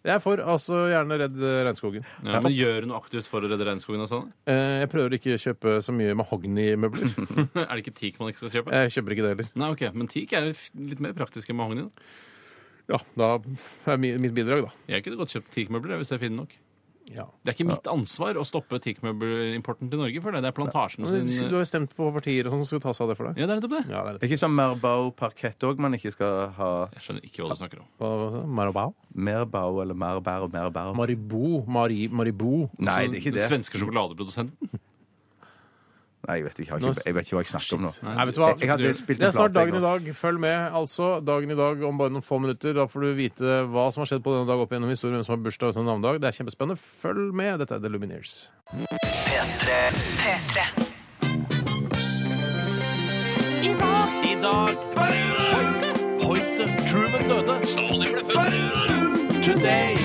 Jeg 0.09 0.15
er 0.17 0.23
for 0.25 0.41
altså 0.41 0.79
gjerne 0.89 1.19
redd 1.21 1.35
øh, 1.45 1.57
regnskogen. 1.69 2.05
Ja, 2.25 2.39
men 2.41 2.55
gjør 2.57 2.79
du 2.81 2.87
noe 2.89 2.97
aktivt 3.03 3.27
for 3.29 3.45
å 3.45 3.51
redde 3.51 3.67
regnskogen? 3.69 4.01
og 4.01 4.09
sånn? 4.09 4.31
Eh, 4.49 4.79
Jeg 4.83 4.89
prøver 4.95 5.17
ikke 5.19 5.35
å 5.37 5.41
kjøpe 5.43 5.75
så 5.85 5.93
mye 5.93 6.15
mahognimøbler. 6.17 7.11
er 7.67 7.75
det 7.77 7.83
ikke 7.85 7.95
teak 7.99 8.17
man 8.23 8.33
ikke 8.33 8.41
skal 8.47 8.55
kjøpe? 8.57 8.73
Jeg 8.73 8.95
kjøper 8.97 9.15
ikke 9.17 9.27
det 9.27 9.33
heller. 9.35 9.51
Nei, 9.61 9.69
ok, 9.77 9.85
Men 10.01 10.09
teak 10.09 10.33
er 10.39 10.49
f- 10.55 10.71
litt 10.81 11.03
mer 11.05 11.13
praktisk 11.19 11.53
enn 11.53 11.61
mahogni. 11.61 11.85
da. 11.91 12.09
Ja, 12.95 12.99
da 13.21 13.29
er 13.93 14.01
mi- 14.01 14.15
mitt 14.25 14.33
bidrag, 14.33 14.65
da. 14.65 14.73
Jeg 14.95 15.05
kunne 15.05 15.21
godt 15.21 15.35
kjøpt 15.37 15.53
teakmøbler 15.53 16.01
hvis 16.01 16.15
jeg 16.15 16.23
finner 16.25 16.47
nok. 16.47 16.57
Ja. 17.15 17.25
Det 17.45 17.53
er 17.53 17.57
ikke 17.57 17.67
mitt 17.71 17.89
ansvar 17.91 18.37
å 18.41 18.45
stoppe 18.47 18.79
teakmøbelimporten 18.85 19.91
til 19.91 20.01
Norge 20.03 20.23
for 20.25 20.35
det. 20.35 20.43
Det 20.45 20.51
er 20.51 20.57
plantasjen 20.57 21.05
Men 21.07 21.29
sin 21.29 21.49
Du 21.49 21.57
har 21.57 21.65
jo 21.65 21.69
stemt 21.71 21.95
på 21.97 22.09
partier 22.15 22.47
og 22.49 22.53
sånn 22.55 22.65
som 22.65 22.71
skal 22.75 22.83
ta 22.85 22.95
seg 22.97 23.07
av 23.07 23.13
det 23.13 23.17
for 23.21 23.29
deg. 23.31 23.41
Ja, 23.41 23.47
det 23.49 23.55
er 23.55 23.61
nettopp 23.61 23.77
det. 23.77 23.83
Ja, 23.89 24.03
det 24.05 24.11
er 24.11 24.19
det 24.19 24.27
er 24.27 24.33
ikke 24.33 24.41
sånn 24.45 24.57
Merbau 24.59 25.11
parkett 25.17 25.69
òg 25.69 25.79
man 25.83 25.97
ikke 25.99 26.13
skal 26.17 26.51
ha 26.59 26.71
Jeg 26.95 27.07
skjønner 27.07 27.29
ikke 27.31 27.45
hva 27.45 27.55
du 27.55 27.63
snakker 27.63 27.85
om. 27.85 28.51
Marabau? 28.59 28.95
Merbau 29.15 29.81
eller 29.83 29.95
merbær 29.99 30.45
og 30.47 30.53
merbær. 30.53 30.93
Maribou. 30.99 31.65
Mari, 31.67 32.09
Maribou. 32.09 32.69
Nei, 32.79 33.07
det 33.09 33.19
er 33.19 33.23
ikke 33.23 33.33
Den 33.35 33.41
det. 33.43 33.49
svenske 33.51 33.81
sjokoladeprodusenten. 33.81 34.81
Nei, 36.29 36.39
jeg 36.41 36.45
vet 36.49 36.59
ikke, 36.59 36.67
jeg, 36.67 36.73
har 36.73 36.83
ikke, 36.93 37.07
jeg 37.07 37.17
vet 37.17 37.29
ikke 37.29 37.39
hva 37.39 37.45
jeg 37.45 37.53
snakker 37.55 37.79
om 37.79 37.87
nå. 37.87 37.93
Nei, 38.09 38.25
vet 38.29 38.37
du 38.37 38.43
hva? 38.43 38.51
Jeg, 38.53 38.61
jeg 38.65 38.73
hadde 38.75 38.95
spilt 38.99 39.23
Det 39.23 39.29
er 39.31 39.37
snart 39.37 39.55
plate, 39.55 39.71
dagen 39.71 39.79
i 39.79 39.85
dag. 39.85 40.11
Følg 40.19 40.43
med, 40.45 40.59
altså. 40.83 41.13
Dagen 41.25 41.55
i 41.55 41.59
dag 41.59 41.87
om 41.89 42.01
bare 42.01 42.13
noen 42.17 42.27
få 42.27 42.41
minutter. 42.43 42.77
Da 42.77 42.89
får 42.91 43.07
du 43.07 43.09
vite 43.19 43.63
hva 43.69 43.89
som 43.95 44.05
har 44.05 44.13
skjedd 44.13 44.25
på 44.27 44.35
denne 44.37 44.49
dag 44.51 44.61
opp 44.61 44.75
gjennom 44.77 44.93
historien, 44.93 45.17
hvem 45.17 45.27
som 45.29 45.37
har 45.37 45.45
bursdag 45.47 45.73
og 45.73 45.89
navndag 45.89 45.99
navnedag. 45.99 46.21
Det 46.23 46.29
er 46.29 46.33
kjempespennende. 46.33 46.81
Følg 47.03 47.35
med. 47.35 47.59
Dette 47.59 47.75
er 47.75 47.79
The 47.79 47.89
Lumineers. 47.89 48.51
P3. 48.73 50.59
I 54.29 54.41
dag 54.43 54.77
Hoite, 55.49 55.91
Hoite, 56.25 56.65
Truman 56.89 57.23
døde. 57.29 57.67
Stalin 57.67 58.13
ble 58.13 58.25
født. 58.25 59.45
Today. 59.45 59.97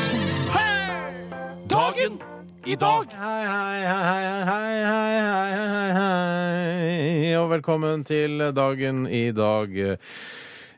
Dagen 1.70 2.20
i 2.66 2.76
dag. 2.76 3.08
Hei, 3.12 3.46
hei, 3.46 3.82
hei, 3.86 4.04
hei, 4.08 4.46
hei, 4.48 4.84
hei, 4.88 5.20
hei, 5.20 5.54
hei. 5.58 5.92
hei, 5.98 7.24
hei 7.24 7.36
Og 7.38 7.50
velkommen 7.52 8.04
til 8.08 8.40
dagen 8.56 9.08
i 9.08 9.32
dag. 9.36 9.98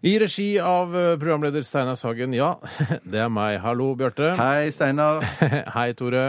I 0.06 0.20
regi 0.20 0.60
av 0.60 0.91
eh, 0.97 1.18
programleder 1.18 1.62
Steinar 1.66 1.95
Sagen. 1.95 2.34
Ja, 2.38 2.60
det 3.10 3.24
er 3.24 3.30
meg. 3.34 3.56
Hallo, 3.64 3.88
Bjarte. 3.97 4.36
Hei, 4.38 4.70
Steinar. 4.70 5.24
Hei, 5.76 5.88
Tore. 5.97 6.26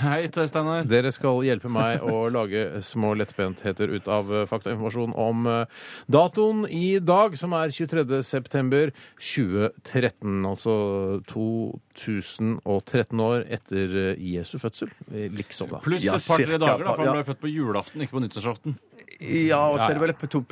Hei, 0.00 0.30
Tore 0.32 0.48
Steinar. 0.48 0.86
Dere 0.88 1.10
skal 1.12 1.42
hjelpe 1.44 1.68
meg 1.68 2.00
å 2.00 2.22
lage 2.32 2.80
små 2.80 3.10
lettbentheter 3.20 3.92
ut 3.92 4.08
av 4.08 4.32
eh, 4.32 4.46
faktainformasjon 4.48 5.12
om 5.12 5.44
eh, 5.44 5.82
datoen 6.08 6.64
i 6.72 6.96
dag, 7.04 7.36
som 7.36 7.52
er 7.58 7.74
23. 7.76 8.22
september 8.24 8.94
2013. 9.20 10.40
Altså 10.48 10.78
2013 11.28 13.24
år 13.26 13.44
etter 13.52 14.16
Jesu 14.16 14.56
fødsel. 14.56 14.88
Liksom, 15.36 15.68
da. 15.76 15.84
Pluss 15.84 16.08
et 16.08 16.32
par-tre 16.32 16.56
dager, 16.56 16.88
da, 16.88 16.96
for 16.96 17.04
han 17.04 17.20
ble 17.20 17.28
født 17.28 17.44
på 17.44 17.52
julaften, 17.52 18.08
ikke 18.08 18.16
på 18.16 18.24
nyttårsaften. 18.24 18.80
Ja, 19.22 19.58
og 19.70 19.78
så 19.78 19.88
er 19.90 19.94
det 19.98 20.02
vel 20.02 20.12
på 20.18 20.28
to- 20.32 20.42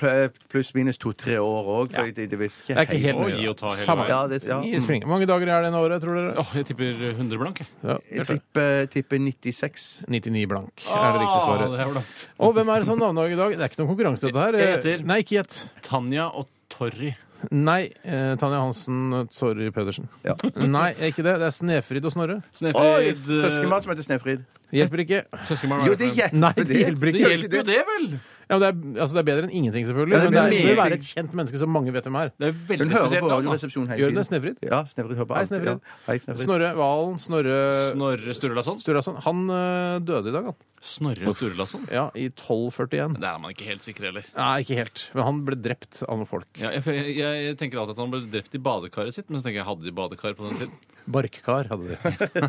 pluss-minus 0.50 0.98
to-tre 1.00 1.36
år 1.42 1.70
òg. 1.74 1.92
Ja. 1.96 2.04
Det, 2.06 2.28
det 2.30 2.38
Det 2.38 2.50
er 2.76 2.84
ikke 2.86 3.00
helt 3.02 3.18
Å, 3.18 3.24
mye. 3.26 3.38
gi 3.40 3.48
og 3.50 3.56
ta 3.58 3.66
hele 3.72 3.84
Samme. 3.84 4.04
veien. 4.06 4.14
Ja, 4.14 4.26
det, 4.30 4.38
ja. 4.46 4.58
Mm. 4.60 5.00
Hvor 5.04 5.12
mange 5.14 5.26
dager 5.30 5.48
er 5.50 5.62
det 5.66 5.72
i 5.72 5.80
året, 5.80 6.02
tror 6.04 6.14
dere? 6.20 6.34
Åh, 6.38 6.52
jeg 6.60 6.66
tipper 6.70 7.02
100 7.14 7.38
blank. 7.40 7.62
Ja, 7.82 7.96
Jeg 8.10 8.26
tipper, 8.26 8.86
tipper 8.92 9.18
96. 9.18 9.88
99 10.08 10.46
blank 10.48 10.84
er 10.86 11.12
det 11.16 11.20
riktige 11.24 11.42
svaret. 11.46 11.70
det 11.72 11.80
er. 11.80 12.04
Og 12.38 12.54
hvem 12.54 12.68
er 12.68 12.78
det 12.78 12.86
som 12.86 13.00
har 13.00 13.12
navnedag 13.12 13.32
i 13.32 13.40
dag? 13.42 13.50
Det 13.56 13.60
er 13.66 13.68
ikke 13.74 13.82
noen 13.82 13.90
konkurranse, 13.96 14.28
dette 14.30 14.46
her. 14.46 14.52
Jeg 14.60 14.76
heter 14.78 15.04
Nei, 15.06 15.18
ikke 15.24 15.36
gjett. 15.40 15.68
Tanja 15.82 16.28
og 16.34 16.46
Torry. 16.70 17.14
Nei, 17.50 17.88
eh, 18.04 18.34
Tanja 18.36 18.60
Hansen, 18.60 19.26
sorry, 19.32 19.70
Pedersen. 19.72 20.08
Ja. 20.22 20.34
Nei, 20.56 20.90
ikke 21.08 21.24
det. 21.24 21.38
Det 21.40 21.46
er 21.48 21.54
Snefrid 21.56 22.04
og 22.04 22.12
Snorre. 22.12 22.42
Snefrid 22.52 23.16
Søskenbarn 23.16 23.82
som 23.82 23.94
heter 23.94 24.04
Snefrid. 24.04 24.42
Hjelper 24.70 25.00
ikke. 25.02 25.22
Jo, 25.88 25.94
det 25.98 26.10
hjelper 26.14 26.36
Nei, 26.36 26.52
det 26.54 26.76
hjelper 26.84 27.10
Det 27.16 27.22
hjelper 27.24 27.56
jo 27.56 27.62
det, 27.66 27.78
vel! 27.88 28.04
Ja, 28.51 28.57
men 28.59 28.62
det, 28.64 28.68
er, 28.70 29.03
altså, 29.05 29.14
det 29.14 29.20
er 29.20 29.26
bedre 29.28 29.46
enn 29.46 29.53
ingenting, 29.55 29.84
selvfølgelig. 29.86 30.16
Ja, 30.16 30.20
det 30.24 30.30
men 30.30 30.34
det, 30.34 30.40
er, 30.42 30.55
det 30.57 30.70
vil 30.72 30.78
være 30.80 30.96
et 30.98 31.05
kjent 31.07 31.34
menneske 31.38 31.61
som 31.61 31.70
mange 31.70 31.92
vet 31.94 32.09
hvem 32.09 32.16
er. 32.18 32.32
Det 32.34 32.48
er 32.48 32.55
Hun 32.57 32.64
veldig 32.70 32.88
hører 32.90 33.05
spesielt 33.07 33.22
på 33.22 33.30
Radioresepsjonen 33.30 33.92
hele 33.92 34.01
Gjør 34.01 34.11
tiden. 34.11 34.18
det 34.18 34.24
Snevrid? 34.26 34.57
Ja, 34.66 34.80
Snevrid 34.90 35.20
hører 35.20 35.28
på 35.30 35.36
Hei, 35.38 35.44
Snevrid. 35.46 35.70
Ja. 35.70 35.94
Hei, 36.09 36.16
Snevrid. 36.24 36.42
Snorre 36.48 36.72
Valen, 36.80 37.20
Snorre 37.22 37.59
Snorre 37.92 38.34
Sturlason. 38.40 38.82
Sturlason. 38.82 39.20
Han 39.28 39.44
øh, 39.55 40.01
døde 40.11 40.32
i 40.32 40.34
dag, 40.34 40.51
han. 40.51 40.59
Snorre 40.82 41.34
Sturlason? 41.38 41.86
Ja, 41.94 42.09
i 42.18 42.26
1241. 42.32 43.20
Det 43.22 43.30
er 43.30 43.38
man 43.46 43.55
ikke 43.55 43.70
helt 43.70 43.86
sikker 43.86 44.11
heller. 44.11 44.26
Nei, 44.34 44.53
ikke 44.64 44.80
helt. 44.82 45.07
Men 45.14 45.28
han 45.30 45.42
ble 45.46 45.61
drept 45.70 46.03
av 46.09 46.18
noen 46.18 46.30
folk. 46.34 46.51
Ja, 46.59 46.74
jeg, 46.74 46.82
jeg, 46.90 47.44
jeg 47.46 47.59
tenker 47.61 47.84
alltid 47.84 47.94
at 48.01 48.03
han 48.03 48.14
ble 48.16 48.24
drept 48.34 48.59
i 48.59 48.62
badekaret 48.66 49.14
sitt, 49.14 49.30
men 49.30 49.38
så 49.38 49.46
tenker 49.46 49.62
jeg 49.62 49.68
hadde 49.70 49.86
de 49.86 49.94
badekar 49.94 50.34
på 50.34 50.51
den 50.51 50.59
tiden? 50.64 50.74
Barkkar 51.07 51.68
hadde 51.70 51.88
de. 51.88 51.96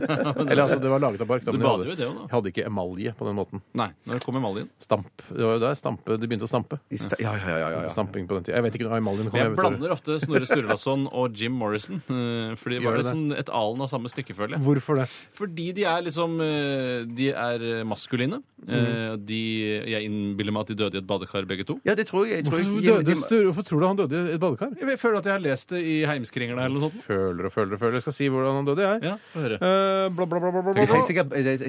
Eller 0.52 0.64
altså, 0.66 0.80
det 0.82 0.90
var 0.92 1.00
laget 1.04 1.22
av 1.24 1.28
bark. 1.30 1.44
Da, 1.46 1.52
Du 1.52 1.58
men 1.58 1.64
de 1.64 1.68
bader 1.70 1.86
jo 1.86 1.92
hadde, 1.92 1.94
i 1.94 2.02
det 2.02 2.08
også, 2.08 2.22
da. 2.28 2.32
hadde 2.36 2.52
ikke 2.52 2.66
emalje 2.68 3.14
på 3.18 3.28
den 3.28 3.36
måten. 3.38 3.62
Nei, 3.78 3.90
når 4.08 4.20
det 4.20 4.26
kom 4.26 4.36
emaljen. 4.42 4.70
Stamp. 4.84 5.10
Det 5.30 5.42
var 5.46 5.56
jo 5.58 5.62
der 5.64 5.78
stampe, 5.80 6.18
de 6.22 6.28
begynte 6.32 6.48
å 6.48 6.52
stampe. 6.52 6.80
I 6.92 7.00
sta- 7.02 7.20
Ja, 7.22 7.34
ja, 7.38 7.56
ja. 7.58 7.70
ja, 7.76 7.82
ja. 7.88 7.90
Stamping 7.94 8.28
på 8.28 8.36
den 8.40 8.44
tida. 8.48 8.58
Jeg 8.60 8.64
vet 8.68 8.78
ikke 8.80 8.90
når 8.90 8.98
emaljen 9.02 9.30
kom. 9.32 9.40
Jeg 9.40 9.46
jeg 9.48 9.52
vet 9.52 9.60
ikke. 9.60 9.68
blander 9.70 9.96
ofte 9.96 10.20
Snorre 10.26 10.48
Sturlason 10.50 11.08
og 11.12 11.36
Jim 11.42 11.54
Morrison. 11.58 12.02
eh, 12.10 12.56
For 12.60 12.70
de 12.74 12.80
Gjør 12.80 12.86
var 12.92 12.98
du 12.98 13.04
liksom 13.04 13.24
et 13.40 13.50
alen 13.62 13.82
av 13.82 13.90
samme 13.92 14.12
stykkefølge. 14.12 14.60
Hvorfor 14.62 15.02
det? 15.02 15.08
Fordi 15.38 15.70
de 15.78 15.84
er 15.86 16.02
liksom 16.08 16.38
eh, 16.42 17.06
De 17.18 17.30
er 17.32 17.84
maskuline. 17.88 18.42
Eh, 18.68 19.16
De, 19.18 19.42
jeg 19.92 20.06
innbiller 20.08 20.52
meg 20.54 20.62
at 20.68 20.68
de 20.74 20.76
døde 20.84 20.96
i 20.96 21.02
et 21.02 21.08
badekar, 21.08 21.46
begge 21.50 21.66
to. 21.68 21.80
Ja, 21.86 21.96
det 21.96 22.08
tror 22.10 22.28
jeg. 22.28 22.42
jeg 22.44 22.46
tror 22.50 22.60
Hvorfor, 22.62 22.82
jeg, 22.82 23.06
døde, 23.06 23.16
Stur- 23.22 23.46
hvorfor 23.52 23.64
tror 23.68 23.80
du 23.82 23.88
han 23.88 23.98
døde 24.02 24.22
i 24.30 24.34
et 24.36 24.40
badekar? 24.42 24.72
Jeg 24.80 25.00
føler 25.00 25.18
at 25.22 25.26
jeg 25.30 25.34
har 25.34 25.44
lest 25.44 25.70
det 25.74 25.82
i 25.86 25.96
Heimskringla 26.10 26.66
eller 26.66 26.78
noe 26.80 26.90
sånt. 26.92 27.04
Føler 27.06 27.46
og 27.50 27.54
føler 27.54 27.74
og 27.78 27.80
føler. 27.82 27.98
Jeg 28.00 28.06
skal 28.06 28.14
si 28.18 28.28
hvordan 28.42 28.60
han 28.62 28.68
døde, 28.70 28.84
jeg. 28.88 29.04
Ja, 29.08 29.16
få 29.34 29.44
høre. 29.46 29.60
Eh, 29.62 30.10
bla, 30.18 30.26
bla, 30.26 30.40
bla, 30.42 30.52
bla, 30.52 30.62
bla, 30.66 30.74
Jeg 30.76 30.88
bla. 30.90 30.98
helt 30.98 31.08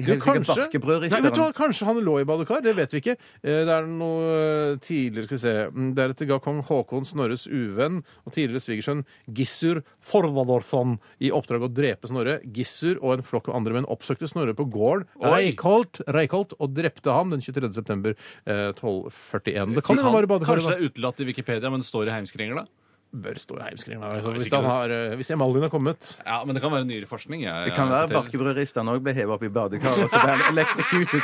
helt 0.09 0.23
kanskje. 0.23 0.67
Nei, 1.09 1.21
vet 1.21 1.33
du 1.37 1.41
hva? 1.41 1.49
Kanskje 1.53 1.85
han 1.87 2.01
lå 2.03 2.17
i 2.21 2.25
badekar. 2.27 2.61
Det 2.65 2.75
vet 2.75 2.91
vi 2.93 3.01
ikke. 3.03 3.17
Eh, 3.43 3.61
Det 3.63 3.73
er 3.77 3.87
noe 3.87 4.33
eh, 4.73 4.75
tidligere 4.83 5.25
Skal 5.29 5.37
vi 5.37 5.43
se. 5.43 5.55
Mm, 5.73 5.93
Deretter 5.95 6.29
ga 6.29 6.39
kong 6.43 6.61
Haakon 6.67 7.05
Snorres 7.07 7.45
uvenn 7.47 8.01
og 8.25 8.33
tidligere 8.35 8.63
svigersønn 8.63 9.05
Gissur 9.31 9.83
Forvadorsson 10.01 10.97
i 11.23 11.31
oppdrag 11.35 11.65
å 11.67 11.71
drepe 11.71 12.09
Snorre. 12.09 12.39
Gissur 12.55 12.97
og 13.01 13.17
en 13.17 13.25
flokk 13.25 13.49
av 13.51 13.57
andre 13.59 13.77
menn 13.77 13.87
oppsøkte 13.91 14.27
Snorre 14.31 14.55
på 14.57 14.65
gården 14.71 15.07
Oi. 15.21 15.31
Reikholt, 15.33 16.01
Reikholt 16.07 16.55
og 16.59 16.73
drepte 16.75 17.11
ham 17.13 17.29
den 17.33 17.41
23. 17.43 17.71
september 17.75 18.15
eh, 18.45 18.71
1241. 18.73 19.75
Det 19.77 19.83
kan 19.85 19.97
hende 19.97 20.07
han 20.09 20.15
var 20.15 20.23
i 20.23 20.27
Kanskje 20.27 20.33
badekaret. 20.33 20.63
det 20.63 20.71
da. 20.71 20.77
er 20.77 20.89
utelatt 20.91 21.19
i 21.23 21.27
Wikipedia, 21.29 21.69
men 21.73 21.83
det 21.83 21.87
står 21.89 22.09
i 22.09 22.15
Heimskringerne? 22.17 22.65
Bør 23.13 23.37
stå 23.37 23.59
i 23.59 23.65
heimskringene. 23.67 24.07
Altså, 24.09 24.31
hvis, 24.33 24.47
han 24.49 24.65
har, 24.65 24.89
eh, 24.89 25.11
hvis 25.19 25.29
emaljen 25.35 25.61
har 25.67 25.69
kommet. 25.69 26.07
Ja, 26.25 26.39
men 26.47 26.57
det 26.57 26.63
kan 26.63 26.71
være 26.73 26.87
nyere 26.89 27.05
forskning. 27.05 27.43
Jeg, 27.45 27.67
Det 27.69 27.75
kan 27.77 27.91
være 27.91 28.09
barkebrødristene 28.09 28.95
òg 28.95 29.03
ble 29.05 29.13
hevet 29.13 29.35
opp 29.35 29.43
i 29.45 29.51
badekaret, 29.53 30.09
så 30.09 30.17
ble 30.17 30.33
han 30.33 30.41
elektrokutet. 30.49 31.21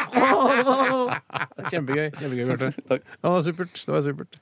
Kjempegøy. 1.72 2.12
kjempegøy, 2.20 2.46
Bjarte. 2.52 2.70
Ja, 2.90 3.00
det 3.00 3.32
var 3.34 3.42
supert. 3.48 3.82
Det 3.88 3.94
var 3.96 4.04
supert. 4.06 4.38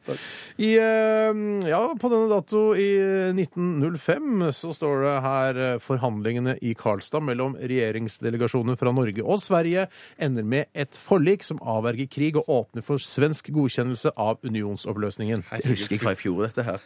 I, 0.60 0.74
eh, 0.76 1.39
ja, 1.72 1.80
på 1.95 2.12
denne 2.12 2.28
dato 2.34 2.66
i 2.76 2.89
1905 3.32 4.52
så 4.60 4.74
står 4.76 5.06
det 5.06 5.16
her 5.30 5.62
eh, 5.70 5.80
forhandlingene 5.88 6.58
i 6.60 6.76
Karlstad 6.78 7.24
mellom 7.24 7.56
regjeringsdelegasjoner 7.62 8.76
fra 8.80 8.91
Norge 8.91 9.24
og 9.24 9.39
Sverige 9.43 9.88
ender 10.20 10.43
med 10.43 10.68
et 10.76 11.00
forlik 11.00 11.48
som 11.48 11.64
avverger 11.64 12.12
krig 12.12 12.36
og 12.39 12.52
åpner 12.52 12.84
for 12.84 13.00
svensk 13.00 13.54
godkjennelse 13.56 14.12
av 14.20 14.43
unionsoppløsningen. 14.43 15.48
Jeg 15.56 15.72
husker 15.72 15.95
ikke 15.95 16.10
fra 16.10 16.16
i 16.18 16.22
fjor, 16.26 16.43
dette 16.50 16.68
her. 16.68 16.84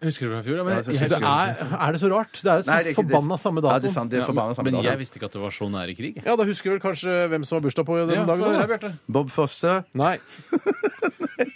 Husker 0.00 0.26
du 0.26 0.32
fra 0.32 0.40
i 0.40 0.44
fjor? 0.46 0.56
Ja, 0.56 0.64
men, 0.64 0.76
Ja, 0.78 0.82
så- 0.82 0.92
jeg, 0.96 1.08
Det 1.10 1.18
er, 1.20 1.76
er 1.86 1.92
det 1.92 2.00
så 2.00 2.08
rart? 2.10 2.32
Det 2.40 2.48
er 2.50 2.56
jo 2.56 2.62
så 2.64 2.70
Nei, 2.72 2.82
det 2.82 2.86
er 2.86 2.90
ikke- 2.94 3.02
forbanna 3.04 3.36
samme 3.36 3.60
Ja, 3.60 3.60
det 3.60 3.70
er 3.70 3.80
dato. 3.88 3.92
sant. 3.94 4.10
Det 4.10 4.20
er 4.20 4.24
forbanna 4.24 4.54
samme 4.56 4.64
men 4.70 4.74
dato. 4.80 4.88
jeg 4.88 4.98
visste 4.98 5.16
ikke 5.20 5.24
at 5.28 5.32
det 5.32 5.42
var 5.42 5.50
så 5.50 5.68
nære 5.70 5.96
krig. 5.98 6.22
Ja, 6.24 6.36
da 6.36 6.44
husker 6.44 6.64
du 6.64 6.70
vel 6.78 6.80
kanskje 6.80 7.28
hvem 7.28 7.44
som 7.44 7.56
har 7.60 7.64
bursdag 7.68 7.84
på 7.84 7.98
den 8.00 8.14
Ja, 8.16 8.24
dagen? 8.24 8.40
da? 8.40 8.66
Bjarte. 8.66 8.92
Bob 9.08 9.30
Fosse? 9.30 9.84
Nei. 9.94 10.16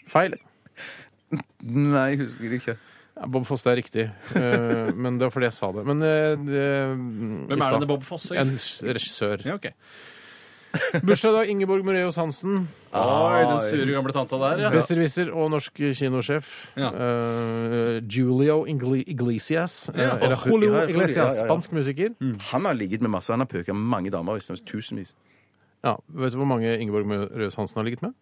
Feil. 0.09 0.35
Nei, 1.65 2.09
jeg 2.15 2.19
husker 2.27 2.53
ikke. 2.59 2.77
Ja, 3.17 3.27
Bob 3.31 3.47
Fosse 3.47 3.71
er 3.71 3.77
riktig, 3.81 4.11
Eh, 4.35 4.91
men 4.93 5.19
det 5.19 5.25
var 5.29 5.31
fordi 5.31 5.47
jeg 5.49 5.55
sa 5.55 5.71
det. 5.73 5.85
Men 5.87 6.03
eh, 6.03 6.35
det, 6.37 6.65
Hvem 7.49 7.63
er 7.63 7.71
denne 7.79 7.87
Bob 7.89 8.03
Fosse? 8.05 8.37
En 8.37 8.51
s- 8.59 8.83
regissør. 8.83 9.41
Ja, 9.47 9.55
ok. 9.55 9.71
Bursdag 11.07 11.31
i 11.31 11.35
dag, 11.37 11.51
Ingeborg 11.53 11.85
Mureus 11.87 12.17
Hansen. 12.19 12.65
Oi, 12.95 13.43
den 13.49 13.61
sure 13.63 13.93
gamle 13.95 14.13
tanta 14.15 14.39
der, 14.43 14.63
ja. 14.65 14.71
Besserwisser 14.75 15.31
og 15.35 15.51
norsk 15.55 15.81
kinosjef. 15.99 16.51
Ja. 16.79 16.91
Eh, 16.91 18.01
Julio 18.11 18.65
Iglesias. 18.67 19.89
eh, 19.95 20.01
Ja. 20.03 20.17
eller 20.19 20.37
Åh, 20.37 20.49
Julio 20.51 20.73
ja, 20.75 20.83
ja, 20.83 20.89
Iglesias, 20.89 21.17
ja, 21.17 21.29
ja, 21.35 21.41
ja. 21.41 21.47
spansk 21.47 21.73
musiker. 21.73 22.15
Han 22.51 22.65
har 22.65 22.75
ligget 22.75 23.03
med 23.03 23.11
masse. 23.11 23.33
Han 23.33 23.41
har 23.41 23.47
pøka 23.47 23.73
med 23.73 23.83
mange 23.91 24.11
damer. 24.11 24.39
Tusenvis. 24.67 25.15
Ja, 25.85 25.97
Vet 26.09 26.33
du 26.33 26.39
hvor 26.39 26.47
mange 26.49 26.79
Ingeborg 26.79 27.07
Mureus 27.07 27.55
Hansen 27.55 27.79
har 27.79 27.85
ligget 27.85 28.03
med? 28.03 28.15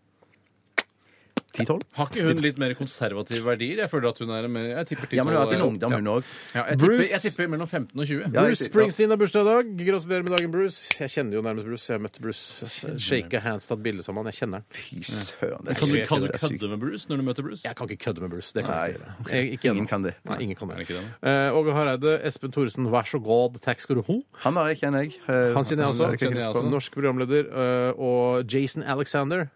10-12? 1.53 1.83
Har 1.99 2.07
ikke 2.09 2.23
hun 2.27 2.37
litt 2.43 2.59
mer 2.59 2.73
konservative 2.75 3.45
verdier? 3.45 3.77
Jeg 3.85 3.91
føler 3.93 4.09
at 4.09 4.19
hun 4.23 4.31
er 4.31 4.49
mer 4.49 4.65
Jeg 4.73 4.87
tipper 4.89 5.07
til 5.11 5.17
Ja, 5.19 5.25
men 5.25 5.35
hun 5.37 5.43
har 5.47 5.53
en 5.53 5.63
ungdom, 5.67 5.93
hun 5.93 6.09
òg. 6.15 6.25
Ja, 6.55 6.65
jeg, 6.71 6.79
tipper, 6.79 6.87
Bruce- 6.97 7.11
jeg 7.13 7.21
tipper 7.27 7.49
mellom 7.53 7.69
15 7.69 8.01
og 8.01 8.07
20. 8.07 8.21
Ja, 8.21 8.25
jeg 8.25 8.33
Bruce 8.33 8.65
tipper- 8.65 8.73
Springsteen 8.73 9.11
har 9.11 9.17
bursdag 9.21 9.43
i 9.43 9.49
dag. 9.53 9.65
Gratulerer 9.87 10.23
med 10.25 10.33
dagen, 10.39 10.51
Bruce. 10.51 10.81
Jeg 10.99 11.09
kjenner 11.13 11.33
jo 11.37 11.43
nærmest 11.43 11.67
Bruce. 11.69 11.87
Jeg 11.93 11.99
har 11.99 12.03
møtt 12.07 12.21
Bruce. 12.21 12.69
Shake 12.99 13.41
hands, 13.45 13.67
tatt 13.69 13.83
bilde 13.83 14.03
sammen. 14.03 14.25
Jeg 14.33 14.35
kjenner 14.41 14.63
han. 14.63 14.65
Fy 14.73 15.03
søren. 15.05 15.65
det 15.65 15.77
er 15.77 15.81
Kan 15.81 15.89
du, 15.89 15.95
sykt. 15.97 16.09
kan 16.09 16.21
du 16.21 16.27
Det 16.27 16.35
er 16.35 16.39
sykt. 16.39 16.61
kødde 16.61 16.71
med 16.73 16.81
Bruce 16.81 17.07
når 17.09 17.17
du 17.17 17.23
møter 17.29 17.43
Bruce? 17.43 17.63
Jeg 17.69 17.77
kan 17.77 17.89
ikke 17.89 18.05
kødde 18.05 18.21
med 18.25 18.31
Bruce. 18.31 18.53
Det 18.55 18.65
kan 18.65 18.75
Nei. 18.75 18.87
jeg 18.87 18.95
ikke 18.95 19.05
gjøre. 19.05 19.31
Jeg, 19.33 19.53
ikke 19.53 19.65
Ingen 19.69 19.85
ennå. 19.85 19.89
kan 19.89 20.03
det. 20.03 20.15
Nei, 20.25 20.39
ingen 20.43 20.57
kan 20.57 20.71
Er 20.71 20.77
det. 20.77 20.87
det 20.89 20.97
ikke 20.97 21.01
det? 21.23 21.29
Eh, 21.29 21.57
Åge 21.59 21.73
Hareide, 21.77 22.21
Espen 22.25 22.51
Thoresen, 22.53 22.87
vær 22.91 23.05
så 23.05 23.19
god, 23.23 23.61
takk 23.61 23.81
skal 23.81 23.97
du 23.97 24.03
ha. 24.09 24.17
Han 24.47 24.55
har 24.55 24.69
jeg, 24.73 24.81
kjenner 24.81 25.01
jeg. 25.05 25.17
Eh, 25.29 25.53
Han 25.55 25.65
kjenner 25.65 25.85
jeg 25.85 25.91
også. 25.93 26.07
Han 26.07 26.17
kjenner 26.19 26.41
jeg 26.41 26.49
også. 26.55 26.71
Norsk 26.71 26.93
programleder. 26.93 27.45
eh, 27.53 27.93
Og 27.99 28.45
Jason 28.51 28.83
Alexander. 28.83 29.51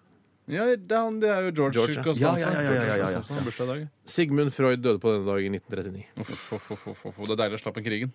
Ja, 0.47 0.62
det 0.78 0.92
er, 0.94 1.01
han- 1.03 1.18
det 1.18 1.28
er 1.28 1.40
jo 1.49 1.51
George, 1.59 1.74
George, 1.74 1.94
ja. 1.97 2.03
Costanza. 2.07 2.20
Ja, 2.22 2.36
ja, 2.38 2.62
ja, 2.62 2.70
ja, 2.70 2.84
ja, 2.86 3.11
ja, 3.11 3.20
ja. 3.20 3.42
Bursdag 3.42 3.64
i 3.66 3.72
dag. 3.72 3.88
Sigmund 4.07 4.53
Freud 4.55 4.78
døde 4.84 5.01
på 5.03 5.11
denne 5.11 5.26
dag 5.26 5.42
i 5.42 5.51
1939. 5.51 6.07
Uff, 6.22 6.30
uff, 6.55 6.70
uff, 6.76 6.86
uff, 6.92 7.05
uff. 7.11 7.20
Det 7.26 7.34
er 7.34 7.40
deilig 7.42 7.59
å 7.59 7.62
slappe 7.64 7.82
krigen. 7.82 8.12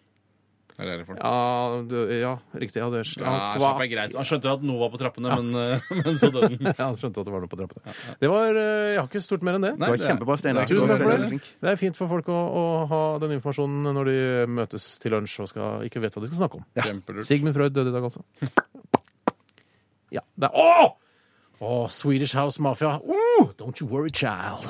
Det 0.72 0.86
er 0.88 0.88
deilig 0.94 1.06
for 1.10 1.20
ham. 1.20 1.20
Ja, 1.28 1.82
du, 1.92 1.98
ja 2.16 2.32
riktig. 2.56 2.80
Ja, 2.80 2.88
det 2.90 3.02
Ja, 3.20 3.28
han, 3.28 3.60
slapp 3.60 3.82
er 3.84 3.90
greit. 3.92 4.16
Han 4.16 4.24
skjønte 4.26 4.48
jo 4.48 4.54
at 4.56 4.64
noe 4.64 4.80
var 4.80 4.90
på 4.96 5.02
trappene, 5.02 5.36
men, 5.42 5.52
eh, 5.60 5.92
men 6.08 6.16
så 6.18 6.30
døde 6.32 6.48
han. 6.56 6.72
Ja, 6.80 6.86
han 6.88 6.96
skjønte 6.98 7.20
at 7.20 7.28
det 7.28 7.34
var 7.36 7.44
noe 7.44 7.52
på 7.52 7.60
trappene. 7.60 7.94
Det 8.24 8.32
var, 8.32 8.56
eh, 8.64 8.88
Jeg 8.96 9.02
har 9.02 9.10
ikke 9.12 9.22
stort 9.28 9.44
mer 9.46 9.60
enn 9.60 9.68
det. 9.68 9.74
Nei, 9.76 9.84
Det 9.84 9.92
var 9.92 9.98
det 10.00 10.08
er- 10.08 10.14
kjempebra, 10.16 10.40
Steinar. 10.40 10.72
Tusen 10.72 10.88
takk 10.88 11.04
for 11.04 11.12
det. 11.28 11.42
Det 11.68 11.70
er 11.76 11.82
fint 11.84 12.00
for 12.00 12.08
folk 12.16 12.32
å, 12.32 12.40
å 12.40 12.64
ha 12.96 13.02
den 13.20 13.36
informasjonen 13.36 13.92
når 14.00 14.10
de 14.14 14.18
møtes 14.56 14.88
til 15.04 15.12
lunsj 15.18 15.36
og 15.44 15.52
skal, 15.52 15.84
ikke 15.92 16.00
vet 16.08 16.16
hva 16.16 16.24
de 16.24 16.32
skal 16.32 16.46
snakke 16.46 16.64
om. 16.64 16.66
Kjempelurt. 16.80 17.28
Sigmund 17.28 17.60
Freud 17.60 17.76
døde 17.76 17.92
i 17.92 17.98
dag, 18.00 18.08
altså. 18.08 18.24
Ja, 20.16 20.24
det 20.40 20.50
er 20.50 20.56
Åh! 20.56 20.96
Åh, 21.62 21.88
Swedish 21.90 22.34
House 22.34 22.60
Mafia. 22.60 23.00
Uh, 23.06 23.46
don't 23.58 23.80
you 23.80 23.86
worry, 23.88 24.10
child. 24.10 24.66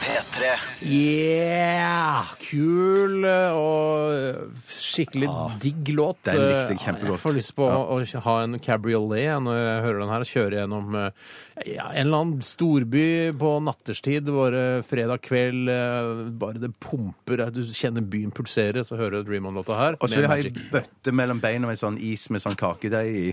P3 0.00 0.50
Yeah! 0.82 2.24
Kul 2.40 3.22
eh, 3.28 3.52
og 3.54 4.56
skikkelig 4.66 5.28
digg 5.62 5.90
låt. 5.94 6.18
den 6.26 6.40
likte 6.42 6.72
jeg 6.74 6.80
kjempegodt. 6.82 7.12
Jeg 7.14 7.22
får 7.22 7.36
lyst 7.36 7.52
på 7.54 7.68
å 7.68 7.98
ha 8.24 8.34
en 8.42 8.58
cabriolet 8.64 9.36
når 9.44 9.58
jeg 9.60 9.84
hører 9.84 10.00
den 10.02 10.10
her. 10.14 10.24
Kjøre 10.32 10.58
gjennom 10.64 10.96
eh, 10.98 11.28
ja, 11.76 11.86
en 11.92 12.08
eller 12.08 12.24
annen 12.24 12.42
storby 12.42 13.04
på 13.38 13.52
natterstid. 13.68 14.26
Bare 14.34 14.64
fredag 14.88 15.22
kveld. 15.28 15.70
eh, 15.70 16.24
Bare 16.42 16.58
det 16.64 16.72
pumper. 16.82 17.44
Du 17.54 17.62
kjenner 17.68 18.02
byen 18.02 18.34
pulsere, 18.34 18.82
så 18.88 18.98
hører 18.98 19.20
du 19.20 19.30
Dream 19.30 19.46
On-låta 19.52 19.78
her. 19.78 20.00
Og 20.00 20.08
så 20.10 20.18
har 20.18 20.40
vil 20.40 20.50
jeg 20.50 20.56
ha 20.56 20.66
ei 20.66 20.68
bøtte 20.74 21.14
mellom 21.14 21.38
beina 21.44 21.70
med 21.70 21.78
sånn 21.78 22.00
is 22.02 22.26
med 22.34 22.42
sånn 22.42 22.58
kakedeig 22.58 23.14
i. 23.14 23.30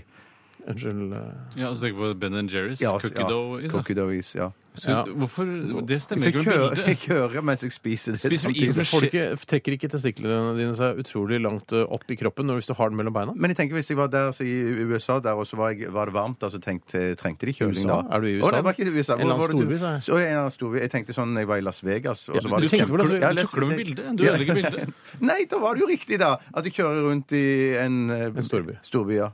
Unnskyld. 0.68 1.14
eh. 1.14 1.60
Ja, 1.62 1.72
Du 1.74 1.80
tenker 1.80 1.98
på 2.02 2.14
Ben 2.20 2.34
Jerry's 2.50 2.82
Ja, 2.82 2.98
cookie 3.00 3.22
ja. 3.22 3.28
dough. 3.30 3.64
is? 3.64 3.72
Cookie 3.72 3.96
dough 3.96 4.14
is, 4.14 4.34
ja. 4.36 4.52
Så, 4.78 4.90
Ja. 4.92 5.04
Hvorfor 5.10 5.46
Det 5.88 5.98
stemmer 6.04 6.26
jeg 6.28 6.36
ikke 6.36 6.52
med 6.54 6.76
bildet. 6.76 6.88
jeg 6.92 6.98
kører 7.02 7.42
mens 7.42 7.64
jeg 7.64 7.72
spiser 7.74 8.12
det. 8.14 8.20
Spiser 8.22 8.52
du 8.54 8.60
is 8.62 8.76
med 8.78 8.86
Får 8.86 9.06
ikke, 9.08 9.24
trekker 9.50 9.74
ikke 9.74 9.90
testiklene 9.90 10.52
dine 10.54 10.76
seg 10.78 11.00
utrolig 11.02 11.40
langt 11.42 11.74
eh, 11.74 11.82
opp 11.90 12.06
i 12.14 12.18
kroppen 12.20 12.46
hvis 12.54 12.68
du 12.70 12.76
har 12.78 12.92
den 12.92 13.00
mellom 13.00 13.16
beina? 13.16 13.34
Men 13.34 13.50
jeg 13.50 13.58
tenker 13.58 13.74
hvis 13.80 13.90
jeg 13.90 13.98
var 13.98 14.12
der 14.14 14.30
så 14.38 14.46
i 14.46 14.54
USA 14.86 15.18
der, 15.20 15.34
og 15.34 15.48
så 15.50 15.58
var, 15.58 15.72
jeg, 15.74 15.90
var 15.96 16.06
det 16.12 16.14
varmt, 16.14 16.38
da, 16.44 16.52
så 16.54 16.60
tenkte, 16.62 17.16
trengte 17.18 17.50
de 17.50 17.56
kjøling 17.58 17.90
da. 17.90 18.04
Er 18.14 18.22
du 18.22 18.28
i 18.30 18.36
Å, 18.38 18.46
USA? 18.46 18.62
var 18.62 18.78
ikke 18.78 18.86
i 18.86 18.94
USA. 19.00 19.16
En 19.18 19.26
eller 19.26 19.34
annen 19.34 19.48
det 19.48 19.58
storby, 19.58 19.80
sa 19.82 19.92
jeg. 19.96 20.06
Så, 20.06 20.14
en 20.14 20.22
eller 20.28 20.44
annen 20.44 20.56
storby. 20.60 20.78
Jeg 20.84 20.94
tenkte 20.94 21.18
sånn 21.18 21.34
jeg 21.42 21.48
var 21.50 21.58
i 21.58 21.66
Las 21.66 21.82
Vegas. 21.82 22.28
Og 22.30 22.36
Ja, 22.38 22.42
så 22.46 22.54
var 22.54 22.62
du 22.62 22.68
tenkte 22.70 22.92
på 22.94 23.02
Las 23.02 23.12
Vegas. 23.16 23.26
Ja, 23.26 23.34
Du 23.34 23.48
tukler 23.50 23.68
med 23.74 23.82
bildet. 23.82 24.14
Du 24.14 24.24
ødelegger 24.30 24.62
bildet. 24.62 24.94
Nei, 25.32 25.40
da 25.50 25.58
var 25.64 25.74
det 25.74 25.82
jo 25.88 25.90
riktig, 25.90 26.20
da. 26.22 26.36
At 26.54 26.64
du 26.64 26.70
kjører 26.70 27.02
rundt 27.10 27.34
i 27.34 27.46
en, 27.82 27.98
eh, 28.14 28.28
En 28.30 28.44
storby. 28.46 28.78
storby 28.86 29.18
ja. 29.24 29.32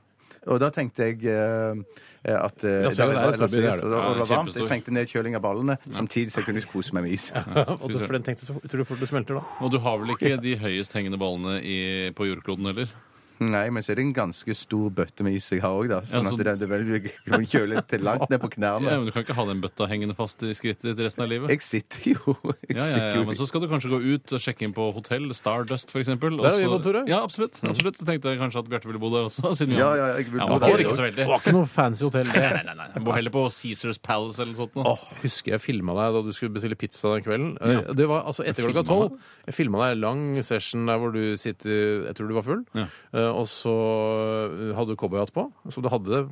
Og 0.51 0.59
da 0.59 0.69
tenkte 0.73 1.07
jeg 1.07 1.21
eh, 1.29 1.83
at 2.23 2.63
eh, 2.67 2.85
er 2.87 2.93
storby, 2.95 3.13
det 3.15 3.63
det. 3.63 3.77
det 3.83 3.91
var 3.91 4.17
Ja, 4.17 4.25
varmt. 4.29 4.55
Jeg 4.55 4.67
trengte 4.69 4.95
nedkjøling 4.95 5.37
av 5.37 5.43
ballene, 5.43 5.77
samtidig 5.91 6.33
som 6.33 6.43
jeg 6.43 6.49
kunne 6.49 6.65
kose 6.71 6.95
meg 6.95 7.07
med 7.07 7.15
is. 7.17 7.29
Og 7.83 7.87
for 7.91 8.15
den 8.15 8.27
tenkte 8.27 8.47
så 8.47 8.55
tror 8.59 8.83
du 8.83 8.87
fort 8.87 9.03
du 9.03 9.07
smelter, 9.09 9.39
da? 9.39 9.63
Og 9.63 9.73
du 9.73 9.79
har 9.83 9.99
vel 10.01 10.15
ikke 10.15 10.37
de 10.45 10.55
høyest 10.59 10.95
hengende 10.97 11.19
ballene 11.21 11.59
i, 11.63 11.79
på 12.15 12.27
jordkloden 12.29 12.71
heller? 12.71 12.93
Nei, 13.39 13.69
men 13.73 13.83
så 13.83 13.91
er 13.91 13.95
det 13.95 14.03
en 14.05 14.13
ganske 14.13 14.53
stor 14.55 14.89
bøtte 14.93 15.23
med 15.25 15.33
is 15.35 15.49
jeg 15.49 15.61
har 15.61 15.73
òg, 15.73 15.89
da. 15.89 16.01
Sånn 16.01 16.23
Ja, 16.23 16.29
så- 16.29 16.33
at 16.39 16.43
det, 16.45 16.59
det 16.59 16.67
er 16.69 16.71
veldig 16.73 16.99
du 17.25 17.31
kan 17.31 17.45
kjøle 17.45 17.81
til 17.87 17.99
langt 18.05 18.29
ned 18.29 18.39
på 18.39 18.49
knærne. 18.53 18.87
Ja, 18.93 18.97
men 18.99 19.05
Du 19.05 19.11
kan 19.11 19.23
ikke 19.25 19.33
ha 19.35 19.45
den 19.45 19.61
bøtta 19.61 19.87
hengende 19.89 20.15
fast 20.15 20.41
i 20.43 20.53
skrittet 20.53 20.81
ditt 20.95 20.99
resten 21.03 21.23
av 21.23 21.29
livet. 21.29 21.49
Jeg 21.49 21.61
sitter 21.61 22.13
jo 22.13 22.35
jeg 22.69 22.77
Ja, 22.77 22.85
ja, 22.85 22.93
sitter 22.93 23.09
ja, 23.09 23.15
jo 23.17 23.25
Men 23.25 23.35
så 23.35 23.47
skal 23.49 23.61
du 23.61 23.67
kanskje 23.67 23.89
gå 23.91 23.99
ut 24.13 24.33
og 24.33 24.39
sjekke 24.43 24.63
inn 24.67 24.73
på 24.73 24.85
hotell, 24.93 25.27
Stardust 25.33 25.89
f.eks. 25.91 26.07
Der 26.07 26.17
har 26.19 26.57
vi 26.57 26.65
bodd, 26.69 27.07
Ja, 27.09 27.23
absolutt. 27.23 27.59
absolutt. 27.63 27.97
Så 27.97 28.05
tenkte 28.05 28.29
jeg 28.31 28.39
kanskje 28.39 28.59
at 28.63 28.69
Bjarte 28.69 28.85
ville 28.87 28.99
bo 28.99 29.09
der 29.09 29.25
også. 29.27 29.41
Siden 29.57 29.73
vi 29.75 29.79
Ja, 29.81 29.89
har- 29.89 29.97
ja, 29.97 30.07
jeg 30.17 30.29
vil 30.31 30.39
ja, 30.39 30.45
bo 30.47 30.53
man 30.53 30.59
der 30.61 30.69
får 30.69 30.83
ikke 30.85 30.95
så 30.99 31.05
veldig. 31.07 31.15
Det 31.23 31.27
var 31.27 31.39
ikke 31.43 31.53
noe 31.57 31.65
fancy 31.65 32.03
hotell. 32.05 32.23
det. 32.31 32.41
Nei, 32.53 32.63
nei, 32.63 32.75
nei. 32.79 32.87
Jeg 32.95 33.03
bor 33.03 33.13
heller 33.17 33.33
på 33.33 33.43
Caesars 33.49 33.97
Palace 33.99 34.39
eller 34.39 34.53
noe 34.53 34.61
sånt. 34.63 34.75
Nå. 34.79 34.85
Åh, 34.93 35.03
husker 35.23 35.51
jeg 35.57 35.61
filma 35.63 35.93
deg 35.99 36.13
da 36.17 36.21
du 36.27 36.31
skulle 36.33 36.53
bestille 36.53 36.77
pizza 36.79 37.13
den 37.15 37.23
kvelden. 37.25 37.51
Eh, 37.61 37.93
Det 37.93 38.07
var 38.07 38.23
altså 38.29 38.45
etter 38.45 38.63
klokka 38.69 38.83
filma 38.83 39.09
tolv. 39.09 39.19
Jeg 39.47 39.55
filma 39.57 39.83
deg 39.83 39.97
en 39.97 40.01
lang 40.03 40.23
session 40.43 40.85
der 40.85 40.97
hvor 41.01 41.11
du 41.13 41.23
sitter 41.37 42.05
Jeg 42.07 42.15
tror 42.15 42.27
du 42.29 42.33
var 42.37 42.45
full. 42.47 42.63
Ja. 42.77 42.87
Eh, 43.13 43.22
Og 43.31 43.47
så 43.47 43.71
eh, 43.71 44.73
hadde 44.77 44.93
du 44.93 44.97
cowboyhatt 44.99 45.31
på. 45.35 45.45
Så 45.71 45.81
du 45.83 45.89
hadde 45.91 46.23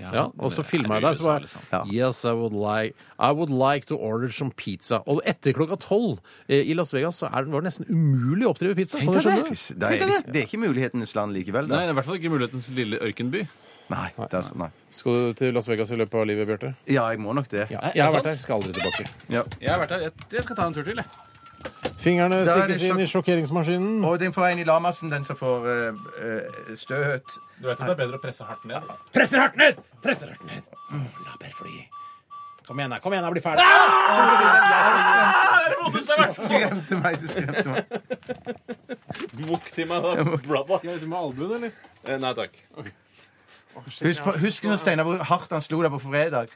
Ja, 0.00 0.26
og 0.38 0.50
så 0.52 0.62
Det 0.62 0.66
filma 0.70 0.98
jeg 0.98 1.06
deg, 1.06 1.18
så 1.20 1.26
var 1.28 1.44
jeg 1.46 1.94
Yes, 1.94 2.24
I 2.24 2.32
would 2.34 2.54
like 2.56 2.94
I 3.18 3.30
would 3.32 3.50
like 3.52 3.86
to 3.86 3.96
order 3.98 4.28
some 4.32 4.50
pizza. 4.56 5.02
Og 5.06 5.20
etter 5.24 5.52
klokka 5.56 5.78
tolv 5.80 6.18
eh, 6.48 6.62
i 6.64 6.74
Las 6.74 6.92
Vegas 6.94 7.20
så 7.22 7.28
er, 7.30 7.44
det- 7.44 7.52
var 7.52 7.60
det 7.62 7.70
nesten 7.72 7.86
umulig 7.90 8.46
å 8.48 8.54
oppdrive 8.54 8.74
pizza. 8.78 8.98
Kan 8.98 9.12
du 9.12 9.20
skjønne 9.20 9.44
det? 9.50 9.58
Det 9.78 9.90
er, 10.02 10.24
det 10.32 10.40
er 10.42 10.48
ikke 10.48 10.62
mulighetenes 10.64 11.14
land 11.14 11.32
likevel, 11.36 11.68
Nei, 11.68 11.84
det 11.84 11.92
er 11.92 11.94
i 11.94 11.98
hvert 12.00 12.08
fall 12.08 12.18
ikke 12.18 12.32
mulighetens 12.34 12.70
lille 12.74 12.98
ørkenby. 13.04 13.44
Nei. 13.92 14.06
det 14.16 14.38
er, 14.38 14.46
nei. 14.56 14.70
Skal 14.96 15.12
du 15.12 15.32
til 15.36 15.52
Las 15.52 15.66
Vegas 15.68 15.90
i 15.92 15.96
løpet 16.00 16.16
av 16.16 16.24
livet, 16.26 16.46
Bjarte? 16.48 16.70
Ja, 16.88 17.04
jeg 17.12 17.20
må 17.20 17.34
nok 17.36 17.50
det. 17.52 17.66
Ja, 17.70 17.82
jeg 17.92 18.00
har 18.06 18.14
vært 18.16 18.24
der. 18.30 18.38
sant? 18.38 18.46
Skal 18.46 18.56
aldri 18.62 18.72
tilbake. 18.72 19.04
Ja. 19.28 19.42
Jeg 19.60 19.70
har 19.74 19.82
vært 19.82 19.92
der. 19.92 20.06
Jeg, 20.06 20.12
jeg 20.32 20.46
skal 20.46 20.56
ta 20.56 20.66
en 20.70 20.76
tur 20.78 20.86
til, 20.88 20.96
jeg. 21.02 21.33
Fingrene 22.04 22.42
Da 22.44 22.58
er 22.58 22.68
det 22.68 22.76
stikkes 22.76 22.84
inn 22.90 23.00
i 23.00 23.06
sjokkeringsmaskinen. 23.08 24.04
Og 24.04 24.18
den 24.20 24.34
får 24.36 24.50
en 24.50 24.60
i 24.60 24.66
lamassen, 24.68 25.10
den 25.12 25.24
som 25.24 25.36
får 25.38 25.68
eh, 25.72 26.02
eh, 26.20 26.74
støt. 26.76 27.36
Du 27.60 27.68
vet 27.70 27.78
at 27.78 27.86
det 27.86 27.94
er 27.94 28.00
bedre 28.02 28.18
å 28.18 28.22
presse 28.22 28.44
hardt 28.44 28.64
ned? 28.68 28.82
Presser 29.14 29.40
hardt 29.40 29.56
ned! 29.60 29.80
Presser 30.04 30.34
hardt 30.34 30.44
ned. 30.48 30.62
La 31.24 31.36
bare 31.40 31.54
fly. 31.56 31.76
Kom 32.66 32.80
igjen, 32.80 32.92
da. 32.92 32.98
Kom 33.04 33.12
igjen, 33.12 33.24
da. 33.24 33.30
Bli 33.32 33.42
ferdig. 33.44 33.64
Du 35.94 36.00
skremte 36.34 36.98
meg, 37.00 37.18
du 37.20 37.26
skremte 37.28 37.68
meg. 37.72 37.82
Mukk 39.44 39.70
til 39.76 39.88
meg, 39.88 40.04
da. 40.04 40.38
Brother. 40.44 40.84
Du 41.00 41.08
med 41.08 41.18
albuen, 41.18 41.56
eller? 41.60 41.72
Eh, 42.04 42.20
Nei 42.20 42.32
takk. 42.36 42.60
Husk, 43.74 44.22
på, 44.22 44.36
husk 44.38 44.68
når 44.68 44.78
Steinar 44.80 45.08
hvor 45.08 45.24
hardt 45.32 45.50
han 45.56 45.64
slo 45.64 45.80
deg 45.82 45.92
på 45.96 46.00
fredag. 46.04 46.52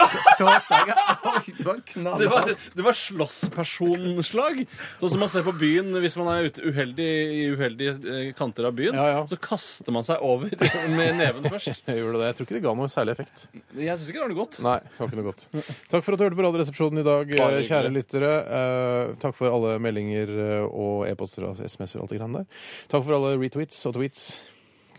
Oi, 0.00 1.52
det 1.56 1.64
var 1.66 1.80
knallhardt. 1.86 2.20
Det 2.20 2.28
var, 2.30 2.52
det 2.78 2.84
var 2.86 2.96
slåsspersonslag. 2.96 4.62
Sånn 5.00 5.12
som 5.14 5.20
man 5.22 5.30
ser 5.32 5.44
på 5.46 5.52
byen 5.60 5.90
hvis 6.02 6.16
man 6.20 6.30
er 6.32 6.48
ute 6.50 6.64
uheldig, 6.70 7.08
i 7.36 7.42
uheldige 7.54 7.94
eh, 8.10 8.30
kanter 8.38 8.68
av 8.70 8.76
byen. 8.78 8.96
Ja, 8.96 9.06
ja. 9.16 9.20
Så 9.30 9.38
kaster 9.42 9.92
man 9.94 10.06
seg 10.06 10.22
over 10.24 10.50
med 10.98 11.18
neven 11.20 11.46
først. 11.50 11.82
Jeg 11.86 11.98
gjorde 12.02 12.20
det. 12.22 12.30
Jeg 12.30 12.38
tror 12.38 12.48
ikke 12.48 12.56
det 12.58 12.62
ga 12.66 12.74
noe 12.80 12.90
særlig 12.92 13.16
effekt. 13.16 13.46
Jeg 13.76 13.96
syns 14.00 14.08
ikke 14.12 14.18
det 14.20 14.24
var 14.26 14.32
noe 14.34 14.40
godt. 14.42 14.60
Nei, 14.66 14.76
det 14.86 14.96
var 15.00 15.10
ikke 15.12 15.20
noe 15.20 15.28
godt. 15.30 15.46
Takk 15.92 16.06
for 16.06 16.12
at 16.16 16.20
du 16.22 16.26
hørte 16.26 16.40
på 16.40 16.46
Radioresepsjonen 16.48 17.02
i 17.02 17.06
dag, 17.10 17.34
Bare 17.36 17.58
eh, 17.60 17.66
kjære 17.68 17.90
hyggelig. 17.90 18.04
lyttere. 18.04 18.32
Eh, 18.60 19.14
takk 19.24 19.36
for 19.38 19.52
alle 19.52 19.76
meldinger 19.82 20.34
og 20.70 21.06
e-poster 21.10 21.48
og 21.50 21.60
SMS-er 21.60 22.00
og 22.00 22.06
alt 22.08 22.14
det 22.14 22.20
greiene 22.22 22.42
der. 22.44 22.62
Takk 22.92 23.04
for 23.06 23.18
alle 23.18 23.34
retweets 23.40 23.82
og 23.90 23.96
tweets. 23.98 24.24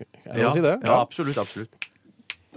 Er 0.01 0.33
det 0.33 0.41
Ja, 0.41 0.49
å 0.49 0.53
si 0.55 0.61
det? 0.65 0.75
ja, 0.85 0.95
absolutt. 1.01 1.37
absolutt. 1.41 1.87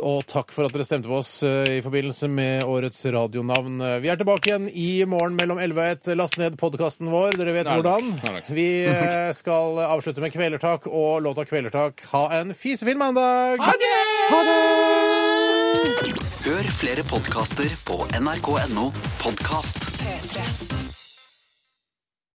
Og 0.02 0.24
takk 0.26 0.50
for 0.50 0.66
at 0.66 0.74
dere 0.74 0.84
stemte 0.86 1.06
på 1.10 1.20
oss 1.20 1.36
eh, 1.46 1.76
i 1.78 1.82
forbindelse 1.84 2.26
med 2.32 2.64
årets 2.66 2.98
radionavn. 3.14 3.76
Eh, 3.80 3.98
Vi 4.02 4.10
er 4.10 4.18
tilbake 4.18 4.50
igjen 4.50 4.66
i 4.70 5.04
morgen 5.06 5.36
mellom 5.38 5.60
11 5.62 5.78
og 5.78 6.08
1. 6.10 6.16
Last 6.18 6.38
ned 6.40 6.58
podkasten 6.58 7.12
vår. 7.12 7.36
Dere 7.38 7.54
vet 7.54 7.70
Nei, 7.70 7.76
hvordan. 7.78 8.10
Nei. 8.26 8.42
Vi 8.56 8.66
eh, 8.90 9.30
skal 9.38 9.78
avslutte 9.86 10.24
med 10.24 10.34
Kvelertak 10.34 10.88
og 10.90 11.22
låta 11.22 11.46
Kvelertak. 11.46 12.02
Ha 12.10 12.24
en 12.40 12.54
fisefin 12.58 12.98
mandag! 12.98 13.62
Ha 13.62 13.74
det! 13.78 13.96
Ha 14.32 14.42
det! 14.50 14.60
Hør 16.44 16.66
flere 16.76 17.06
podkaster 17.08 17.70
på 17.88 18.02
nrk.no 18.18 18.90
podkast. 19.22 19.78
P3. 20.02 20.83